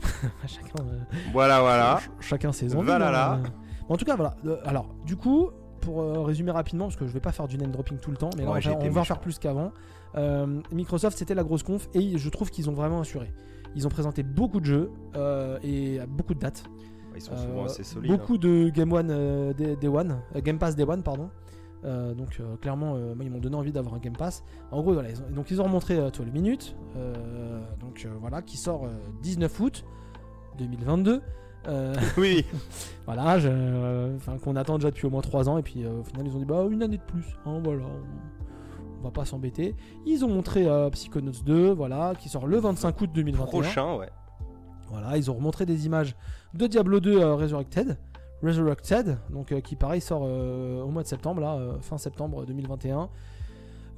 chacun. 0.46 0.84
Voilà, 1.32 1.60
voilà. 1.60 1.98
Ch- 2.00 2.10
chacun 2.20 2.52
ses 2.52 2.74
envies. 2.74 2.86
Voilà, 2.86 3.32
hein. 3.32 3.42
là. 3.42 3.50
En 3.88 3.96
tout 3.96 4.04
cas, 4.04 4.16
voilà. 4.16 4.34
Euh, 4.46 4.56
alors, 4.64 4.94
du 5.06 5.16
coup, 5.16 5.50
pour 5.80 6.00
euh, 6.02 6.22
résumer 6.22 6.50
rapidement, 6.50 6.86
parce 6.86 6.96
que 6.96 7.06
je 7.06 7.12
vais 7.12 7.20
pas 7.20 7.32
faire 7.32 7.48
du 7.48 7.56
name 7.58 7.70
dropping 7.70 7.98
tout 7.98 8.10
le 8.10 8.16
temps, 8.16 8.30
mais 8.36 8.44
là, 8.44 8.50
Ouais, 8.50 8.58
on 8.64 8.68
va, 8.68 8.72
été 8.76 8.76
on 8.76 8.78
va 8.78 8.84
en 8.86 8.88
méchant. 8.88 9.04
faire 9.04 9.20
plus 9.20 9.38
qu'avant. 9.38 9.72
Euh, 10.16 10.60
Microsoft, 10.72 11.16
c'était 11.18 11.34
la 11.34 11.44
grosse 11.44 11.62
conf, 11.62 11.88
et 11.94 12.18
je 12.18 12.28
trouve 12.28 12.50
qu'ils 12.50 12.68
ont 12.68 12.74
vraiment 12.74 13.00
assuré. 13.00 13.32
Ils 13.74 13.86
ont 13.86 13.90
présenté 13.90 14.22
beaucoup 14.22 14.60
de 14.60 14.64
jeux 14.66 14.90
euh, 15.16 15.58
et 15.62 16.00
beaucoup 16.08 16.34
de 16.34 16.40
dates. 16.40 16.64
Ils 17.14 17.20
sont 17.22 17.36
souvent 17.36 17.62
Euh, 17.62 17.64
assez 17.66 17.82
solides. 17.84 18.10
hein. 18.10 18.16
beaucoup 18.16 18.38
de 18.38 18.68
Game 18.70 18.92
One, 18.92 19.52
Day, 19.54 19.76
Day 19.76 19.88
One, 19.88 20.20
Game 20.36 20.58
Pass 20.58 20.76
Day 20.76 20.84
One, 20.84 21.02
pardon. 21.02 21.30
Donc 21.84 22.40
clairement, 22.60 22.94
moi, 23.14 23.24
ils 23.24 23.30
m'ont 23.30 23.38
donné 23.38 23.54
envie 23.56 23.72
d'avoir 23.72 23.94
un 23.94 23.98
Game 23.98 24.16
Pass. 24.16 24.42
En 24.72 24.82
gros, 24.82 24.92
voilà, 24.94 25.10
ils 25.10 25.20
ont, 25.20 25.30
donc 25.30 25.50
ils 25.50 25.60
ont 25.60 25.64
remontré 25.64 25.96
euh, 25.98 26.10
12 26.10 26.32
minutes, 26.32 26.76
donc 27.80 28.06
voilà, 28.20 28.42
qui 28.42 28.56
sort 28.56 28.84
euh, 28.86 28.90
19 29.22 29.60
août 29.60 29.84
2022. 30.58 31.20
Euh, 31.68 31.94
Oui, 32.16 32.44
voilà, 33.06 33.38
je- 33.38 33.48
euh, 33.50 34.16
qu'on 34.42 34.56
attend 34.56 34.76
déjà 34.78 34.90
depuis 34.90 35.06
au 35.06 35.10
moins 35.10 35.20
3 35.20 35.48
ans 35.48 35.58
et 35.58 35.62
puis 35.62 35.84
euh, 35.84 36.00
au 36.00 36.04
final 36.04 36.26
ils 36.26 36.34
ont 36.34 36.38
dit 36.38 36.44
bah 36.44 36.64
une 36.70 36.82
année 36.82 36.96
de 36.98 37.02
plus, 37.02 37.24
hein, 37.46 37.60
voilà, 37.62 37.84
on, 37.84 39.00
on 39.00 39.02
va 39.04 39.10
pas 39.10 39.24
s'embêter. 39.24 39.76
Ils 40.06 40.24
ont 40.24 40.28
montré 40.28 40.66
Psychonauts 40.92 41.42
2, 41.44 41.70
voilà, 41.72 42.14
qui 42.18 42.28
sort 42.28 42.46
le 42.46 42.58
25 42.58 43.00
août 43.00 43.10
2021. 43.14 43.46
prochain, 43.46 43.94
ouais. 43.96 44.08
Voilà, 44.90 45.16
ils 45.18 45.30
ont 45.30 45.34
remontré 45.34 45.66
des 45.66 45.84
images 45.86 46.16
de 46.54 46.66
Diablo 46.66 46.98
2 47.00 47.20
euh, 47.20 47.34
Resurrected, 47.34 47.98
Resurrected, 48.42 49.18
donc 49.30 49.52
qui 49.62 49.76
pareil 49.76 50.00
sort 50.00 50.22
au 50.22 50.88
mois 50.88 51.02
de 51.02 51.08
septembre, 51.08 51.40
là, 51.42 51.58
fin 51.82 51.98
septembre 51.98 52.46
2021. 52.46 53.08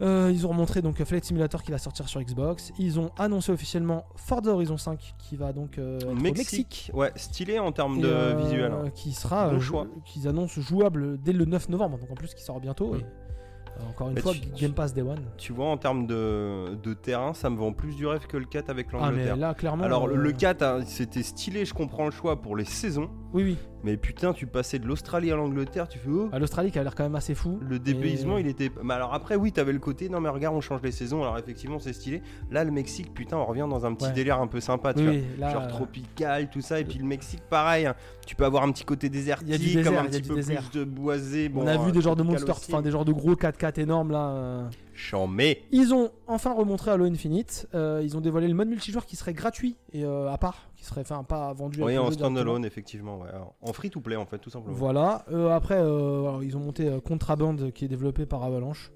Euh, 0.03 0.31
ils 0.33 0.47
ont 0.47 0.51
remontré 0.51 0.81
donc 0.81 1.03
Flight 1.05 1.25
Simulator 1.25 1.63
qui 1.63 1.71
va 1.71 1.79
sortir 1.79 2.09
sur 2.09 2.23
Xbox. 2.23 2.73
Ils 2.79 2.99
ont 2.99 3.11
annoncé 3.19 3.53
officiellement 3.53 4.07
Forza 4.17 4.51
Horizon 4.53 4.79
5 4.79 5.15
qui 5.19 5.37
va 5.37 5.53
donc 5.53 5.79
euh, 5.79 5.99
être 5.99 6.09
au 6.09 6.15
Mexique. 6.15 6.39
Mexique. 6.39 6.91
ouais, 6.95 7.13
stylé 7.17 7.59
en 7.59 7.71
termes 7.73 7.99
Et, 7.99 8.03
de 8.03 8.09
euh, 8.09 8.35
visuel. 8.37 8.73
hein. 8.73 8.91
Qui 8.95 9.13
sera, 9.13 9.51
Bon 9.51 9.57
euh, 9.57 9.61
choix. 9.61 9.87
qu'ils 10.07 10.27
annoncent 10.27 10.61
jouable 10.61 11.19
dès 11.21 11.33
le 11.35 11.45
9 11.45 11.69
novembre, 11.69 11.99
donc 11.99 12.11
en 12.11 12.15
plus 12.15 12.33
qui 12.35 12.43
sort 12.43 12.61
bientôt. 12.61 12.95
Et, 12.95 12.99
euh, 12.99 13.89
encore 13.91 14.09
une 14.09 14.15
Mais 14.15 14.21
fois, 14.23 14.33
tu- 14.33 14.41
Game 14.61 14.73
Pass 14.73 14.93
Day 14.95 15.03
One. 15.03 15.21
Tu 15.39 15.53
vois, 15.53 15.67
en 15.67 15.77
termes 15.77 16.07
de, 16.07 16.77
de 16.83 16.93
terrain, 16.95 17.33
ça 17.35 17.49
me 17.51 17.57
vend 17.57 17.73
plus 17.73 17.95
du 17.95 18.07
rêve 18.07 18.27
que 18.27 18.37
le 18.37 18.45
4 18.47 18.69
avec 18.71 18.89
Ah, 18.93 18.97
mais 18.97 19.01
l'Angleterre. 19.11 19.37
là, 19.37 19.55
clairement. 19.55 19.85
Alors, 19.85 20.07
euh, 20.09 20.17
le 20.17 20.33
4, 20.33 20.63
hein, 20.63 20.81
c'était 20.87 21.23
stylé, 21.23 21.65
je 21.65 21.73
comprends 21.75 22.07
le 22.07 22.11
choix 22.11 22.41
pour 22.41 22.57
les 22.57 22.65
saisons. 22.65 23.11
Oui, 23.33 23.45
oui. 23.45 23.57
Mais 23.85 23.97
putain, 23.97 24.33
tu 24.33 24.47
passais 24.47 24.79
de 24.79 24.87
l'Australie 24.87 25.31
à 25.33 25.37
l'Angleterre, 25.37 25.89
tu 25.89 25.99
fais 25.99 26.11
oh, 26.11 26.29
À 26.33 26.39
L'Australie 26.39 26.71
qui 26.71 26.79
a 26.79 26.83
l'air 26.83 26.95
quand 26.95 27.05
même 27.05 27.15
assez 27.15 27.35
fou. 27.35 27.59
Le 27.67 27.79
dépaysement, 27.79 28.37
Et- 28.37 28.43
il 28.43 28.47
était. 28.49 28.71
Mais 28.83 28.93
alors 28.95 29.15
après, 29.15 29.37
oui, 29.37 29.53
t'avais 29.53 29.73
le 29.73 29.79
côté. 29.79 30.09
Non, 30.09 30.21
mais 30.21 30.29
regarde, 30.29 30.55
on 30.57 30.61
change 30.61 30.83
les 30.83 30.91
saisons. 30.93 31.23
Alors 31.23 31.39
effectivement, 31.39 31.79
c'est 31.79 31.93
stylé. 31.93 32.23
Là, 32.51 32.65
le 32.65 32.71
Mexique, 32.73 33.15
putain, 33.15 33.37
on 33.39 33.45
revient 33.47 33.67
dans 33.71 33.87
un 33.87 33.95
petit 33.95 34.07
Ouais. 34.07 34.13
délire 34.13 34.41
un 34.41 34.47
peu 34.49 34.61
sympa, 34.61 34.93
tu 34.93 35.01
Oui, 35.09 35.19
vois. 35.21 35.47
là, 35.47 35.53
Genre 35.53 35.63
euh, 35.63 35.69
tropical, 35.69 36.51
tout 36.51 36.61
ça. 36.61 36.81
Et 36.81 36.85
puis 36.85 36.99
le 36.99 37.05
Mexique, 37.07 37.43
pareil. 37.49 37.87
hein. 37.87 37.95
Tu 38.27 38.35
peux 38.37 38.45
avoir 38.45 38.65
un 38.65 38.73
petit 38.73 38.85
côté 38.85 39.09
désertique, 39.09 39.49
Il 39.49 39.53
y 39.53 39.55
a 39.55 39.59
du 39.59 39.65
désert, 39.67 39.85
comme 39.85 39.95
un 39.95 40.01
il 40.01 40.05
y 40.05 40.07
a 40.07 40.11
petit 40.11 40.23
du 40.23 40.29
peu 40.29 40.35
désert. 40.35 40.63
plus 40.71 40.81
de 40.81 40.85
boisé. 40.85 41.49
Bon, 41.49 41.63
on 41.63 41.67
a 41.67 41.77
vu 41.79 41.89
euh, 41.89 41.93
des 41.93 42.01
genres 42.01 42.17
de 42.17 42.23
monsters, 42.23 42.57
enfin 42.57 42.83
des 42.83 42.91
genres 42.91 43.05
de 43.05 43.13
gros 43.13 43.35
4x4 43.35 43.79
énormes 43.81 44.11
là. 44.11 44.69
Chambé. 44.95 45.63
Ils 45.73 45.95
ont 45.95 46.11
enfin 46.27 46.53
remontré 46.53 46.91
Halo 46.91 47.05
Infinite. 47.05 47.69
euh, 47.75 48.01
ils 48.03 48.17
ont 48.17 48.21
dévoilé 48.21 48.49
le 48.49 48.55
mode 48.55 48.69
multijoueur 48.69 49.07
qui 49.07 49.17
serait 49.17 49.33
gratuit 49.35 49.77
et 49.93 50.05
euh, 50.05 50.31
à 50.31 50.39
part, 50.39 50.71
qui 50.77 50.85
serait 50.85 51.01
enfin 51.03 51.25
pas 51.25 51.53
vendu. 51.53 51.83
Oui, 51.83 51.97
en 51.99 52.11
standalone, 52.11 52.65
effectivement. 52.65 53.21
Ouais. 53.21 53.29
En 53.63 53.73
free 53.73 53.91
to 53.91 54.01
play, 54.01 54.17
en 54.17 54.27
fait, 54.27 54.39
tout 54.39 54.51
simplement. 54.51 54.75
Voilà. 54.77 55.25
Euh, 55.33 55.51
après, 55.51 55.79
euh, 55.79 56.21
alors, 56.23 56.43
ils 56.45 56.57
ont 56.57 56.61
monté 56.61 56.91
Contraband 57.05 57.71
qui 57.75 57.85
est 57.85 57.89
développé 57.89 58.27
par 58.27 58.43
Avalanche, 58.45 58.91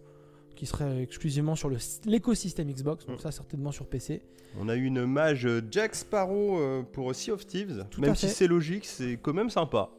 qui 0.56 0.66
serait 0.66 1.02
exclusivement 1.02 1.56
sur 1.56 1.70
l'écosystème 2.06 2.70
Xbox, 2.70 3.06
donc 3.06 3.16
Mm. 3.16 3.20
ça 3.20 3.30
certainement 3.32 3.72
sur 3.72 3.86
PC. 3.86 4.22
On 4.60 4.68
a 4.68 4.76
eu 4.76 4.84
une 4.84 5.04
mage 5.06 5.48
Jack 5.70 5.94
Sparrow 5.96 6.58
pour 6.92 7.12
Sea 7.14 7.32
of 7.32 7.44
Thieves. 7.46 7.84
Tout 7.90 8.00
même 8.00 8.14
si 8.14 8.28
c'est 8.28 8.46
logique, 8.46 8.84
c'est 8.84 9.18
quand 9.20 9.32
même 9.34 9.50
sympa. 9.50 9.90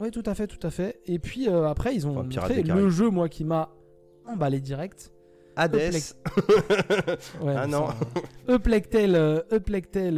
Oui, 0.00 0.10
tout 0.10 0.24
à 0.26 0.34
fait, 0.34 0.48
tout 0.48 0.66
à 0.66 0.70
fait. 0.72 0.98
Et 1.06 1.20
puis 1.20 1.46
après, 1.48 1.94
ils 1.94 2.04
ont 2.04 2.18
Enfin, 2.18 2.22
montré 2.24 2.62
le 2.64 2.90
jeu, 2.90 3.10
moi, 3.10 3.28
qui 3.28 3.44
m'a 3.44 3.70
emballé 4.26 4.60
direct. 4.60 5.12
Hades. 5.56 5.92
Ouais, 7.40 7.54
Ah 7.56 7.66
non. 7.66 7.86
A 8.48 8.58
Plague 8.58 8.88
Tale, 8.88 9.14
euh, 9.16 9.40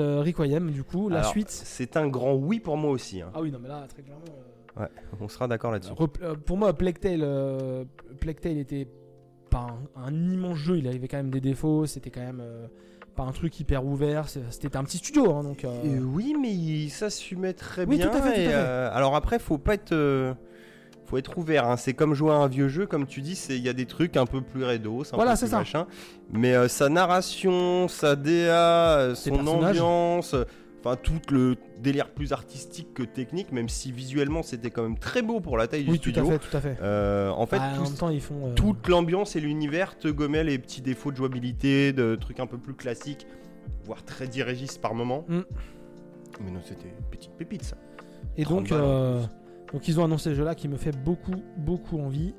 euh, 0.01 0.21
Requiem, 0.23 0.71
du 0.71 0.83
coup, 0.83 1.09
la 1.09 1.19
Alors, 1.21 1.31
suite. 1.31 1.51
C'est 1.51 1.97
un 1.97 2.09
grand 2.09 2.35
oui 2.35 2.61
pour 2.61 2.77
moi 2.77 2.91
aussi. 2.91 3.21
hein. 3.21 3.31
Ah 3.35 3.41
oui, 3.41 3.51
non, 3.51 3.59
mais 3.61 3.69
là, 3.69 3.87
très 3.89 4.03
clairement. 4.03 4.23
euh, 4.81 4.87
On 5.21 5.29
sera 5.29 5.49
d'accord 5.49 5.73
là-dessus. 5.73 5.93
Rep- 5.93 6.23
euh, 6.23 6.35
pour 6.35 6.57
moi, 6.57 6.73
Tale, 7.01 7.21
euh, 7.23 7.85
était 8.59 8.89
pas 9.51 9.67
un, 9.97 10.05
un 10.07 10.15
immense 10.33 10.59
jeu. 10.59 10.79
Il 10.79 10.89
avait 10.89 11.09
quand 11.09 11.17
même 11.19 11.31
des 11.31 11.41
défauts. 11.41 11.87
C'était 11.87 12.11
quand 12.11 12.21
même 12.21 12.41
euh, 12.43 12.67
pas 13.15 13.23
un 13.25 13.33
truc 13.33 13.59
hyper 13.61 13.85
ouvert. 13.85 14.29
c'est- 14.29 14.41
C'était 14.51 14.77
un 14.77 14.85
petit 14.85 14.99
studio, 14.99 15.33
hein, 15.35 15.43
donc. 15.43 15.65
euh, 15.65 15.69
Euh, 15.85 16.01
oui, 16.01 16.35
mais 16.41 16.51
il 16.53 16.91
s'assumait 16.91 17.53
très 17.55 17.85
Oui, 17.87 17.97
bien. 17.99 18.09
tout 18.09 18.17
à 18.17 18.23
fait, 18.23 18.29
tout 18.33 18.41
à 18.41 18.43
et, 18.43 18.47
fait. 18.47 18.53
euh, 18.55 18.91
alors 18.93 19.15
après, 19.17 19.39
faut 19.39 19.59
pas 19.59 19.75
être, 19.75 19.93
euh, 19.93 20.35
faut 21.07 21.17
être 21.19 21.39
ouvert. 21.39 21.67
hein. 21.69 21.77
C'est 21.77 21.95
comme 21.95 22.15
jouer 22.15 22.33
à 22.33 22.37
un 22.37 22.49
vieux 22.49 22.69
jeu, 22.69 22.87
comme 22.87 23.07
tu 23.07 23.21
dis. 23.23 23.41
Il 23.51 23.59
y 23.59 23.69
a 23.69 23.73
des 23.73 23.87
trucs 23.87 24.17
un 24.17 24.27
peu 24.27 24.41
plus 24.41 24.65
rédos, 24.65 25.03
un 25.13 25.17
Voilà, 25.17 25.33
peu 25.33 25.37
c'est 25.37 25.47
plus 25.47 25.51
ça. 25.53 25.59
machin. 25.59 25.87
Mais 26.33 26.55
euh, 26.55 26.69
sa 26.69 26.89
narration, 26.89 27.89
sa 27.89 28.17
DA, 28.17 29.15
son 29.15 29.47
ambiance, 29.47 30.35
enfin 30.81 30.97
tout 31.03 31.21
le 31.31 31.57
délire 31.81 32.11
plus 32.11 32.33
artistique 32.33 32.93
que 32.95 33.03
technique, 33.03 33.53
même 33.53 33.69
si 33.69 33.93
visuellement 33.93 34.43
c'était 34.43 34.71
quand 34.71 34.83
même 34.83 34.99
très 34.99 35.23
beau 35.23 35.41
pour 35.41 35.57
la 35.59 35.67
taille 35.69 35.85
oui, 35.89 35.99
du 35.99 36.13
tout 36.13 36.19
à 36.21 36.23
studio. 36.23 36.31
fait, 36.39 36.39
tout 36.51 36.57
à 36.57 36.61
fait. 36.61 36.77
Euh, 36.83 37.31
en 37.31 37.47
fait, 37.47 37.59
Ah, 37.61 37.81
en 37.81 37.85
tout- 37.85 37.93
temps, 37.95 38.11
ils 38.11 38.21
font. 38.21 38.49
euh, 38.49 38.55
toute 38.55 38.89
l'ambiance 38.89 39.37
et 39.37 39.41
l'univers 39.41 39.97
te 39.99 40.09
gommait 40.09 40.45
les 40.45 40.59
petits 40.59 40.83
défauts 40.83 41.11
de 41.13 41.17
jouabilité, 41.17 41.93
de 41.93 42.15
trucs 42.17 42.41
un 42.41 42.47
peu 42.47 42.59
plus 42.59 42.75
classiques, 42.75 43.27
voire 43.85 44.05
très 44.05 44.27
dirigistes 44.27 44.81
par 44.81 44.95
moment. 44.95 45.25
Mm. 45.29 45.41
Mais 46.45 46.51
non, 46.51 46.61
c'était 46.65 46.89
une 46.89 47.05
petite 47.11 47.33
pépite 47.33 47.63
ça. 47.65 47.77
Et 48.37 48.45
30 48.45 48.59
donc, 48.59 48.69
balles, 48.71 48.81
euh. 48.83 49.21
Donc 49.73 49.89
ils 49.89 49.99
ont 50.01 50.05
annoncé 50.05 50.31
ce 50.31 50.35
jeu-là 50.35 50.55
qui 50.55 50.69
me 50.69 50.77
fait 50.77 50.97
beaucoup, 50.97 51.35
beaucoup 51.57 51.99
envie. 51.99 52.35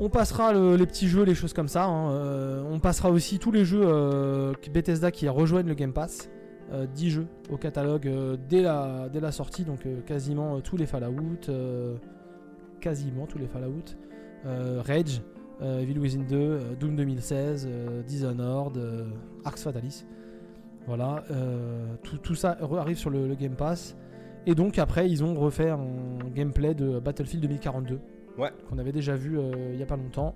On 0.00 0.08
passera 0.08 0.52
le- 0.52 0.76
les 0.76 0.86
petits 0.86 1.08
jeux, 1.08 1.24
les 1.24 1.34
choses 1.34 1.52
comme 1.52 1.68
ça. 1.68 1.84
hein. 1.86 2.12
Euh, 2.12 2.62
on 2.70 2.78
passera 2.78 3.10
aussi 3.10 3.38
tous 3.38 3.50
les 3.50 3.64
jeux 3.64 3.82
euh, 3.84 4.52
Bethesda 4.72 5.10
qui 5.10 5.28
rejoignent 5.28 5.68
le 5.68 5.74
Game 5.74 5.92
Pass. 5.92 6.30
Euh, 6.70 6.86
10 6.86 7.10
jeux 7.10 7.26
au 7.50 7.56
catalogue 7.56 8.06
euh, 8.06 8.36
dès, 8.48 8.60
la, 8.60 9.08
dès 9.10 9.20
la 9.20 9.32
sortie, 9.32 9.64
donc 9.64 9.86
euh, 9.86 10.02
quasiment 10.02 10.56
euh, 10.56 10.60
tous 10.60 10.76
les 10.76 10.84
Fallout, 10.84 11.48
euh, 11.48 11.96
quasiment 12.78 13.24
tous 13.26 13.38
les 13.38 13.46
Fallout, 13.46 13.96
euh, 14.44 14.82
Rage, 14.86 15.22
euh, 15.62 15.80
Evil 15.80 15.98
Within 15.98 16.24
2, 16.28 16.36
euh, 16.36 16.58
Doom 16.78 16.94
2016, 16.94 17.66
euh, 17.70 18.02
Dishonored, 18.02 18.76
euh, 18.76 19.06
Arx 19.46 19.62
Fatalis. 19.64 20.04
Voilà, 20.86 21.24
euh, 21.30 21.94
tout, 22.02 22.18
tout 22.18 22.34
ça 22.34 22.58
arrive 22.78 22.98
sur 22.98 23.08
le 23.08 23.34
Game 23.34 23.54
Pass. 23.56 23.96
Et 24.46 24.54
donc 24.54 24.78
après, 24.78 25.08
ils 25.10 25.22
ont 25.24 25.34
refait 25.34 25.70
un 25.70 25.80
gameplay 26.34 26.74
de 26.74 26.98
Battlefield 26.98 27.42
2042. 27.42 28.00
Ouais. 28.38 28.50
Qu'on 28.68 28.78
avait 28.78 28.92
déjà 28.92 29.14
vu 29.16 29.38
euh, 29.38 29.72
il 29.74 29.78
y 29.78 29.82
a 29.82 29.86
pas 29.86 29.96
longtemps. 29.96 30.34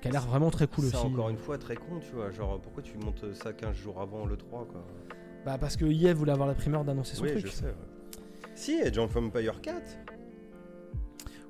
Qui 0.00 0.08
a 0.08 0.10
l'air 0.12 0.26
vraiment 0.26 0.50
très 0.50 0.66
cool 0.68 0.84
aussi. 0.86 0.96
encore 0.96 1.28
une 1.28 1.36
fois 1.36 1.58
très 1.58 1.74
con, 1.74 1.98
tu 2.00 2.14
vois. 2.14 2.30
Genre, 2.30 2.60
pourquoi 2.60 2.82
tu 2.82 2.96
montes 2.98 3.24
ça 3.34 3.52
15 3.52 3.74
jours 3.76 4.00
avant 4.00 4.26
le 4.26 4.36
3 4.36 4.64
quoi? 4.66 4.84
Bah 5.44 5.56
parce 5.58 5.76
que 5.76 5.84
EA 5.84 6.14
voulait 6.14 6.32
avoir 6.32 6.46
la 6.48 6.54
primeur 6.54 6.84
d'annoncer 6.84 7.16
son 7.16 7.24
Oui, 7.24 7.30
truc. 7.32 7.46
je 7.46 7.50
sais. 7.50 7.64
ouais. 7.66 7.74
Si, 8.54 8.80
Age 8.80 8.98
of 8.98 9.16
Empire 9.16 9.60
4 9.60 9.76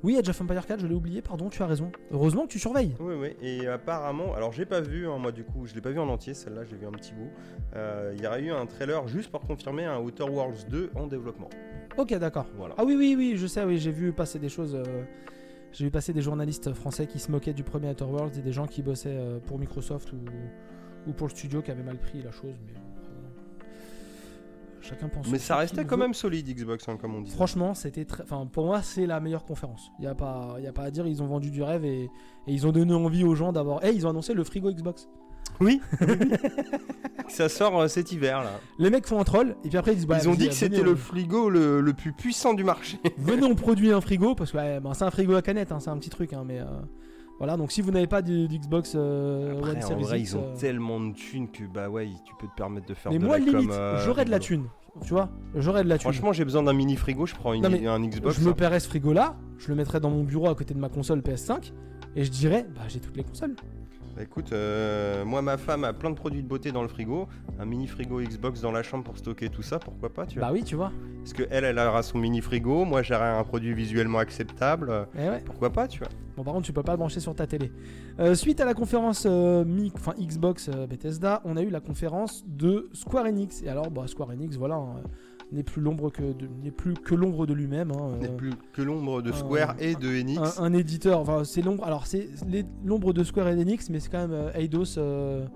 Oui, 0.04 0.16
Age 0.16 0.28
of 0.28 0.40
Empire 0.40 0.64
4, 0.64 0.80
je 0.80 0.86
l'ai 0.86 0.94
oublié, 0.94 1.22
pardon, 1.22 1.48
tu 1.48 1.60
as 1.62 1.66
raison. 1.66 1.90
Heureusement 2.12 2.42
que 2.46 2.52
tu 2.52 2.58
surveilles. 2.60 2.94
Oui, 3.00 3.14
oui. 3.18 3.36
Et 3.42 3.66
apparemment, 3.66 4.32
alors 4.34 4.52
j'ai 4.52 4.64
pas 4.64 4.80
vu, 4.80 5.08
hein, 5.08 5.18
moi 5.18 5.32
du 5.32 5.42
coup, 5.42 5.66
je 5.66 5.74
l'ai 5.74 5.80
pas 5.80 5.90
vu 5.90 5.98
en 5.98 6.08
entier, 6.08 6.34
celle-là, 6.34 6.62
j'ai 6.64 6.76
vu 6.76 6.86
un 6.86 6.92
petit 6.92 7.12
bout. 7.12 7.30
Euh, 7.74 8.12
Il 8.16 8.22
y 8.22 8.26
aurait 8.26 8.42
eu 8.42 8.52
un 8.52 8.64
trailer 8.66 9.08
juste 9.08 9.30
pour 9.30 9.40
confirmer 9.40 9.84
un 9.86 9.98
Outer 9.98 10.22
Worlds 10.24 10.66
2 10.70 10.90
en 10.94 11.06
développement. 11.08 11.48
Ok, 11.96 12.14
d'accord. 12.16 12.46
Voilà. 12.56 12.74
Ah 12.78 12.84
oui, 12.84 12.94
oui, 12.96 13.14
oui, 13.18 13.34
je 13.36 13.46
sais, 13.48 13.64
oui, 13.64 13.78
j'ai 13.78 13.90
vu 13.90 14.12
passer 14.12 14.38
des 14.38 14.48
choses. 14.48 14.76
euh, 14.76 15.02
j'ai 15.72 15.84
vu 15.84 15.90
passer 15.90 16.12
des 16.12 16.22
journalistes 16.22 16.72
français 16.72 17.06
qui 17.08 17.18
se 17.18 17.30
moquaient 17.30 17.52
du 17.52 17.64
premier 17.64 17.90
Outer 17.90 18.04
Worlds 18.04 18.38
et 18.38 18.42
des 18.42 18.52
gens 18.52 18.66
qui 18.66 18.82
bossaient 18.82 19.10
euh, 19.18 19.38
pour 19.40 19.58
Microsoft 19.58 20.12
ou, 20.12 20.18
ou 21.08 21.12
pour 21.12 21.26
le 21.26 21.32
studio 21.32 21.60
qui 21.60 21.70
avaient 21.72 21.82
mal 21.82 21.98
pris 21.98 22.22
la 22.22 22.30
chose. 22.30 22.54
Mais. 22.66 22.72
Chacun 24.88 25.08
pense. 25.08 25.28
Mais 25.28 25.38
ça 25.38 25.56
restait 25.56 25.84
quand 25.84 25.96
veut. 25.96 26.02
même 26.02 26.14
solide 26.14 26.48
Xbox, 26.48 26.88
hein, 26.88 26.96
comme 27.00 27.14
on 27.14 27.20
dit. 27.20 27.30
Franchement, 27.30 27.74
c'était 27.74 28.04
très. 28.04 28.22
Enfin, 28.22 28.46
pour 28.46 28.66
moi, 28.66 28.82
c'est 28.82 29.06
la 29.06 29.20
meilleure 29.20 29.44
conférence. 29.44 29.90
Il 29.98 30.04
y 30.04 30.08
a 30.08 30.14
pas, 30.14 30.56
y 30.60 30.66
a 30.66 30.72
pas 30.72 30.82
à 30.84 30.90
dire. 30.90 31.06
Ils 31.06 31.22
ont 31.22 31.26
vendu 31.26 31.50
du 31.50 31.62
rêve 31.62 31.84
et, 31.84 32.04
et 32.04 32.10
ils 32.46 32.66
ont 32.66 32.72
donné 32.72 32.94
envie 32.94 33.24
aux 33.24 33.34
gens 33.34 33.52
d'avoir. 33.52 33.80
Eh, 33.84 33.90
ils 33.92 34.06
ont 34.06 34.10
annoncé 34.10 34.34
le 34.34 34.44
frigo 34.44 34.70
Xbox. 34.72 35.08
Oui. 35.60 35.80
ça 37.28 37.48
sort 37.48 37.80
euh, 37.80 37.88
cet 37.88 38.12
hiver 38.12 38.42
là. 38.42 38.60
Les 38.78 38.90
mecs 38.90 39.06
font 39.06 39.18
un 39.20 39.24
troll 39.24 39.56
et 39.64 39.68
puis 39.68 39.78
après 39.78 39.92
ils 39.92 39.96
disent. 39.96 40.06
bah, 40.06 40.18
Ils 40.22 40.28
ont 40.28 40.32
dit 40.32 40.48
que 40.48 40.54
venez, 40.54 40.54
c'était 40.54 40.82
le 40.82 40.94
frigo 40.94 41.50
le, 41.50 41.80
le 41.80 41.92
plus 41.92 42.12
puissant 42.12 42.54
du 42.54 42.64
marché. 42.64 42.98
Venez, 43.18 43.44
on 43.44 43.54
produit 43.54 43.92
un 43.92 44.00
frigo 44.00 44.34
parce 44.34 44.52
que 44.52 44.56
ouais, 44.58 44.80
ben, 44.80 44.94
c'est 44.94 45.04
un 45.04 45.10
frigo 45.10 45.34
à 45.34 45.42
canette, 45.42 45.72
hein, 45.72 45.80
c'est 45.80 45.90
un 45.90 45.96
petit 45.98 46.10
truc, 46.10 46.32
hein, 46.32 46.44
mais 46.46 46.60
euh, 46.60 46.64
voilà. 47.38 47.56
Donc 47.56 47.72
si 47.72 47.80
vous 47.80 47.90
n'avez 47.90 48.06
pas 48.06 48.22
du- 48.22 48.46
d'Xbox 48.48 48.92
euh, 48.94 49.56
Après, 49.58 49.70
One 49.70 49.84
en 49.84 49.98
vrai, 50.00 50.20
X, 50.20 50.30
ils 50.32 50.36
ont 50.36 50.44
euh, 50.52 50.56
tellement 50.56 51.00
de 51.00 51.12
thunes 51.12 51.50
que 51.50 51.64
bah 51.64 51.88
ouais, 51.88 52.08
tu 52.24 52.34
peux 52.38 52.46
te 52.46 52.54
permettre 52.56 52.86
de 52.86 52.94
faire 52.94 53.10
mais 53.12 53.18
de 53.18 53.24
moi 53.24 53.38
la 53.38 53.44
limite, 53.44 53.70
euh, 53.72 53.98
j'aurais 54.04 54.24
de 54.24 54.30
la 54.30 54.38
thune, 54.38 54.66
tu 55.04 55.12
vois, 55.14 55.28
j'aurais 55.54 55.84
de 55.84 55.88
la 55.88 55.98
thune. 55.98 56.10
Franchement, 56.12 56.32
j'ai 56.32 56.44
besoin 56.44 56.62
d'un 56.62 56.72
mini 56.72 56.96
frigo, 56.96 57.26
je 57.26 57.34
prends 57.34 57.52
une- 57.52 57.62
Non, 57.62 57.70
mais 57.70 57.86
un 57.86 58.00
Xbox. 58.00 58.38
je 58.38 58.44
me 58.44 58.50
hein. 58.50 58.52
paierais 58.52 58.80
ce 58.80 58.88
frigo 58.88 59.12
là, 59.12 59.36
je 59.58 59.68
le 59.68 59.74
mettrais 59.74 60.00
dans 60.00 60.10
mon 60.10 60.22
bureau 60.24 60.48
à 60.48 60.54
côté 60.54 60.74
de 60.74 60.78
ma 60.78 60.88
console 60.88 61.20
PS5 61.20 61.72
et 62.16 62.24
je 62.24 62.30
dirais, 62.30 62.66
bah 62.74 62.82
j'ai 62.88 63.00
toutes 63.00 63.16
les 63.16 63.24
consoles. 63.24 63.54
Bah, 64.18 64.24
écoute, 64.24 64.52
euh, 64.52 65.24
moi 65.24 65.42
ma 65.42 65.56
femme 65.56 65.84
a 65.84 65.92
plein 65.92 66.10
de 66.10 66.16
produits 66.16 66.42
de 66.42 66.48
beauté 66.48 66.72
dans 66.72 66.82
le 66.82 66.88
frigo, 66.88 67.28
un 67.60 67.64
mini 67.64 67.86
frigo 67.86 68.20
Xbox 68.20 68.60
dans 68.60 68.72
la 68.72 68.82
chambre 68.82 69.04
pour 69.04 69.16
stocker 69.16 69.48
tout 69.48 69.62
ça, 69.62 69.78
pourquoi 69.78 70.08
pas, 70.12 70.26
tu 70.26 70.40
vois 70.40 70.48
Bah 70.48 70.52
oui, 70.52 70.64
tu 70.64 70.74
vois. 70.74 70.90
Parce 71.20 71.32
que 71.34 71.44
elle, 71.52 71.62
elle 71.62 71.78
aura 71.78 72.02
son 72.02 72.18
mini 72.18 72.40
frigo, 72.40 72.84
moi 72.84 73.02
j'aurai 73.02 73.28
un 73.28 73.44
produit 73.44 73.72
visuellement 73.74 74.18
acceptable, 74.18 75.06
Eh 75.16 75.28
ouais. 75.28 75.42
pourquoi 75.44 75.70
pas, 75.70 75.86
tu 75.86 76.00
vois 76.00 76.08
Bon, 76.36 76.42
par 76.42 76.52
contre, 76.54 76.66
tu 76.66 76.72
peux 76.72 76.82
pas 76.82 76.92
le 76.92 76.98
brancher 76.98 77.20
sur 77.20 77.32
ta 77.32 77.46
télé. 77.46 77.70
Euh, 78.18 78.34
suite 78.34 78.60
à 78.60 78.64
la 78.64 78.74
conférence 78.74 79.24
euh, 79.24 79.64
mi- 79.64 79.92
Xbox 80.18 80.68
euh, 80.68 80.88
Bethesda, 80.88 81.40
on 81.44 81.56
a 81.56 81.62
eu 81.62 81.70
la 81.70 81.80
conférence 81.80 82.44
de 82.44 82.88
Square 82.94 83.26
Enix. 83.26 83.62
Et 83.62 83.68
alors, 83.68 83.88
bah, 83.88 84.02
Square 84.08 84.30
Enix, 84.30 84.56
voilà, 84.56 84.74
hein, 84.76 84.96
n'est 85.52 85.62
plus 85.62 85.80
l'ombre 85.80 86.10
que 86.10 86.22
n'est 86.62 86.70
plus 86.70 86.94
que 86.94 87.14
l'ombre 87.14 87.46
de 87.46 87.54
lui-même. 87.54 87.90
hein, 87.92 88.16
N'est 88.20 88.28
euh, 88.28 88.36
plus 88.36 88.52
que 88.72 88.82
l'ombre 88.82 89.22
de 89.22 89.30
un- 89.30 89.34
Square 89.34 89.74
et 89.78 89.94
de 89.94 90.08
Enix. 90.20 90.58
un, 90.58 90.64
un 90.64 90.72
éditeur. 90.72 91.20
Enfin, 91.20 91.44
c'est 91.44 91.62
l'ombre. 91.62 91.84
Alors, 91.84 92.06
c'est 92.06 92.28
l'ombre 92.84 93.12
de 93.12 93.24
Square 93.24 93.46
Enix, 93.48 93.88
mais 93.90 94.00
c'est 94.00 94.10
quand 94.10 94.26
même 94.28 94.32
euh, 94.32 94.52
Eidos 94.54 94.98
euh, 94.98 95.46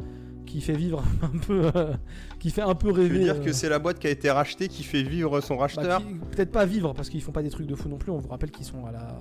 qui 0.46 0.60
fait 0.60 0.72
vivre 0.74 1.02
un 1.22 1.38
peu, 1.38 1.70
euh, 1.76 1.92
qui 2.38 2.50
fait 2.50 2.62
un 2.62 2.74
peu 2.74 2.88
Tu 2.92 3.00
rêver. 3.00 3.18
veux 3.18 3.24
dire 3.24 3.36
euh, 3.36 3.44
que 3.44 3.52
c'est 3.52 3.68
la 3.68 3.78
boîte 3.78 3.98
qui 3.98 4.06
a 4.06 4.10
été 4.10 4.30
rachetée 4.30 4.68
qui 4.68 4.82
fait 4.82 5.02
vivre 5.02 5.40
son 5.40 5.54
bah, 5.56 5.62
racheteur 5.62 6.00
Peut-être 6.30 6.52
pas 6.52 6.64
vivre 6.66 6.92
parce 6.94 7.08
qu'ils 7.10 7.22
font 7.22 7.32
pas 7.32 7.42
des 7.42 7.50
trucs 7.50 7.66
de 7.66 7.74
fou 7.74 7.88
non 7.88 7.98
plus. 7.98 8.10
On 8.12 8.18
vous 8.18 8.28
rappelle 8.28 8.50
qu'ils 8.50 8.64
sont 8.66 8.84
à 8.86 8.92
la 8.92 9.20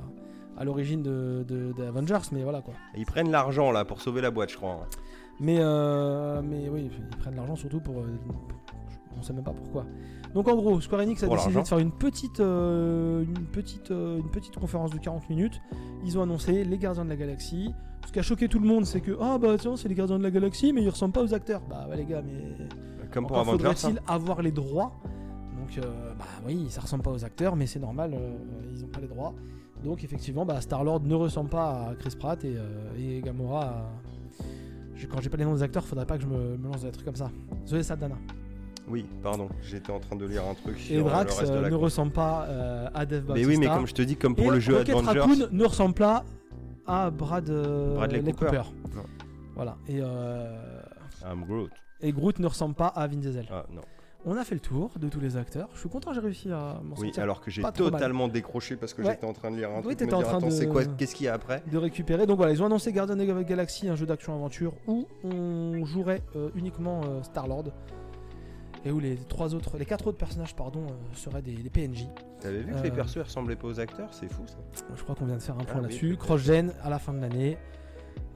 à 0.57 0.63
l'origine 0.63 1.01
de, 1.01 1.43
de, 1.47 1.73
de 1.75 1.83
Avengers, 1.83 2.19
mais 2.33 2.43
voilà 2.43 2.61
quoi. 2.61 2.73
Ils 2.95 3.05
prennent 3.05 3.31
l'argent 3.31 3.71
là 3.71 3.83
pour 3.83 3.99
sauver 3.99 4.21
la 4.21 4.29
boîte, 4.31 4.51
je 4.51 4.57
crois. 4.57 4.73
hein. 4.83 4.87
Mais, 5.39 5.57
euh, 5.59 6.41
mais 6.43 6.69
oui, 6.69 6.91
ils 7.11 7.17
prennent 7.17 7.35
l'argent 7.35 7.55
surtout 7.55 7.79
pour, 7.79 7.95
pour- 7.95 8.47
On 9.17 9.21
sait 9.23 9.33
même 9.33 9.43
pas 9.43 9.53
pourquoi. 9.53 9.85
Donc 10.33 10.47
en 10.47 10.55
gros, 10.55 10.79
Square 10.81 11.01
Enix 11.01 11.21
a 11.23 11.27
Pour 11.27 11.35
décidé 11.35 11.53
de 11.61 11.67
faire 11.67 11.79
une 11.79 11.91
petite, 11.91 12.39
euh, 12.39 13.23
une, 13.23 13.45
petite, 13.45 13.91
euh, 13.91 14.17
une 14.19 14.29
petite 14.31 14.55
conférence 14.57 14.91
de 14.91 14.97
40 14.97 15.29
minutes. 15.29 15.61
Ils 16.05 16.17
ont 16.17 16.23
annoncé 16.23 16.63
les 16.63 16.77
Gardiens 16.77 17.03
de 17.03 17.09
la 17.09 17.17
Galaxie. 17.17 17.73
Ce 18.07 18.11
qui 18.11 18.19
a 18.19 18.23
choqué 18.23 18.47
tout 18.47 18.59
le 18.59 18.67
monde, 18.67 18.85
c'est 18.85 19.01
que 19.01 19.15
ah 19.21 19.37
bah 19.37 19.55
tiens, 19.59 19.75
c'est 19.75 19.87
les 19.89 19.95
Gardiens 19.95 20.17
de 20.17 20.23
la 20.23 20.31
Galaxie, 20.31 20.73
mais 20.73 20.81
ils 20.81 20.89
ressemblent 20.89 21.13
pas 21.13 21.23
aux 21.23 21.33
acteurs. 21.33 21.61
Bah 21.69 21.85
ouais 21.89 21.97
les 21.97 22.05
gars, 22.05 22.21
mais 22.25 22.65
Comme 23.11 23.27
pour 23.27 23.37
encore 23.37 23.53
faudrait-il 23.53 24.01
avoir 24.07 24.41
les 24.41 24.51
droits. 24.51 24.93
Donc 25.59 25.77
euh, 25.77 26.13
bah 26.17 26.25
oui, 26.47 26.65
ça 26.69 26.81
ressemble 26.81 27.03
pas 27.03 27.11
aux 27.11 27.23
acteurs, 27.23 27.55
mais 27.55 27.67
c'est 27.67 27.79
normal, 27.79 28.17
ils 28.73 28.83
ont 28.83 28.87
pas 28.87 29.01
les 29.01 29.07
droits. 29.07 29.33
Donc 29.83 30.03
effectivement, 30.03 30.45
bah, 30.45 30.61
Star 30.61 30.83
Lord 30.83 31.01
ne 31.03 31.15
ressemble 31.15 31.49
pas 31.49 31.89
à 31.89 31.95
Chris 31.95 32.15
Pratt 32.17 32.43
et, 32.45 32.55
et 32.97 33.21
Gamora. 33.21 33.63
à- 33.65 33.89
Je- 34.95 35.07
Quand 35.07 35.19
j'ai 35.21 35.29
pas 35.29 35.37
les 35.37 35.45
noms 35.45 35.55
des 35.55 35.63
acteurs, 35.63 35.83
faudrait 35.85 36.05
pas 36.05 36.17
que 36.17 36.23
je 36.23 36.27
me, 36.27 36.57
me 36.57 36.67
lance 36.67 36.81
dans 36.81 36.87
des 36.87 36.91
trucs 36.91 37.05
comme 37.05 37.15
ça. 37.15 37.29
Zoé 37.67 37.81
Saldana. 37.83 38.15
Oui, 38.87 39.05
pardon, 39.23 39.47
j'étais 39.61 39.91
en 39.91 39.99
train 39.99 40.15
de 40.15 40.25
lire 40.25 40.43
un 40.45 40.53
truc 40.53 40.77
sur 40.77 40.95
Et 40.95 40.99
euh, 40.99 41.03
Brax 41.03 41.33
le 41.35 41.39
reste 41.39 41.51
de 41.53 41.57
euh, 41.57 41.61
la 41.61 41.69
ne 41.69 41.73
course. 41.75 41.83
ressemble 41.85 42.11
pas 42.11 42.45
euh, 42.49 42.87
à 42.93 43.05
Dave 43.05 43.21
Mais 43.23 43.27
Bautista. 43.27 43.47
oui, 43.49 43.57
mais 43.57 43.67
comme 43.67 43.87
je 43.87 43.93
te 43.93 44.01
dis, 44.01 44.15
comme 44.17 44.35
pour 44.35 44.45
Et 44.47 44.49
le 44.55 44.59
jeu 44.59 44.75
Rocket 44.77 44.95
Avengers, 44.95 45.19
Raccoon 45.19 45.47
ne 45.51 45.65
ressemble 45.65 45.95
pas 45.95 46.25
à 46.87 47.09
Brad, 47.09 47.49
euh, 47.49 47.95
Bradley 47.95 48.21
Cooper. 48.33 48.45
Cooper. 48.47 48.61
Voilà. 49.55 49.77
Et, 49.87 49.99
euh, 50.01 50.81
I'm 51.25 51.45
Groot. 51.45 51.71
et 52.01 52.11
Groot 52.11 52.39
ne 52.39 52.47
ressemble 52.47 52.75
pas 52.75 52.87
à 52.87 53.07
Vin 53.07 53.17
Diesel. 53.17 53.45
Ah 53.51 53.65
non. 53.71 53.81
On 54.23 54.35
a 54.37 54.43
fait 54.43 54.53
le 54.53 54.61
tour 54.61 54.91
de 54.99 55.09
tous 55.09 55.19
les 55.19 55.35
acteurs. 55.35 55.67
Je 55.73 55.79
suis 55.79 55.89
content, 55.89 56.13
j'ai 56.13 56.19
réussi 56.19 56.51
à 56.51 56.79
m'en 56.83 56.93
Oui, 56.97 57.07
sortir. 57.07 57.23
alors 57.23 57.41
que 57.41 57.49
j'ai 57.49 57.63
totalement 57.63 58.27
décroché 58.27 58.75
parce 58.75 58.93
que 58.93 59.01
Ouais. 59.01 59.11
j'étais 59.13 59.25
en 59.25 59.33
train 59.33 59.49
de 59.49 59.55
lire 59.57 59.71
un 59.71 59.81
Oui, 59.83 59.95
truc. 59.95 60.01
me 60.09 60.13
en 60.13 60.17
dire, 60.19 60.27
train 60.27 60.37
attends, 60.37 60.45
de- 60.47 60.51
c'est 60.51 60.67
quoi 60.67 60.85
Qu'est-ce 60.85 61.15
qu'il 61.15 61.25
y 61.25 61.29
a 61.29 61.33
après? 61.33 61.63
de 61.71 61.77
récupérer. 61.77 62.27
Donc 62.27 62.37
voilà, 62.37 62.51
ils 62.51 62.61
ont 62.61 62.67
annoncé 62.67 62.91
Guardian 62.93 63.17
of 63.19 63.27
the 63.43 63.47
Galaxy, 63.47 63.87
un 63.89 63.95
jeu 63.95 64.05
d'action-aventure 64.05 64.73
où 64.87 65.07
on 65.23 65.83
jouerait 65.85 66.21
euh, 66.35 66.49
uniquement 66.55 67.01
euh, 67.03 67.23
Star-Lord 67.23 67.65
et 68.85 68.91
où 68.91 68.99
les 68.99 69.15
trois 69.15 69.53
autres, 69.53 69.77
les 69.77 69.85
quatre 69.85 70.07
autres 70.07 70.17
personnages, 70.17 70.55
pardon, 70.55 70.81
euh, 70.87 70.93
seraient 71.15 71.41
des, 71.41 71.53
des 71.53 71.69
PNJ. 71.69 72.07
T'avais 72.39 72.59
vu 72.59 72.71
que 72.73 72.77
Euh, 72.77 72.83
les 72.83 72.91
persos 72.91 73.15
ils 73.17 73.21
ressemblaient 73.21 73.55
pas 73.55 73.67
aux 73.67 73.79
acteurs? 73.79 74.09
C'est 74.13 74.31
fou 74.31 74.41
ça. 74.47 74.57
Je 74.95 75.03
crois 75.03 75.15
qu'on 75.15 75.25
vient 75.25 75.35
de 75.37 75.41
faire 75.41 75.55
un 75.55 75.63
point 75.63 75.67
Ah 75.75 75.77
oui, 75.77 75.81
là-dessus. 75.83 76.07
peut-être. 76.09 76.19
Cross-gen 76.19 76.73
à 76.83 76.89
la 76.89 76.99
fin 76.99 77.13
de 77.13 77.19
l'année. 77.19 77.57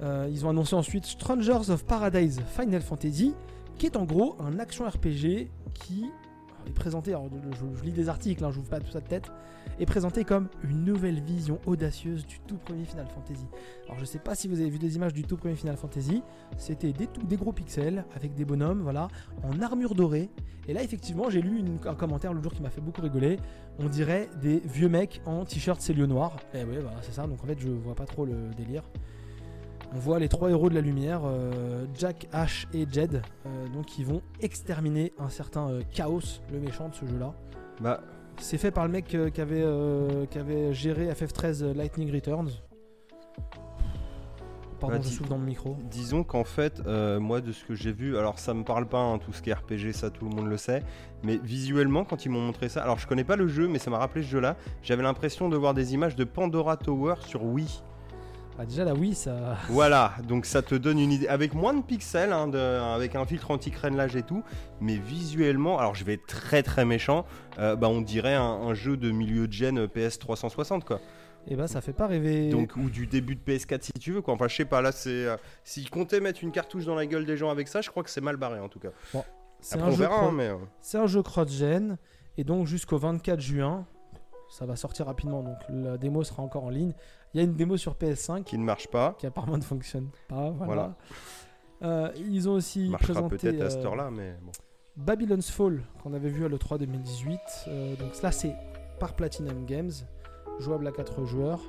Euh, 0.02 0.28
ils 0.30 0.46
ont 0.46 0.50
annoncé 0.50 0.76
ensuite 0.76 1.06
Strangers 1.06 1.70
of 1.70 1.86
Paradise 1.86 2.42
Final 2.48 2.82
Fantasy, 2.82 3.34
qui 3.78 3.86
est 3.88 3.98
en 3.98 4.04
gros 4.06 4.36
un 4.40 4.60
action 4.60 4.86
RPG 4.88 5.50
qui 5.74 6.04
alors, 6.06 6.68
est 6.68 6.72
présenté, 6.74 7.12
alors, 7.12 7.28
je, 7.52 7.78
je 7.80 7.84
lis 7.84 7.92
des 7.92 8.08
articles, 8.10 8.44
hein, 8.44 8.52
je 8.52 8.58
vous 8.60 8.64
fais 8.64 8.72
pas 8.72 8.80
tout 8.80 8.92
ça 8.92 9.02
de 9.02 9.08
tête, 9.08 9.32
est 9.80 9.86
présenté 9.86 10.24
comme 10.24 10.48
une 10.64 10.84
nouvelle 10.84 11.22
vision 11.22 11.60
audacieuse 11.66 12.26
du 12.26 12.40
tout 12.40 12.58
premier 12.58 12.86
Final 12.86 13.08
Fantasy. 13.08 13.46
Alors 13.86 14.00
je 14.00 14.06
sais 14.06 14.20
pas 14.20 14.36
si 14.36 14.48
vous 14.48 14.60
avez 14.60 14.70
vu 14.70 14.80
des 14.80 14.96
images 14.96 15.14
du 15.14 15.24
tout 15.24 15.38
premier 15.38 15.56
Final 15.56 15.78
Fantasy, 15.78 16.24
c'était 16.58 16.94
des, 16.94 17.38
gros 17.38 17.52
pixels 17.52 18.06
avec 18.16 18.34
des 18.34 18.46
bonhommes, 18.46 18.82
voilà, 18.82 19.08
en 19.44 19.62
armure 19.62 19.96
dorée. 19.96 20.30
Et 20.68 20.74
là 20.74 20.82
effectivement 20.82 21.30
j'ai 21.30 21.42
lu 21.42 21.64
un 21.86 21.96
commentaire 21.96 22.34
l'autre 22.34 22.44
jour 22.44 22.54
qui 22.54 22.62
m'a 22.62 22.70
fait 22.70 22.82
beaucoup 22.82 23.02
rigoler. 23.02 23.38
On 23.80 23.88
dirait 23.88 24.30
des 24.42 24.60
vieux 24.60 24.90
mecs 24.90 25.22
en 25.26 25.46
t-shirt 25.46 25.82
Célio 25.82 26.08
noir. 26.08 26.38
Et 26.54 26.64
ouais, 26.64 26.80
voilà, 26.80 26.98
c'est 27.02 27.14
ça. 27.14 27.28
Donc 27.28 27.44
en 27.44 27.48
fait, 27.48 27.60
je 27.60 27.68
vois 27.68 27.96
pas 27.96 28.06
trop 28.06 28.26
le 28.26 28.54
délire. 28.56 28.84
On 29.94 30.00
voit 30.00 30.20
les 30.20 30.28
trois 30.28 30.50
héros 30.50 30.70
de 30.70 30.76
la 30.76 30.82
lumière, 30.82 31.22
euh, 31.24 31.86
Jack, 31.94 32.28
Ash 32.34 32.68
et 32.74 32.86
Jed, 32.90 33.22
euh, 33.46 33.68
donc 33.70 33.86
qui 33.86 34.04
vont 34.04 34.22
exterminer 34.42 35.14
un 35.18 35.30
certain 35.30 35.70
euh, 35.70 35.82
Chaos, 35.94 36.42
le 36.52 36.60
méchant 36.60 36.90
de 36.90 36.96
ce 36.96 37.06
jeu-là. 37.06 37.34
Bah, 37.80 38.02
C'est 38.40 38.58
fait 38.58 38.72
par 38.72 38.86
le 38.86 38.92
mec 38.92 39.14
euh, 39.16 39.30
qui, 39.30 39.42
avait, 39.42 39.64
euh, 39.64 40.26
qui 40.28 40.38
avait 40.38 40.74
géré 40.74 41.08
FF13 41.12 41.64
euh, 41.64 41.74
Lightning 41.74 42.12
Returns. 42.14 42.52
Pardon, 44.80 44.98
Bah, 44.98 45.02
je 45.02 45.08
souffle 45.10 45.30
dans 45.30 45.38
le 45.38 45.46
micro. 45.46 45.78
disons 45.90 46.24
qu'en 46.24 46.44
fait, 46.44 46.82
euh, 46.86 47.20
moi 47.20 47.40
de 47.42 47.52
ce 47.54 47.64
que 47.64 47.74
j'ai 47.76 47.94
vu, 47.94 48.18
alors 48.18 48.40
ça 48.40 48.54
me 48.54 48.64
parle 48.64 48.86
pas, 48.88 49.00
hein, 49.00 49.18
tout 49.20 49.32
ce 49.32 49.42
qui 49.42 49.50
est 49.50 49.54
RPG, 49.54 49.94
ça 49.94 50.10
tout 50.10 50.28
le 50.28 50.36
monde 50.36 50.48
le 50.48 50.58
sait, 50.58 50.84
mais 51.24 51.38
visuellement 51.38 52.04
quand 52.04 52.26
ils 52.26 52.30
m'ont 52.30 52.42
montré 52.42 52.68
ça, 52.68 52.84
alors 52.84 53.00
je 53.00 53.08
connais 53.08 53.24
pas 53.24 53.38
le 53.38 53.48
jeu, 53.48 53.68
mais 53.70 53.80
ça 53.80 53.90
m'a 53.90 53.98
rappelé 53.98 54.24
ce 54.24 54.30
jeu-là, 54.30 54.58
j'avais 54.84 55.02
l'impression 55.02 55.48
de 55.48 55.56
voir 55.56 55.74
des 55.74 55.94
images 55.94 56.16
de 56.18 56.26
Pandora 56.26 56.76
Tower 56.76 57.16
sur 57.22 57.44
Wii. 57.46 57.82
Bah, 58.58 58.66
déjà, 58.66 58.86
là, 58.86 58.94
oui, 58.94 59.14
ça. 59.16 59.58
Voilà, 59.70 60.14
donc 60.28 60.46
ça 60.46 60.62
te 60.62 60.76
donne 60.76 60.98
une 60.98 61.12
idée, 61.12 61.28
avec 61.28 61.54
moins 61.54 61.74
de 61.74 61.82
pixels, 61.82 62.32
hein, 62.32 62.48
de- 62.48 62.58
avec 62.58 63.16
un 63.16 63.26
filtre 63.26 63.52
anti-crénelage 63.52 64.16
et 64.16 64.24
tout, 64.24 64.44
mais 64.80 64.96
visuellement, 64.96 65.78
alors 65.78 65.94
je 65.94 66.06
vais 66.06 66.14
être 66.14 66.26
très 66.26 66.64
très 66.64 66.86
méchant, 66.86 67.26
euh, 67.60 67.76
bah 67.76 67.90
on 67.90 68.00
dirait 68.02 68.34
un, 68.36 68.42
un 68.44 68.74
jeu 68.74 68.96
de 68.96 69.12
milieu 69.12 69.48
de 69.48 69.54
gen 69.54 69.88
PS 69.90 70.20
360 70.20 70.86
quoi. 70.86 71.02
Et 71.48 71.56
bah, 71.56 71.68
ça 71.68 71.82
fait 71.82 71.94
pas 71.94 72.08
rêver. 72.08 72.50
Donc 72.50 72.76
ou 72.78 72.90
du 72.90 73.08
début 73.08 73.36
de 73.36 73.42
PS4 73.42 73.82
si 73.84 73.92
tu 74.00 74.14
veux 74.14 74.22
quoi. 74.22 74.34
Enfin 74.34 74.48
je 74.48 74.56
sais 74.56 74.66
pas 74.66 74.82
là 74.82 74.92
c'est 74.94 75.10
euh, 75.26 75.36
s'ils 75.66 75.90
comptaient 75.90 76.22
mettre 76.22 76.42
une 76.44 76.52
cartouche 76.52 76.86
dans 76.86 76.96
la 76.96 77.06
gueule 77.06 77.26
des 77.26 77.36
gens 77.38 77.50
avec 77.50 77.68
ça, 77.68 77.82
je 77.82 77.90
crois 77.90 78.04
que 78.04 78.10
c'est 78.10 78.22
mal 78.22 78.38
barré 78.38 78.60
en 78.62 78.70
tout 78.70 78.80
cas. 78.80 78.90
c'est 79.60 79.76
Après 79.76 80.06
un 80.06 80.10
hein, 80.12 80.32
mais 80.34 80.48
euh, 80.48 80.56
C'est 80.82 80.98
un 80.98 81.08
jeu 81.08 81.22
cross-gen 81.22 81.98
et 82.38 82.44
donc 82.46 82.68
jusqu'au 82.68 82.98
24 82.98 83.40
juin, 83.40 83.86
ça 84.50 84.66
va 84.66 84.76
sortir 84.76 85.06
rapidement. 85.08 85.44
Donc 85.44 85.58
la 85.70 85.98
démo 85.98 86.24
sera 86.24 86.42
encore 86.42 86.64
en 86.64 86.70
ligne. 86.70 86.94
Il 87.36 87.40
y 87.40 87.42
a 87.42 87.44
une 87.44 87.54
démo 87.54 87.76
sur 87.76 87.96
PS5 87.96 88.44
qui 88.44 88.58
ne 88.58 88.64
marche 88.64 88.88
pas. 88.88 89.14
qui 89.20 89.28
apparemment 89.28 89.58
ne 89.58 89.62
fonctionne 89.64 90.08
pas. 90.30 90.52
Voilà. 90.52 90.66
Voilà. 90.66 90.96
Euh, 91.84 92.10
ils 92.18 92.48
ont 92.48 92.54
aussi 92.54 92.88
marchera 92.88 93.14
présenté 93.14 93.38
peut-être 93.38 93.62
à 93.62 93.66
euh, 93.66 93.70
cette 93.70 93.84
heure-là 93.86 94.10
mais 94.10 94.34
bon. 94.42 94.52
Babylon's 94.96 95.52
Fall 95.52 95.82
qu'on 96.02 96.14
avait 96.14 96.30
vu 96.30 96.46
à 96.46 96.48
l'E3 96.48 96.78
2018. 96.80 97.40
Euh, 97.68 97.96
donc 97.98 98.22
là 98.24 98.32
c'est 98.32 98.56
par 99.02 99.14
Platinum 99.14 99.66
Games, 99.66 99.92
jouable 100.60 100.88
à 100.88 100.92
4 100.94 101.26
joueurs. 101.26 101.60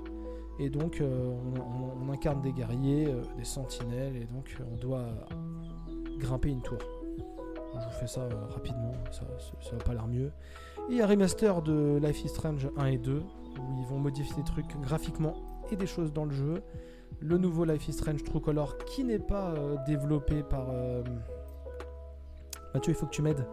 Et 0.60 0.70
donc 0.70 1.00
euh, 1.00 1.34
on, 1.56 1.60
on- 1.60 2.08
on 2.08 2.12
incarne 2.12 2.40
des 2.40 2.52
guerriers, 2.52 3.08
euh, 3.08 3.20
des 3.36 3.44
sentinelles, 3.44 4.16
et 4.16 4.24
donc 4.26 4.56
on 4.72 4.76
doit 4.76 5.04
grimper 6.18 6.50
une 6.50 6.62
tour. 6.62 6.78
Je 7.74 7.84
vous 7.84 7.90
fais 8.00 8.06
ça 8.06 8.26
rapidement, 8.50 8.92
ça, 9.10 9.22
ça, 9.38 9.52
ça 9.70 9.76
va 9.76 9.82
pas 9.82 9.92
l'air 9.92 10.06
mieux. 10.06 10.30
Et 10.88 10.92
il 10.92 10.96
y 10.96 11.00
a 11.00 11.04
un 11.04 11.08
remaster 11.08 11.60
de 11.62 11.98
Life 12.02 12.24
is 12.24 12.28
Strange 12.28 12.68
1 12.78 12.86
et 12.86 12.96
2, 12.98 13.18
où 13.18 13.22
ils 13.80 13.86
vont 13.86 13.98
modifier 13.98 14.34
des 14.36 14.44
trucs 14.44 14.80
graphiquement 14.80 15.34
et 15.72 15.76
des 15.76 15.86
choses 15.86 16.12
dans 16.12 16.24
le 16.24 16.32
jeu. 16.32 16.62
Le 17.20 17.38
nouveau 17.38 17.64
Life 17.64 17.88
is 17.88 17.92
Strange 17.94 18.22
True 18.24 18.40
Color 18.40 18.76
qui 18.84 19.02
n'est 19.04 19.18
pas 19.18 19.50
euh, 19.56 19.76
développé 19.86 20.42
par... 20.42 20.66
euh, 20.70 21.02
Mathieu, 22.74 22.92
il 22.92 22.96
faut 22.96 23.06
que 23.06 23.10
tu 23.12 23.22
m'aides. 23.22 23.46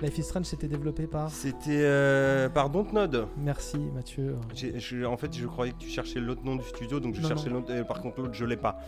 Life 0.00 0.16
is 0.18 0.22
Strange 0.22 0.44
c'était 0.46 0.68
développé 0.68 1.06
par... 1.06 1.28
C'était 1.30 1.80
euh, 1.82 2.48
par 2.48 2.70
Dontnod. 2.70 3.26
Merci 3.36 3.78
Mathieu. 3.78 4.36
Je- 4.54 5.04
En 5.04 5.16
fait 5.16 5.34
je 5.36 5.46
croyais 5.46 5.72
que 5.72 5.78
tu 5.78 5.88
cherchais 5.88 6.20
l'autre 6.20 6.42
nom 6.44 6.56
du 6.56 6.64
studio 6.64 7.00
donc 7.00 7.14
je 7.14 7.20
Non, 7.22 7.28
cherchais 7.28 7.50
l'autre. 7.50 7.82
Par 7.86 8.00
contre 8.00 8.20
l'autre 8.20 8.34
je 8.34 8.44
l'ai 8.44 8.56
pas. 8.56 8.78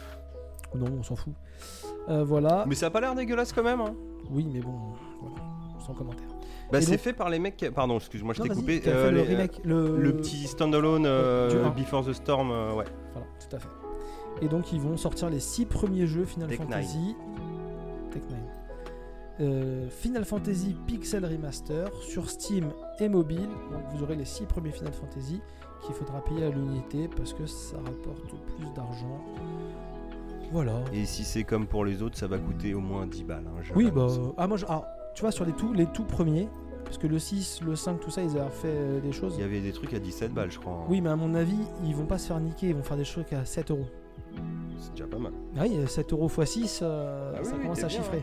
Non, 0.75 0.87
on 1.01 1.03
s'en 1.03 1.17
fout. 1.17 1.35
Euh, 2.09 2.25
voilà. 2.25 2.65
Mais 2.67 2.75
ça 2.75 2.87
a 2.87 2.91
pas 2.91 3.01
l'air 3.01 3.15
dégueulasse 3.15 3.53
quand 3.53 3.63
même. 3.63 3.81
Hein. 3.81 3.95
Oui, 4.31 4.49
mais 4.51 4.61
bon, 4.61 4.73
voilà, 5.21 5.37
sans 5.85 5.93
commentaire. 5.93 6.29
Bah 6.73 6.81
c'est 6.81 6.91
donc- 6.93 7.01
fait 7.01 7.13
par 7.13 7.29
les 7.31 7.39
mecs. 7.39 7.57
qui- 7.57 7.71
Pardon 7.71 7.97
excuse-moi 7.99 8.35
je 8.35 8.43
t'ai 8.43 8.49
coupé. 8.49 8.83
Euh, 8.87 9.11
le 9.11 9.17
les- 9.19 9.23
remake, 9.23 9.61
le... 9.65 9.97
Le 9.99 10.17
petit 10.17 10.47
standalone 10.47 11.05
euh. 11.07 11.69
Before 11.71 12.05
the 12.05 12.13
Storm, 12.13 12.51
euh, 12.51 12.73
ouais. 12.75 12.85
Voilà, 13.13 13.27
tout 13.39 13.57
à 13.57 13.59
fait. 13.59 13.69
Et 14.41 14.49
donc 14.49 14.73
ils 14.73 14.81
vont 14.81 14.97
sortir 14.97 15.29
les 15.31 15.39
six 15.41 15.67
premiers 15.67 16.07
jeux 16.07 16.25
Final 16.25 16.49
Tech 16.49 16.59
Fantasy. 16.59 17.15
Tech. 18.11 18.23
Euh, 19.41 19.89
Final 19.89 20.25
Fantasy 20.25 20.77
Pixel 20.87 21.25
Remaster 21.25 21.89
sur 22.03 22.29
Steam 22.31 22.71
et 23.01 23.09
mobile. 23.09 23.49
Donc 23.71 23.83
vous 23.95 24.03
aurez 24.03 24.15
les 24.17 24.25
six 24.25 24.45
premiers 24.45 24.73
Final 24.73 24.93
Fantasy 24.93 25.41
qu'il 25.85 25.95
faudra 25.95 26.23
payer 26.23 26.45
à 26.45 26.51
l'unité 26.51 27.09
parce 27.17 27.33
que 27.33 27.47
ça 27.47 27.77
rapporte 27.79 28.31
plus 28.57 28.67
d'argent. 28.75 29.21
Voilà. 30.53 30.75
Et 30.93 31.07
si 31.07 31.25
c'est 31.25 31.45
comme 31.45 31.67
pour 31.67 31.85
les 31.85 32.03
autres, 32.03 32.19
ça 32.19 32.27
va 32.27 32.39
coûter 32.39 32.75
au 32.75 32.81
moins 32.81 33.07
10 33.07 33.25
balles. 33.25 33.45
hein, 33.49 33.63
Oui, 33.75 33.91
bah. 33.91 34.07
Ah, 34.37 34.47
moi, 34.47 34.59
je- 34.59 34.67
ah, 34.69 34.85
tu 35.15 35.21
vois, 35.23 35.31
sur 35.33 35.45
les 35.45 35.53
tout, 35.53 35.73
les 35.73 35.87
tout 35.87 36.05
premiers, 36.05 36.49
parce 36.85 36.99
que 36.99 37.07
le 37.07 37.19
6, 37.19 37.63
le 37.65 37.75
5, 37.77 38.01
tout 38.01 38.11
ça, 38.11 38.23
ils 38.23 38.37
avaient 38.39 38.51
fait 38.51 38.69
euh, 38.69 39.01
des 39.01 39.13
choses. 39.13 39.35
Il 39.37 39.41
y 39.41 39.45
avait 39.45 39.61
des 39.61 39.73
trucs 39.73 39.95
à 39.95 39.99
17 39.99 40.33
balles, 40.33 40.51
je 40.51 40.59
crois. 40.59 40.73
hein. 40.75 40.85
Oui, 40.89 41.01
mais 41.01 41.11
à 41.11 41.17
mon 41.17 41.35
avis, 41.35 41.59
ils 41.85 41.95
vont 41.95 42.07
pas 42.07 42.19
se 42.19 42.29
faire 42.29 42.41
niquer, 42.41 42.69
ils 42.69 42.75
vont 42.75 42.83
faire 42.83 42.97
des 42.97 43.05
trucs 43.05 43.33
à 43.33 43.45
7 43.45 43.71
euros. 43.71 43.87
C'est 44.79 44.93
déjà 44.93 45.07
pas 45.07 45.19
mal. 45.19 45.33
Ah 45.57 45.63
Oui, 45.63 45.79
7 45.87 46.13
euros 46.13 46.29
x 46.29 46.51
6, 46.51 46.81
euh, 46.83 47.33
Ah 47.39 47.45
ça 47.45 47.55
oui, 47.57 47.63
commence 47.63 47.79
à 47.85 47.87
bien, 47.87 47.97
chiffrer. 47.97 48.23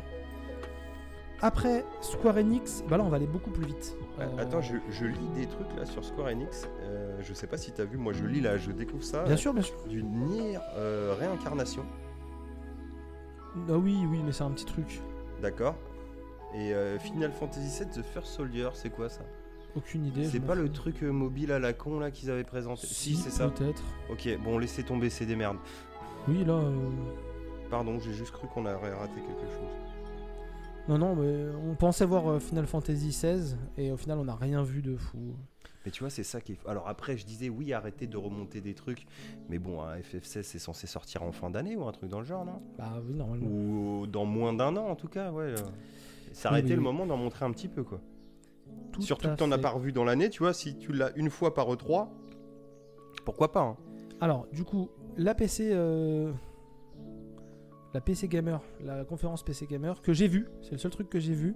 Après, 1.42 1.86
Square 2.02 2.36
Enix, 2.38 2.84
bah 2.90 2.98
là, 2.98 3.04
on 3.06 3.08
va 3.08 3.16
aller 3.16 3.26
beaucoup 3.26 3.50
plus 3.50 3.66
vite. 3.66 3.96
Euh, 4.20 4.28
Attends, 4.38 4.62
je, 4.62 4.76
je 4.90 5.06
lis 5.06 5.30
des 5.36 5.46
trucs 5.46 5.74
là 5.78 5.86
sur 5.86 6.04
Square 6.04 6.28
Enix. 6.28 6.68
Euh, 6.82 7.18
je 7.22 7.34
sais 7.34 7.48
pas 7.48 7.56
si 7.56 7.72
t'as 7.72 7.86
vu, 7.86 7.98
moi 7.98 8.12
je 8.12 8.26
lis 8.26 8.42
là, 8.42 8.58
je 8.58 8.72
découvre 8.72 9.04
ça. 9.06 9.24
Bien 9.24 9.38
sûr, 9.38 9.54
bien 9.54 9.64
sûr. 9.64 9.78
Du 9.88 10.04
Nier 10.04 10.58
euh, 10.76 11.16
réincarnation, 11.18 11.86
Ah 13.70 13.78
oui, 13.78 13.98
oui, 14.12 14.20
mais 14.26 14.34
c'est 14.34 14.44
un 14.44 14.52
petit 14.52 14.66
truc. 14.66 15.02
d'accord. 15.42 15.76
Et 16.54 16.74
euh, 16.74 16.98
Final 17.00 17.32
Fantasy 17.32 17.84
VII 17.84 17.90
The 17.92 18.04
First 18.04 18.28
Soldier, 18.34 18.70
c'est 18.74 18.90
quoi 18.90 19.10
ça? 19.10 19.22
Aucune 19.76 20.06
idée. 20.06 20.26
C'est 20.26 20.40
pas 20.40 20.56
le 20.56 20.72
truc 20.72 21.04
euh, 21.04 21.12
mobile 21.12 21.52
à 21.52 21.60
la 21.60 21.74
con 21.74 22.00
là 22.00 22.10
qu'ils 22.10 22.32
avaient 22.32 22.44
présenté? 22.44 22.88
Si, 22.88 23.16
c'est 23.16 23.30
ça. 23.30 23.50
Peut-être. 23.50 23.84
Ok, 24.12 24.28
bon, 24.44 24.58
laissez 24.58 24.84
tomber, 24.84 25.10
c'est 25.12 25.28
des 25.28 25.36
merdes. 25.36 25.58
Oui, 26.28 26.44
là. 26.44 26.54
euh, 26.54 26.90
Pardon, 27.70 28.00
j'ai 28.00 28.14
juste 28.14 28.32
cru 28.32 28.48
qu'on 28.48 28.66
aurait 28.66 28.94
raté 28.94 29.14
quelque 29.22 29.52
chose. 29.52 29.70
Non, 30.88 30.98
non, 30.98 31.16
mais 31.16 31.46
on 31.70 31.76
pensait 31.76 32.06
voir 32.06 32.42
Final 32.42 32.66
Fantasy 32.66 33.10
XVI 33.10 33.56
et 33.78 33.92
au 33.92 33.98
final, 33.98 34.18
on 34.18 34.26
n'a 34.26 34.34
rien 34.36 34.64
vu 34.64 34.82
de 34.82 34.98
fou. 34.98 35.36
Mais 35.86 35.92
tu 35.92 36.00
vois, 36.00 36.10
c'est 36.10 36.24
ça 36.24 36.42
qui 36.42 36.54
est. 36.54 36.58
Alors 36.68 36.88
après, 36.88 37.16
je 37.16 37.26
disais 37.28 37.48
oui, 37.48 37.72
arrêtez 37.74 38.08
de 38.08 38.18
remonter 38.18 38.60
des 38.60 38.74
trucs. 38.74 39.06
Mais 39.50 39.60
bon, 39.60 39.82
un 39.84 39.98
FF16 40.00 40.42
c'est 40.42 40.58
censé 40.60 40.88
sortir 40.88 41.22
en 41.22 41.32
fin 41.32 41.52
d'année 41.52 41.76
ou 41.76 41.88
un 41.88 41.92
truc 41.92 42.10
dans 42.10 42.20
le 42.20 42.26
genre, 42.26 42.44
non? 42.44 42.60
Bah 42.78 43.00
oui, 43.08 43.14
normalement. 43.14 43.46
Ou 43.48 44.08
dans 44.08 44.26
moins 44.26 44.52
d'un 44.52 44.76
an 44.78 44.88
en 44.88 44.96
tout 44.96 45.08
cas, 45.08 45.32
ouais. 45.32 45.54
Oui, 46.34 46.62
oui, 46.64 46.70
le 46.70 46.76
oui. 46.76 46.84
moment 46.84 47.06
d'en 47.06 47.18
montrer 47.18 47.46
un 47.46 47.52
petit 47.52 47.68
peu 47.68 47.84
quoi. 47.84 48.02
Tout 48.92 49.02
Surtout 49.02 49.30
que 49.30 49.36
t'en 49.36 49.52
as 49.52 49.58
pas 49.58 49.70
revu 49.70 49.92
dans 49.92 50.04
l'année, 50.04 50.30
tu 50.30 50.40
vois, 50.40 50.54
si 50.54 50.78
tu 50.78 50.92
l'as 50.94 51.12
une 51.16 51.30
fois 51.30 51.54
par 51.54 51.68
E3, 51.72 52.08
pourquoi 53.26 53.52
pas 53.52 53.62
hein. 53.62 53.78
Alors, 54.22 54.48
du 54.52 54.64
coup, 54.64 54.90
la 55.18 55.34
PC, 55.34 55.70
euh, 55.72 56.32
la 57.94 58.02
PC 58.02 58.28
Gamer, 58.28 58.62
la 58.84 59.06
conférence 59.06 59.44
PC 59.44 59.66
Gamer 59.68 60.02
que 60.02 60.14
j'ai 60.14 60.28
vue, 60.28 60.48
c'est 60.62 60.74
le 60.74 60.78
seul 60.78 60.92
truc 60.92 61.10
que 61.10 61.20
j'ai 61.20 61.34
vu. 61.34 61.56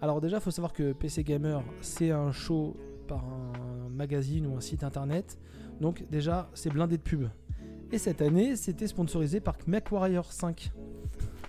Alors 0.00 0.20
déjà, 0.20 0.40
faut 0.40 0.50
savoir 0.50 0.72
que 0.72 0.92
PC 0.92 1.24
Gamer, 1.24 1.62
c'est 1.80 2.10
un 2.10 2.32
show 2.32 2.76
par 3.08 3.24
un 3.24 3.88
magazine 3.88 4.46
ou 4.46 4.56
un 4.56 4.60
site 4.60 4.84
internet, 4.84 5.38
donc 5.80 6.04
déjà, 6.10 6.50
c'est 6.54 6.70
blindé 6.70 6.98
de 6.98 7.02
pubs. 7.02 7.28
Et 7.92 7.98
cette 7.98 8.22
année, 8.22 8.56
c'était 8.56 8.86
sponsorisé 8.86 9.40
par 9.40 9.56
MechWarrior 9.66 10.32
5. 10.32 10.72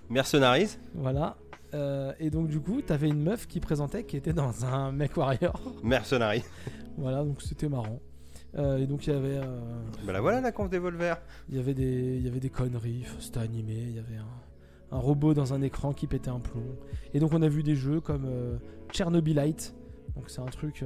Mercenaries 0.10 0.78
Voilà. 0.94 1.38
Euh, 1.74 2.14
et 2.20 2.30
donc 2.30 2.48
du 2.48 2.60
coup, 2.60 2.82
t'avais 2.82 3.08
une 3.10 3.22
meuf 3.24 3.48
qui 3.48 3.60
présentait 3.60 4.04
qui 4.04 4.16
était 4.18 4.34
dans 4.34 4.66
un 4.66 4.92
mech 4.92 5.16
warrior. 5.18 5.60
Mercenary. 5.84 6.44
voilà, 6.98 7.24
donc 7.24 7.42
c'était 7.42 7.70
marrant. 7.70 8.00
Euh, 8.56 8.78
et 8.78 8.86
donc 8.86 9.08
il 9.08 9.14
y 9.14 9.16
avait, 9.16 9.38
euh, 9.38 9.60
Bah 10.06 10.14
la 10.14 10.22
voilà 10.22 10.40
la 10.40 10.52
conf 10.52 10.70
des 10.70 10.78
Volver. 10.78 11.16
il 11.50 11.56
y 11.56 11.60
avait 11.60 11.74
des, 11.74 12.18
il 12.18 12.22
y 12.24 12.28
avait 12.28 12.40
des 12.40 12.52
conneries. 12.52 13.06
C'était 13.20 13.40
animé. 13.40 13.74
Il 13.74 13.96
y 13.96 14.00
avait 14.00 14.18
un, 14.18 14.96
un 14.96 15.00
robot 15.00 15.34
dans 15.34 15.54
un 15.56 15.62
écran 15.64 15.94
qui 15.94 16.06
pétait 16.06 16.30
un 16.30 16.40
plomb. 16.40 16.62
Et 17.16 17.20
donc 17.20 17.34
on 17.34 17.42
a 17.42 17.48
vu 17.50 17.64
des 17.64 17.76
jeux 17.76 18.00
comme 18.00 18.26
euh, 18.28 18.58
Chernobylite. 18.92 19.74
Donc 20.16 20.30
c'est 20.30 20.42
un 20.42 20.46
truc 20.46 20.84
où 20.84 20.86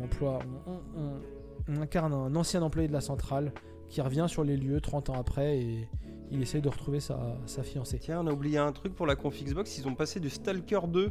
on 0.00 0.04
emploie, 0.04 0.38
on- 0.66 1.20
on 1.70 1.82
incarne 1.82 2.14
un 2.14 2.34
ancien 2.34 2.62
employé 2.62 2.88
de 2.88 2.94
la 2.94 3.02
centrale 3.02 3.52
qui 3.90 4.00
revient 4.00 4.24
sur 4.26 4.42
les 4.42 4.56
lieux 4.56 4.80
30 4.80 5.10
ans 5.10 5.20
après 5.20 5.58
et 5.58 5.88
il 6.30 6.42
essaye 6.42 6.60
de 6.62 6.68
retrouver 6.68 7.00
sa, 7.00 7.18
sa 7.46 7.62
fiancée. 7.62 7.98
Tiens, 7.98 8.20
on 8.22 8.26
a 8.26 8.32
oublié 8.32 8.58
un 8.58 8.72
truc 8.72 8.94
pour 8.94 9.06
la 9.06 9.16
conf 9.16 9.42
Xbox, 9.42 9.78
ils 9.78 9.86
ont 9.88 9.94
passé 9.94 10.20
du 10.20 10.28
Stalker 10.30 10.80
2, 10.88 11.10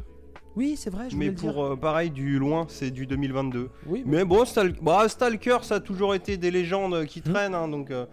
Oui, 0.56 0.76
c'est 0.76 0.90
vrai, 0.90 1.10
je 1.10 1.16
mais 1.16 1.30
dire. 1.30 1.52
pour 1.52 1.64
euh, 1.64 1.76
pareil 1.76 2.10
du 2.10 2.38
loin, 2.38 2.66
c'est 2.68 2.90
du 2.90 3.06
2022. 3.06 3.68
Oui, 3.86 4.02
Mais 4.06 4.24
bon, 4.24 4.44
Stal- 4.44 4.76
bah, 4.82 5.08
Stalker, 5.08 5.58
ça 5.62 5.76
a 5.76 5.80
toujours 5.80 6.14
été 6.14 6.36
des 6.36 6.50
légendes 6.50 7.04
qui 7.06 7.20
Hmm. 7.20 7.32
traînent, 7.32 7.54
hein, 7.54 7.68
donc 7.68 7.90
euh, 7.90 8.06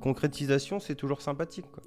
concrétisation, 0.00 0.80
c'est 0.80 0.94
toujours 0.94 1.20
sympathique. 1.22 1.66
Quoi. 1.72 1.82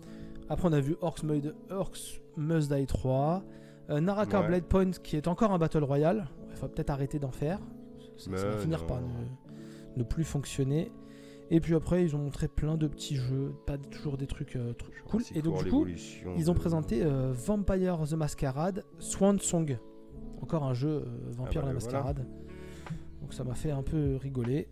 Après, 0.50 0.68
on 0.68 0.74
a 0.74 0.80
vu 0.80 0.96
Orcs, 1.02 1.24
Mud- 1.24 1.56
Orcs 1.70 2.22
Must 2.38 2.72
Die 2.74 2.86
3. 2.86 3.44
euh, 3.90 4.00
Naraka 4.00 4.42
Ouais. 4.42 4.48
Blade 4.48 4.64
Point, 4.66 4.92
qui 5.04 5.16
est 5.18 5.28
encore 5.28 5.52
un 5.52 5.58
Battle 5.58 5.84
Royale. 5.84 6.28
Il 6.52 6.58
faut 6.58 6.68
peut-être 6.68 6.90
arrêter 6.90 7.20
d'en 7.20 7.32
faire. 7.32 7.60
Ça, 8.18 8.36
ça 8.38 8.48
va 8.50 8.58
finir 8.58 8.80
non. 8.82 8.86
par 8.88 9.02
ne, 9.02 9.08
ne 9.98 10.04
plus 10.04 10.24
fonctionner. 10.24 10.92
Et 11.54 11.60
puis 11.60 11.76
après, 11.76 12.04
ils 12.04 12.16
ont 12.16 12.20
montré 12.20 12.48
plein 12.48 12.78
de 12.78 12.88
petits 12.88 13.16
jeux, 13.16 13.54
pas 13.68 13.78
toujours 13.78 14.18
des 14.18 14.26
trucs 14.26 14.56
euh, 14.56 14.74
trucs 14.74 15.04
cool. 15.06 15.22
Et 15.36 15.44
donc, 15.44 15.64
du 15.64 15.70
coup, 15.70 15.86
ils 16.36 16.50
ont 16.50 16.56
présenté 16.56 17.04
euh, 17.04 17.32
Vampire 17.32 18.00
the 18.10 18.14
Masquerade 18.14 18.84
Swan 18.98 19.40
Song. 19.40 19.78
Encore 20.42 20.64
un 20.64 20.74
jeu 20.74 20.90
euh, 20.90 21.30
Vampire 21.30 21.62
bah, 21.62 21.68
la 21.68 21.74
voilà. 21.74 21.74
Masquerade. 21.74 22.26
Donc 23.22 23.36
ça 23.36 23.44
m'a 23.44 23.54
fait 23.54 23.70
un 23.70 23.84
peu 23.84 24.16
rigoler. 24.16 24.68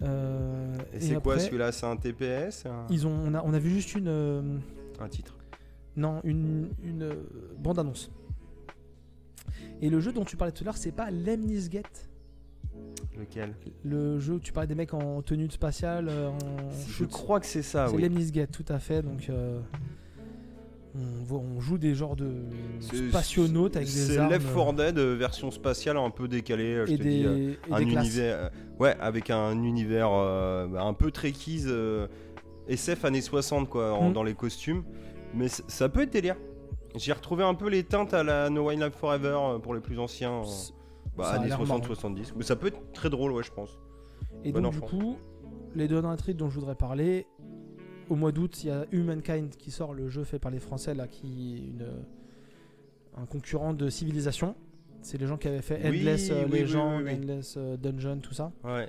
Et 0.00 1.00
c'est 1.00 1.20
quoi 1.20 1.36
celui-là 1.40 1.72
C'est 1.72 1.86
un 1.86 1.96
TPS 1.96 2.64
un... 2.64 2.86
ils 2.90 3.08
ont, 3.08 3.22
on, 3.26 3.34
a, 3.34 3.42
on 3.42 3.52
a 3.52 3.58
vu 3.58 3.70
juste 3.70 3.96
une. 3.96 4.60
un 5.00 5.08
titre 5.08 5.36
Non, 5.96 6.20
une, 6.22 6.68
une 6.84 7.12
bande-annonce. 7.58 8.12
Et 9.82 9.90
le 9.90 9.98
jeu 9.98 10.12
dont 10.12 10.24
tu 10.24 10.36
parlais 10.36 10.52
tout 10.52 10.62
à 10.62 10.66
l'heure, 10.66 10.76
c'est 10.76 10.92
pas 10.92 11.10
Lemnisgate 11.10 12.09
Lequel 13.18 13.54
Le 13.84 14.18
jeu 14.18 14.34
où 14.34 14.38
tu 14.40 14.52
parlais 14.52 14.66
des 14.68 14.74
mecs 14.74 14.94
en 14.94 15.20
tenue 15.22 15.50
spatiale, 15.50 16.08
euh, 16.08 16.28
en 16.28 16.38
Je 16.86 16.92
shoot. 16.92 17.10
crois 17.10 17.40
que 17.40 17.46
c'est 17.46 17.62
ça, 17.62 17.86
c'est 17.88 17.94
oui. 17.96 18.02
Lemnisgate, 18.02 18.50
tout 18.50 18.64
à 18.68 18.78
fait. 18.78 19.02
Donc, 19.02 19.28
euh, 19.30 19.60
on, 21.30 21.60
joue 21.60 21.78
des 21.78 21.94
genres 21.94 22.16
de 22.16 22.30
C'est- 22.80 23.08
spationautes 23.08 23.76
avec 23.76 23.86
des 23.88 23.92
C'est 23.94 24.18
armes 24.18 24.30
Left 24.30 24.46
4 24.54 24.72
Dead 24.74 24.98
euh, 24.98 25.14
version 25.14 25.50
spatiale 25.50 25.96
un 25.96 26.10
peu 26.10 26.26
décalée, 26.26 26.82
je 26.86 26.92
et 26.92 26.98
te 26.98 27.02
des, 27.02 27.08
dis. 27.10 27.26
euh, 27.26 27.52
et 27.68 27.72
un 27.72 27.78
des 27.78 27.84
univers, 27.84 28.36
euh, 28.36 28.48
ouais, 28.80 28.96
avec 29.00 29.30
un 29.30 29.52
univers 29.62 30.10
euh, 30.12 30.66
bah, 30.66 30.82
un 30.82 30.94
peu 30.94 31.10
trekkies, 31.10 31.64
euh, 31.66 32.08
SF 32.68 33.04
années 33.04 33.20
60 33.20 33.68
quoi, 33.68 33.92
en- 33.94 34.10
Mm. 34.10 34.12
dans 34.12 34.22
les 34.24 34.34
costumes. 34.34 34.82
Mais 35.34 35.46
ça 35.48 35.88
peut 35.88 36.00
être 36.02 36.12
délire. 36.12 36.36
J'ai 36.96 37.12
retrouvé 37.12 37.44
un 37.44 37.54
peu 37.54 37.68
les 37.68 37.84
teintes 37.84 38.12
à 38.14 38.24
la 38.24 38.50
No 38.50 38.68
Wine 38.68 38.82
Life 38.82 38.94
Forever 38.94 39.60
pour 39.62 39.74
les 39.74 39.80
plus 39.80 39.98
anciens, 40.00 40.42
bah, 41.16 41.30
années 41.30 41.48
l'air 41.48 41.60
marrant. 41.60 41.80
60-70. 41.80 42.32
Mais 42.36 42.42
ça 42.42 42.56
peut 42.56 42.68
être 42.68 42.92
très 42.92 43.10
drôle, 43.10 43.32
ouais, 43.32 43.42
je 43.42 43.52
pense. 43.52 43.78
Et 44.44 44.52
Bon 44.52 44.60
donc, 44.62 44.74
enfant. 44.74 44.86
du 44.96 45.02
coup, 45.02 45.16
les 45.74 45.88
deux 45.88 46.02
titres 46.16 46.32
dont 46.32 46.48
je 46.50 46.54
voudrais 46.54 46.74
parler, 46.74 47.26
au 48.08 48.16
mois 48.16 48.32
d'août, 48.32 48.64
il 48.64 48.68
y 48.68 48.70
a 48.70 48.86
Humankind 48.92 49.50
qui 49.56 49.70
sort, 49.70 49.94
le 49.94 50.08
jeu 50.08 50.24
fait 50.24 50.38
par 50.38 50.50
les 50.50 50.58
Français, 50.58 50.94
là, 50.94 51.06
qui 51.06 51.54
est 51.54 51.68
une, 51.68 51.86
un 53.16 53.26
concurrent 53.26 53.72
de 53.74 53.88
Civilisation. 53.88 54.54
C'est 55.02 55.18
les 55.18 55.26
gens 55.26 55.38
qui 55.38 55.48
avaient 55.48 55.62
fait 55.62 55.80
Oui, 55.88 56.00
Endless 56.00 56.30
euh, 56.30 56.46
oui, 56.50 56.60
Legend, 56.60 57.02
oui. 57.04 57.14
Endless 57.14 57.54
euh, 57.56 57.76
Dungeon, 57.76 58.18
tout 58.18 58.34
ça. 58.34 58.52
Ouais. 58.64 58.88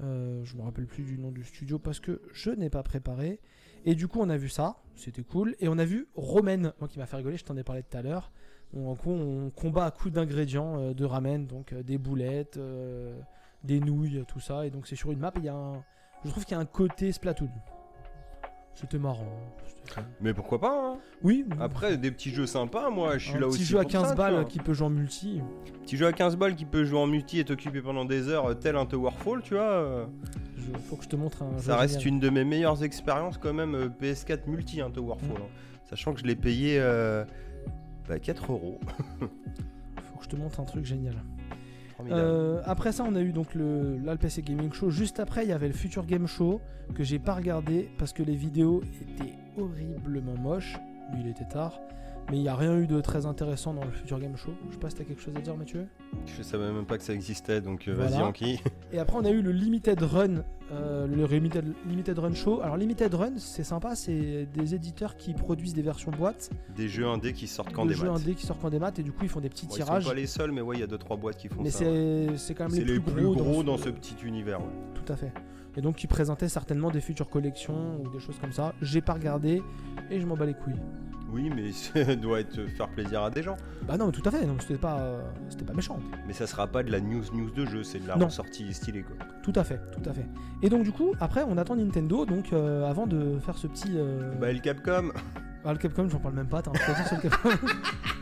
Euh, 0.00 0.44
je 0.44 0.56
me 0.56 0.62
rappelle 0.62 0.86
plus 0.86 1.02
du 1.02 1.18
nom 1.18 1.30
du 1.30 1.42
studio 1.42 1.78
parce 1.78 2.00
que 2.00 2.20
je 2.32 2.50
n'ai 2.50 2.70
pas 2.70 2.82
préparé. 2.82 3.40
Et 3.84 3.94
du 3.94 4.08
coup, 4.08 4.20
on 4.20 4.28
a 4.28 4.36
vu 4.36 4.48
ça, 4.48 4.82
c'était 4.94 5.22
cool. 5.22 5.56
Et 5.60 5.68
on 5.68 5.78
a 5.78 5.84
vu 5.84 6.08
Romaine, 6.14 6.72
moi 6.80 6.88
qui 6.88 6.98
m'a 6.98 7.06
fait 7.06 7.16
rigoler, 7.16 7.36
je 7.36 7.44
t'en 7.44 7.56
ai 7.56 7.62
parlé 7.62 7.82
tout 7.82 7.96
à 7.96 8.02
l'heure. 8.02 8.30
On, 8.74 8.88
en 8.90 8.94
gros, 8.94 9.12
on 9.12 9.50
combat 9.50 9.86
à 9.86 9.90
coups 9.90 10.12
d'ingrédients 10.14 10.78
euh, 10.78 10.94
de 10.94 11.04
ramen, 11.04 11.46
donc 11.46 11.72
euh, 11.72 11.82
des 11.82 11.98
boulettes, 11.98 12.56
euh, 12.58 13.18
des 13.64 13.80
nouilles, 13.80 14.24
tout 14.28 14.40
ça. 14.40 14.66
Et 14.66 14.70
donc, 14.70 14.86
c'est 14.86 14.96
sur 14.96 15.10
une 15.10 15.18
map. 15.18 15.32
et 15.36 15.38
Il 15.38 15.44
y 15.44 15.48
a 15.48 15.54
un, 15.54 15.82
je 16.24 16.30
trouve 16.30 16.44
qu'il 16.44 16.54
y 16.54 16.58
a 16.58 16.60
un 16.60 16.66
côté 16.66 17.10
Splatoon. 17.12 17.48
C'était 18.74 18.98
marrant. 18.98 19.26
Mais 20.20 20.32
pourquoi 20.34 20.60
pas 20.60 20.92
hein? 20.92 20.98
Oui, 21.24 21.44
Après, 21.58 21.96
des 21.96 22.12
petits 22.12 22.30
jeux 22.30 22.46
sympas, 22.46 22.90
moi, 22.90 23.18
je 23.18 23.28
suis 23.28 23.36
un 23.36 23.40
là 23.40 23.46
petit 23.48 23.54
aussi. 23.54 23.64
jeu 23.64 23.78
à 23.78 23.82
pour 23.82 23.90
15 23.90 24.02
ça, 24.02 24.10
tu 24.10 24.16
balles 24.16 24.44
qui 24.46 24.58
peut 24.60 24.72
jouer 24.74 24.86
en 24.86 24.90
multi. 24.90 25.40
Petit 25.82 25.96
jeu 25.96 26.06
à 26.06 26.12
15 26.12 26.36
balles 26.36 26.54
qui 26.54 26.64
peut 26.64 26.84
jouer 26.84 26.98
en 27.00 27.06
multi 27.08 27.40
et 27.40 27.44
t'occuper 27.44 27.80
pendant 27.80 28.04
des 28.04 28.28
heures, 28.28 28.56
tel 28.60 28.76
un 28.76 28.86
Towerfall, 28.86 29.42
tu 29.42 29.54
vois. 29.54 30.06
Je, 30.56 30.78
faut 30.88 30.94
que 30.96 31.02
je 31.04 31.08
te 31.08 31.16
montre 31.16 31.42
un 31.42 31.56
jeu 31.56 31.64
Ça 31.64 31.76
reste 31.76 31.94
génial. 32.00 32.08
une 32.08 32.20
de 32.20 32.30
mes 32.30 32.44
meilleures 32.44 32.84
expériences 32.84 33.38
quand 33.38 33.52
même 33.54 33.74
euh, 33.74 33.88
PS4 33.88 34.46
multi 34.48 34.80
hein, 34.80 34.90
Towerfall. 34.90 35.30
hein. 35.38 35.46
Sachant 35.88 36.12
que 36.12 36.20
je 36.20 36.26
l'ai 36.26 36.36
payé 36.36 36.76
euh, 36.78 37.24
bah, 38.08 38.18
4 38.18 38.52
euros. 38.52 38.80
Faut 39.20 40.18
que 40.18 40.24
je 40.24 40.28
te 40.28 40.36
montre 40.36 40.60
un 40.60 40.64
truc 40.64 40.84
génial. 40.84 41.16
Euh, 42.10 42.62
après 42.64 42.92
ça, 42.92 43.04
on 43.04 43.14
a 43.16 43.20
eu 43.20 43.32
donc 43.32 43.54
le 43.54 43.98
là, 43.98 44.12
le 44.12 44.18
PC 44.18 44.42
Gaming 44.42 44.72
Show. 44.72 44.90
Juste 44.90 45.18
après, 45.20 45.44
il 45.44 45.48
y 45.48 45.52
avait 45.52 45.66
le 45.66 45.74
Future 45.74 46.06
Game 46.06 46.26
Show 46.26 46.60
que 46.94 47.02
j'ai 47.02 47.18
pas 47.18 47.34
regardé 47.34 47.90
parce 47.98 48.12
que 48.12 48.22
les 48.22 48.36
vidéos 48.36 48.82
étaient 49.00 49.34
horriblement 49.56 50.36
moches. 50.36 50.78
Lui, 51.12 51.22
il 51.24 51.28
était 51.28 51.48
tard. 51.48 51.80
Mais 52.30 52.36
il 52.36 52.42
n'y 52.42 52.48
a 52.48 52.54
rien 52.56 52.76
eu 52.78 52.86
de 52.86 53.00
très 53.00 53.24
intéressant 53.24 53.72
dans 53.72 53.84
le 53.84 53.90
Future 53.90 54.18
Game 54.20 54.36
Show. 54.36 54.50
Je 54.68 54.74
sais 54.74 54.78
pas 54.78 54.90
si 54.90 54.96
t'as 54.96 55.04
quelque 55.04 55.22
chose 55.22 55.34
à 55.36 55.40
dire, 55.40 55.56
Mathieu. 55.56 55.86
Je 56.26 56.42
savais 56.42 56.70
même 56.70 56.84
pas 56.84 56.98
que 56.98 57.02
ça 57.04 57.14
existait, 57.14 57.62
donc 57.62 57.88
euh, 57.88 57.94
Voilà. 57.94 58.10
vas-y 58.10 58.22
Anki. 58.22 58.60
Et 58.92 58.98
après, 58.98 59.16
on 59.18 59.24
a 59.24 59.30
eu 59.30 59.40
le 59.40 59.50
Limited 59.50 60.02
Run, 60.02 60.44
euh, 60.70 61.06
le 61.06 61.24
Limited, 61.26 61.72
Limited 61.88 62.18
Run 62.18 62.34
Show. 62.34 62.60
Alors, 62.60 62.76
Limited 62.76 63.14
Run, 63.14 63.32
c'est 63.38 63.64
sympa, 63.64 63.94
c'est 63.96 64.44
des 64.52 64.74
éditeurs 64.74 65.16
qui 65.16 65.32
produisent 65.32 65.72
des 65.72 65.80
versions 65.80 66.10
boîtes, 66.10 66.50
Des 66.76 66.88
jeux 66.88 67.06
indés 67.06 67.32
qui 67.32 67.46
sortent 67.46 67.72
quand 67.72 67.84
de 67.84 67.90
des 67.92 67.94
jeux 67.96 68.10
maths. 68.10 68.20
indés 68.20 68.34
qui 68.34 68.44
sortent 68.44 68.60
quand 68.60 68.68
des 68.70 68.78
maths, 68.78 68.98
et 68.98 69.02
du 69.02 69.12
coup, 69.12 69.20
ils 69.24 69.30
font 69.30 69.40
des 69.40 69.48
petits 69.48 69.66
Bon, 69.66 69.72
ils 69.74 69.82
tirages. 69.82 70.02
sont 70.04 70.10
pas 70.10 70.14
les 70.14 70.26
seuls, 70.26 70.52
mais 70.52 70.60
ouais, 70.60 70.76
il 70.76 70.80
y 70.80 70.82
a 70.82 70.86
2-3 70.86 71.18
boîtes 71.18 71.36
qui 71.38 71.48
font 71.48 71.62
Mais 71.62 71.70
ça. 71.70 71.84
ouais. 71.86 72.26
c'est 72.32 72.36
c'est 72.36 72.54
quand 72.54 72.68
même 72.68 72.78
les, 72.78 72.84
les 72.94 73.00
plus 73.00 73.12
plus 73.12 73.22
gros, 73.24 73.62
dans 73.62 73.72
dans 73.72 73.78
ce- 73.78 73.84
ce 73.84 73.88
petit 73.88 74.16
univers. 74.24 74.60
ouais. 74.60 74.66
Tout 74.94 75.10
à 75.12 75.16
fait. 75.16 75.32
Et 75.76 75.80
donc, 75.80 76.02
ils 76.02 76.08
présentaient 76.08 76.48
certainement 76.48 76.90
des 76.90 77.00
futures 77.00 77.28
collections 77.30 78.00
ou 78.02 78.08
des 78.10 78.18
choses 78.20 78.38
comme 78.40 78.52
ça. 78.52 78.74
J'ai 78.82 79.00
pas 79.00 79.12
regardé 79.12 79.62
et 80.10 80.20
je 80.20 80.26
m'en 80.26 80.36
bats 80.36 80.46
les 80.46 80.54
couilles. 80.54 80.74
Oui, 81.30 81.50
mais 81.54 81.72
ça 81.72 82.16
doit 82.16 82.40
être 82.40 82.66
faire 82.70 82.88
plaisir 82.88 83.22
à 83.22 83.30
des 83.30 83.42
gens. 83.42 83.56
Bah 83.86 83.96
non, 83.98 84.06
mais 84.06 84.12
tout 84.12 84.22
à 84.24 84.30
fait. 84.30 84.44
Non, 84.46 84.56
c'était 84.60 84.78
pas, 84.78 84.98
euh, 84.98 85.22
c'était 85.50 85.64
pas 85.66 85.74
méchant. 85.74 85.98
Mais 86.26 86.32
ça 86.32 86.46
sera 86.46 86.66
pas 86.66 86.82
de 86.82 86.90
la 86.90 87.00
news 87.00 87.22
news 87.34 87.50
de 87.50 87.66
jeu, 87.66 87.82
c'est 87.82 87.98
de 88.00 88.08
la 88.08 88.16
Non. 88.16 88.26
ressortie 88.26 88.72
stylée 88.72 89.02
quoi. 89.02 89.14
Tout 89.42 89.52
à 89.54 89.62
fait, 89.62 89.78
tout 89.92 90.08
à 90.08 90.12
fait. 90.14 90.24
Et 90.62 90.70
donc, 90.70 90.84
du 90.84 90.90
coup, 90.92 91.12
après, 91.20 91.44
on 91.46 91.58
attend 91.58 91.76
Nintendo. 91.76 92.24
Donc, 92.24 92.52
euh, 92.52 92.88
avant 92.88 93.06
de 93.06 93.38
faire 93.40 93.58
ce 93.58 93.66
petit. 93.66 93.92
euh, 93.94 94.32
Bah 94.40 94.50
le 94.52 94.58
Capcom, 94.58 95.10
Ah, 95.64 95.72
le 95.72 95.78
Capcom, 95.78 96.08
j'en 96.08 96.18
parle 96.18 96.34
même 96.34 96.48
pas. 96.48 96.62
T'as 96.62 96.70
un 96.70 97.04
sur 97.04 97.16
le 97.16 97.22
Capcom 97.22 97.50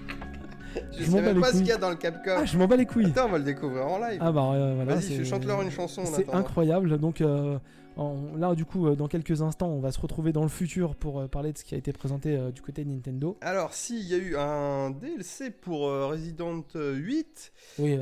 je, 0.98 1.04
sais 1.04 1.20
même 1.20 1.40
pas 1.40 1.52
ce 1.52 1.58
qu'il 1.58 1.66
y 1.66 1.72
a 1.72 1.76
dans 1.76 1.90
le 1.90 1.96
Capcom. 1.96 2.34
Ah, 2.38 2.44
je 2.44 2.56
m'en 2.58 2.66
bats 2.66 2.76
les 2.76 2.86
couilles. 2.86 3.06
Attends, 3.06 3.26
on 3.26 3.30
va 3.30 3.38
le 3.38 3.44
découvrir 3.44 3.86
en 3.86 3.98
live. 3.98 4.18
Ah 4.20 4.32
bah 4.32 4.50
euh, 4.54 4.72
voilà. 4.76 4.94
Vas-y, 4.96 5.24
chante-leur 5.24 5.62
une 5.62 5.70
chanson. 5.70 6.02
C'est 6.04 6.32
incroyable. 6.32 6.98
Donc 6.98 7.20
euh, 7.20 7.58
en- 7.96 8.36
là, 8.36 8.54
du 8.54 8.64
coup, 8.64 8.86
euh, 8.86 8.94
dans 8.96 9.08
quelques 9.08 9.42
instants, 9.42 9.68
on 9.68 9.80
va 9.80 9.90
se 9.92 10.00
retrouver 10.00 10.32
dans 10.32 10.42
le 10.42 10.48
futur 10.48 10.94
pour 10.96 11.20
euh, 11.20 11.28
parler 11.28 11.52
de 11.52 11.58
ce 11.58 11.64
qui 11.64 11.74
a 11.74 11.78
été 11.78 11.92
présenté 11.92 12.38
du 12.54 12.60
côté 12.62 12.84
de 12.84 12.90
Nintendo. 12.90 13.36
Alors, 13.40 13.72
si, 13.74 13.98
il 13.98 14.06
y 14.06 14.14
a 14.14 14.18
eu 14.18 14.36
un 14.36 14.90
DLC 14.90 15.50
pour 15.50 15.82
Resident 15.82 16.62
8. 16.74 17.52
Oui, 17.78 17.98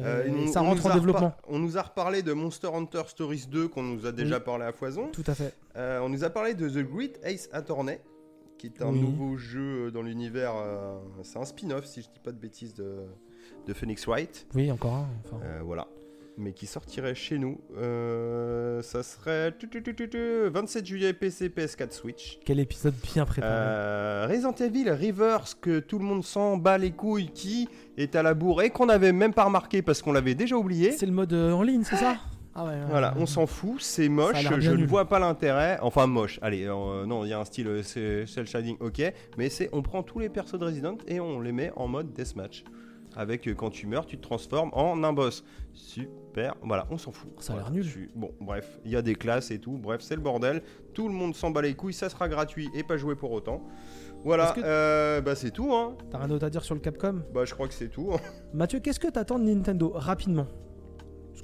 ça 0.52 0.60
rentre 0.60 0.86
en 0.86 0.94
développement. 0.94 1.34
On 1.48 1.58
nous 1.58 1.78
a 1.78 1.82
reparlé 1.82 2.22
de 2.22 2.32
Monster 2.32 2.68
Hunter 2.74 3.02
Stories 3.06 3.46
2 3.50 3.68
qu'on 3.68 3.82
nous 3.82 4.06
a 4.06 4.12
déjà 4.12 4.36
Oui. 4.38 4.42
parlé 4.44 4.64
à 4.64 4.72
foison. 4.72 5.08
Tout 5.12 5.24
à 5.26 5.34
fait. 5.34 5.54
On 5.76 6.08
nous 6.08 6.24
a 6.24 6.30
parlé 6.30 6.54
de 6.54 6.68
The 6.68 6.86
Great 6.88 7.18
Ace 7.24 7.48
Attorney, 7.52 8.00
qui 8.70 8.82
est 8.82 8.84
un 8.84 8.90
Oui. 8.92 9.00
nouveau 9.00 9.36
jeu 9.36 9.90
dans 9.90 10.02
l'univers. 10.02 10.54
euh, 10.56 10.98
c'est 11.22 11.38
un 11.38 11.44
spin-off, 11.44 11.84
si 11.84 12.02
je 12.02 12.06
dis 12.08 12.20
pas 12.22 12.32
de 12.32 12.38
bêtises, 12.38 12.74
de, 12.74 12.96
de 13.66 13.72
Phoenix 13.72 14.06
Wright. 14.06 14.46
Oui, 14.54 14.70
encore 14.70 14.94
un. 14.94 15.08
Enfin, 15.24 15.38
Euh, 15.44 15.60
voilà. 15.64 15.86
Mais 16.36 16.52
qui 16.52 16.66
sortirait 16.66 17.14
chez 17.14 17.38
nous. 17.38 17.60
Euh, 17.76 18.82
ça 18.82 19.04
serait 19.04 19.54
tu, 19.56 19.68
tu, 19.68 19.82
tu, 19.84 19.94
tu, 19.94 20.08
tu, 20.08 20.18
27 20.48 20.84
juillet 20.84 21.12
PC, 21.12 21.48
PS4, 21.48 21.92
Switch. 21.92 22.40
Quel 22.44 22.58
épisode 22.58 22.94
bien 23.14 23.24
préparé. 23.24 23.52
Euh, 23.54 24.26
Resident 24.28 24.54
Evil 24.54 24.90
Reverse 24.90 25.54
que 25.54 25.78
tout 25.78 25.98
le 26.00 26.04
monde 26.04 26.24
s'en 26.24 26.56
bat 26.56 26.76
les 26.76 26.90
couilles 26.90 27.30
qui 27.32 27.68
est 27.96 28.16
à 28.16 28.24
la 28.24 28.34
bourre 28.34 28.62
et 28.62 28.70
qu'on 28.70 28.88
avait 28.88 29.12
même 29.12 29.32
pas 29.32 29.44
remarqué 29.44 29.80
parce 29.82 30.02
qu'on 30.02 30.10
l'avait 30.12 30.34
déjà 30.34 30.56
oublié. 30.56 30.90
C'est 30.90 31.06
le 31.06 31.12
mode 31.12 31.32
euh, 31.32 31.52
en 31.52 31.62
ligne, 31.62 31.84
c'est 31.84 31.96
ça? 31.96 32.16
Ah 32.56 32.64
ouais. 32.64 32.70
ouais, 32.70 32.80
Voilà, 32.88 33.14
ouais. 33.14 33.20
on 33.22 33.26
s'en 33.26 33.46
fout, 33.46 33.80
c'est 33.80 34.08
moche, 34.08 34.36
je 34.60 34.70
ne 34.70 34.86
vois 34.86 35.06
pas 35.08 35.18
l'intérêt. 35.18 35.78
Enfin 35.82 36.06
moche, 36.06 36.38
allez, 36.42 36.64
euh, 36.66 37.04
non, 37.06 37.24
il 37.24 37.30
y 37.30 37.32
a 37.32 37.40
un 37.40 37.44
style 37.44 37.66
euh, 37.68 37.82
c'est 37.82 38.26
cel 38.26 38.46
shading, 38.46 38.76
ok, 38.80 39.02
mais 39.36 39.48
c'est 39.48 39.68
on 39.72 39.82
prend 39.82 40.02
tous 40.02 40.18
les 40.20 40.28
persos 40.28 40.58
de 40.58 40.64
Resident 40.64 40.96
et 41.08 41.18
on 41.20 41.40
les 41.40 41.52
met 41.52 41.72
en 41.76 41.88
mode 41.88 42.12
deathmatch. 42.12 42.64
avec 43.16 43.46
euh, 43.48 43.54
quand 43.54 43.70
tu 43.70 43.86
meurs, 43.86 44.06
tu 44.06 44.16
te 44.16 44.22
transformes 44.22 44.70
en 44.72 45.02
un 45.04 45.12
boss. 45.12 45.44
Super, 45.72 46.54
voilà, 46.62 46.86
on 46.90 46.98
s'en 46.98 47.12
fout. 47.12 47.30
Ça 47.38 47.52
a 47.52 47.56
l'air 47.56 47.64
Voilà, 47.66 47.80
nul. 47.82 47.92
tu- 47.92 48.10
Bon, 48.14 48.30
bref, 48.40 48.78
il 48.84 48.90
y 48.92 48.96
a 48.96 49.02
des 49.02 49.14
classes 49.14 49.50
et 49.50 49.58
tout, 49.58 49.76
bref, 49.78 50.00
c'est 50.00 50.14
le 50.16 50.20
bordel. 50.20 50.62
Tout 50.94 51.08
le 51.08 51.14
monde 51.14 51.34
s'en 51.34 51.50
bat 51.50 51.62
les 51.62 51.74
couilles, 51.74 51.92
ça 51.92 52.08
sera 52.08 52.28
gratuit 52.28 52.68
et 52.74 52.82
pas 52.84 52.96
joué 52.96 53.14
pour 53.16 53.30
autant. 53.32 53.62
Voilà, 54.24 54.54
euh, 54.58 55.20
bah 55.20 55.34
c'est 55.34 55.50
tout, 55.50 55.72
hein. 55.74 55.96
T'as 56.10 56.18
rien 56.18 56.28
d'autre 56.28 56.46
à 56.46 56.50
dire 56.50 56.62
sur 56.64 56.74
le 56.74 56.80
Capcom? 56.80 57.22
Bah 57.34 57.44
je 57.44 57.52
crois 57.52 57.68
que 57.68 57.74
c'est 57.74 57.88
tout. 57.88 58.10
Mathieu, 58.54 58.80
qu'est-ce 58.80 58.98
que 59.00 59.08
t'attends 59.08 59.38
de 59.38 59.44
Nintendo 59.44 59.92
Rapidement? 59.94 60.46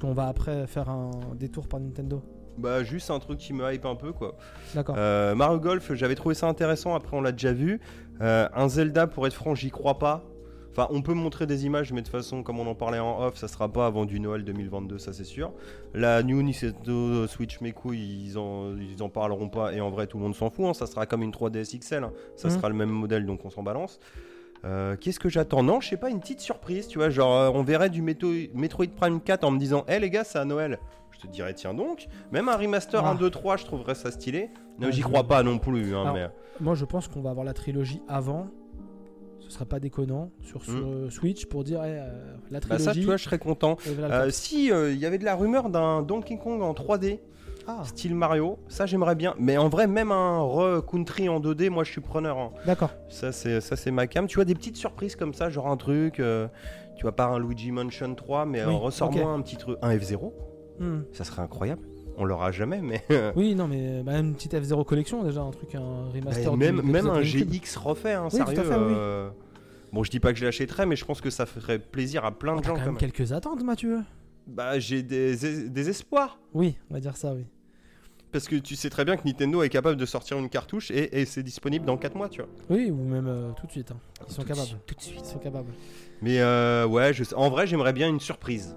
Qu'on 0.01 0.12
va 0.12 0.27
après 0.28 0.66
faire 0.66 0.89
un 0.89 1.10
détour 1.39 1.68
par 1.68 1.81
Nintendo. 1.81 2.22
Bah 2.59 2.82
juste 2.82 3.10
un 3.10 3.18
truc 3.18 3.39
qui 3.39 3.52
me 3.52 3.72
hype 3.72 3.86
un 3.86 3.94
peu 3.94 4.12
quoi. 4.12 4.36
D'accord. 4.74 4.94
Euh, 4.98 5.35
Mario 5.35 5.59
Golf, 5.60 5.93
j'avais 5.94 6.14
trouvé 6.14 6.35
ça 6.35 6.47
intéressant, 6.48 6.94
après 6.94 7.16
on 7.16 7.20
l'a 7.22 7.32
déjà 7.32 7.52
vu. 7.52 7.81
Euh, 8.20 8.48
un 8.55 8.68
Zelda, 8.68 9.06
pour 9.06 9.27
être 9.27 9.32
franc, 9.35 9.55
j'y 9.55 9.70
crois 9.70 9.98
pas. 9.98 10.24
Enfin, 10.72 10.86
on 10.90 11.02
peut 11.02 11.14
montrer 11.14 11.47
des 11.47 11.66
images, 11.66 11.93
mais 11.93 12.01
de 12.01 12.06
toute 12.06 12.14
façon, 12.14 12.44
comme 12.44 12.60
on 12.60 12.66
en 12.68 12.77
parlait 12.77 13.01
en 13.01 13.20
off, 13.24 13.36
ça 13.36 13.48
sera 13.48 13.68
pas 13.72 13.86
avant 13.86 14.05
du 14.05 14.20
Noël 14.20 14.44
2022, 14.44 14.98
ça 14.98 15.12
c'est 15.12 15.24
sûr. 15.24 15.52
La 15.94 16.22
New 16.22 16.40
Nintendo 16.43 17.27
Switch 17.27 17.60
mes 17.60 17.72
couilles, 17.72 18.27
ils 18.27 18.39
en, 18.39 18.77
ils 18.77 19.02
en 19.02 19.09
parleront 19.09 19.48
pas, 19.48 19.72
et 19.72 19.81
en 19.81 19.90
vrai, 19.90 20.06
tout 20.06 20.16
le 20.18 20.22
monde 20.24 20.35
s'en 20.36 20.48
fout. 20.48 20.66
hein, 20.66 20.74
ça 20.74 20.86
sera 20.86 21.06
comme 21.06 21.22
une 21.22 21.32
3DS 21.32 21.77
XL, 21.78 22.05
hein, 22.05 22.12
ça 22.36 22.48
Mhm. 22.48 22.55
sera 22.55 22.68
le 22.68 22.74
même 22.77 22.90
modèle, 22.90 23.27
donc 23.27 23.44
on 23.44 23.51
s'en 23.51 23.62
balance. 23.64 23.98
Euh, 24.64 24.96
Qu'est-ce 25.00 25.18
que 25.20 25.28
j'attends? 25.28 25.62
Non, 25.62 25.80
je 25.80 25.88
sais 25.88 25.96
pas, 25.96 26.10
une 26.10 26.20
petite 26.20 26.40
surprise, 26.40 26.86
tu 26.86 26.98
vois. 26.98 27.08
Genre, 27.10 27.34
euh, 27.34 27.50
on 27.54 27.62
verrait 27.62 27.88
du 27.90 28.02
Meto- 28.02 28.50
Metroid 28.54 28.86
Prime 28.94 29.20
4 29.20 29.44
en 29.44 29.50
me 29.52 29.58
disant 29.58 29.84
Hé 29.88 29.98
les 29.98 30.10
gars, 30.10 30.24
c'est 30.24 30.38
à 30.38 30.44
Noël. 30.44 30.78
Je 31.12 31.18
te 31.20 31.26
dirais, 31.26 31.54
tiens 31.54 31.74
donc. 31.74 32.06
Même 32.32 32.48
un 32.48 32.56
remaster 32.56 33.04
Ah. 33.04 33.10
1, 33.10 33.14
2, 33.14 33.30
3, 33.30 33.56
je 33.56 33.64
trouverais 33.64 33.94
ça 33.94 34.10
stylé. 34.10 34.50
Non, 34.78 34.90
j'y 34.90 35.00
je- 35.00 35.06
crois 35.06 35.24
pas 35.24 35.42
non 35.42 35.58
plus. 35.58 35.94
hein, 35.94 36.02
Alors, 36.02 36.14
mais... 36.14 36.28
Moi, 36.60 36.74
je 36.74 36.84
pense 36.84 37.08
qu'on 37.08 37.20
va 37.22 37.30
avoir 37.30 37.44
la 37.44 37.52
trilogie 37.54 38.02
avant. 38.08 38.48
Ce 39.40 39.50
serait 39.50 39.64
pas 39.64 39.80
déconnant 39.80 40.30
sur, 40.42 40.62
sur, 40.64 40.74
Mm. 40.74 40.92
euh, 41.06 41.10
Switch 41.10 41.46
pour 41.46 41.64
dire 41.64 41.80
eh, 41.84 41.88
euh, 41.98 42.34
la 42.50 42.60
Bah 42.60 42.60
trilogie. 42.60 42.84
ça, 42.84 42.92
tu 42.92 43.00
vois, 43.02 43.16
je 43.16 43.24
serais 43.24 43.38
content. 43.38 43.76
voilà 43.96 44.22
Euh, 44.22 44.30
si 44.30 44.70
euh, 44.70 44.92
il 44.92 44.98
y 44.98 45.06
avait 45.06 45.18
de 45.18 45.24
la 45.24 45.34
rumeur 45.34 45.70
d'un 45.70 46.02
Donkey 46.02 46.38
Kong 46.38 46.62
en 46.62 46.72
3D, 46.74 47.18
Ah, 47.66 47.82
style 47.84 48.14
Mario, 48.14 48.58
ça 48.68 48.86
j'aimerais 48.86 49.14
bien. 49.14 49.34
Mais 49.38 49.56
en 49.56 49.68
vrai, 49.68 49.86
même 49.86 50.10
un 50.12 50.40
Re 50.40 50.84
Country 50.84 51.28
en 51.28 51.40
2D, 51.40 51.70
moi 51.70 51.84
je 51.84 51.90
suis 51.92 52.00
preneur. 52.00 52.38
hein. 52.38 52.50
d'accord. 52.66 52.90
Ça 53.08 53.32
c'est 53.32 53.60
ça 53.60 53.76
c'est 53.76 53.90
ma 53.90 54.06
cam. 54.06 54.26
Tu 54.26 54.36
vois 54.36 54.44
des 54.44 54.54
petites 54.54 54.76
surprises 54.76 55.16
comme 55.16 55.34
ça, 55.34 55.50
genre 55.50 55.68
un 55.68 55.76
truc. 55.76 56.18
euh, 56.20 56.48
tu 56.96 57.02
vois 57.02 57.12
pas 57.16 57.26
un 57.26 57.38
Luigi 57.38 57.70
Mansion 57.72 58.14
3, 58.14 58.44
mais 58.46 58.62
Oui, 58.64 58.72
euh, 58.74 58.76
ressors-moi 58.76 59.22
ok. 59.32 59.38
un 59.38 59.42
petit 59.42 59.56
truc, 59.56 59.78
un 59.82 59.94
F0. 59.96 60.32
Hmm. 60.78 61.00
Ça 61.12 61.24
serait 61.24 61.42
incroyable. 61.42 61.82
On 62.16 62.24
l'aura 62.24 62.50
jamais, 62.52 62.80
mais 62.82 63.02
Oui, 63.36 63.54
non, 63.54 63.66
mais 63.68 64.02
bah, 64.02 64.18
une 64.18 64.34
petite 64.34 64.52
F0 64.54 64.84
collection 64.84 65.22
déjà, 65.24 65.40
un 65.40 65.50
truc, 65.50 65.74
un 65.74 66.10
remaster. 66.12 66.50
Bah, 66.50 66.56
même 66.56 66.82
même 66.82 67.06
un. 67.06 67.22
GX 67.22 67.76
refait, 67.76 68.12
hein, 68.12 68.24
Oui, 68.32 68.36
sérieux. 68.38 68.54
fait, 68.62 68.68
oui. 68.76 68.94
euh, 68.96 69.30
Bon, 69.92 70.04
je 70.04 70.10
dis 70.10 70.20
pas 70.20 70.32
que 70.32 70.38
je 70.38 70.44
l'achèterais, 70.44 70.86
mais 70.86 70.94
je 70.96 71.04
pense 71.04 71.20
que 71.20 71.30
ça 71.30 71.46
ferait 71.46 71.78
plaisir 71.78 72.24
à 72.24 72.30
plein 72.32 72.56
de 72.56 72.62
gens. 72.62 72.74
quand 72.74 72.80
quand 72.80 72.86
même. 72.86 72.96
quelques 72.96 73.32
attentes, 73.32 73.62
Mathieu. 73.64 74.00
Bah, 74.51 74.78
j'ai 74.78 75.02
des, 75.02 75.68
des 75.68 75.89
espoirs. 75.89 76.39
Oui, 76.55 76.77
on 76.90 76.94
va 76.94 77.01
dire 77.01 77.16
ça, 77.16 77.32
oui. 77.35 77.44
Parce 78.32 78.47
que 78.47 78.55
tu 78.56 78.77
sais 78.77 78.90
très 78.90 79.05
bien 79.05 79.16
que 79.16 79.27
Nintendo 79.27 79.62
est 79.62 79.68
capable 79.68 79.97
de 79.97 80.06
sortir 80.06 80.39
une 80.39 80.48
cartouche 80.48 80.90
et, 80.93 81.20
et 81.20 81.24
c'est 81.24 81.43
disponible 81.43 81.85
dans 81.85 81.97
4 81.97 82.14
mois, 82.14 82.28
tu 82.28 82.40
vois. 82.43 82.51
Oui, 82.68 82.90
ou 82.90 82.97
même 82.97 83.27
euh, 83.27 83.51
tout 83.52 83.66
de 83.66 83.72
suite. 83.72 83.90
hein. 83.90 83.97
Ils 84.28 84.32
sont 84.32 84.43
Tout 84.43 84.48
de 84.48 84.48
capables. 84.52 84.66
suite, 84.68 84.86
Tout 84.86 84.94
de 84.94 85.01
suite. 85.01 85.20
Ils 85.24 85.28
sont 85.32 85.39
capables. 85.39 85.72
Mais 86.22 86.40
euh, 86.40 86.86
ouais, 86.86 87.12
je 87.12 87.24
en 87.35 87.51
vrai, 87.51 87.66
j'aimerais 87.66 87.93
bien 87.93 88.09
une 88.09 88.20
surprise. 88.20 88.77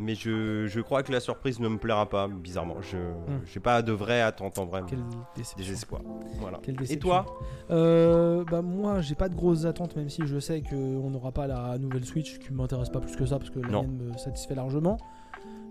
Mais 0.00 0.14
je, 0.14 0.66
je 0.66 0.80
crois 0.80 1.02
que 1.02 1.12
la 1.12 1.20
surprise 1.20 1.60
ne 1.60 1.68
me 1.68 1.78
plaira 1.78 2.08
pas, 2.08 2.28
bizarrement. 2.28 2.76
Je 2.80 2.96
Hmm. 2.98 3.40
j'ai 3.46 3.60
pas 3.60 3.82
de 3.82 3.92
vraie 3.92 4.20
attente 4.20 4.58
en 4.58 4.66
vrai. 4.66 4.82
Quelle 4.86 4.98
déception. 5.36 5.98
Voilà. 6.40 6.58
Quelle 6.62 6.76
Et 6.90 6.98
toi 6.98 7.26
Euh, 7.70 8.44
bah 8.50 8.62
moi 8.62 9.00
j'ai 9.00 9.14
pas 9.14 9.28
de 9.28 9.34
grosses 9.34 9.64
attentes 9.64 9.96
même 9.96 10.08
si 10.08 10.22
je 10.26 10.38
sais 10.38 10.62
qu'on 10.62 11.10
n'aura 11.10 11.32
pas 11.32 11.46
la 11.46 11.76
nouvelle 11.78 12.04
Switch 12.04 12.38
qui 12.38 12.52
m'intéresse 12.52 12.88
pas 12.90 13.00
plus 13.00 13.16
que 13.16 13.26
ça 13.26 13.38
parce 13.38 13.50
que 13.50 13.58
la 13.60 13.68
Non. 13.68 13.82
mienne 13.82 13.96
me 14.12 14.18
satisfait 14.18 14.54
largement. 14.54 14.96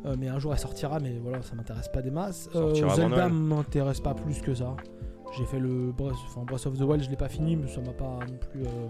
Euh, 0.06 0.16
mais 0.18 0.28
un 0.28 0.38
jour 0.40 0.54
elle 0.54 0.60
sortira 0.60 1.00
mais 1.00 1.18
voilà 1.22 1.42
ça 1.42 1.56
m'intéresse 1.56 1.90
pas 1.90 2.02
des 2.02 2.12
masses. 2.12 2.50
Euh, 2.56 2.74
Zelda 2.96 3.30
m'intéresse 3.30 4.00
pas 4.00 4.14
plus 4.14 4.42
que 4.42 4.54
ça. 4.54 4.76
J'ai 5.38 5.46
fait 5.46 5.60
le 5.60 5.92
Breath, 5.92 6.14
enfin, 6.28 6.44
Breath 6.46 6.66
of 6.68 6.78
the 6.78 6.82
Wild 6.84 7.04
je 7.04 7.10
l'ai 7.10 7.18
pas 7.18 7.30
fini 7.30 7.56
mais 7.56 7.68
ça 7.68 7.82
m'a 7.82 7.92
pas 7.94 8.20
non 8.28 8.38
plus 8.52 8.62
euh, 8.64 8.88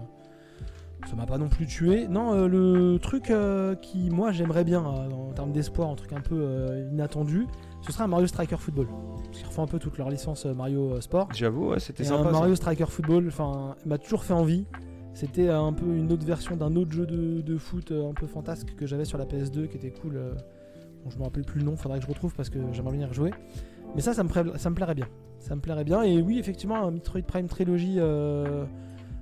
ça 1.06 1.14
m'a 1.16 1.26
pas 1.26 1.38
non 1.38 1.48
plus 1.48 1.66
tué. 1.66 2.08
Non 2.08 2.32
euh, 2.34 2.48
le 2.48 2.98
truc 2.98 3.30
euh, 3.30 3.74
qui 3.76 4.10
moi 4.10 4.32
j'aimerais 4.32 4.64
bien 4.64 4.80
euh, 4.84 5.10
en 5.10 5.32
termes 5.32 5.52
d'espoir 5.52 5.88
un 5.90 5.94
truc 5.94 6.12
un 6.12 6.20
peu 6.20 6.68
inattendu 6.92 7.46
ce 7.82 7.92
serait 7.92 8.04
un 8.04 8.08
Mario 8.08 8.26
Striker 8.26 8.56
Football. 8.56 8.88
Parce 9.26 9.38
qu'ils 9.38 9.46
refont 9.46 9.62
un 9.62 9.66
peu 9.68 9.78
toute 9.78 9.96
leur 9.98 10.10
licence 10.10 10.44
Mario 10.46 11.00
Sport. 11.00 11.28
J'avoue, 11.34 11.68
ouais, 11.70 11.78
c'était 11.80 12.02
sympa. 12.04 12.22
un 12.22 12.24
ça. 12.32 12.38
Mario 12.40 12.54
Striker 12.56 12.86
Football, 12.86 13.26
enfin, 13.28 13.76
m'a 13.86 13.98
toujours 13.98 14.24
fait 14.24 14.32
envie. 14.34 14.66
C'était 15.14 15.48
un 15.48 15.72
peu 15.72 15.86
une 15.86 16.10
autre 16.12 16.26
version 16.26 16.56
d'un 16.56 16.74
autre 16.74 16.90
jeu 16.92 17.06
de, 17.06 17.40
de 17.40 17.56
foot 17.56 17.92
un 17.92 18.14
peu 18.14 18.26
fantasque 18.26 18.74
que 18.76 18.84
j'avais 18.86 19.04
sur 19.04 19.16
la 19.16 19.24
PS2 19.26 19.68
qui 19.68 19.76
était 19.76 19.92
cool. 19.92 20.20
Bon, 21.04 21.10
je 21.10 21.18
me 21.18 21.22
rappelle 21.22 21.44
plus 21.44 21.60
le 21.60 21.66
nom, 21.66 21.76
faudrait 21.76 21.98
que 22.00 22.04
je 22.04 22.10
retrouve 22.10 22.34
parce 22.34 22.50
que 22.50 22.58
j'aimerais 22.72 22.96
bien 22.96 23.06
y 23.06 23.08
rejouer. 23.08 23.30
Mais 23.94 24.00
ça, 24.00 24.12
ça 24.12 24.24
me, 24.24 24.28
pla- 24.28 24.58
ça 24.58 24.70
me 24.70 24.74
plairait 24.74 24.96
bien. 24.96 25.06
Ça 25.38 25.54
me 25.54 25.60
plairait 25.60 25.84
bien. 25.84 26.02
Et 26.02 26.20
oui, 26.20 26.38
effectivement, 26.40 26.84
un 26.84 26.90
Metroid 26.90 27.22
Prime 27.22 27.46
Trilogy 27.46 27.98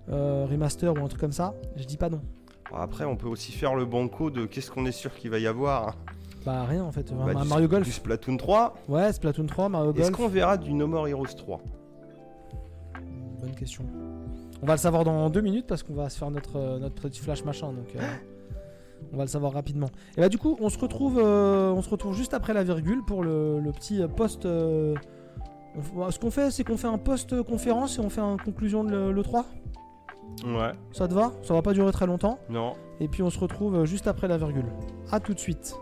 remaster 0.09 0.93
ou 0.95 0.99
un 1.05 1.09
truc 1.09 1.21
comme 1.21 1.33
ça, 1.33 1.55
je 1.77 1.85
dis 1.85 1.97
pas 1.97 2.09
non. 2.11 2.21
Après, 2.75 3.05
on 3.05 3.17
peut 3.17 3.29
aussi 3.29 3.53
faire 3.53 3.75
le 3.75 3.85
banco 3.85 4.31
de 4.31 4.45
qu'est-ce 4.47 4.71
qu'on 4.71 4.87
est 4.87 4.93
sûr 4.93 5.15
qu'il 5.15 5.31
va 5.31 5.39
y 5.39 5.47
avoir. 5.47 5.97
Bah 6.45 6.65
rien 6.65 6.85
en 6.85 6.93
fait. 6.93 7.13
Bah, 7.13 7.33
un 7.37 7.43
du- 7.43 7.49
Mario 7.49 7.69
Golf. 7.69 7.85
Du 7.85 7.93
Splatoon 7.93 8.37
3. 8.37 8.75
Ouais, 8.89 9.13
Splatoon 9.13 9.47
3, 9.47 9.69
Mario 9.69 9.93
Est-ce 9.93 10.03
Golf. 10.03 10.13
qu'on 10.17 10.29
verra 10.29 10.57
du 10.57 10.73
No 10.75 10.87
More 10.87 11.09
Heroes 11.09 11.27
3 11.37 11.61
Bonne 13.41 13.55
question. 13.55 13.85
On 14.63 14.67
va 14.67 14.75
le 14.75 14.79
savoir 14.79 15.05
dans 15.05 15.29
deux 15.31 15.41
minutes 15.43 15.67
parce 15.67 15.83
qu'on 15.83 15.95
va 15.95 16.09
se 16.09 16.19
faire 16.19 16.31
notre, 16.31 16.57
euh, 16.57 16.79
notre 16.79 16.95
petit 16.95 17.21
flash 17.21 17.45
machin. 17.45 17.69
Donc 17.73 17.95
euh, 17.97 18.01
on 19.13 19.17
va 19.17 19.25
le 19.25 19.29
savoir 19.29 19.53
rapidement. 19.53 19.89
Et 20.17 20.21
bah 20.21 20.29
du 20.29 20.39
coup 20.39 20.57
on 20.61 20.69
se 20.71 20.79
retrouve, 20.79 21.19
euh, 21.23 21.71
on 21.73 21.83
se 21.83 21.91
retrouve 21.91 22.15
juste 22.15 22.33
après 22.35 22.55
la 22.55 22.65
virgule 22.65 23.03
pour 23.05 23.23
le, 23.23 23.61
le 23.61 23.73
petit 23.73 24.01
euh, 24.03 24.09
post. 24.09 24.47
euh, 24.47 24.95
on- 25.97 26.11
ce 26.11 26.19
qu'on 26.19 26.31
fait 26.31 26.51
c'est 26.51 26.65
qu'on 26.65 26.77
fait 26.77 26.89
un 26.89 26.99
post 26.99 27.43
conférence 27.43 27.99
et 27.99 28.01
on 28.01 28.09
fait 28.09 28.21
une 28.23 28.41
conclusion 28.41 28.83
de 28.85 28.91
le, 28.91 29.13
le 29.13 29.23
3. 29.23 29.45
Ouais. 30.45 30.73
Ça 30.93 31.09
te 31.09 31.15
va? 31.15 31.33
Ça 31.43 31.55
va 31.55 31.63
pas 31.63 31.73
durer 31.73 31.93
très 31.93 32.07
longtemps? 32.07 32.39
Non. 32.51 32.75
Et 33.01 33.09
puis 33.09 33.23
on 33.23 33.31
se 33.31 33.39
retrouve 33.39 33.75
euh, 33.77 33.85
juste 33.87 34.07
après 34.07 34.29
la 34.29 34.37
virgule. 34.39 34.67
A 35.11 35.21
tout 35.21 35.35
de 35.35 35.39
suite. 35.39 35.75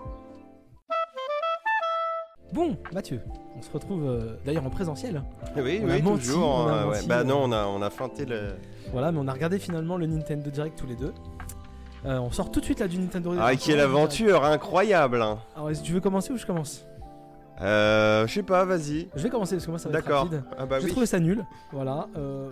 Bon, 2.52 2.76
Mathieu, 2.92 3.20
on 3.58 3.62
se 3.62 3.70
retrouve 3.72 4.04
euh, 4.04 4.36
d'ailleurs 4.44 4.64
en 4.64 4.70
présentiel. 4.70 5.22
Oui, 5.56 5.80
On 5.82 5.88
a 5.90 5.94
oui, 5.94 6.02
menti, 6.02 6.26
toujours. 6.28 6.46
on 6.46 6.68
a 6.68 6.72
hein, 6.72 6.86
ouais. 6.88 6.96
menti, 6.96 7.08
Bah 7.08 7.24
non, 7.24 7.40
on 7.44 7.52
a, 7.52 7.66
on 7.66 7.82
a 7.82 7.90
feinté 7.90 8.24
le. 8.24 8.54
Voilà, 8.92 9.10
mais 9.10 9.18
on 9.20 9.26
a 9.26 9.32
regardé 9.32 9.58
finalement 9.58 9.96
le 9.96 10.06
Nintendo 10.06 10.50
Direct 10.50 10.78
tous 10.78 10.86
les 10.86 10.94
deux. 10.94 11.12
Euh, 12.06 12.18
on 12.18 12.30
sort 12.30 12.52
tout 12.52 12.60
de 12.60 12.64
suite 12.64 12.78
là 12.80 12.86
du 12.86 12.98
Nintendo 12.98 13.32
Direct. 13.34 13.48
Ah, 13.52 13.56
quelle 13.56 13.80
aventure 13.80 14.44
incroyable 14.44 15.20
hein. 15.22 15.38
Alors, 15.56 15.70
est-ce 15.70 15.80
que 15.80 15.86
tu 15.86 15.92
veux 15.94 16.00
commencer 16.00 16.32
ou 16.32 16.36
je 16.36 16.46
commence? 16.46 16.84
Euh, 17.60 18.26
je 18.26 18.32
sais 18.34 18.42
pas, 18.42 18.64
vas-y. 18.64 19.08
Je 19.14 19.22
vais 19.22 19.30
commencer 19.30 19.54
parce 19.56 19.64
que 19.66 19.70
moi 19.70 19.78
ça 19.78 19.88
va 19.88 19.98
être 19.98 20.04
D'accord. 20.04 20.24
rapide. 20.24 20.42
Ah 20.58 20.66
bah 20.66 20.78
J'ai 20.80 20.86
oui. 20.86 20.90
trouvé 20.90 21.06
ça 21.06 21.20
nul. 21.20 21.44
Voilà. 21.72 22.08
euh, 22.16 22.50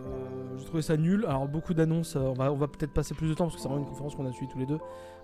J'ai 0.59 0.65
trouvé 0.67 0.83
ça 0.83 0.97
nul. 0.97 1.25
Alors, 1.27 1.49
beaucoup 1.49 1.75
d'annonces. 1.75 2.15
euh, 2.17 2.21
on 2.21 2.33
va, 2.35 2.53
on 2.53 2.57
va 2.57 2.69
peut-être 2.69 2.93
passer 2.93 3.15
plus 3.15 3.29
de 3.29 3.35
temps 3.35 3.45
parce 3.45 3.57
que 3.57 3.63
c'est 3.63 3.69
vraiment 3.69 3.83
une 3.83 3.89
conférence 3.89 4.15
qu'on 4.15 4.27
a 4.27 4.33
suivi 4.33 4.51
tous 4.53 4.59
les 4.59 4.67
deux. 4.67 4.79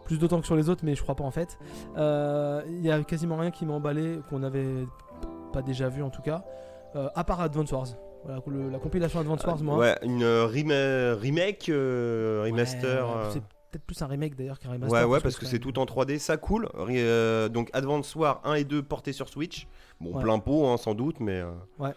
Plus 0.04 0.18
de 0.18 0.26
temps 0.26 0.40
que 0.40 0.46
sur 0.46 0.56
les 0.56 0.68
autres, 0.68 0.84
mais 0.84 0.94
je 0.94 1.02
crois 1.02 1.14
pas 1.14 1.24
en 1.24 1.30
fait. 1.30 1.58
Euh, 1.96 2.62
Il 2.66 2.80
y 2.84 2.90
a 2.90 3.02
quasiment 3.04 3.36
rien 3.36 3.50
qui 3.50 3.66
m'a 3.66 3.74
emballé, 3.74 4.18
qu'on 4.30 4.42
avait 4.42 4.86
pas 5.52 5.62
déjà 5.62 5.88
vu 5.88 6.02
en 6.02 6.10
tout 6.10 6.22
cas. 6.22 6.44
Euh, 6.96 7.08
à 7.14 7.22
part 7.24 7.40
Advance 7.40 7.70
Wars. 7.70 7.86
Voilà, 8.24 8.40
le- 8.48 8.70
la 8.70 8.78
compilation 8.80 9.20
Advance 9.20 9.44
Wars, 9.44 9.58
moi. 9.62 9.76
Ouais, 9.78 9.96
une 10.02 10.24
rema- 10.24 11.14
remake, 11.14 11.70
remaster. 11.70 13.06
ouais, 13.06 13.40
peut-être 13.70 13.84
plus 13.84 14.00
un 14.02 14.06
remake 14.06 14.34
d'ailleurs 14.36 14.58
qu'un 14.58 14.68
Ouais, 14.70 14.74
remaster. 14.76 15.08
ouais, 15.08 15.20
parce 15.20 15.36
que 15.36 15.46
c'est 15.46 15.58
tout 15.58 15.78
en 15.78 15.84
3D, 15.84 16.18
ça 16.18 16.36
cool. 16.36 16.68
Euh, 16.78 17.48
donc 17.48 17.70
Advance 17.72 18.14
War 18.16 18.40
1 18.44 18.54
et 18.54 18.64
2 18.64 18.82
portés 18.82 19.12
sur 19.12 19.28
Switch. 19.28 19.66
Bon, 20.00 20.14
Ouais. 20.14 20.22
plein 20.22 20.38
pot, 20.38 20.66
hein, 20.68 20.76
sans 20.76 20.94
doute, 20.94 21.20
mais. 21.20 21.40
euh, 21.40 21.52
Ouais. 21.78 21.92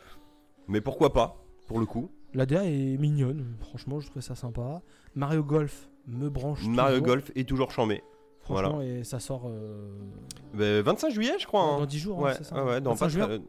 Mais 0.68 0.82
pourquoi 0.82 1.14
pas, 1.14 1.44
pour 1.68 1.80
le 1.80 1.86
coup. 1.86 2.10
La 2.34 2.46
DA 2.46 2.64
est 2.66 2.98
mignonne, 2.98 3.56
franchement, 3.60 4.00
je 4.00 4.08
trouvais 4.08 4.22
ça 4.22 4.36
sympa. 4.36 4.82
Mario 5.16 5.44
Golf 5.44 5.90
me 6.08 6.30
branche. 6.30 6.66
Mario 6.66 6.96
toujours, 7.00 7.08
Golf 7.08 7.32
est 7.36 7.48
toujours 7.48 7.72
chambé. 7.72 8.04
Franchement, 8.40 8.82
et 8.82 9.04
ça 9.04 9.20
sort 9.20 9.44
euh, 9.48 9.92
Bah, 10.54 10.82
25 10.82 11.10
juillet, 11.12 11.34
je 11.40 11.46
crois. 11.46 11.62
hein. 11.62 11.78
dans 11.80 11.86
10 11.86 12.00
jours, 12.00 12.20
hein, 12.20 12.24
ouais, 12.24 12.34
c'est 12.38 12.44
ça 12.46 12.56
ouais, 12.64 12.72
ouais, 12.72 12.82
dans 12.82 12.92
25 12.94 13.06
pas 13.06 13.10
juin 13.10 13.26
très- 13.28 13.42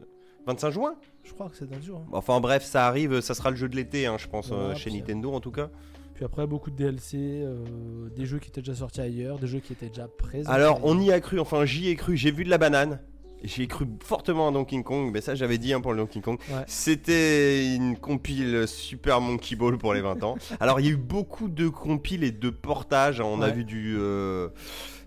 25 0.45 0.69
juin 0.71 0.95
Je 1.23 1.33
crois 1.33 1.49
que 1.49 1.55
c'est 1.55 1.65
dans 1.65 1.77
10 1.77 1.85
jours. 1.87 2.01
hein. 2.05 2.09
Enfin 2.11 2.39
bref, 2.41 2.63
ça 2.63 2.85
arrive, 2.87 3.21
ça 3.21 3.33
sera 3.33 3.49
le 3.49 3.55
jeu 3.55 3.67
de 3.69 3.75
l'été, 3.75 4.05
hein, 4.05 4.17
je 4.19 4.27
pense, 4.27 4.51
euh, 4.51 4.55
Voilà, 4.55 4.75
chez 4.75 4.91
Nintendo 4.91 5.31
en 5.33 5.39
tout 5.39 5.51
cas. 5.51 5.69
Puis 6.13 6.25
après, 6.25 6.45
beaucoup 6.45 6.69
de 6.69 6.75
DLC, 6.75 7.17
euh, 7.17 8.09
des 8.15 8.25
jeux 8.25 8.39
qui 8.39 8.49
étaient 8.49 8.61
déjà 8.61 8.75
sortis 8.75 9.01
ailleurs, 9.01 9.39
des 9.39 9.47
jeux 9.47 9.59
qui 9.59 9.73
étaient 9.73 9.89
déjà 9.89 10.07
présents. 10.07 10.51
Alors, 10.51 10.79
on 10.83 10.99
y 10.99 11.11
a 11.11 11.19
cru, 11.19 11.39
enfin 11.39 11.65
j'y 11.65 11.89
ai 11.89 11.95
cru, 11.95 12.15
j'ai 12.17 12.31
vu 12.31 12.43
de 12.43 12.49
la 12.49 12.57
banane. 12.59 12.99
J'ai 13.45 13.67
cru 13.67 13.85
fortement 14.01 14.47
à 14.47 14.51
Donkey 14.51 14.81
Kong, 14.83 15.09
mais 15.11 15.19
ça 15.19 15.35
j'avais 15.35 15.57
dit 15.57 15.73
hein, 15.73 15.81
pour 15.81 15.91
le 15.91 15.97
Donkey 15.97 16.21
Kong. 16.21 16.39
Ouais. 16.49 16.63
C'était 16.65 17.75
une 17.75 17.97
compile 17.97 18.65
Super 18.69 19.19
Monkey 19.19 19.57
Ball 19.57 19.77
pour 19.77 19.93
les 19.93 19.99
20 19.99 20.23
ans. 20.23 20.35
Alors 20.61 20.79
il 20.79 20.85
y 20.85 20.89
a 20.89 20.91
eu 20.93 20.97
beaucoup 20.97 21.49
de 21.49 21.67
compiles 21.67 22.23
et 22.23 22.31
de 22.31 22.49
portages. 22.49 23.19
hein. 23.19 23.25
On 23.27 23.41
a 23.41 23.49
vu 23.49 23.65
du, 23.65 23.97
euh, 23.99 24.47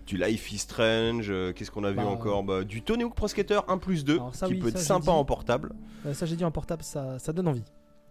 du 0.05 0.17
Life 0.17 0.51
is 0.51 0.59
Strange, 0.59 1.27
euh, 1.31 1.51
qu'est-ce 1.51 1.71
qu'on 1.71 1.83
a 1.83 1.89
vu 1.89 1.95
Bah, 1.97 2.05
encore 2.05 2.43
Bah, 2.43 2.63
Du 2.63 2.83
Tony 2.83 3.05
Hawk 3.05 3.15
Pro 3.15 3.27
Skater 3.27 3.61
1 3.67 3.79
plus 3.79 4.05
2, 4.05 4.13
Alors 4.15 4.35
ça, 4.35 4.45
qui 4.45 4.53
oui, 4.53 4.59
peut 4.59 4.67
être 4.67 4.77
ça, 4.77 4.83
sympa 4.83 5.05
dit. 5.13 5.17
en 5.17 5.25
portable. 5.25 5.73
Euh, 6.05 6.13
ça, 6.13 6.27
j'ai 6.27 6.35
dit 6.35 6.45
en 6.45 6.51
portable, 6.51 6.83
ça, 6.83 7.17
ça 7.17 7.33
donne 7.33 7.47
envie. 7.47 7.63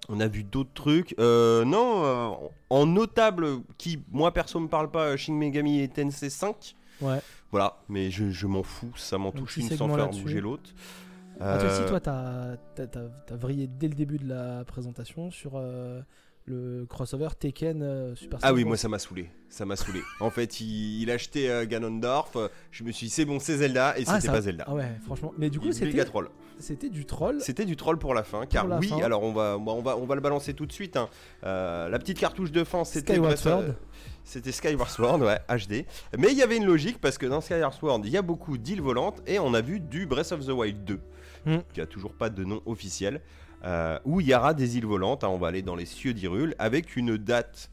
On 0.08 0.20
a 0.20 0.28
vu 0.28 0.44
d'autres 0.44 0.72
trucs. 0.74 1.14
Euh, 1.18 1.64
non, 1.64 2.04
euh, 2.04 2.48
en 2.70 2.86
notable, 2.86 3.46
qui, 3.78 4.00
moi 4.10 4.32
perso, 4.32 4.60
me 4.60 4.68
parle 4.68 4.90
pas, 4.90 5.16
Shin 5.16 5.34
Megami 5.34 5.80
et 5.80 5.88
Tensei 5.88 6.30
5. 6.30 6.76
Ouais. 7.00 7.20
Voilà, 7.50 7.76
mais 7.88 8.10
je, 8.10 8.30
je 8.30 8.46
m'en 8.46 8.62
fous, 8.62 8.92
ça 8.96 9.18
m'en 9.18 9.32
touche 9.32 9.56
une 9.56 9.68
sans 9.70 9.88
faire 9.94 10.10
bouger 10.10 10.40
l'autre. 10.40 10.70
Ah, 11.40 11.58
toi 11.58 11.68
aussi, 11.70 11.82
Euh, 11.82 11.88
toi, 11.88 12.00
t'as 13.26 13.36
vrillé 13.36 13.66
dès 13.66 13.88
le 13.88 13.94
début 13.94 14.18
de 14.18 14.28
la 14.28 14.64
présentation 14.64 15.30
sur 15.30 15.52
euh, 15.56 16.00
le 16.46 16.86
crossover 16.88 17.28
Tekken 17.38 17.82
euh, 17.82 18.14
Super 18.14 18.38
Ah 18.40 18.48
Smash 18.48 18.52
oui, 18.54 18.62
Bros. 18.62 18.68
moi 18.68 18.76
ça 18.76 18.88
m'a 18.88 18.98
saoulé. 18.98 19.28
Ça 19.48 19.64
m'a 19.66 19.74
saoulé. 19.76 20.00
en 20.20 20.30
fait, 20.30 20.60
il, 20.60 21.02
il 21.02 21.10
achetait 21.10 21.48
euh, 21.48 21.66
Ganondorf. 21.66 22.36
euh, 22.36 22.48
Je 22.70 22.84
me 22.84 22.92
suis 22.92 23.06
dit, 23.06 23.12
c'est 23.12 23.24
bon, 23.24 23.38
c'est 23.40 23.56
Zelda. 23.56 23.98
Et 23.98 24.04
Ah, 24.06 24.14
c'était 24.14 24.26
ça- 24.28 24.32
pas 24.32 24.40
Zelda. 24.42 24.64
Ah 24.68 24.74
ouais, 24.74 24.90
franchement. 25.04 25.32
Mais 25.38 25.50
du 25.50 25.58
coup, 25.58 25.66
Il- 25.66 25.74
c'était 25.74 25.86
méga 25.86 26.04
troll. 26.04 26.28
c'était 26.58 26.88
du 26.88 27.04
troll. 27.04 27.40
C'était 27.40 27.64
du 27.64 27.76
troll 27.76 27.98
pour 27.98 28.14
la 28.14 28.22
fin, 28.22 28.46
car 28.46 28.66
la 28.66 28.78
oui, 28.78 28.88
fin. 28.88 28.98
alors 29.02 29.22
on 29.22 29.32
va, 29.32 29.56
on 29.58 29.82
va, 29.82 29.96
on 29.96 30.06
va 30.06 30.14
le 30.14 30.20
balancer 30.20 30.54
tout 30.54 30.66
de 30.66 30.72
suite. 30.72 30.96
hein. 30.96 31.08
Euh, 31.44 31.88
la 31.88 31.98
petite 31.98 32.18
cartouche 32.18 32.52
de 32.52 32.62
fin, 32.64 32.84
c'était 32.84 33.14
Skyward 33.14 33.22
Breath 33.32 33.38
Sword. 33.38 33.64
C'était 34.24 34.52
Skyward 34.52 34.88
Sword, 34.90 35.20
ouais, 35.22 35.38
HD. 35.48 35.84
Mais 36.18 36.32
il 36.32 36.38
y 36.38 36.42
avait 36.42 36.56
une 36.56 36.66
logique 36.66 37.00
parce 37.00 37.18
que 37.18 37.26
dans 37.26 37.40
Skyward 37.40 37.74
Sword, 37.74 38.00
il 38.04 38.10
y 38.10 38.16
a 38.16 38.22
beaucoup 38.22 38.56
d'îles 38.58 38.82
volantes 38.82 39.22
et 39.26 39.38
on 39.38 39.54
a 39.54 39.60
vu 39.60 39.78
du 39.80 40.06
Breath 40.06 40.32
of 40.32 40.44
the 40.46 40.50
Wild 40.50 40.84
2, 40.84 41.00
Hmm. 41.44 41.58
qui 41.72 41.80
a 41.80 41.86
toujours 41.86 42.12
pas 42.12 42.28
de 42.28 42.42
nom 42.42 42.60
officiel, 42.66 43.20
euh, 43.64 43.98
où 44.04 44.20
il 44.20 44.28
y 44.28 44.34
aura 44.34 44.54
des 44.54 44.76
îles 44.78 44.86
volantes. 44.86 45.24
hein, 45.24 45.28
on 45.28 45.38
va 45.38 45.48
aller 45.48 45.62
dans 45.62 45.76
les 45.76 45.86
cieux 45.86 46.14
d'Hyrule 46.14 46.54
avec 46.58 46.96
une 46.96 47.16
date 47.16 47.70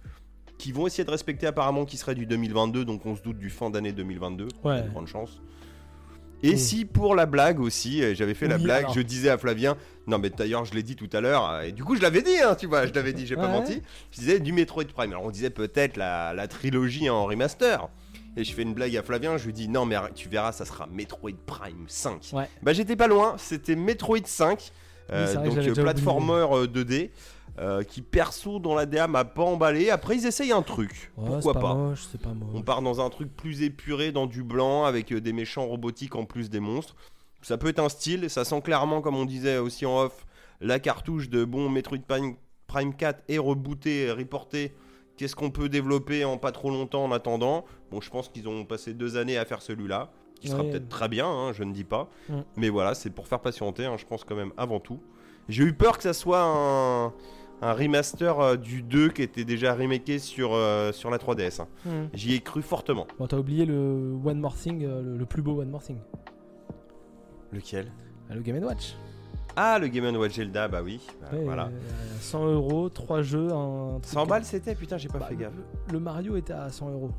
qui 0.58 0.72
vont 0.72 0.88
essayer 0.88 1.04
de 1.04 1.12
respecter 1.12 1.46
apparemment 1.48 1.84
qui 1.86 1.98
serait 1.98 2.16
du 2.16 2.26
2022, 2.26 2.86
donc 2.86 3.06
on 3.06 3.16
se 3.16 3.22
doute 3.22 3.38
du 3.38 3.50
fin 3.50 3.70
d'année 3.70 3.92
2022. 3.92 4.48
Il 4.48 4.68
y 4.68 4.70
a 4.70 4.76
Ouais. 4.76 4.82
de 4.84 4.90
grandes 4.90 5.08
chances. 5.08 5.42
Et 6.42 6.52
Oui. 6.52 6.60
si 6.60 6.84
pour 6.86 7.16
la 7.16 7.26
blague 7.26 7.60
aussi, 7.62 8.16
j'avais 8.16 8.34
fait 8.34 8.48
la 8.50 8.58
blague, 8.58 8.84
alors. 8.84 8.94
je 8.94 9.02
disais 9.02 9.30
à 9.30 9.38
Flavien, 9.38 9.78
non 10.08 10.18
mais 10.20 10.30
d'ailleurs 10.30 10.66
je 10.66 10.74
l'ai 10.74 10.84
dit 10.84 10.96
tout 10.98 11.10
à 11.14 11.22
l'heure, 11.22 11.50
euh, 11.50 11.62
et 11.62 11.72
du 11.72 11.84
coup 11.86 11.96
je 11.96 12.02
l'avais 12.02 12.22
dit, 12.22 12.38
hein, 12.42 12.56
tu 12.56 12.68
vois, 12.68 12.86
je 12.86 12.92
l'avais 12.94 13.14
dit, 13.14 13.26
j'ai 13.26 13.36
pas 13.38 13.48
menti, 13.48 13.82
je 14.12 14.20
disais 14.20 14.40
du 14.42 14.52
Metroid 14.52 14.84
Prime. 14.94 15.12
Alors 15.12 15.24
on 15.24 15.32
disait 15.32 15.50
peut-être 15.50 15.96
la, 15.96 16.34
la 16.34 16.48
trilogie 16.48 17.10
en 17.10 17.26
remaster. 17.26 17.88
Et 18.36 18.44
je 18.44 18.52
fais 18.54 18.64
une 18.64 18.74
blague 18.74 18.98
à 18.98 19.04
Flavien, 19.04 19.38
je 19.38 19.46
lui 19.46 19.54
dis 19.54 19.70
non 19.70 19.86
mais 19.86 19.96
tu 20.16 20.28
verras, 20.28 20.52
ça 20.52 20.66
sera 20.66 20.88
Metroid 20.88 21.32
Prime 21.46 21.86
5. 21.88 22.32
Ouais. 22.34 22.50
Bah 22.62 22.74
j'étais 22.74 22.96
pas 22.96 23.08
loin, 23.08 23.36
c'était 23.38 23.76
Metroid 23.76 24.18
5, 24.26 24.72
euh, 25.12 25.34
que 25.36 25.50
donc 25.50 25.58
euh, 25.58 25.74
platformer 25.82 26.46
euh, 26.52 26.66
2D, 26.68 27.10
euh, 27.60 27.84
qui 27.84 28.02
perso 28.02 28.60
dans 28.60 28.74
la 28.74 28.86
DA 28.86 29.08
m'a 29.08 29.26
pas 29.26 29.44
emballé. 29.44 29.90
Après 29.90 30.16
ils 30.16 30.26
essayent 30.26 30.52
un 30.52 30.62
truc, 30.62 31.12
Ouais, 31.18 31.28
pourquoi 31.28 31.54
pas. 31.54 31.74
moche. 31.76 32.08
On 32.54 32.62
part 32.62 32.82
dans 32.82 33.00
un 33.02 33.10
truc 33.10 33.36
plus 33.36 33.62
épuré, 33.62 34.12
dans 34.12 34.26
du 34.26 34.44
blanc, 34.44 34.86
avec 34.86 35.12
euh, 35.12 35.22
des 35.22 35.34
méchants 35.34 35.66
robotiques 35.66 36.16
en 36.16 36.26
plus 36.26 36.50
des 36.50 36.60
monstres. 36.60 36.96
Ça 37.42 37.58
peut 37.58 37.68
être 37.68 37.80
un 37.80 37.90
style, 37.90 38.30
ça 38.30 38.46
sent 38.46 38.62
clairement, 38.62 39.02
comme 39.02 39.16
on 39.18 39.26
disait 39.26 39.58
aussi 39.58 39.86
en 39.86 40.00
off, 40.04 40.26
la 40.62 40.80
cartouche 40.80 41.30
de 41.30 41.44
bon 41.44 41.70
Metroid 41.70 42.00
Prime, 42.08 42.36
Prime 42.68 42.96
4 42.96 43.24
est 43.28 43.38
rebootée, 43.38 44.12
reportée. 44.12 44.74
Qu'est-ce 45.18 45.36
qu'on 45.36 45.52
peut 45.52 45.70
développer 45.70 46.26
en 46.26 46.38
pas 46.38 46.52
trop 46.52 46.72
longtemps 46.72 47.04
en 47.04 47.12
attendant? 47.12 47.66
Bon, 47.92 48.02
je 48.02 48.10
pense 48.10 48.30
qu'ils 48.30 48.48
ont 48.48 48.66
passé 48.66 48.94
deux 48.96 49.16
années 49.18 49.38
à 49.38 49.46
faire 49.46 49.62
celui-là, 49.62 50.10
qui 50.44 50.50
sera 50.50 50.62
Ouais. 50.64 50.72
peut-être 50.72 50.90
très 50.90 51.08
bien, 51.08 51.26
hein, 51.28 51.54
je 51.54 51.64
ne 51.64 51.72
dis 51.74 51.84
pas. 51.86 52.10
Mm. 52.30 52.34
Mais 52.58 52.70
voilà, 52.70 52.94
c'est 52.96 53.10
pour 53.10 53.28
faire 53.28 53.40
patienter, 53.40 53.86
hein, 53.86 53.96
je 53.98 54.06
pense 54.06 54.24
quand 54.26 54.36
même 54.36 54.52
avant 54.58 54.80
tout. 54.80 55.00
J'ai 55.50 55.64
eu 55.64 55.74
peur 55.74 55.98
que 55.98 56.04
ça 56.04 56.14
soit 56.14 56.42
un, 56.44 57.06
un 57.62 57.74
remaster 57.74 58.40
euh, 58.40 58.56
du 58.58 58.82
2 58.82 59.10
qui 59.10 59.22
était 59.22 59.46
déjà 59.46 59.74
remaké 59.74 60.20
sur, 60.20 60.54
euh, 60.54 60.92
sur 60.92 61.10
la 61.10 61.18
3DS. 61.18 61.62
hein. 61.62 61.68
Hmm. 61.86 62.08
J'y 62.14 62.36
ai 62.36 62.40
cru 62.42 62.62
fortement. 62.62 63.08
Bon, 63.20 63.28
t'as 63.28 63.38
oublié 63.38 63.66
le 63.66 64.14
One 64.26 64.40
More 64.40 64.56
Thing, 64.56 64.84
euh, 64.84 65.02
le, 65.02 65.18
le 65.18 65.26
plus 65.26 65.42
beau 65.42 65.62
One 65.62 65.70
More 65.70 65.82
Thing. 65.84 65.98
Lequel? 67.52 67.92
Ah, 68.30 68.36
le 68.36 68.42
Game 68.42 68.64
Watch. 68.64 68.96
Ah, 69.56 69.78
le 69.80 69.88
Game 69.88 70.16
Watch 70.16 70.34
Zelda, 70.36 70.68
bah 70.68 70.82
oui. 70.84 71.00
bah 71.22 71.28
Ouais, 71.34 71.44
voilà. 71.44 71.66
euh, 71.68 72.18
100 72.20 72.46
euros, 72.48 72.90
3 72.90 73.22
jeux, 73.22 73.50
un. 73.52 74.00
truc- 74.02 74.06
100 74.14 74.26
balles 74.26 74.46
c'était? 74.46 74.74
Putain, 74.76 74.98
j'ai 74.98 75.10
pas 75.10 75.20
Bah, 75.20 75.28
fait 75.28 75.36
gaffe. 75.36 75.54
Le 75.92 76.00
Mario 76.00 76.36
était 76.36 76.54
à 76.54 76.70
100 76.70 76.90
euros. 76.90 77.12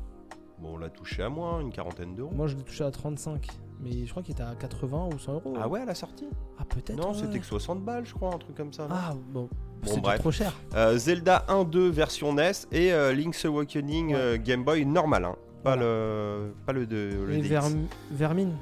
Bon, 0.59 0.75
on 0.75 0.77
l'a 0.77 0.89
touché 0.89 1.21
à 1.21 1.29
moins, 1.29 1.59
une 1.59 1.71
quarantaine 1.71 2.15
d'euros. 2.15 2.31
Moi, 2.33 2.47
je 2.47 2.55
l'ai 2.55 2.63
touché 2.63 2.83
à 2.83 2.91
35. 2.91 3.47
Mais 3.81 4.05
je 4.05 4.09
crois 4.11 4.23
qu'il 4.23 4.31
était 4.33 4.43
à 4.43 4.55
80 4.55 5.09
ou 5.13 5.19
100 5.19 5.33
euros. 5.33 5.53
Ah 5.61 5.67
ouais, 5.67 5.81
à 5.81 5.85
la 5.85 5.93
sortie 5.95 6.27
Ah, 6.57 6.63
peut-être. 6.63 6.95
Non, 6.97 7.09
ouais. 7.11 7.17
c'était 7.19 7.39
que 7.39 7.45
60 7.45 7.83
balles, 7.83 8.05
je 8.05 8.13
crois, 8.13 8.33
un 8.33 8.37
truc 8.37 8.55
comme 8.55 8.71
ça. 8.71 8.87
Ah, 8.89 9.13
bon. 9.33 9.49
Bon, 9.83 9.97
bref. 9.97 10.19
trop 10.19 10.31
cher. 10.31 10.53
Euh, 10.75 10.97
Zelda 10.97 11.43
1-2 11.49 11.89
version 11.89 12.33
NES 12.33 12.51
et 12.71 12.93
euh, 12.93 13.13
Link's 13.13 13.43
Awakening 13.45 14.07
Ouais. 14.13 14.15
euh, 14.15 14.37
Game 14.41 14.63
Boy 14.63 14.85
normal, 14.85 15.25
hein. 15.25 15.35
Pas, 15.63 15.75
Voilà. 15.75 15.81
le, 15.83 16.53
pas 16.65 16.71
le 16.73 16.85
de 16.87 17.25
le 17.27 17.33
Et 17.33 17.41
DX. 17.41 17.49
Verm- 17.49 17.85
Vermine 18.11 18.53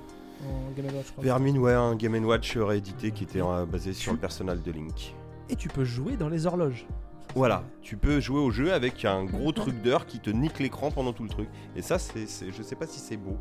en 0.47 0.71
Game 0.75 0.85
Watch, 0.95 1.05
je 1.07 1.11
crois. 1.11 1.23
Vermine, 1.23 1.57
ouais, 1.59 1.73
un 1.73 1.95
Game 1.95 2.25
Watch 2.25 2.57
réédité 2.57 3.11
qui 3.11 3.23
était 3.25 3.41
euh, 3.41 3.65
basé 3.65 3.93
sur 3.93 4.13
le 4.13 4.17
personnel 4.17 4.61
de 4.63 4.71
Link. 4.71 5.13
Et 5.49 5.55
tu 5.55 5.69
peux 5.69 5.83
jouer 5.85 6.17
dans 6.17 6.29
les 6.29 6.45
horloges. 6.47 6.87
Voilà, 7.35 7.63
tu 7.81 7.97
peux 7.97 8.19
jouer 8.19 8.39
au 8.39 8.51
jeu 8.51 8.73
avec 8.73 9.05
un 9.05 9.23
gros 9.25 9.51
truc 9.51 9.81
d'heure 9.81 10.05
qui 10.05 10.19
te 10.19 10.29
nique 10.29 10.59
l'écran 10.59 10.91
pendant 10.91 11.13
tout 11.13 11.23
le 11.23 11.29
truc. 11.29 11.49
Et 11.75 11.81
ça, 11.81 11.97
c'est, 11.99 12.27
je 12.51 12.61
sais 12.63 12.75
pas 12.75 12.85
si 12.87 12.99
c'est 12.99 13.17
beau, 13.17 13.37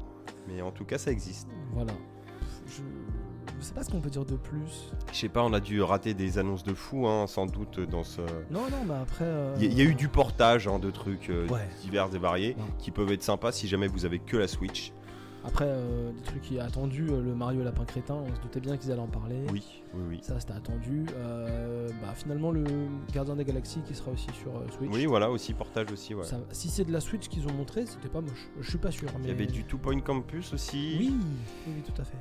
mais 0.48 0.62
en 0.62 0.70
tout 0.70 0.85
cas, 0.85 0.98
ça 0.98 1.10
existe. 1.10 1.48
Voilà. 1.73 1.93
Je... 2.66 2.81
je 3.59 3.64
sais 3.64 3.74
pas 3.74 3.82
ce 3.85 3.90
qu'on 3.90 4.01
peut 4.01 4.09
dire 4.10 4.24
de 4.24 4.36
plus. 4.36 4.90
Je 5.12 5.19
sais 5.19 5.28
pas, 5.28 5.43
on 5.43 5.52
a 5.52 5.60
dû 5.60 5.82
rater 5.82 6.14
des 6.14 6.39
annonces 6.39 6.64
de 6.64 6.73
fou, 6.74 7.06
hein, 7.06 7.27
sans 7.27 7.44
doute, 7.47 7.81
dans 7.81 8.02
ce. 8.05 8.20
Non, 8.51 8.62
non, 8.70 8.85
mais 8.86 8.94
après. 8.94 9.24
euh, 9.27 9.55
Il 9.60 9.73
y, 9.74 9.81
a 9.82 9.85
eu 9.85 9.94
du 9.94 10.09
portage 10.09 10.66
hein, 10.69 10.78
de 10.78 10.90
trucs 10.90 11.28
euh, 11.28 11.47
Ouais. 11.48 11.69
divers 11.82 12.09
et 12.14 12.19
variés 12.19 12.56
Ouais. 12.59 12.64
qui 12.78 12.90
peuvent 12.93 13.12
être 13.12 13.23
sympas 13.23 13.52
si 13.52 13.69
jamais 13.69 13.89
vous 13.89 14.05
avez 14.06 14.19
que 14.20 14.36
la 14.39 14.48
Switch. 14.48 14.93
Après, 15.44 15.64
euh, 15.66 16.12
des 16.12 16.23
trucs 16.23 16.43
qui 16.43 16.60
attendus, 16.60 17.09
euh, 17.10 17.20
le 17.20 17.35
Mario 17.35 17.64
Lapin 17.64 17.85
Crétin, 17.85 18.14
on 18.14 18.32
se 18.35 18.40
doutait 18.40 18.60
bien 18.60 18.77
qu'ils 18.77 18.93
allaient 18.93 19.01
en 19.01 19.09
parler. 19.09 19.44
Oui, 19.51 19.82
oui, 19.94 20.02
oui. 20.10 20.19
Ça, 20.23 20.39
c'était 20.39 20.52
attendu. 20.52 21.05
Euh, 21.16 21.89
bah, 22.01 22.12
finalement, 22.14 22.52
le 22.52 22.62
Gardien 23.12 23.35
des 23.35 23.44
Galaxies 23.44 23.81
qui 23.85 23.94
sera 23.94 24.12
aussi 24.12 24.28
sur 24.40 24.52
Switch. 24.73 24.90
Oui, 24.93 25.06
voilà, 25.06 25.31
aussi 25.31 25.52
portage 25.52 25.90
aussi, 25.93 26.14
ouais. 26.14 26.24
Ça- 26.24 26.39
si 26.52 26.69
c'est 26.69 26.85
de 26.85 26.93
la 26.93 27.01
Switch 27.01 27.28
qu'ils 27.28 27.47
ont 27.48 27.52
montré, 27.52 27.86
c'était 27.86 28.09
pas 28.09 28.20
moche. 28.20 28.48
Je 28.60 28.69
suis 28.69 28.78
pas 28.78 28.93
sûr. 28.93 29.09
Il 29.20 29.28
y 29.28 29.31
avait 29.32 29.47
du 29.47 29.64
Two 29.64 29.78
Point 29.78 29.98
Campus 30.01 30.52
aussi. 30.55 30.97
Oui, 30.98 31.14
oui, 31.66 31.73
oui, 31.77 31.82
tout 31.82 32.01
à 32.01 32.05
fait. 32.05 32.19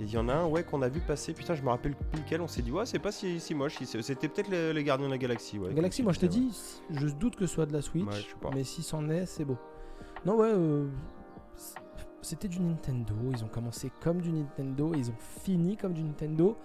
Et 0.00 0.04
il 0.04 0.10
y 0.10 0.16
en 0.18 0.28
a 0.28 0.34
un, 0.34 0.46
ouais, 0.46 0.64
qu'on 0.64 0.82
a 0.82 0.88
vu 0.88 1.00
passer. 1.00 1.32
Putain, 1.32 1.54
je 1.54 1.62
me 1.62 1.68
rappelle 1.68 1.94
plus 1.94 2.22
lequel. 2.22 2.40
On 2.40 2.48
s'est 2.48 2.62
dit, 2.62 2.72
ouais, 2.72 2.86
c'est 2.86 2.98
pas 2.98 3.12
si, 3.12 3.38
si 3.38 3.54
moche. 3.54 3.78
C'était 3.84 4.28
peut-être 4.28 4.48
les, 4.50 4.72
les 4.72 4.82
Gardiens 4.82 5.06
de 5.06 5.12
la 5.12 5.18
Galaxie, 5.18 5.58
ouais. 5.60 5.68
La 5.68 5.74
Galaxy, 5.74 6.02
moi 6.02 6.12
je 6.12 6.18
t'ai 6.20 6.26
Ouais. 6.26 6.32
dit, 6.32 6.58
je 6.90 7.06
doute 7.08 7.36
que 7.36 7.46
ce 7.46 7.54
soit 7.54 7.66
de 7.66 7.72
la 7.72 7.82
Switch, 7.82 8.04
Ouais, 8.06 8.14
je 8.16 8.22
sais 8.22 8.34
pas. 8.40 8.50
mais 8.52 8.64
si 8.64 8.82
c'en 8.82 9.08
est, 9.10 9.26
c'est 9.26 9.44
beau. 9.44 9.58
Non, 10.26 10.36
ouais, 10.36 10.50
euh, 10.52 10.86
c'était 12.30 12.48
du 12.48 12.60
Nintendo. 12.60 13.14
Ils 13.32 13.42
ont 13.44 13.48
commencé 13.48 13.90
comme 14.00 14.20
du 14.20 14.30
Nintendo, 14.30 14.94
et 14.94 14.98
ils 14.98 15.10
ont 15.10 15.18
fini 15.42 15.76
comme 15.76 15.92
du 15.92 16.02
Nintendo, 16.02 16.56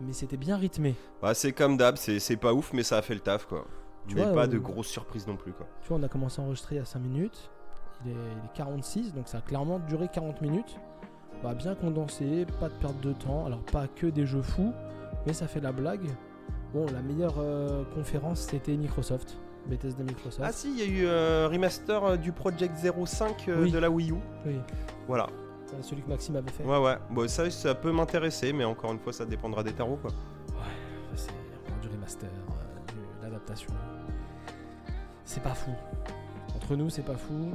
mais 0.00 0.12
c'était 0.12 0.36
bien 0.36 0.56
rythmé. 0.56 0.94
Bah, 1.20 1.34
c'est 1.34 1.52
comme 1.52 1.76
d'hab, 1.76 1.96
c'est 1.96 2.36
pas 2.36 2.54
ouf, 2.54 2.72
mais 2.72 2.84
ça 2.84 2.98
a 2.98 3.02
fait 3.02 3.14
le 3.14 3.20
taf, 3.20 3.46
quoi. 3.46 3.66
Tu 4.06 4.14
mais 4.14 4.22
vois, 4.22 4.32
pas 4.32 4.44
euh, 4.44 4.48
de 4.48 4.58
grosses 4.58 4.88
surprises 4.88 5.26
non 5.26 5.36
plus, 5.36 5.52
quoi. 5.52 5.66
Tu 5.82 5.88
vois, 5.88 5.98
on 5.98 6.02
a 6.02 6.08
commencé 6.08 6.40
à 6.40 6.44
enregistrer 6.44 6.78
à 6.78 6.84
5 6.84 7.00
minutes, 7.00 7.50
il 8.04 8.12
est, 8.12 8.14
il 8.14 8.44
est 8.44 8.52
46, 8.54 9.12
donc 9.12 9.26
ça 9.26 9.38
a 9.38 9.40
clairement 9.40 9.80
duré 9.80 10.08
40 10.12 10.40
minutes. 10.40 10.78
Bah, 11.42 11.54
bien 11.54 11.74
condensé, 11.74 12.46
pas 12.60 12.68
de 12.68 12.74
perte 12.74 13.00
de 13.00 13.12
temps, 13.12 13.44
alors 13.46 13.64
pas 13.64 13.88
que 13.88 14.06
des 14.06 14.24
jeux 14.24 14.42
fous, 14.42 14.72
mais 15.26 15.32
ça 15.32 15.48
fait 15.48 15.60
la 15.60 15.72
blague. 15.72 16.06
Bon, 16.72 16.86
la 16.86 17.02
meilleure 17.02 17.34
euh, 17.38 17.84
conférence 17.94 18.40
c'était 18.40 18.76
Microsoft, 18.76 19.36
Bethesda 19.66 20.02
Microsoft. 20.02 20.40
Ah 20.42 20.52
si, 20.52 20.70
il 20.72 20.78
y 20.78 20.82
a 20.82 20.86
eu 20.86 21.06
euh, 21.06 21.48
remaster 21.50 22.04
euh, 22.04 22.16
du 22.16 22.32
Project 22.32 22.74
05 22.76 23.48
euh, 23.48 23.62
Oui. 23.62 23.70
de 23.70 23.78
la 23.78 23.90
Wii 23.90 24.10
U. 24.10 24.14
Oui, 24.46 24.56
Voilà. 25.06 25.26
c'est 25.66 25.82
celui 25.82 26.02
que 26.02 26.08
Maxime 26.08 26.36
avait 26.36 26.50
fait. 26.50 26.64
Ouais, 26.64 26.78
ouais. 26.78 26.96
Bon, 27.10 27.28
ça, 27.28 27.48
ça 27.50 27.74
peut 27.74 27.92
m'intéresser, 27.92 28.52
mais 28.52 28.64
encore 28.64 28.92
une 28.92 28.98
fois, 28.98 29.12
ça 29.12 29.24
dépendra 29.24 29.62
des 29.62 29.72
tarots, 29.72 29.98
quoi. 30.02 30.10
Ouais, 30.50 31.14
c'est 31.14 31.30
du 31.80 31.88
remaster, 31.88 32.28
de 32.28 33.22
l'adaptation. 33.24 33.72
C'est 35.24 35.42
pas 35.42 35.54
fou. 35.54 35.70
Entre 36.56 36.76
nous, 36.76 36.90
c'est 36.90 37.02
pas 37.04 37.16
fou. 37.16 37.52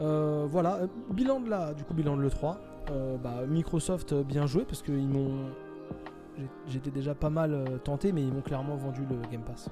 Euh, 0.00 0.46
voilà, 0.50 0.80
bilan 1.10 1.40
de 1.40 1.50
la, 1.50 1.74
du 1.74 1.84
coup 1.84 1.92
bilan 1.94 2.16
de 2.16 2.22
l'E3. 2.22 2.56
Euh, 2.90 3.16
bah, 3.18 3.42
Microsoft 3.46 4.14
bien 4.14 4.46
joué 4.46 4.64
parce 4.64 4.82
qu'ils 4.82 5.06
m'ont, 5.06 5.50
j'étais 6.66 6.90
déjà 6.90 7.14
pas 7.14 7.30
mal 7.30 7.78
tenté, 7.84 8.10
mais 8.10 8.22
ils 8.22 8.32
m'ont 8.32 8.40
clairement 8.40 8.76
vendu 8.76 9.02
le 9.08 9.16
Game 9.30 9.42
Pass. 9.42 9.68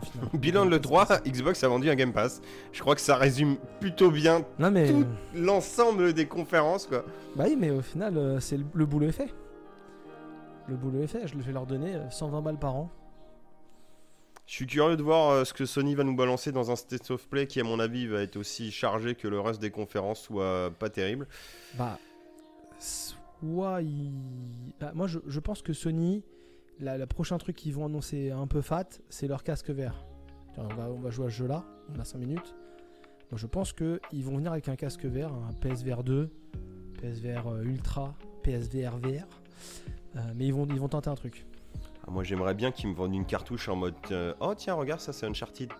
Au 0.00 0.04
final. 0.04 0.28
Bilan 0.34 0.66
de 0.66 0.76
l'E3, 0.76 1.22
Xbox 1.28 1.62
a 1.64 1.68
vendu 1.68 1.90
un 1.90 1.94
Game 1.94 2.12
Pass. 2.12 2.40
Je 2.72 2.80
crois 2.80 2.94
que 2.94 3.00
ça 3.00 3.16
résume 3.16 3.56
plutôt 3.80 4.10
bien 4.10 4.44
Non 4.58 4.70
mais, 4.70 4.88
tout 4.88 5.02
euh, 5.02 5.04
l'ensemble 5.34 6.12
des 6.12 6.26
conférences, 6.26 6.86
quoi. 6.86 7.04
bah 7.34 7.44
oui, 7.46 7.56
mais 7.58 7.70
au 7.70 7.82
final, 7.82 8.16
euh, 8.16 8.40
c'est 8.40 8.58
le, 8.58 8.86
boulot 8.86 9.08
est 9.08 9.12
fait. 9.12 9.32
Le 10.68 10.76
boulot 10.76 11.02
est 11.02 11.06
fait. 11.06 11.26
Je 11.26 11.36
vais 11.36 11.52
leur 11.52 11.66
donner 11.66 11.94
euh, 11.94 12.10
120 12.10 12.40
balles 12.42 12.58
par 12.58 12.76
an. 12.76 12.90
Je 14.46 14.54
suis 14.54 14.66
curieux 14.66 14.96
de 14.96 15.02
voir 15.02 15.30
euh, 15.30 15.44
ce 15.44 15.52
que 15.52 15.66
Sony 15.66 15.96
va 15.96 16.04
nous 16.04 16.14
balancer 16.14 16.52
dans 16.52 16.70
un 16.70 16.76
State 16.76 17.10
of 17.10 17.28
Play 17.28 17.48
qui, 17.48 17.60
à 17.60 17.64
mon 17.64 17.80
avis, 17.80 18.06
va 18.06 18.22
être 18.22 18.36
aussi 18.36 18.70
chargé 18.70 19.16
que 19.16 19.26
le 19.26 19.40
reste 19.40 19.60
des 19.60 19.70
conférences 19.70 20.20
soit 20.22 20.70
pas 20.78 20.88
terrible. 20.88 21.26
Bah, 21.74 21.98
soit 22.78 23.82
il. 23.82 24.12
bah, 24.80 24.92
moi, 24.94 25.08
je, 25.08 25.18
je 25.26 25.40
pense 25.40 25.62
que 25.62 25.72
Sony, 25.72 26.22
la, 26.80 26.98
la 26.98 27.06
prochain 27.06 27.38
truc 27.38 27.56
qu'ils 27.56 27.74
vont 27.74 27.86
annoncer 27.86 28.30
un 28.30 28.46
peu 28.46 28.60
fat, 28.60 28.86
c'est 29.08 29.26
leur 29.28 29.42
casque 29.42 29.70
vert. 29.70 30.04
Tiens, 30.54 30.68
On 30.70 30.74
va, 30.74 30.88
on 30.90 30.98
va 31.00 31.10
jouer 31.10 31.26
à 31.26 31.30
ce 31.30 31.34
jeu-là, 31.36 31.64
on 31.94 31.98
a 32.00 32.04
5 32.04 32.18
minutes. 32.18 32.54
Je 33.34 33.46
pense 33.46 33.72
qu'ils 33.72 34.24
vont 34.24 34.36
venir 34.36 34.52
avec 34.52 34.68
un 34.68 34.76
casque 34.76 35.04
vert, 35.04 35.32
un 35.32 35.52
PSVR 35.60 36.04
2, 36.04 36.30
PSVR 37.00 37.46
euh, 37.48 37.62
Ultra, 37.64 38.14
PSVR 38.42 38.96
VR. 38.98 39.26
Euh, 40.16 40.20
mais 40.36 40.46
ils 40.46 40.54
vont, 40.54 40.66
ils 40.66 40.78
vont 40.78 40.88
tenter 40.88 41.10
un 41.10 41.14
truc. 41.16 41.44
Ah, 42.06 42.10
moi 42.10 42.22
j'aimerais 42.22 42.54
bien 42.54 42.70
qu'ils 42.70 42.88
me 42.88 42.94
vendent 42.94 43.14
une 43.14 43.26
cartouche 43.26 43.68
en 43.68 43.74
mode 43.76 43.94
euh, 44.12 44.32
Oh 44.40 44.54
tiens, 44.56 44.74
regarde, 44.74 45.00
ça 45.00 45.12
c'est 45.12 45.26
Uncharted. 45.26 45.70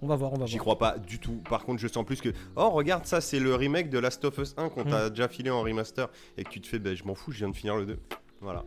On 0.00 0.06
va 0.06 0.14
voir, 0.16 0.32
on 0.32 0.36
va 0.38 0.46
J'y 0.46 0.56
voir. 0.58 0.76
crois 0.76 0.78
pas 0.78 0.98
du 0.98 1.18
tout. 1.18 1.42
Par 1.50 1.64
contre, 1.64 1.80
je 1.80 1.88
sens 1.88 2.04
plus 2.06 2.20
que 2.20 2.30
Oh, 2.56 2.70
regarde, 2.70 3.04
ça 3.04 3.20
c'est 3.20 3.40
le 3.40 3.54
remake 3.54 3.90
de 3.90 3.98
Last 3.98 4.24
of 4.24 4.38
Us 4.38 4.54
1 4.56 4.68
qu'on 4.70 4.84
t'a 4.84 5.10
déjà 5.10 5.28
filé 5.28 5.50
en 5.50 5.60
remaster 5.62 6.08
et 6.36 6.44
que 6.44 6.48
tu 6.50 6.60
te 6.60 6.66
fais 6.68 6.78
Ben 6.78 6.94
je 6.96 7.04
m'en 7.04 7.14
fous, 7.14 7.32
je 7.32 7.38
viens 7.38 7.48
de 7.50 7.56
finir 7.56 7.76
le 7.76 7.84
2. 7.84 7.98
Voilà. 8.40 8.64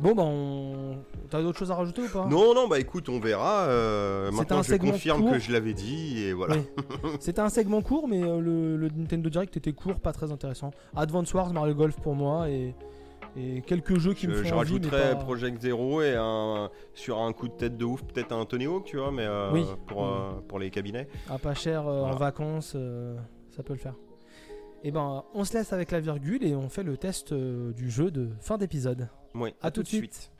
Bon, 0.00 0.14
bah, 0.14 0.22
on... 0.24 0.98
t'as 1.28 1.42
d'autres 1.42 1.58
choses 1.58 1.72
à 1.72 1.74
rajouter 1.74 2.02
ou 2.02 2.08
pas? 2.08 2.24
Non, 2.26 2.54
non, 2.54 2.68
bah 2.68 2.78
écoute, 2.78 3.08
on 3.08 3.18
verra. 3.18 3.62
euh, 3.64 4.30
maintenant, 4.30 4.58
un 4.58 4.62
je 4.62 4.68
segment 4.68 4.92
confirme 4.92 5.22
court. 5.22 5.32
que 5.32 5.38
je 5.40 5.50
l'avais 5.52 5.74
dit 5.74 6.22
et 6.22 6.32
voilà. 6.32 6.54
Oui. 6.56 7.10
C'était 7.20 7.40
un 7.40 7.48
segment 7.48 7.82
court, 7.82 8.06
mais 8.06 8.22
euh, 8.22 8.38
le, 8.40 8.76
le 8.76 8.88
Nintendo 8.94 9.28
Direct 9.28 9.56
était 9.56 9.72
court, 9.72 9.98
pas 9.98 10.12
très 10.12 10.30
intéressant. 10.30 10.70
Advance 10.94 11.34
Wars, 11.34 11.52
Mario 11.52 11.74
Golf 11.74 11.96
pour 11.96 12.14
moi 12.14 12.48
et, 12.48 12.76
et 13.36 13.60
quelques 13.62 13.98
jeux 13.98 14.14
qui 14.14 14.28
me 14.28 14.34
font 14.34 14.44
je 14.44 14.54
envie, 14.54 14.74
rajouterais 14.74 15.10
pas- 15.10 15.16
Project 15.16 15.60
Zero 15.62 16.00
et 16.00 16.14
un, 16.16 16.70
sur 16.94 17.18
un 17.18 17.32
coup 17.32 17.48
de 17.48 17.54
tête 17.54 17.76
de 17.76 17.84
ouf, 17.84 18.04
peut-être 18.04 18.30
un 18.32 18.44
Tony 18.44 18.66
Hawk, 18.66 18.84
tu 18.84 18.98
vois, 18.98 19.10
mais 19.10 19.24
euh, 19.26 19.50
Oui. 19.52 19.66
pour, 19.88 20.06
euh, 20.06 20.30
pour 20.46 20.60
les 20.60 20.70
cabinets. 20.70 21.08
à 21.28 21.38
pas 21.38 21.54
cher 21.54 21.84
en 21.88 22.14
vacances, 22.14 22.76
ça 23.50 23.62
peut 23.64 23.72
le 23.72 23.80
faire. 23.80 23.94
Et 24.84 24.90
ben, 24.92 25.24
on 25.34 25.44
se 25.44 25.54
laisse 25.54 25.72
avec 25.72 25.90
la 25.90 26.00
virgule 26.00 26.44
et 26.44 26.54
on 26.54 26.68
fait 26.68 26.84
le 26.84 26.96
test 26.96 27.32
euh, 27.32 27.72
du 27.72 27.90
jeu 27.90 28.10
de 28.10 28.30
fin 28.40 28.58
d'épisode. 28.58 29.08
Oui, 29.34 29.54
À 29.60 29.70
tout 29.70 29.82
de 29.82 29.88
suite. 29.88 30.30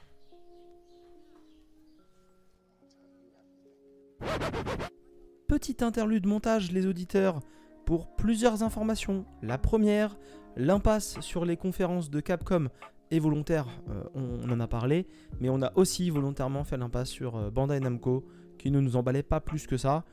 Petit 5.49 5.77
interlude 5.83 6.27
montage, 6.27 6.71
les 6.73 6.87
auditeurs, 6.87 7.41
pour 7.87 8.07
plusieurs 8.17 8.63
informations. 8.63 9.25
La 9.43 9.59
première, 9.59 10.17
l'impasse 10.57 11.19
sur 11.21 11.45
les 11.45 11.57
conférences 11.57 12.11
de 12.11 12.21
Capcom 12.21 12.69
est 13.11 13.19
volontaire, 13.19 13.67
euh, 13.89 14.05
on, 14.15 14.41
on 14.47 14.53
en 14.53 14.61
a 14.61 14.67
parlé, 14.69 15.07
mais 15.41 15.49
on 15.49 15.63
a 15.63 15.73
aussi 15.77 16.11
volontairement 16.11 16.65
fait 16.65 16.77
l'impasse 16.77 17.09
sur 17.09 17.37
euh, 17.37 17.51
Bandai 17.51 17.81
Namco, 17.81 18.27
qui 18.59 18.71
ne 18.71 18.81
nous 18.81 18.97
emballait 18.97 19.23
pas 19.23 19.41
plus 19.41 19.67
que 19.67 19.79
ça. 19.79 20.05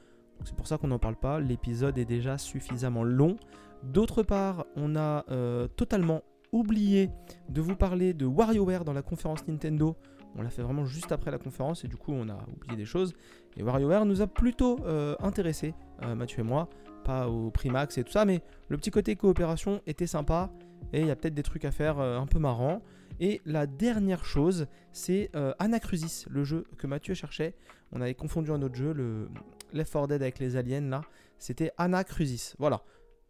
C'est 0.44 0.56
pour 0.56 0.68
ça 0.68 0.78
qu'on 0.78 0.88
n'en 0.88 1.00
parle 1.00 1.16
pas, 1.16 1.40
l'épisode 1.40 1.98
est 1.98 2.06
déjà 2.06 2.38
suffisamment 2.38 3.04
long. 3.04 3.38
D'autre 3.84 4.24
part, 4.24 4.66
on 4.76 4.96
a 4.96 5.26
euh, 5.30 5.68
totalement 5.68 6.24
oublié 6.52 7.10
de 7.50 7.62
vous 7.62 7.76
parler 7.76 8.14
de 8.14 8.26
WarioWare 8.26 8.86
dans 8.86 8.94
la 8.94 9.02
conférence 9.02 9.48
Nintendo. 9.48 9.96
On 10.36 10.42
l'a 10.42 10.50
fait 10.50 10.62
vraiment 10.62 10.86
juste 10.86 11.12
après 11.12 11.32
la 11.32 11.38
conférence 11.38 11.86
et 11.86 11.88
du 11.88 11.96
coup 11.96 12.12
on 12.12 12.28
a 12.30 12.38
oublié 12.56 12.76
des 12.76 12.86
choses. 12.86 13.14
Et 13.58 13.64
WarioWare 13.64 14.06
nous 14.06 14.22
a 14.22 14.28
plutôt 14.28 14.80
euh, 14.86 15.16
intéressés, 15.20 15.74
euh, 16.04 16.16
Mathieu 16.16 16.42
et 16.42 16.44
moi, 16.44 16.70
pas 17.04 17.30
au 17.30 17.52
prix 17.52 17.70
max 17.70 17.98
et 17.98 18.04
tout 18.04 18.12
ça, 18.12 18.26
mais 18.26 18.42
le 18.68 18.78
petit 18.78 18.92
côté 18.92 19.16
coopération 19.16 19.82
était 19.88 20.08
sympa 20.08 20.52
et 20.92 21.02
il 21.02 21.08
y 21.08 21.12
a 21.12 21.16
peut-être 21.16 21.36
des 21.36 21.44
trucs 21.44 21.66
à 21.66 21.72
faire 21.72 22.00
un 22.00 22.26
peu 22.26 22.40
marrants. 22.40 22.82
Et 23.20 23.42
la 23.46 23.66
dernière 23.66 24.26
chose, 24.26 24.68
c'est 24.92 25.32
Anacrusis, 25.58 26.26
le 26.30 26.44
jeu 26.44 26.66
que 26.78 26.86
Mathieu 26.86 27.14
cherchait. 27.14 27.56
On 27.92 28.02
avait 28.02 28.14
confondu 28.14 28.52
un 28.52 28.62
autre 28.62 28.76
jeu, 28.76 28.94
le 28.94 29.30
Left 29.76 29.92
4 29.94 30.08
Dead 30.08 30.22
avec 30.22 30.40
les 30.40 30.56
aliens 30.58 30.82
là. 30.82 31.02
C'était 31.38 31.72
Anacrusis. 31.78 32.56
Voilà. 32.58 32.82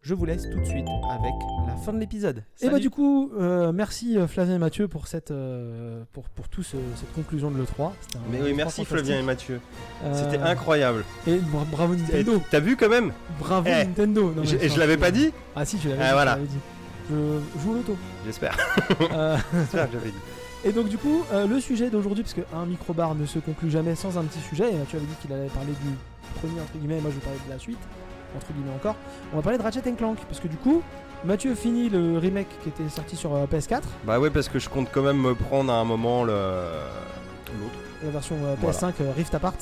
Je 0.01 0.13
vous 0.13 0.25
laisse 0.25 0.43
tout 0.51 0.59
de 0.59 0.65
suite 0.65 0.85
avec 1.09 1.33
la 1.67 1.75
fin 1.77 1.91
de 1.91 1.97
l'épisode. 1.97 2.43
Et 2.61 2.65
bah 2.67 2.73
Salut. 2.73 2.81
du 2.81 2.89
coup, 2.91 3.31
euh, 3.39 3.71
merci 3.71 4.19
euh, 4.19 4.27
Flavien 4.27 4.53
et 4.53 4.59
Mathieu 4.59 4.87
pour 4.87 5.07
cette 5.07 5.31
euh, 5.31 6.03
pour, 6.13 6.25
pour 6.29 6.47
tout 6.47 6.61
ce- 6.61 6.77
cette 6.95 7.11
conclusion 7.13 7.49
de 7.49 7.57
l'E3. 7.57 7.91
C'était 8.01 8.17
un 8.17 8.21
Mais 8.31 8.39
oui, 8.43 8.51
E3 8.51 8.55
merci. 8.55 8.85
Flavien 8.85 9.19
et 9.19 9.23
Mathieux. 9.23 9.59
Euh, 10.03 10.13
C'était 10.13 10.37
incroyable. 10.43 11.03
Et 11.25 11.37
bra- 11.37 11.65
bravo 11.71 11.95
Et 11.95 11.97
Nintendo. 11.97 12.39
T'as 12.51 12.59
vu 12.59 12.77
quand 12.77 12.89
même? 12.89 13.13
Bravo 13.39 13.67
Eh, 13.67 13.83
Nintendo. 13.85 14.25
Non, 14.31 14.41
mais 14.41 14.45
Je, 14.45 14.55
enfin, 14.57 14.67
je 14.67 14.79
l'avais 14.79 14.97
pas 14.97 15.09
dit? 15.09 15.31
Ah 15.55 15.65
si, 15.65 15.77
tu 15.79 15.87
l'avais 15.89 16.03
Ah, 16.03 16.07
dit. 16.09 16.13
voilà. 16.13 16.31
l'avais 16.35 16.47
dit. 16.47 16.59
Je 17.09 17.59
joue 17.63 17.71
au 17.71 17.73
loto. 17.73 17.97
J'espère. 18.27 18.55
Euh, 19.11 19.37
J'espère 19.55 19.87
que 19.87 19.93
j'avais 19.93 20.11
dit. 20.11 20.17
Et 20.65 20.71
donc 20.71 20.87
du 20.87 20.97
coup, 20.99 21.23
euh, 21.31 21.45
le 21.47 21.59
sujet 21.59 21.89
d'aujourd'hui, 21.89 22.23
parce 22.23 22.33
qu'un 22.35 22.65
microbar 22.67 23.13
ne 23.15 23.25
se 23.25 23.37
conclut 23.39 23.69
jamais 23.71 23.93
sans 23.95 24.17
un 24.19 24.23
petit 24.23 24.39
sujet, 24.39 24.65
et 24.69 24.75
tu 24.89 24.95
avais 24.97 25.05
dit 25.05 25.13
qu'il 25.21 25.31
allait 25.33 25.47
parler 25.47 25.73
du 25.83 25.89
premier 26.35 26.59
entre 26.61 26.73
guillemets, 26.77 26.97
et 26.97 27.01
moi 27.01 27.11
je 27.11 27.15
vais 27.15 27.21
parler 27.21 27.39
de 27.45 27.51
la 27.53 27.59
suite, 27.59 27.79
entre 28.35 28.51
guillemets 28.53 28.73
encore. 28.75 28.95
On 29.33 29.37
va 29.37 29.41
parler 29.41 29.57
de 29.57 29.63
Ratchet 29.63 29.81
Clank, 29.97 30.17
parce 30.27 30.39
que 30.39 30.47
du 30.47 30.57
coup, 30.57 30.81
Mathieu 31.23 31.55
finit 31.55 31.89
le 31.89 32.17
remake 32.17 32.47
qui 32.61 32.69
était 32.69 32.89
sorti 32.89 33.15
sur 33.15 33.33
euh, 33.33 33.45
PS4, 33.47 33.81
Bah 34.05 34.19
ouais, 34.19 34.29
parce 34.29 34.47
que 34.49 34.59
je 34.59 34.69
compte 34.69 34.89
quand 34.91 35.01
même 35.01 35.17
me 35.19 35.33
prendre 35.33 35.71
à 35.71 35.77
un 35.77 35.85
moment 35.85 36.23
le 36.23 36.33
l'autre. 36.33 37.75
la 38.03 38.09
version 38.11 38.35
euh, 38.43 38.55
Voilà. 38.59 38.77
PS5 38.77 38.93
euh, 39.01 39.11
Rift 39.15 39.33
Apart. 39.33 39.53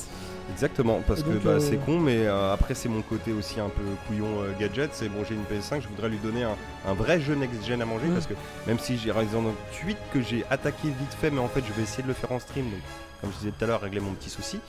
Exactement, 0.52 1.00
parce 1.08 1.22
que 1.22 1.30
bah, 1.42 1.58
c'est 1.58 1.78
con, 1.78 1.98
mais 1.98 2.26
après 2.26 2.74
c'est 2.74 2.90
mon 2.90 3.00
côté 3.00 3.32
aussi 3.32 3.60
un 3.60 3.70
peu 3.70 3.82
couillon 4.06 4.44
gadget. 4.60 4.90
C'est 4.92 5.08
bon, 5.08 5.24
j'ai 5.26 5.34
une 5.34 5.44
PS5, 5.44 5.80
je 5.80 5.88
voudrais 5.88 6.10
lui 6.10 6.18
donner 6.18 6.44
un, 6.44 6.54
un 6.86 6.92
vrai 6.92 7.18
jeu 7.18 7.34
next-gen 7.34 7.80
à 7.80 7.86
manger, 7.86 8.08
parce 8.12 8.26
que 8.26 8.34
même 8.66 8.78
si 8.78 8.98
j'ai 8.98 9.10
Resident 9.10 9.40
Evil 9.40 9.86
8 9.86 9.96
que 10.12 10.20
j'ai 10.20 10.44
attaqué 10.50 10.88
vite 10.88 11.14
fait, 11.18 11.30
mais 11.30 11.40
en 11.40 11.48
fait 11.48 11.62
je 11.66 11.72
vais 11.72 11.82
essayer 11.82 12.02
de 12.02 12.08
le 12.08 12.14
faire 12.14 12.30
en 12.30 12.38
stream, 12.40 12.66
donc 12.66 12.80
comme 13.24 13.32
je 13.32 13.38
disais 13.38 13.52
tout 13.58 13.64
à 13.64 13.66
l'heure, 13.68 13.80
régler 13.80 14.00
mon 14.00 14.12
petit 14.12 14.30
souci. 14.30 14.60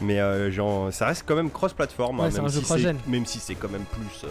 Mais 0.00 0.20
euh, 0.20 0.50
genre, 0.50 0.92
ça 0.92 1.06
reste 1.06 1.24
quand 1.26 1.36
même 1.36 1.50
cross-platform, 1.50 2.20
hein, 2.20 2.24
Ouais, 2.24 2.30
même, 2.40 2.48
si 2.48 2.56
c'est- 2.58 2.62
cross-gen. 2.64 2.96
même 3.06 3.26
si 3.26 3.38
c'est 3.38 3.54
quand 3.54 3.70
même 3.70 3.84
plus... 3.84 4.24
euh, 4.24 4.28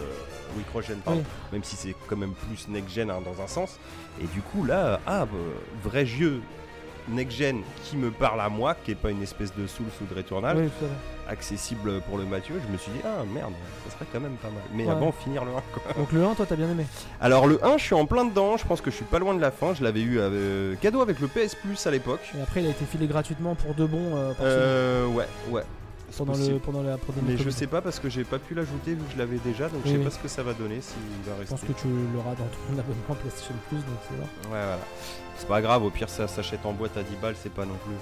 oui, 0.56 0.62
cross-gen, 0.70 0.98
pardon. 1.04 1.20
Oui. 1.20 1.26
Même 1.52 1.64
si 1.64 1.76
c'est 1.76 1.94
quand 2.08 2.16
même 2.16 2.32
plus 2.34 2.68
next-gen 2.68 3.10
hein, 3.10 3.18
dans 3.24 3.42
un 3.42 3.46
sens. 3.46 3.78
Et 4.22 4.26
du 4.26 4.40
coup, 4.42 4.64
là, 4.64 5.00
ah, 5.06 5.26
bah, 5.26 5.36
vrai 5.82 6.06
jeu 6.06 6.40
next-gen 7.08 7.62
qui 7.84 7.96
me 7.96 8.10
parle 8.10 8.40
à 8.40 8.48
moi, 8.48 8.74
qui 8.84 8.90
est 8.92 8.94
pas 8.96 9.10
une 9.10 9.22
espèce 9.22 9.54
de 9.54 9.66
Souls 9.66 9.86
ou 10.02 10.06
de 10.12 10.14
Returnal, 10.18 10.56
Oui, 10.56 10.68
accessible 11.28 12.00
pour 12.02 12.18
le 12.18 12.24
Mathieu, 12.26 12.54
je 12.66 12.70
me 12.72 12.76
suis 12.76 12.90
dit, 12.92 13.00
ah 13.04 13.24
merde, 13.32 13.52
ça 13.88 13.94
serait 13.94 14.04
quand 14.12 14.20
même 14.20 14.36
pas 14.36 14.48
mal. 14.50 14.62
Mais 14.74 14.84
Ouais. 14.84 14.90
avant, 14.92 15.10
finir 15.12 15.44
le 15.44 15.52
1 15.52 15.54
quoi. 15.72 15.92
Donc 15.96 16.12
le 16.12 16.22
1, 16.24 16.34
toi 16.34 16.44
t'as 16.46 16.56
bien 16.56 16.68
aimé. 16.70 16.84
Alors 17.20 17.46
le 17.46 17.64
1, 17.64 17.78
je 17.78 17.84
suis 17.84 17.94
en 17.94 18.04
plein 18.06 18.24
dedans, 18.26 18.56
je 18.58 18.66
pense 18.66 18.80
que 18.82 18.90
je 18.90 18.96
suis 18.96 19.04
pas 19.06 19.18
loin 19.18 19.34
de 19.34 19.40
la 19.40 19.50
fin, 19.50 19.72
je 19.74 19.82
l'avais 19.82 20.02
eu 20.02 20.18
euh, 20.18 20.74
cadeau 20.76 21.00
avec 21.00 21.20
le 21.20 21.28
PS 21.28 21.54
Plus 21.54 21.86
à 21.86 21.90
l'époque. 21.90 22.20
Et 22.38 22.42
après, 22.42 22.60
il 22.62 22.66
a 22.66 22.70
été 22.70 22.84
filé 22.84 23.06
gratuitement 23.06 23.54
pour 23.54 23.74
de 23.74 23.86
bon 23.86 24.14
euh, 24.16 24.28
par 24.34 24.44
Euh, 24.46 25.06
ouais, 25.08 25.26
ouais. 25.50 25.62
pendant, 26.18 26.34
le, 26.36 26.58
pendant 26.58 26.82
la 26.82 26.98
pandémie. 26.98 27.26
Mais 27.28 27.36
je 27.38 27.48
sais 27.48 27.66
pas 27.68 27.80
parce 27.80 27.98
que 28.00 28.10
j'ai 28.10 28.24
pas 28.24 28.38
pu 28.38 28.54
l'ajouter 28.54 28.90
vu 28.92 28.98
que 28.98 29.12
je 29.14 29.18
l'avais 29.18 29.38
déjà, 29.38 29.68
donc 29.70 29.80
je 29.86 29.92
sais 29.92 29.96
oui. 29.96 30.04
pas 30.04 30.10
ce 30.10 30.18
que 30.18 30.28
ça 30.28 30.42
va 30.42 30.52
donner 30.52 30.80
s'il 30.82 30.96
va 31.26 31.32
Je 31.36 31.40
rester. 31.40 31.54
pense 31.56 31.60
que 31.74 31.80
tu 31.80 31.88
l'auras 32.14 32.30
dans 32.34 32.44
ton 32.44 32.72
abonnement 32.78 33.14
PlayStation 33.18 33.54
Plus, 33.70 33.78
donc 33.78 33.96
c'est 34.10 34.16
là. 34.18 34.24
Ouais, 34.52 34.60
voilà. 34.66 34.78
C'est 35.36 35.48
pas 35.48 35.60
grave, 35.60 35.84
au 35.84 35.90
pire 35.90 36.08
ça 36.08 36.28
s'achète 36.28 36.64
en 36.64 36.72
boîte 36.72 36.96
à 36.96 37.02
10 37.02 37.16
balles, 37.16 37.34
c'est 37.42 37.52
pas 37.52 37.64
non 37.64 37.74
plus. 37.84 37.94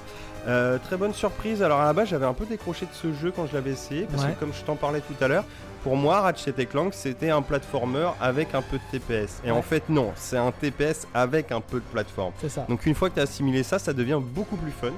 Euh, 0.48 0.78
très 0.78 0.96
bonne 0.96 1.14
surprise. 1.14 1.62
Alors 1.62 1.80
à 1.80 1.84
la 1.86 1.92
base, 1.92 2.08
j'avais 2.08 2.26
un 2.26 2.34
peu 2.34 2.44
décroché 2.46 2.86
de 2.86 2.92
ce 2.92 3.12
jeu 3.12 3.32
quand 3.34 3.46
je 3.46 3.54
l'avais 3.54 3.70
essayé, 3.70 4.06
parce 4.10 4.24
Ouais. 4.24 4.32
que 4.32 4.40
comme 4.40 4.52
je 4.52 4.62
t'en 4.62 4.76
parlais 4.76 5.00
tout 5.00 5.14
à 5.24 5.28
l'heure, 5.28 5.44
pour 5.82 5.96
moi, 5.96 6.20
Ratchet 6.20 6.52
Clank 6.66 6.92
c'était 6.94 7.30
un 7.30 7.42
platformer 7.42 8.08
avec 8.20 8.54
un 8.54 8.62
peu 8.62 8.78
de 8.78 8.82
TPS. 8.98 9.40
Et 9.44 9.50
Ouais. 9.50 9.56
en 9.56 9.62
fait, 9.62 9.88
non, 9.88 10.12
c'est 10.16 10.36
un 10.36 10.50
TPS 10.52 11.06
avec 11.14 11.52
un 11.52 11.60
peu 11.60 11.78
de 11.78 11.84
plateforme. 11.84 12.32
C'est 12.40 12.48
ça. 12.50 12.66
Donc 12.68 12.86
une 12.86 12.94
fois 12.94 13.08
que 13.08 13.14
tu 13.14 13.20
as 13.20 13.24
assimilé 13.24 13.62
ça, 13.62 13.78
ça 13.78 13.92
devient 13.92 14.20
beaucoup 14.20 14.56
plus 14.56 14.72
fun 14.72 14.92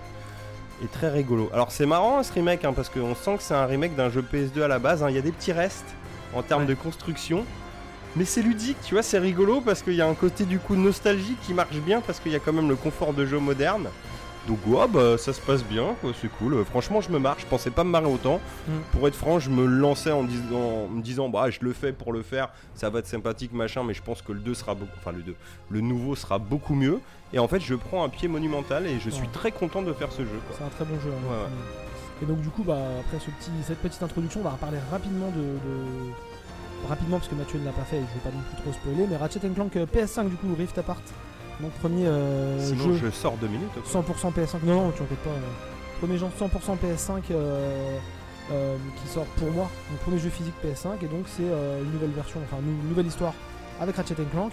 et 0.82 0.86
très 0.88 1.08
rigolo. 1.10 1.48
Alors 1.52 1.70
c'est 1.70 1.86
marrant 1.86 2.22
ce 2.22 2.32
remake, 2.32 2.64
hein, 2.64 2.72
parce 2.74 2.88
qu'on 2.88 3.14
sent 3.14 3.36
que 3.36 3.42
c'est 3.42 3.54
un 3.54 3.66
remake 3.66 3.94
d'un 3.94 4.10
jeu 4.10 4.22
PS2 4.22 4.62
à 4.62 4.68
la 4.68 4.78
base. 4.78 5.02
hein. 5.02 5.06
Il 5.08 5.14
y 5.14 5.18
a 5.18 5.22
des 5.22 5.32
petits 5.32 5.52
restes 5.52 5.94
en 6.34 6.42
termes 6.42 6.62
Ouais. 6.62 6.68
de 6.68 6.74
construction. 6.74 7.44
Mais 8.16 8.24
c'est 8.24 8.42
ludique, 8.42 8.76
tu 8.84 8.94
vois, 8.94 9.02
c'est 9.02 9.18
rigolo 9.18 9.60
parce 9.60 9.82
qu'il 9.82 9.94
y 9.94 10.00
a 10.00 10.06
un 10.08 10.14
côté 10.14 10.44
du 10.44 10.58
coup 10.60 10.76
nostalgique 10.76 11.38
qui 11.42 11.52
marche 11.54 11.76
bien 11.78 12.00
parce 12.00 12.20
qu'il 12.20 12.30
y 12.32 12.36
a 12.36 12.38
quand 12.38 12.52
même 12.52 12.68
le 12.68 12.76
confort 12.76 13.12
de 13.12 13.26
jeu 13.26 13.38
moderne. 13.38 13.88
Donc 14.46 14.58
ouais, 14.66 14.86
bah 14.88 15.16
ça 15.16 15.32
se 15.32 15.40
passe 15.40 15.64
bien, 15.64 15.94
quoi, 16.02 16.10
c'est 16.20 16.28
cool. 16.28 16.62
Franchement, 16.66 17.00
je 17.00 17.10
me 17.10 17.18
marre, 17.18 17.36
je 17.38 17.46
pensais 17.46 17.70
pas 17.70 17.82
me 17.82 17.88
marrer 17.90 18.06
autant. 18.06 18.40
Mm. 18.68 18.72
Pour 18.92 19.08
être 19.08 19.14
franc, 19.16 19.38
je 19.40 19.48
me 19.48 19.64
lançais 19.64 20.12
en, 20.12 20.22
disant, 20.22 20.84
en 20.84 20.88
me 20.88 21.00
disant, 21.00 21.28
bah 21.30 21.48
je 21.48 21.60
le 21.62 21.72
fais 21.72 21.92
pour 21.92 22.12
le 22.12 22.22
faire, 22.22 22.50
ça 22.74 22.90
va 22.90 22.98
être 22.98 23.06
sympathique, 23.06 23.52
machin, 23.54 23.82
mais 23.84 23.94
je 23.94 24.02
pense 24.02 24.20
que 24.20 24.32
le 24.32 24.40
2 24.40 24.52
sera 24.52 24.74
beaucoup, 24.74 24.92
enfin 25.00 25.12
le 25.12 25.22
2, 25.22 25.34
le 25.70 25.80
nouveau 25.80 26.14
sera 26.14 26.38
beaucoup 26.38 26.74
mieux. 26.74 27.00
Et 27.32 27.38
en 27.38 27.48
fait, 27.48 27.60
je 27.60 27.74
prends 27.74 28.04
un 28.04 28.10
pied 28.10 28.28
monumental 28.28 28.86
et 28.86 29.00
je 29.00 29.08
suis 29.10 29.22
Ouais. 29.22 29.28
très 29.32 29.50
content 29.50 29.80
de 29.82 29.92
faire 29.94 30.12
ce 30.12 30.22
jeu. 30.22 30.38
C'est 30.56 30.62
un 30.62 30.68
très 30.68 30.84
bon 30.84 31.00
jeu. 31.00 31.10
hein. 31.10 31.30
Ouais. 31.32 31.48
Et 32.22 32.26
donc 32.26 32.40
du 32.42 32.50
coup, 32.50 32.62
bah, 32.64 32.76
après 33.00 33.18
ce 33.18 33.30
petit, 33.30 33.50
cette 33.66 33.78
petite 33.78 34.02
introduction, 34.02 34.40
on 34.40 34.44
va 34.44 34.50
parler 34.60 34.78
rapidement 34.92 35.30
de, 35.30 35.40
de- 35.40 36.12
rapidement 36.88 37.18
parce 37.18 37.28
que 37.28 37.34
Mathieu 37.34 37.58
ne 37.58 37.64
l'a 37.64 37.72
pas 37.72 37.82
fait 37.84 37.96
et 37.96 38.00
je 38.00 38.14
vais 38.14 38.30
pas 38.30 38.34
non 38.34 38.42
plus 38.42 38.62
trop 38.62 38.72
spoiler. 38.72 39.06
Mais 39.08 39.16
Ratchet 39.16 39.40
Clank 39.40 39.76
euh, 39.76 39.86
PS5 39.86 40.28
du 40.28 40.36
coup, 40.36 40.46
Rift 40.56 40.76
Apart, 40.78 41.00
donc 41.60 41.70
premier 41.72 42.06
euh, 42.06 42.58
Sinon, 42.60 42.94
jeu 42.94 43.06
je 43.06 43.10
sors 43.10 43.36
deux 43.36 43.48
minutes. 43.48 43.70
quoi. 43.72 44.02
100% 44.02 44.32
PS5. 44.32 44.58
Non, 44.64 44.86
non, 44.86 44.90
tu 44.92 45.02
inquiètes 45.02 45.18
pas. 45.20 45.30
euh, 45.30 45.98
premier 45.98 46.18
jeu 46.18 46.26
100% 46.26 46.76
PS5 46.78 47.22
euh, 47.30 47.98
qui 49.00 49.08
sort 49.08 49.26
pour 49.36 49.50
moi, 49.50 49.70
mon 49.90 49.96
premier 49.98 50.18
jeu 50.18 50.30
physique 50.30 50.54
PS5 50.64 51.02
et 51.02 51.06
donc 51.08 51.24
c'est 51.26 51.42
une 51.44 51.92
nouvelle 51.92 52.10
version, 52.10 52.40
enfin 52.44 52.60
une, 52.62 52.88
nouvelle 52.88 53.06
histoire 53.06 53.32
avec 53.80 53.96
Ratchet 53.96 54.14
Clank. 54.32 54.52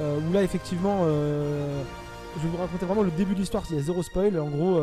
où 0.00 0.32
là 0.32 0.42
effectivement, 0.42 1.04
je 1.04 2.42
vais 2.42 2.48
vous 2.48 2.56
raconter 2.56 2.86
vraiment 2.86 3.02
le 3.02 3.10
début 3.10 3.34
de 3.34 3.40
l'histoire. 3.40 3.64
Il 3.70 3.76
y 3.76 3.78
a 3.78 3.82
zéro 3.82 4.02
spoil. 4.02 4.38
En 4.38 4.48
gros. 4.48 4.80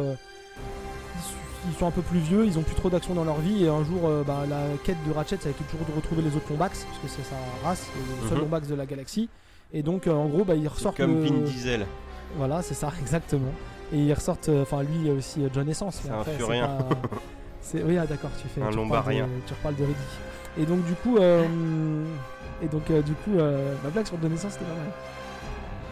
Ils 1.69 1.75
sont 1.77 1.87
un 1.87 1.91
peu 1.91 2.01
plus 2.01 2.19
vieux, 2.19 2.45
ils 2.45 2.57
ont 2.57 2.61
plus 2.63 2.75
trop 2.75 2.89
d'action 2.89 3.13
dans 3.13 3.23
leur 3.23 3.39
vie 3.39 3.63
et 3.65 3.69
un 3.69 3.83
jour 3.83 4.01
euh, 4.05 4.23
bah, 4.25 4.43
la 4.49 4.61
quête 4.83 4.97
de 5.07 5.11
Ratchet 5.13 5.37
ça 5.39 5.47
a 5.47 5.51
été 5.51 5.63
toujours 5.65 5.85
de 5.85 5.91
retrouver 5.95 6.21
les 6.21 6.35
autres 6.35 6.45
Lombax 6.49 6.85
parce 6.85 6.99
que 6.99 7.07
c'est 7.07 7.27
sa 7.29 7.35
race, 7.67 7.87
le 8.21 8.27
seul 8.29 8.37
Mhm. 8.37 8.43
Lombax 8.43 8.67
de 8.67 8.75
la 8.75 8.85
galaxie 8.85 9.29
et 9.73 9.81
donc 9.83 10.07
euh, 10.07 10.11
en 10.13 10.25
gros 10.27 10.43
bah, 10.43 10.55
ils 10.55 10.67
ressortent 10.67 10.97
Comme 10.97 11.21
le- 11.23 11.27
Vin 11.29 11.39
Diesel. 11.45 11.85
voilà, 12.37 12.61
c'est 12.61 12.73
ça, 12.73 12.91
exactement. 13.01 13.51
Et 13.91 13.97
ils 13.97 14.13
ressortent, 14.13 14.49
euh, 14.49 14.63
enfin 14.63 14.81
lui 14.83 15.09
aussi 15.11 15.41
John 15.53 15.69
Essence. 15.69 15.99
C'est 16.03 16.09
un 16.09 16.19
après, 16.21 16.33
furien. 16.33 16.67
pas- 16.67 16.89
oui, 17.85 17.97
ah, 17.97 18.05
d'accord, 18.07 18.31
tu 18.41 18.47
fais. 18.47 18.61
Un 18.61 18.65
tu 18.69 18.69
reparles 18.71 18.75
Lombardien. 18.75 19.25
de- 19.27 19.47
Tu 19.47 19.53
reparles 19.53 19.75
de 19.75 19.83
Riddick. 19.83 19.97
Et 20.59 20.65
donc 20.65 20.83
du 20.85 20.93
coup, 20.93 21.17
euh, 21.17 21.43
et 22.61 22.67
donc 22.67 22.89
euh, 22.91 23.01
du 23.01 23.13
coup, 23.13 23.31
ma 23.83 23.89
blague 23.89 24.05
sur 24.07 24.17
John 24.21 24.31
Essence 24.33 24.53
c'était 24.53 24.65
pas 24.65 24.71
mal. 24.75 24.91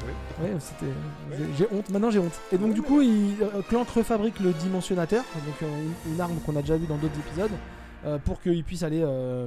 Oui. 0.06 0.46
Ouais, 0.46 0.54
c'était. 0.60 0.92
j'ai- 1.38 1.46
J'ai 1.58 1.68
honte. 1.76 1.90
Maintenant 1.90 2.12
j'ai 2.12 2.20
honte. 2.20 2.40
Et 2.52 2.58
donc 2.58 2.74
du 2.74 2.82
coup, 2.82 3.02
il, 3.02 3.36
euh, 3.42 3.62
Clank 3.70 3.88
refabrique 3.90 4.40
le 4.40 4.52
dimensionnateur, 4.54 5.24
donc 5.46 5.56
euh, 5.64 5.84
une, 6.08 6.14
une 6.14 6.22
arme 6.22 6.36
qu'on 6.46 6.56
a 6.56 6.62
déjà 6.62 6.78
vue 6.78 6.88
dans 6.88 6.98
d'autres 6.98 7.18
épisodes, 7.28 7.52
euh, 8.06 8.18
pour 8.18 8.42
qu'il 8.42 8.64
puisse 8.64 8.84
aller, 8.84 9.02
euh, 9.04 9.46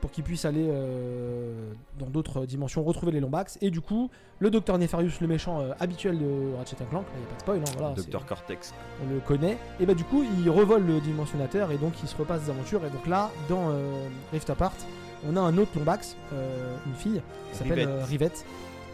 pour 0.00 0.10
qu'il 0.10 0.22
puisse 0.22 0.44
aller 0.44 0.66
euh, 0.68 1.72
dans 1.98 2.06
d'autres 2.06 2.46
dimensions 2.46 2.84
retrouver 2.84 3.10
les 3.12 3.20
Lombax. 3.20 3.58
Et 3.62 3.70
du 3.70 3.80
coup, 3.80 4.10
le 4.38 4.50
Docteur 4.50 4.78
Nefarius, 4.78 5.20
le 5.20 5.26
méchant 5.26 5.60
euh, 5.60 5.72
habituel 5.80 6.18
de 6.18 6.54
Ratchet 6.58 6.76
Clank, 6.90 7.04
il 7.14 7.18
n'y 7.18 7.24
a 7.24 7.28
pas 7.28 7.34
de 7.34 7.40
spoil, 7.40 7.58
hein, 7.60 7.78
voilà, 7.78 7.94
Dr 7.94 8.26
Cortex. 8.26 8.74
on 9.04 9.12
le 9.12 9.20
connaît. 9.20 9.56
Et 9.80 9.86
bah 9.86 9.94
du 9.94 10.04
coup, 10.04 10.22
il 10.38 10.48
revole 10.50 10.84
le 10.86 11.00
dimensionnateur 11.00 11.72
et 11.72 11.78
donc 11.78 11.94
il 12.02 12.08
se 12.08 12.16
repasse 12.16 12.42
des 12.44 12.50
aventures. 12.50 12.84
Et 12.84 12.90
donc 12.90 13.06
là, 13.06 13.30
dans 13.48 13.70
euh, 13.70 14.06
Rift 14.32 14.48
Apart, 14.50 14.74
on 15.28 15.34
a 15.36 15.40
un 15.40 15.56
autre 15.58 15.70
Lombax, 15.76 16.14
une 16.86 16.94
fille, 16.94 17.20
qui 17.50 17.58
s'appelle 17.58 17.80
Rivette. 17.88 18.06
Rivette. 18.08 18.44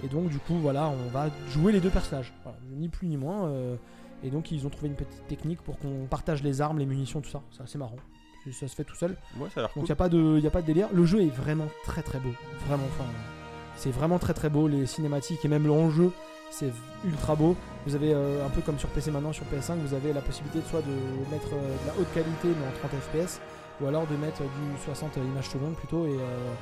Et 0.05 0.09
donc 0.09 0.29
du 0.29 0.39
coup, 0.39 0.55
voilà, 0.59 0.89
on 0.89 1.09
va 1.11 1.27
jouer 1.49 1.73
les 1.73 1.81
deux 1.81 1.91
personnages. 1.91 2.33
Voilà, 2.43 2.59
ni 2.73 2.89
plus 2.89 3.07
ni 3.07 3.17
moins. 3.17 3.47
euh, 3.47 3.77
et 4.25 4.31
donc 4.31 4.51
ils 4.53 4.67
ont 4.67 4.71
trouvé 4.71 4.89
une 4.89 4.95
petite 4.95 5.27
technique 5.29 5.61
pour 5.63 5.79
qu'on 5.79 6.07
partage 6.09 6.43
les 6.43 6.61
armes, 6.61 6.79
les 6.79 6.87
munitions, 6.87 7.21
tout 7.21 7.31
ça. 7.31 7.43
C'est 7.51 7.63
assez 7.63 7.79
marrant. 7.79 7.97
Ça 8.53 8.67
se 8.67 8.75
fait 8.75 8.85
tout 8.85 8.97
seul. 8.97 9.17
Ça 9.55 9.61
a 9.61 9.61
l'air 9.61 9.69
Donc 9.69 9.73
cool. 9.75 9.83
il 9.83 9.87
n'y 9.87 9.93
a, 9.93 9.97
pas 9.97 10.09
de- 10.09 10.39
y 10.41 10.47
a 10.47 10.51
pas 10.51 10.63
de 10.63 10.67
délire. 10.67 10.89
Le 10.93 11.05
jeu 11.05 11.23
est 11.23 11.29
vraiment 11.31 11.69
très 11.85 12.03
très 12.03 12.19
beau. 12.19 12.31
Vraiment, 12.67 12.85
enfin, 12.87 13.05
c'est 13.77 13.91
vraiment 13.93 14.19
très 14.19 14.35
très 14.35 14.49
beau. 14.51 14.67
Les 14.69 14.87
cinématiques 14.87 15.45
et 15.45 15.49
même 15.49 15.67
l'enjeu, 15.67 16.11
c'est 16.51 16.73
ultra 17.05 17.37
beau. 17.37 17.57
Vous 17.87 17.95
avez 17.95 18.13
euh, 18.15 18.45
un 18.45 18.49
peu 18.51 18.61
comme 18.61 18.79
sur 18.81 18.89
PC 18.89 19.11
maintenant, 19.13 19.33
sur 19.33 19.45
PS5, 19.45 19.77
vous 19.85 19.95
avez 19.95 20.13
la 20.13 20.21
possibilité 20.21 20.59
de 20.61 20.65
soit 20.67 20.83
de 20.83 21.31
mettre 21.33 21.53
euh, 21.55 21.77
de 21.83 21.87
la 21.87 21.95
haute 22.01 22.13
qualité 22.13 22.49
mais 22.49 22.67
en 22.67 22.89
30 22.89 22.91
FPS, 23.01 23.41
ou 23.81 23.87
alors 23.87 24.07
de 24.09 24.17
mettre 24.17 24.43
du 24.43 24.83
60 24.85 25.17
images 25.19 25.49
secondes 25.49 25.75
plutôt 25.75 26.07
et, 26.07 26.11
euh, 26.11 26.53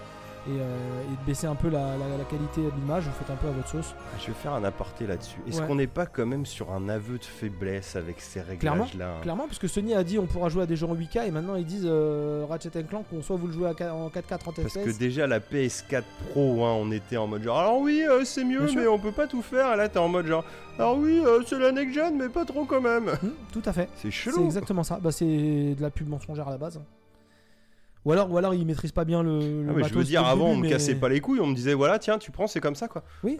et, 0.47 0.51
euh, 0.61 1.03
et 1.03 1.11
de 1.21 1.27
baisser 1.27 1.47
un 1.47 1.55
peu 1.55 1.69
la, 1.69 1.97
la- 1.97 2.17
la 2.19 2.25
qualité 2.25 2.63
de 2.63 2.71
l'image. 2.81 3.05
Vous 3.05 3.13
faites 3.13 3.31
un 3.31 3.37
peu 3.37 3.49
à 3.49 3.51
votre 3.51 3.69
sauce. 3.69 3.95
Je 4.21 4.27
vais 4.29 4.33
faire 4.33 4.53
un 4.55 4.65
aparté 4.65 5.07
là-dessus. 5.07 5.39
Est-ce 5.47 5.61
Ouais. 5.61 5.67
qu'on 5.67 5.75
n'est 5.75 5.87
pas 5.87 6.07
quand 6.07 6.25
même 6.27 6.47
sur 6.47 6.73
un 6.73 6.89
aveu 6.89 7.19
de 7.19 7.25
faiblesse 7.25 7.97
avec 7.97 8.21
ces 8.21 8.41
Clairement, 8.59 8.85
réglages-là 8.85 9.17
hein 9.17 9.21
Clairement, 9.23 9.47
parce 9.47 9.59
que 9.59 9.69
Sony 9.69 9.95
a 9.95 10.03
dit 10.05 10.19
on 10.19 10.27
pourra 10.27 10.49
jouer 10.49 10.63
à 10.63 10.67
des 10.67 10.77
jeux 10.77 10.87
en 10.87 10.95
8K 10.95 11.27
et 11.27 11.31
maintenant 11.31 11.57
ils 11.57 11.65
disent 11.67 11.87
euh, 11.87 12.45
Ratchet 12.49 12.71
Clank, 12.89 13.05
on 13.13 13.23
soit 13.23 13.37
vous 13.37 13.47
le 13.49 13.53
jouez 13.53 13.69
en 13.69 13.73
4K 14.09 14.39
30 14.39 14.55
Parce 14.63 14.69
FPS. 14.75 14.85
que 14.85 14.99
déjà 14.99 15.27
la 15.27 15.41
PS4 15.41 16.03
Pro, 16.31 16.65
hein, 16.65 16.73
on 16.81 16.91
était 16.91 17.17
en 17.17 17.27
mode 17.27 17.43
genre 17.43 17.59
alors 17.59 17.79
oui 17.81 18.03
euh, 18.09 18.25
c'est 18.25 18.45
mieux 18.45 18.59
Bien 18.61 18.69
sûr. 18.69 18.81
mais 18.81 18.87
on 18.87 18.99
peut 18.99 19.13
pas 19.13 19.27
tout 19.27 19.43
faire. 19.43 19.73
Et 19.75 19.77
là 19.77 19.89
t'es 19.89 19.99
en 19.99 20.09
mode 20.09 20.27
genre 20.27 20.45
alors 20.79 20.97
oui 20.99 21.23
c'est 21.47 21.59
la 21.59 21.73
next 21.73 21.95
gen 21.95 22.17
mais 22.17 22.29
pas 22.29 22.45
trop 22.45 22.65
quand 22.65 22.81
même. 22.81 23.07
Hmm, 23.23 23.31
tout 23.53 23.63
à 23.67 23.73
fait. 23.73 23.89
C'est 23.97 24.03
C'est 24.05 24.11
chelou. 24.11 24.45
exactement 24.45 24.83
ça. 24.83 24.99
Bah, 25.03 25.13
c'est 25.13 25.27
de 25.27 25.83
la 25.83 25.91
pub 25.91 26.09
mensongère 26.09 26.49
à 26.49 26.51
la 26.53 26.59
base. 26.59 26.81
Ou 28.07 28.13
alors, 28.13 28.31
ou 28.33 28.39
alors 28.39 28.55
ils 28.55 28.65
maîtrisent 28.65 28.93
pas 28.93 29.05
bien 29.05 29.23
le. 29.23 29.39
le 29.63 29.67
Ah, 29.69 29.73
mais 29.77 29.85
je 29.85 29.93
veux 29.95 30.05
dire 30.05 30.25
avant 30.25 30.45
début, 30.47 30.55
on 30.55 30.57
me 30.57 30.63
mais- 30.63 30.69
cassait 30.71 30.95
pas 30.95 31.09
les 31.11 31.21
couilles, 31.21 31.41
on 31.41 31.47
me 31.47 31.55
disait 31.55 31.75
voilà 31.75 31.99
tiens 31.99 32.17
tu 32.19 32.31
prends 32.31 32.47
c'est 32.47 32.61
comme 32.61 32.75
ça 32.75 32.89
quoi. 32.89 33.03
Non, 33.25 33.37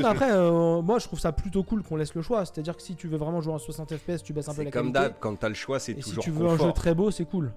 mais 0.00 0.04
après, 0.04 0.30
euh, 0.32 0.82
moi 0.82 0.98
je 0.98 1.06
trouve 1.06 1.18
ça 1.18 1.32
plutôt 1.32 1.62
cool 1.62 1.82
qu'on 1.82 1.96
laisse 1.96 2.14
le 2.14 2.20
choix. 2.22 2.44
C'est-à-dire 2.44 2.76
que 2.76 2.82
si 2.82 2.94
tu 2.94 3.08
veux 3.08 3.16
vraiment 3.16 3.40
jouer 3.40 3.54
en 3.54 3.58
60 3.58 3.96
FPS, 3.96 4.22
tu 4.22 4.32
baisses 4.34 4.48
un 4.48 4.52
peu 4.52 4.58
C'est 4.58 4.64
la 4.64 4.70
comme 4.70 4.92
qualité. 4.92 5.08
d'hab 5.12 5.18
quand 5.18 5.34
t'as 5.38 5.48
le 5.48 5.54
choix 5.54 5.78
c'est 5.78 5.92
Et 5.92 6.02
si 6.02 6.10
toujours 6.10 6.24
tu 6.24 6.30
veux 6.30 6.46
un 6.46 6.58
jeu 6.58 6.72
très 6.72 6.94
beau, 6.94 7.10
c'est 7.10 7.24
cool. 7.24 7.52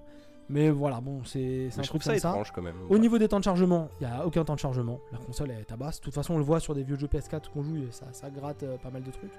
Mais 0.51 0.69
voilà, 0.71 0.99
bon, 0.99 1.21
c'est 1.25 1.69
je 1.69 1.75
trouve 1.75 1.99
truc 1.99 2.03
ça 2.03 2.11
comme 2.13 2.19
ça. 2.19 2.29
étrange 2.29 2.51
quand 2.55 2.61
même. 2.63 2.73
Au 2.89 2.97
niveau 2.97 3.19
des 3.19 3.27
temps 3.27 3.37
de 3.37 3.43
chargement, 3.43 3.89
il 4.01 4.07
n'y 4.07 4.11
a 4.13 4.25
aucun 4.25 4.43
temps 4.43 4.55
de 4.55 4.59
chargement. 4.59 4.99
La 5.11 5.19
console 5.19 5.51
est 5.51 5.63
tabasse. 5.65 5.99
De 5.99 6.05
toute 6.05 6.15
façon, 6.15 6.33
on 6.33 6.37
le 6.39 6.43
voit 6.43 6.59
sur 6.59 6.73
des 6.73 6.81
vieux 6.83 6.97
jeux 6.97 7.05
PS4 7.07 7.49
qu'on 7.53 7.61
joue 7.61 7.75
et 7.77 7.87
ça, 7.91 8.05
ça 8.13 8.31
gratte 8.31 8.63
euh, 8.63 8.77
pas 8.77 8.89
mal 8.89 9.03
de 9.03 9.11
trucs. 9.11 9.29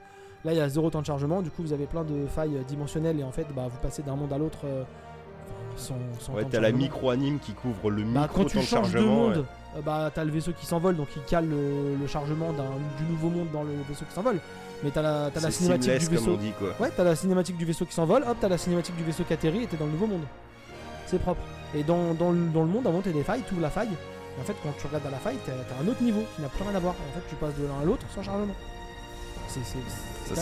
Là, 0.45 0.53
il 0.53 0.59
y 0.59 0.61
a 0.61 0.69
zéro 0.69 0.89
temps 0.89 1.01
de 1.01 1.07
chargement. 1.07 1.43
Du 1.43 1.51
coup, 1.51 1.63
vous 1.63 1.73
avez 1.73 1.87
plein 1.87 2.05
de 2.05 2.27
failles 2.29 2.61
dimensionnelles 2.69 3.19
et 3.19 3.25
en 3.25 3.33
fait, 3.33 3.47
bah, 3.57 3.67
vous 3.69 3.79
passez 3.81 4.03
d'un 4.03 4.15
monde 4.15 4.33
à 4.33 4.39
l'autre 4.39 4.61
euh, 4.67 4.85
Ouais 6.35 6.45
t'as 6.51 6.61
la 6.61 6.73
micro-anime 6.73 7.39
qui 7.39 7.53
couvre 7.53 7.91
le 7.91 8.03
Bah, 8.05 8.23
micro 8.23 8.43
quand 8.43 8.45
tu 8.47 8.59
changes 8.61 8.89
de 8.93 8.99
chargement. 8.99 9.13
monde, 9.29 9.37
ouais. 9.39 9.79
euh, 9.79 9.83
bah, 9.85 10.11
t'as 10.15 10.25
le 10.25 10.31
vaisseau 10.31 10.53
qui 10.53 10.67
s'envole, 10.67 10.97
donc 10.97 11.09
il 11.17 11.23
cale 11.23 11.49
le, 11.49 11.97
le 12.01 12.07
chargement 12.07 12.53
du 12.53 13.05
nouveau 13.05 13.29
monde 13.31 13.49
dans 13.53 13.63
le 13.63 13.71
vaisseau 13.89 14.05
qui 14.07 14.15
s'envole. 14.15 14.39
Mais 14.83 14.91
t'as 14.91 15.03
la, 15.03 15.31
t'as 15.33 15.41
la 15.41 15.51
cinématique 15.51 15.99
du 15.99 16.07
vaisseau. 16.07 16.37
dit 16.37 16.53
quoi. 16.59 16.69
Ouais, 16.81 16.91
t'as 16.97 17.05
la 17.05 17.15
cinématique 17.17 17.57
du 17.57 17.65
vaisseau 17.65 17.85
qui 17.85 17.93
s'envole, 17.95 18.25
hop, 18.27 18.37
t'as 18.41 18.49
la 18.49 18.59
cinématique 18.59 18.97
du 18.97 19.05
vaisseau 19.05 19.25
qui 19.25 19.33
atterrit 19.33 19.63
et 19.65 19.67
t'es 19.67 19.77
dans 19.77 19.87
le 19.87 19.93
nouveau 19.93 20.07
monde. 20.07 20.23
C'est 21.07 21.19
propre. 21.21 21.43
Et 21.75 21.83
dans, 21.83 22.15
dans, 22.15 22.31
le, 22.33 22.47
dans 22.49 22.63
le 22.63 22.69
monde, 22.69 22.87
avant 22.87 23.01
t'as 23.01 23.11
des 23.13 23.23
failles, 23.23 23.43
tu 23.47 23.53
ouvres 23.55 23.63
la 23.63 23.71
faille. 23.71 23.91
Et 23.91 24.41
en 24.41 24.45
fait, 24.45 24.55
quand 24.63 24.73
tu 24.79 24.87
regardes 24.87 25.07
à 25.07 25.11
la 25.11 25.19
faille, 25.19 25.37
t'as 25.45 25.53
un 25.85 25.89
autre 25.89 26.03
niveau 26.03 26.23
qui 26.35 26.43
n'a 26.43 26.49
plus 26.49 26.63
rien 26.63 26.75
à 26.75 26.79
voir. 26.81 26.95
En 26.95 27.15
fait, 27.19 27.25
tu 27.29 27.35
passes 27.37 27.55
de 27.57 27.67
l'un 27.67 27.81
à 27.83 27.85
l'autre 27.85 28.05
sans 28.15 28.23
chargement. 28.23 28.55
C'est 29.49 29.61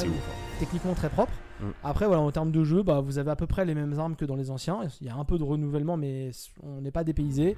ouf. 0.06 0.12
techniquement 0.60 0.94
très 0.94 1.08
propre. 1.08 1.32
Mm. 1.60 1.64
Après, 1.84 2.06
voilà, 2.06 2.22
en 2.22 2.30
termes 2.30 2.50
de 2.52 2.64
jeu, 2.64 2.82
bah, 2.82 3.00
vous 3.00 3.18
avez 3.18 3.30
à 3.30 3.36
peu 3.36 3.46
près 3.46 3.64
les 3.64 3.74
mêmes 3.74 3.98
armes 3.98 4.14
que 4.16 4.24
dans 4.24 4.36
les 4.36 4.50
anciens. 4.50 4.78
Il 5.00 5.06
y 5.06 5.10
a 5.10 5.16
un 5.16 5.24
peu 5.24 5.38
de 5.38 5.44
renouvellement, 5.44 5.96
mais 5.96 6.30
on 6.62 6.80
n'est 6.80 6.90
pas 6.90 7.04
dépaysé. 7.04 7.56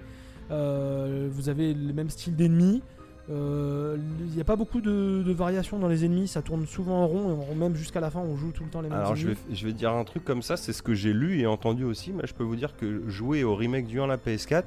Euh, 0.50 1.28
vous 1.30 1.48
avez 1.48 1.74
le 1.74 1.92
même 1.92 2.10
style 2.10 2.34
d'ennemis. 2.36 2.82
Euh, 3.30 3.96
Il 4.28 4.34
n'y 4.34 4.40
a 4.40 4.44
pas 4.44 4.56
beaucoup 4.56 4.80
de, 4.80 5.22
de 5.24 5.32
variations 5.32 5.78
dans 5.78 5.86
les 5.86 6.04
ennemis, 6.04 6.26
ça 6.26 6.42
tourne 6.42 6.66
souvent 6.66 7.04
en 7.04 7.06
rond, 7.06 7.30
et 7.30 7.52
on- 7.52 7.54
même 7.54 7.76
jusqu'à 7.76 8.00
la 8.00 8.10
fin, 8.10 8.18
on 8.20 8.36
joue 8.36 8.50
tout 8.50 8.64
le 8.64 8.70
temps 8.70 8.80
les 8.80 8.88
mêmes 8.88 8.98
Alors 8.98 9.10
ennemis. 9.12 9.20
je 9.20 9.28
vais, 9.28 9.36
je 9.52 9.66
vais 9.66 9.72
dire 9.72 9.92
un 9.92 10.02
truc 10.02 10.24
comme 10.24 10.42
ça, 10.42 10.56
c'est 10.56 10.72
ce 10.72 10.82
que 10.82 10.94
j'ai 10.94 11.12
lu 11.12 11.38
et 11.38 11.46
entendu 11.46 11.84
aussi, 11.84 12.12
mais 12.12 12.22
je 12.26 12.34
peux 12.34 12.42
vous 12.42 12.56
dire 12.56 12.76
que 12.76 13.08
jouer 13.08 13.44
au 13.44 13.54
remake 13.54 13.86
du 13.86 14.00
1 14.00 14.04
à 14.04 14.06
la 14.08 14.16
PS4, 14.16 14.64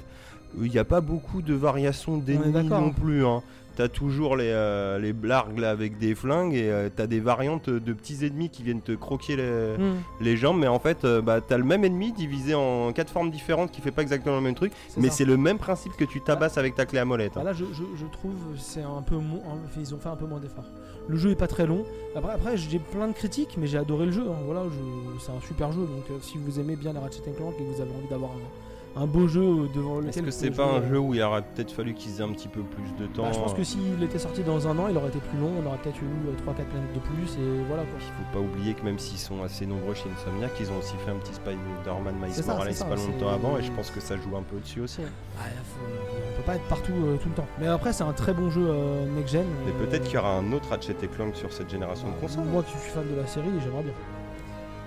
il 0.61 0.71
n'y 0.71 0.77
a 0.77 0.85
pas 0.85 1.01
beaucoup 1.01 1.41
de 1.41 1.53
variations 1.53 2.17
d'ennemis 2.17 2.69
non 2.69 2.91
plus. 2.91 3.25
Hein. 3.25 3.41
T'as 3.75 3.87
toujours 3.87 4.35
les, 4.35 4.49
euh, 4.49 4.99
les 4.99 5.13
blargues 5.13 5.57
là 5.57 5.71
avec 5.71 5.97
des 5.97 6.13
flingues 6.13 6.53
et 6.53 6.69
euh, 6.69 6.89
t'as 6.95 7.07
des 7.07 7.19
variantes 7.19 7.69
de 7.69 7.93
petits 7.93 8.23
ennemis 8.25 8.49
qui 8.49 8.61
viennent 8.63 8.81
te 8.81 8.91
croquer 8.91 9.35
les, 9.35 9.43
Hmm, 9.77 9.95
les 10.21 10.37
jambes, 10.37 10.59
mais 10.59 10.67
en 10.67 10.79
fait 10.79 11.03
euh, 11.05 11.21
bah, 11.21 11.41
t'as 11.41 11.57
le 11.57 11.63
même 11.63 11.83
ennemi 11.83 12.11
divisé 12.13 12.53
en 12.53 12.91
quatre 12.93 13.09
formes 13.11 13.31
différentes 13.31 13.71
qui 13.71 13.81
fait 13.81 13.91
pas 13.91 14.01
exactement 14.03 14.35
le 14.35 14.41
même 14.41 14.53
truc, 14.55 14.71
mais 14.97 15.09
c'est 15.09 15.25
le 15.25 15.37
même 15.37 15.57
principe 15.57 15.93
que 15.97 16.05
tu 16.05 16.21
tabasses 16.21 16.57
avec 16.57 16.75
ta 16.75 16.85
clé 16.85 16.99
à 16.99 17.05
molette. 17.05 17.31
hein. 17.35 17.41
Bah 17.43 17.43
là, 17.45 17.53
je, 17.53 17.65
je- 17.73 17.83
je 17.97 18.05
trouve 18.11 18.35
c'est 18.57 18.83
un 18.83 19.01
peu 19.01 19.15
moins. 19.15 19.39
hein, 19.49 19.57
Ils 19.79 19.93
ont 19.95 19.97
fait 19.99 20.09
un 20.09 20.15
peu 20.15 20.25
moins 20.27 20.39
d'efforts. 20.39 20.65
Le 21.07 21.17
jeu 21.17 21.31
est 21.31 21.35
pas 21.35 21.47
très 21.47 21.65
long. 21.65 21.83
Après, 22.15 22.31
après 22.33 22.55
j'ai 22.57 22.79
plein 22.79 23.07
de 23.07 23.13
critiques, 23.13 23.55
mais 23.57 23.67
j'ai 23.67 23.77
adoré 23.79 24.05
le 24.05 24.11
jeu. 24.11 24.23
hein. 24.29 24.37
Voilà, 24.45 24.63
je- 24.69 25.19
c'est 25.19 25.31
un 25.31 25.41
super 25.45 25.71
jeu. 25.71 25.81
Donc, 25.81 26.05
euh, 26.11 26.17
si 26.21 26.37
vous 26.37 26.59
aimez 26.59 26.75
bien 26.75 26.93
les 26.93 26.99
Ratchet 26.99 27.21
Clank 27.35 27.53
et 27.59 27.63
que 27.63 27.75
vous 27.75 27.81
avez 27.81 27.91
envie 27.91 28.07
d'avoir 28.07 28.31
un, 28.31 28.62
un 28.95 29.07
beau 29.07 29.27
jeu 29.27 29.41
euh, 29.41 29.67
devant 29.73 29.97
lequel. 29.97 30.09
Est-ce 30.09 30.21
que 30.21 30.31
c'est 30.31 30.51
pas 30.51 30.65
un 30.65 30.87
jeu 30.87 30.95
euh, 30.95 30.99
où 30.99 31.13
il 31.13 31.21
aurait 31.21 31.41
peut-être 31.41 31.71
fallu 31.71 31.93
qu'ils 31.93 32.19
aient 32.19 32.23
un 32.23 32.31
petit 32.31 32.47
peu 32.47 32.61
plus 32.61 32.91
de 32.99 33.07
temps 33.11 33.23
bah, 33.23 33.31
Je 33.33 33.39
pense 33.39 33.53
que 33.53 33.63
s'il 33.63 34.01
était 34.03 34.19
sorti 34.19 34.43
dans 34.43 34.67
un 34.67 34.77
an, 34.77 34.87
il 34.87 34.97
aurait 34.97 35.09
été 35.09 35.19
plus 35.19 35.39
long. 35.39 35.51
On 35.61 35.65
aurait 35.67 35.77
peut-être 35.79 35.97
eu 36.01 36.05
3-4 36.47 36.65
planètes 36.65 36.93
de 36.93 36.99
plus. 36.99 37.33
Et 37.37 37.63
voilà 37.67 37.83
quoi. 37.83 37.99
Il 37.99 38.05
faut 38.25 38.33
pas 38.33 38.39
oublier 38.39 38.73
que 38.73 38.83
même 38.83 38.99
s'ils 38.99 39.17
sont 39.19 39.41
assez 39.43 39.65
nombreux 39.65 39.93
chez 39.95 40.09
Insomniac, 40.15 40.51
ils 40.59 40.71
ont 40.71 40.77
aussi 40.77 40.95
fait 41.05 41.11
un 41.11 41.15
petit 41.15 41.33
Spider-Man 41.33 42.15
Miles 42.21 42.45
Morales 42.45 42.73
pas 42.75 42.95
longtemps 42.95 43.29
avant 43.29 43.57
et 43.57 43.63
je 43.63 43.71
pense 43.71 43.89
que 43.89 43.99
ça 43.99 44.15
joue 44.17 44.35
un 44.37 44.43
peu 44.43 44.59
dessus 44.59 44.81
aussi. 44.81 45.01
Ouais, 45.01 45.07
faut- 45.63 45.79
on 46.33 46.37
peut 46.37 46.43
pas 46.45 46.55
être 46.55 46.67
partout 46.67 46.93
euh, 46.93 47.17
tout 47.17 47.29
le 47.29 47.35
temps. 47.35 47.47
Mais 47.59 47.67
après, 47.67 47.93
c'est 47.93 48.03
un 48.03 48.13
très 48.13 48.33
bon 48.33 48.49
jeu 48.49 48.65
euh, 48.67 49.05
next-gen. 49.15 49.45
Mais 49.65 49.71
euh, 49.71 49.85
peut-être 49.85 50.03
qu'il 50.05 50.15
y 50.15 50.17
aura 50.17 50.35
un 50.37 50.51
autre 50.51 50.69
Ratchet 50.69 50.95
et 51.01 51.07
Clank 51.07 51.35
sur 51.35 51.51
cette 51.51 51.69
génération 51.69 52.07
de 52.09 52.13
consoles. 52.21 52.43
Moi 52.45 52.63
qui 52.63 52.77
suis 52.77 52.91
fan 52.91 53.03
de 53.09 53.15
la 53.19 53.25
série, 53.27 53.49
j'aimerais 53.63 53.83
bien. 53.83 53.93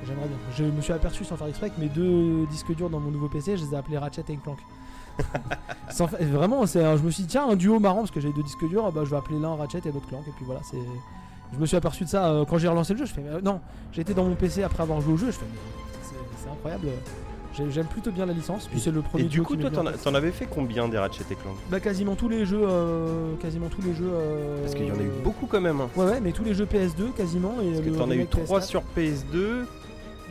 J'aimerais 0.06 0.28
bien. 0.28 0.36
Je 0.56 0.64
me 0.64 0.80
suis 0.80 0.92
aperçu 0.92 1.24
sans 1.24 1.36
faire 1.36 1.46
exprès 1.48 1.70
que 1.70 1.80
mes 1.80 1.88
deux 1.88 2.46
disques 2.50 2.74
durs 2.74 2.90
dans 2.90 3.00
mon 3.00 3.10
nouveau 3.10 3.28
PC, 3.28 3.56
je 3.56 3.64
les 3.64 3.74
ai 3.74 3.76
appelés 3.76 3.98
Ratchet 3.98 4.24
et 4.28 4.36
Clank. 4.36 4.58
Sans 5.90 6.06
fa- 6.08 6.18
Vraiment, 6.22 6.66
c'est 6.66 6.84
un- 6.84 6.96
je 6.96 7.02
me 7.02 7.10
suis 7.10 7.22
dit, 7.22 7.28
tiens, 7.30 7.48
un 7.48 7.56
duo 7.56 7.78
marrant 7.80 7.98
parce 8.00 8.10
que 8.10 8.20
j'ai 8.20 8.32
deux 8.32 8.42
disques 8.42 8.68
durs, 8.68 8.92
bah, 8.92 9.02
je 9.04 9.10
vais 9.10 9.16
appeler 9.16 9.38
l'un 9.38 9.54
Ratchet 9.56 9.80
et 9.84 9.92
l'autre 9.92 10.06
Clank. 10.08 10.22
Et 10.28 10.32
puis 10.36 10.44
voilà, 10.44 10.60
c'est. 10.70 10.76
Je 11.54 11.58
me 11.58 11.64
suis 11.66 11.76
aperçu 11.76 12.04
de 12.04 12.08
ça 12.08 12.26
euh, 12.26 12.44
quand 12.44 12.58
j'ai 12.58 12.68
relancé 12.68 12.92
le 12.92 12.98
jeu. 12.98 13.06
Je 13.06 13.14
fais, 13.14 13.22
mais, 13.22 13.30
euh, 13.36 13.40
non, 13.40 13.60
j'étais 13.92 14.12
dans 14.14 14.24
mon 14.24 14.34
PC 14.34 14.62
après 14.62 14.82
avoir 14.82 15.00
joué 15.00 15.14
au 15.14 15.16
jeu. 15.16 15.26
Je 15.26 15.32
fais, 15.38 15.46
c'est- 16.02 16.50
incroyable. 16.50 16.88
J'ai- 17.56 17.70
J'aime 17.70 17.86
plutôt 17.86 18.10
bien 18.10 18.26
la 18.26 18.34
licence. 18.34 18.66
Puis 18.68 18.78
c'est 18.78 18.90
le 18.90 19.00
premier 19.00 19.24
Et 19.24 19.28
du 19.28 19.40
coup, 19.42 19.56
toi, 19.56 19.70
t'en 19.70 20.14
avais 20.14 20.30
fait 20.32 20.46
combien 20.46 20.86
des 20.88 20.98
Ratchet 20.98 21.24
et 21.30 21.34
Clank? 21.36 21.54
Bah, 21.70 21.80
quasiment 21.80 22.14
tous 22.14 22.28
les 22.28 22.44
jeux. 22.44 22.60
euh, 22.62 23.34
quasiment 23.36 23.68
tous 23.68 23.80
les 23.80 23.94
jeux. 23.94 24.10
euh, 24.12 24.60
Parce 24.60 24.74
qu'il 24.74 24.86
y 24.86 24.90
en 24.92 24.96
a 24.98 25.02
eu 25.02 25.10
beaucoup 25.24 25.46
quand 25.46 25.60
même. 25.62 25.80
hein. 25.80 25.88
Ouais, 25.96 26.04
ouais, 26.04 26.20
mais 26.20 26.32
tous 26.32 26.44
les 26.44 26.52
jeux 26.52 26.66
PS2 26.66 27.12
quasiment. 27.16 27.54
Et 27.62 27.70
Parce 27.72 27.86
que 27.86 27.90
t'en 27.90 28.10
as 28.10 28.14
eu 28.14 28.18
remake 28.18 28.30
3 28.30 28.60
PS4. 28.60 28.66
sur 28.66 28.82
PS2. 28.94 29.64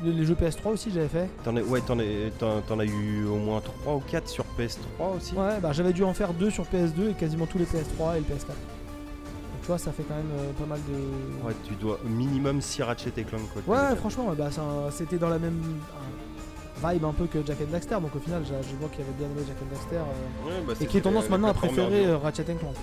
Les, 0.04 0.26
jeux 0.26 0.36
PS3 0.36 0.70
aussi, 0.74 0.92
j'avais 0.92 1.08
fait. 1.08 1.30
T'en 1.44 1.56
as, 1.56 1.62
ouais, 1.62 1.82
t'en 1.82 1.98
as, 2.00 2.04
t'en- 2.38 2.62
t'en 2.62 2.80
as 2.80 2.86
eu 2.86 3.26
au 3.26 3.38
moins 3.38 3.62
3 3.62 3.96
ou 3.96 4.00
4 4.00 4.28
sur 4.28 4.44
PS3 4.58 5.16
aussi. 5.18 5.34
Ouais, 5.36 5.60
bah 5.62 5.72
j'avais 5.72 5.94
dû 5.94 6.04
en 6.04 6.14
faire 6.14 6.34
deux 6.34 6.50
sur 6.52 6.66
PS2 6.66 7.12
et 7.12 7.14
quasiment 7.14 7.46
tous 7.46 7.58
les 7.58 7.66
PS3 7.66 8.18
et 8.18 8.20
le 8.20 8.26
PS4. 8.26 8.48
Donc 8.48 9.62
tu 9.62 9.68
vois, 9.68 9.78
ça 9.78 9.92
fait 9.92 10.04
quand 10.04 10.16
même 10.16 10.30
euh, 10.38 10.52
pas 10.60 10.66
mal 10.66 10.80
de. 10.88 11.48
Ouais, 11.48 11.54
tu 11.68 11.76
dois 11.76 12.00
au 12.06 12.10
minimum 12.10 12.62
6 12.62 12.84
Ratchet 12.84 13.12
et 13.18 13.24
Clank. 13.24 13.42
Quoi, 13.66 13.76
Ouais, 13.76 13.96
franchement, 13.96 14.34
bah, 14.38 14.50
c'était 14.92 15.18
dans 15.18 15.30
la 15.30 15.40
même 15.40 15.62
vibe 16.84 17.06
un 17.06 17.14
peu 17.14 17.26
que 17.26 17.40
Jack 17.46 17.58
and 17.62 17.72
Daxter. 17.72 17.96
Donc 18.02 18.16
au 18.16 18.20
final, 18.20 18.44
je 18.46 18.76
vois 18.76 18.90
qu'il 18.90 19.02
avait 19.02 19.14
bien 19.18 19.28
aimé 19.28 19.42
Jack 19.48 19.58
and 19.62 19.74
Daxter 19.74 19.96
euh, 19.96 20.48
Ouais, 20.48 20.66
bah, 20.68 20.74
et 20.80 20.86
qui 20.86 20.98
est 20.98 21.02
tendance 21.02 21.30
maintenant 21.30 21.50
à 21.50 21.54
préférer 21.54 22.06
euh, 22.06 22.18
Ratchet 22.18 22.44
Clank. 22.44 22.76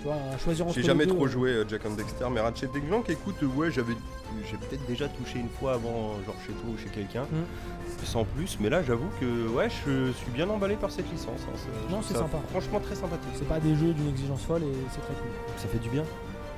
Tu 0.00 0.04
vois, 0.04 0.14
à 0.32 0.38
choisir 0.38 0.64
entre 0.66 0.74
J'ai 0.74 0.82
les 0.82 0.86
jamais 0.86 1.06
deux, 1.06 1.14
trop 1.14 1.24
euh, 1.24 1.28
joué 1.28 1.50
euh, 1.50 1.64
Jack 1.68 1.84
and 1.86 1.90
Dexter, 1.94 2.26
mais 2.30 2.40
Ratchet 2.40 2.68
et 2.74 2.80
Clank, 2.80 3.08
écoute, 3.10 3.36
ouais, 3.56 3.70
j'avais, 3.70 3.94
j'ai 4.48 4.56
peut-être 4.56 4.86
déjà 4.86 5.08
touché 5.08 5.38
une 5.40 5.48
fois 5.48 5.72
avant, 5.74 6.14
genre 6.24 6.36
chez 6.46 6.52
toi 6.52 6.70
ou 6.72 6.78
chez 6.78 6.88
quelqu'un, 6.90 7.22
Mm. 7.24 8.04
sans 8.04 8.24
plus, 8.24 8.58
mais 8.60 8.70
là 8.70 8.82
j'avoue 8.82 9.08
que 9.20 9.48
ouais, 9.48 9.68
je 9.70 10.12
suis 10.12 10.30
bien 10.32 10.48
emballé 10.48 10.76
par 10.76 10.90
cette 10.92 11.10
licence. 11.10 11.40
hein, 11.48 11.58
Non, 11.90 12.00
c'est 12.02 12.14
ça 12.14 12.20
sympa. 12.20 12.38
Franchement 12.50 12.78
très 12.80 12.94
sympathique. 12.94 13.30
C'est 13.34 13.48
pas 13.48 13.58
des 13.58 13.74
jeux 13.74 13.92
d'une 13.92 14.08
exigence 14.08 14.42
folle 14.42 14.62
et 14.62 14.72
c'est 14.92 15.00
très 15.00 15.14
cool. 15.14 15.30
Ça 15.56 15.66
fait 15.68 15.78
du 15.78 15.88
bien. 15.90 16.04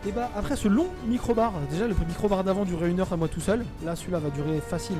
Et 0.07 0.13
bah 0.13 0.31
après 0.37 0.57
ce 0.57 0.69
long 0.69 0.89
micro-bar, 1.07 1.53
déjà 1.71 1.87
le 1.87 1.95
micro-bar 2.07 2.45
d'avant 2.45 2.65
durait 2.65 2.91
une 2.91 3.01
heure 3.01 3.13
à 3.13 3.17
moi 3.17 3.29
tout 3.29 3.41
seul, 3.41 3.65
là 3.85 3.97
celui-là 3.97 4.19
va 4.19 4.31
durer 4.31 4.61
facile 4.61 4.97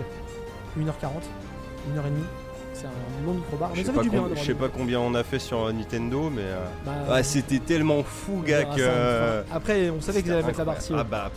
1h40, 0.79 1.09
1h30. 1.95 2.03
C'est 2.81 2.87
un 2.87 3.27
long 3.27 3.35
micro-bar. 3.35 3.71
Je 3.75 3.83
sais 3.83 3.93
pas, 3.93 4.03
bien. 4.03 4.25
je 4.35 4.41
sais 4.41 4.55
pas 4.55 4.69
combien 4.69 5.01
on 5.01 5.15
a 5.15 5.23
fait 5.23 5.39
sur 5.39 5.67
euh, 5.67 5.73
Nintendo, 5.73 6.31
mais 6.31 6.43
euh, 6.43 6.65
Bah, 7.09 7.23
c'était 7.23 7.59
tellement 7.59 8.03
fou, 8.03 8.43
gars, 8.45 8.65
que. 8.65 8.77
euh. 8.81 9.43
Après, 9.53 9.91
on 9.91 10.01
savait 10.01 10.23
qu'ils 10.23 10.33
allaient 10.33 10.43
mettre 10.43 10.59
la 10.59 10.65
barre 10.65 10.81
si. 10.81 10.93
Ah 10.97 11.05
bah, 11.05 11.31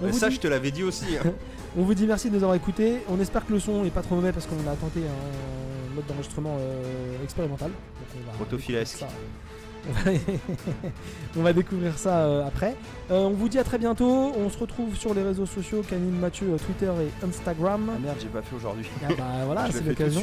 pff, 0.00 0.14
ça 0.14 0.28
dit- 0.28 0.34
je 0.36 0.40
te 0.40 0.48
l'avais 0.48 0.70
dit 0.70 0.82
aussi. 0.82 1.06
hein. 1.24 1.30
On 1.76 1.82
vous 1.82 1.94
dit 1.94 2.06
merci 2.06 2.30
de 2.30 2.34
nous 2.34 2.42
avoir 2.42 2.56
écoutés. 2.56 3.02
On 3.10 3.20
espère 3.20 3.46
que 3.46 3.52
le 3.52 3.60
son 3.60 3.84
est 3.84 3.90
pas 3.90 4.00
trop 4.00 4.14
mauvais 4.14 4.32
parce 4.32 4.46
qu'on 4.46 4.56
a 4.68 4.74
tenté 4.74 5.00
un 5.00 5.94
mode 5.94 6.06
d'enregistrement 6.06 6.56
euh, 6.58 7.22
expérimental. 7.22 7.68
Donc 7.70 8.24
on 8.34 8.38
va 8.38 8.42
Autofilesque. 8.42 9.04
On 11.36 11.42
va, 11.42 11.52
découvrir 11.52 11.98
ça 11.98 12.20
euh, 12.20 12.46
après. 12.46 12.76
Euh, 13.10 13.24
on 13.24 13.30
vous 13.30 13.48
dit 13.48 13.58
à 13.58 13.64
très 13.64 13.78
bientôt. 13.78 14.32
On 14.36 14.50
se 14.50 14.58
retrouve 14.58 14.94
sur 14.96 15.14
les 15.14 15.22
réseaux 15.22 15.46
sociaux 15.46 15.82
Canine 15.88 16.18
Mathieu, 16.18 16.48
euh, 16.52 16.58
Twitter 16.58 16.90
et 17.00 17.26
Instagram. 17.26 17.90
Ah 17.94 17.98
merde, 17.98 18.18
j'ai 18.20 18.28
pas 18.28 18.42
fait 18.42 18.54
aujourd'hui. 18.54 18.86
Ah 19.02 19.12
bah 19.16 19.24
voilà, 19.46 19.70
c'est 19.70 19.84
l'occasion. 19.84 20.22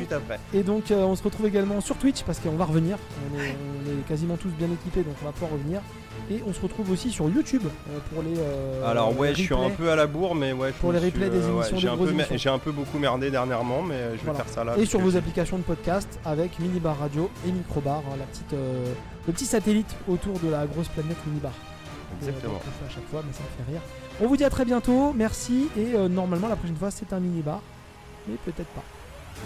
Et 0.54 0.64
donc 0.64 0.92
euh, 0.92 1.04
on 1.04 1.16
se 1.16 1.24
retrouve 1.24 1.48
également 1.48 1.82
sur 1.82 1.96
Twitch 1.98 2.24
parce 2.24 2.40
qu'on 2.40 2.56
va 2.56 2.66
revenir. 2.66 2.98
On 3.34 3.40
est, 3.40 3.56
on 3.56 4.00
est 4.00 4.08
quasiment 4.08 4.38
tous 4.38 4.50
bien 4.50 4.68
équipés 4.72 5.02
donc 5.02 5.16
on 5.22 5.26
va 5.26 5.32
pouvoir 5.32 5.52
revenir. 5.52 5.82
Et 6.32 6.42
on 6.48 6.54
se 6.54 6.60
retrouve 6.62 6.90
aussi 6.92 7.12
sur 7.12 7.30
YouTube 7.30 7.62
euh, 7.66 8.00
pour 8.14 8.24
les. 8.24 8.34
euh, 8.40 8.90
Alors 8.90 9.18
ouais, 9.18 9.36
je 9.36 9.42
suis 9.44 9.54
un 9.54 9.58
replays. 9.58 9.76
peu 9.78 9.92
à 9.92 9.96
la 9.96 10.08
bourre, 10.08 10.34
mais 10.36 10.54
ouais. 10.54 10.72
Pour 10.82 10.92
les 10.92 11.00
replays 11.00 11.30
des 11.30 11.38
euh, 11.38 11.48
ouais, 11.52 11.56
émissions, 11.70 11.78
j'ai 11.78 11.88
des 11.88 11.94
un 11.94 11.98
peu, 11.98 12.10
émissions. 12.10 12.38
j'ai 12.38 12.50
un 12.50 12.58
peu 12.60 12.72
beaucoup 12.72 12.98
merdé 12.98 13.30
dernièrement, 13.30 13.82
mais 13.84 13.96
je 14.14 14.18
vais 14.18 14.18
Voilà. 14.26 14.40
faire 14.44 14.54
ça 14.54 14.64
là. 14.64 14.74
Et 14.78 14.86
sur 14.86 15.00
vos 15.00 15.12
j'ai- 15.12 15.18
applications 15.18 15.58
de 15.58 15.64
podcast 15.64 16.20
avec 16.26 16.58
Minibar 16.60 16.98
Radio 16.98 17.30
et 17.48 17.52
Microbar, 17.52 17.98
hein, 18.00 18.16
la 18.18 18.26
petite, 18.26 18.52
le 18.54 19.34
petit 19.34 19.46
satellite 19.46 19.96
autour 20.08 20.40
de 20.40 20.50
la 20.50 20.66
grosse 20.66 20.88
planète 20.88 21.18
Minibar. 21.28 21.52
Exactement. 22.22 22.54
On 22.56 22.60
fait 22.60 22.92
à 22.92 22.96
chaque 22.96 23.08
fois, 23.10 23.22
mais 23.28 23.34
ça 23.34 23.42
me 23.42 23.66
fait 23.66 23.72
rire. 23.72 23.82
On 24.22 24.28
vous 24.28 24.38
dit 24.38 24.46
à 24.46 24.50
très 24.50 24.64
bientôt, 24.66 25.12
merci 25.14 25.68
et 25.78 25.94
euh, 25.96 26.08
normalement 26.08 26.48
la 26.48 26.56
prochaine 26.56 26.78
fois 26.78 26.90
c'est 26.90 27.12
un 27.14 27.20
minibar, 27.20 27.60
mais 28.28 28.36
peut-être 28.46 28.70
pas. 28.70 28.84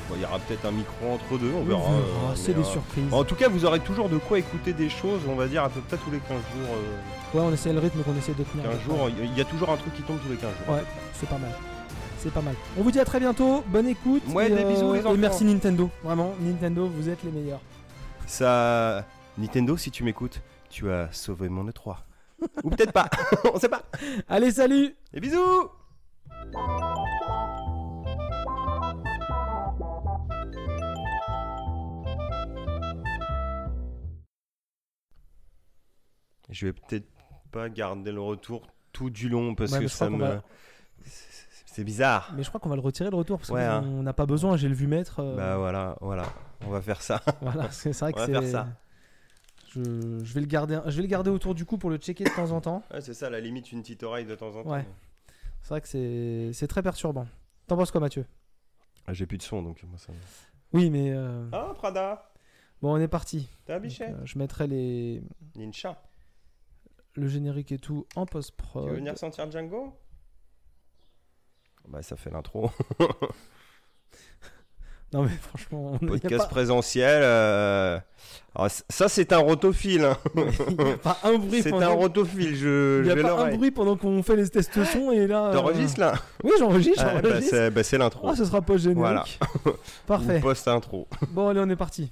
Bon, 0.08 0.16
Il 0.16 0.22
y 0.22 0.26
aura 0.26 0.40
peut-être 0.40 0.66
un 0.66 0.72
micro 0.72 1.12
entre 1.14 1.38
deux, 1.38 1.52
on 1.56 1.64
verra. 1.64 1.82
euh, 1.92 2.36
c'est 2.36 2.54
des 2.54 2.62
euh, 2.62 2.64
surprises. 2.64 3.14
En 3.14 3.24
tout 3.24 3.36
cas, 3.36 3.48
vous 3.50 3.66
aurez 3.66 3.80
toujours 3.80 4.10
de 4.10 4.18
quoi 4.18 4.40
écouter 4.40 4.74
des 4.74 4.90
choses, 4.90 5.22
on 5.28 5.36
va 5.36 5.48
dire 5.48 5.64
à 5.64 5.70
peu 5.70 5.82
près 5.82 5.98
tous 5.98 6.12
les 6.12 6.20
15 6.20 6.30
jours. 6.38 6.76
euh, 6.76 7.38
Ouais, 7.38 7.44
on 7.46 7.54
essaie 7.54 7.72
le 7.74 7.80
rythme 7.80 8.02
qu'on 8.02 8.16
essaie 8.18 8.34
de 8.34 8.44
tenir. 8.44 8.64
15 8.66 8.74
avec, 8.74 8.86
jours, 8.86 9.10
il 9.22 9.38
y 9.38 9.42
a 9.42 9.46
toujours 9.46 9.70
un 9.70 9.78
truc 9.78 9.94
qui 9.94 10.02
tombe 10.02 10.20
tous 10.20 10.30
les 10.30 10.38
15 10.38 10.50
jours. 10.66 10.76
Ouais, 10.76 10.84
c'est 11.14 11.30
pas 11.30 11.38
mal. 11.38 11.52
C'est 12.18 12.34
pas 12.34 12.42
mal. 12.42 12.56
On 12.78 12.82
vous 12.84 12.92
dit 12.92 13.00
à 13.00 13.06
très 13.06 13.20
bientôt, 13.20 13.64
bonne 13.68 13.88
écoute. 13.88 14.24
Ouais, 14.30 14.52
et, 14.52 14.56
des 14.56 14.64
bisous, 14.66 14.94
les 14.94 15.00
et 15.00 15.18
merci 15.18 15.46
Nintendo. 15.46 15.90
Vraiment, 16.04 16.34
Nintendo, 16.42 16.88
vous 16.88 17.08
êtes 17.08 17.24
les 17.24 17.32
meilleurs. 17.32 17.62
Ça. 18.28 19.06
Nintendo, 19.38 19.78
si 19.78 19.90
tu 19.90 20.04
m'écoutes, 20.04 20.42
tu 20.70 20.92
as 20.92 21.08
sauvé 21.12 21.48
mon 21.50 21.64
E3. 21.66 21.96
Ou 22.64 22.70
peut-être 22.70 22.92
pas, 22.92 23.10
on 23.54 23.60
sait 23.60 23.70
pas. 23.70 23.84
Allez, 24.28 24.52
salut 24.52 24.96
Et 25.14 25.20
bisous 25.20 25.70
Je 36.50 36.66
vais 36.68 36.74
peut-être 36.74 37.08
pas 37.52 37.70
garder 37.70 38.12
le 38.12 38.22
retour 38.22 38.68
tout 38.92 39.10
du 39.10 39.30
long 39.30 39.56
parce 39.56 39.72
Ouais, 39.72 39.80
que 39.82 39.88
ça 39.88 40.08
qu'on 40.08 40.18
me. 40.18 40.26
va- 40.26 40.44
C'est 41.66 41.84
bizarre. 41.84 42.34
Mais 42.36 42.44
je 42.44 42.50
crois 42.50 42.60
qu'on 42.60 42.70
va 42.70 42.76
le 42.76 42.82
retirer 42.82 43.10
le 43.10 43.16
retour 43.16 43.38
parce 43.38 43.50
Ouais, 43.52 43.64
hein. 43.64 43.82
qu'on 43.82 44.04
n'a 44.04 44.14
pas 44.14 44.26
besoin, 44.26 44.58
j'ai 44.58 44.68
le 44.68 44.74
vu 44.76 44.88
mettre. 44.88 45.20
euh, 45.20 45.36
Bah 45.36 45.58
voilà, 45.58 45.96
voilà, 46.02 46.24
on 46.66 46.70
va 46.70 46.82
faire 46.82 47.02
ça. 47.02 47.22
Voilà, 47.42 47.70
c'est 47.72 47.98
vrai 47.98 48.12
que 48.14 48.18
On 48.18 48.22
va 48.22 48.26
c'est. 48.26 48.32
faire 48.34 48.44
ça. 48.48 48.68
Je, 49.70 49.82
je 50.24 50.34
vais 50.34 50.42
le 50.42 50.48
garder, 50.48 50.80
je 50.88 50.96
vais 50.96 51.04
le 51.04 51.08
garder 51.08 51.30
autour 51.30 51.54
du 51.54 51.64
cou 51.66 51.78
pour 51.78 51.92
le 51.92 51.98
checker 51.98 52.24
de 52.24 52.30
temps 52.36 52.52
en 52.52 52.60
temps. 52.60 52.84
Ouais, 52.92 53.02
c'est 53.02 53.14
ça, 53.14 53.28
à 53.28 53.30
la 53.30 53.40
limite, 53.40 53.72
une 53.72 53.82
petite 53.82 54.02
oreille 54.02 54.26
de 54.26 54.34
temps 54.36 54.56
en 54.56 54.64
temps. 54.64 54.72
Ouais. 54.72 54.86
C'est 55.62 55.70
vrai 55.70 55.82
que 55.82 55.88
c'est 55.88 56.50
c'est 56.54 56.68
très 56.68 56.82
perturbant. 56.82 57.28
T'en 57.68 57.78
penses 57.78 57.92
quoi, 57.92 58.02
Mathieu? 58.02 58.26
Ah, 59.06 59.14
J'ai 59.14 59.28
plus 59.28 59.38
de 59.38 59.44
son 59.44 59.62
donc 59.62 59.84
moi 59.84 59.98
ça. 60.00 60.12
Oui, 60.74 60.90
mais 60.90 61.12
euh, 61.12 61.48
Ah, 61.52 61.72
Prada 61.76 62.32
bon, 62.82 62.94
on 62.94 62.98
est 62.98 63.08
parti. 63.08 63.48
T'as 63.66 63.74
un 63.74 63.78
Donc, 63.78 63.84
bichet? 63.84 64.10
euh, 64.10 64.16
je 64.26 64.40
mettrai 64.40 64.66
les 64.68 65.22
Ninja. 65.56 66.02
Le 67.20 67.28
générique 67.28 67.72
et 67.72 67.78
tout 67.80 68.06
en 68.16 68.26
Tu 68.26 68.32
post-prod. 68.34 68.90
veux 68.90 68.96
venir 68.96 69.18
sentir 69.18 69.50
Django? 69.52 69.94
Bah 71.88 72.02
ça 72.02 72.16
fait 72.16 72.30
l'intro. 72.32 72.72
Non 75.12 75.24
mais 75.24 75.30
franchement, 75.30 75.94
on- 76.00 76.06
Podcast 76.06 76.38
pas- 76.38 76.46
présentiel. 76.50 77.22
euh, 77.24 78.00
alors, 78.54 78.70
ça 78.90 79.10
c'est 79.10 79.34
un 79.34 79.40
rotophile. 79.40 80.04
hein. 80.06 80.16
il 80.36 80.86
y 80.86 80.92
a 80.92 80.98
pas 80.98 81.18
un 81.24 81.40
bruit 81.40 81.64
C'est 81.64 81.72
pendant. 81.72 81.88
un 81.88 81.94
rotophile, 81.96 82.56
je, 82.56 83.00
il 83.00 83.06
y 83.06 83.08
je 83.08 83.12
a 83.12 83.16
vais 83.16 83.24
pas 83.24 83.44
un 83.46 83.56
bruit 83.56 83.72
pendant 83.72 83.98
qu'on 83.98 84.22
fait 84.22 84.36
les 84.36 84.48
tests 84.48 84.84
son 84.84 85.10
et 85.12 85.26
là. 85.26 85.48
euh, 85.48 85.54
T'enregistres 85.54 86.00
là? 86.00 86.14
Oui, 86.44 86.52
j'enregistre, 86.60 87.04
Ah, 87.08 87.22
bah. 87.24 87.42
C'est 87.42 87.72
bah, 87.72 87.82
c'est 87.84 87.98
l'intro. 87.98 88.28
Ah, 88.30 88.36
ce 88.36 88.46
sera 88.46 88.62
pas 88.62 88.78
générique. 88.78 89.00
Voilà. 89.00 89.26
Parfait. 90.06 90.38
Ou 90.38 90.42
post-intro. 90.42 91.08
Bon, 91.32 91.48
allez, 91.48 91.60
on 91.62 91.70
est 91.72 91.76
parti. 91.76 92.12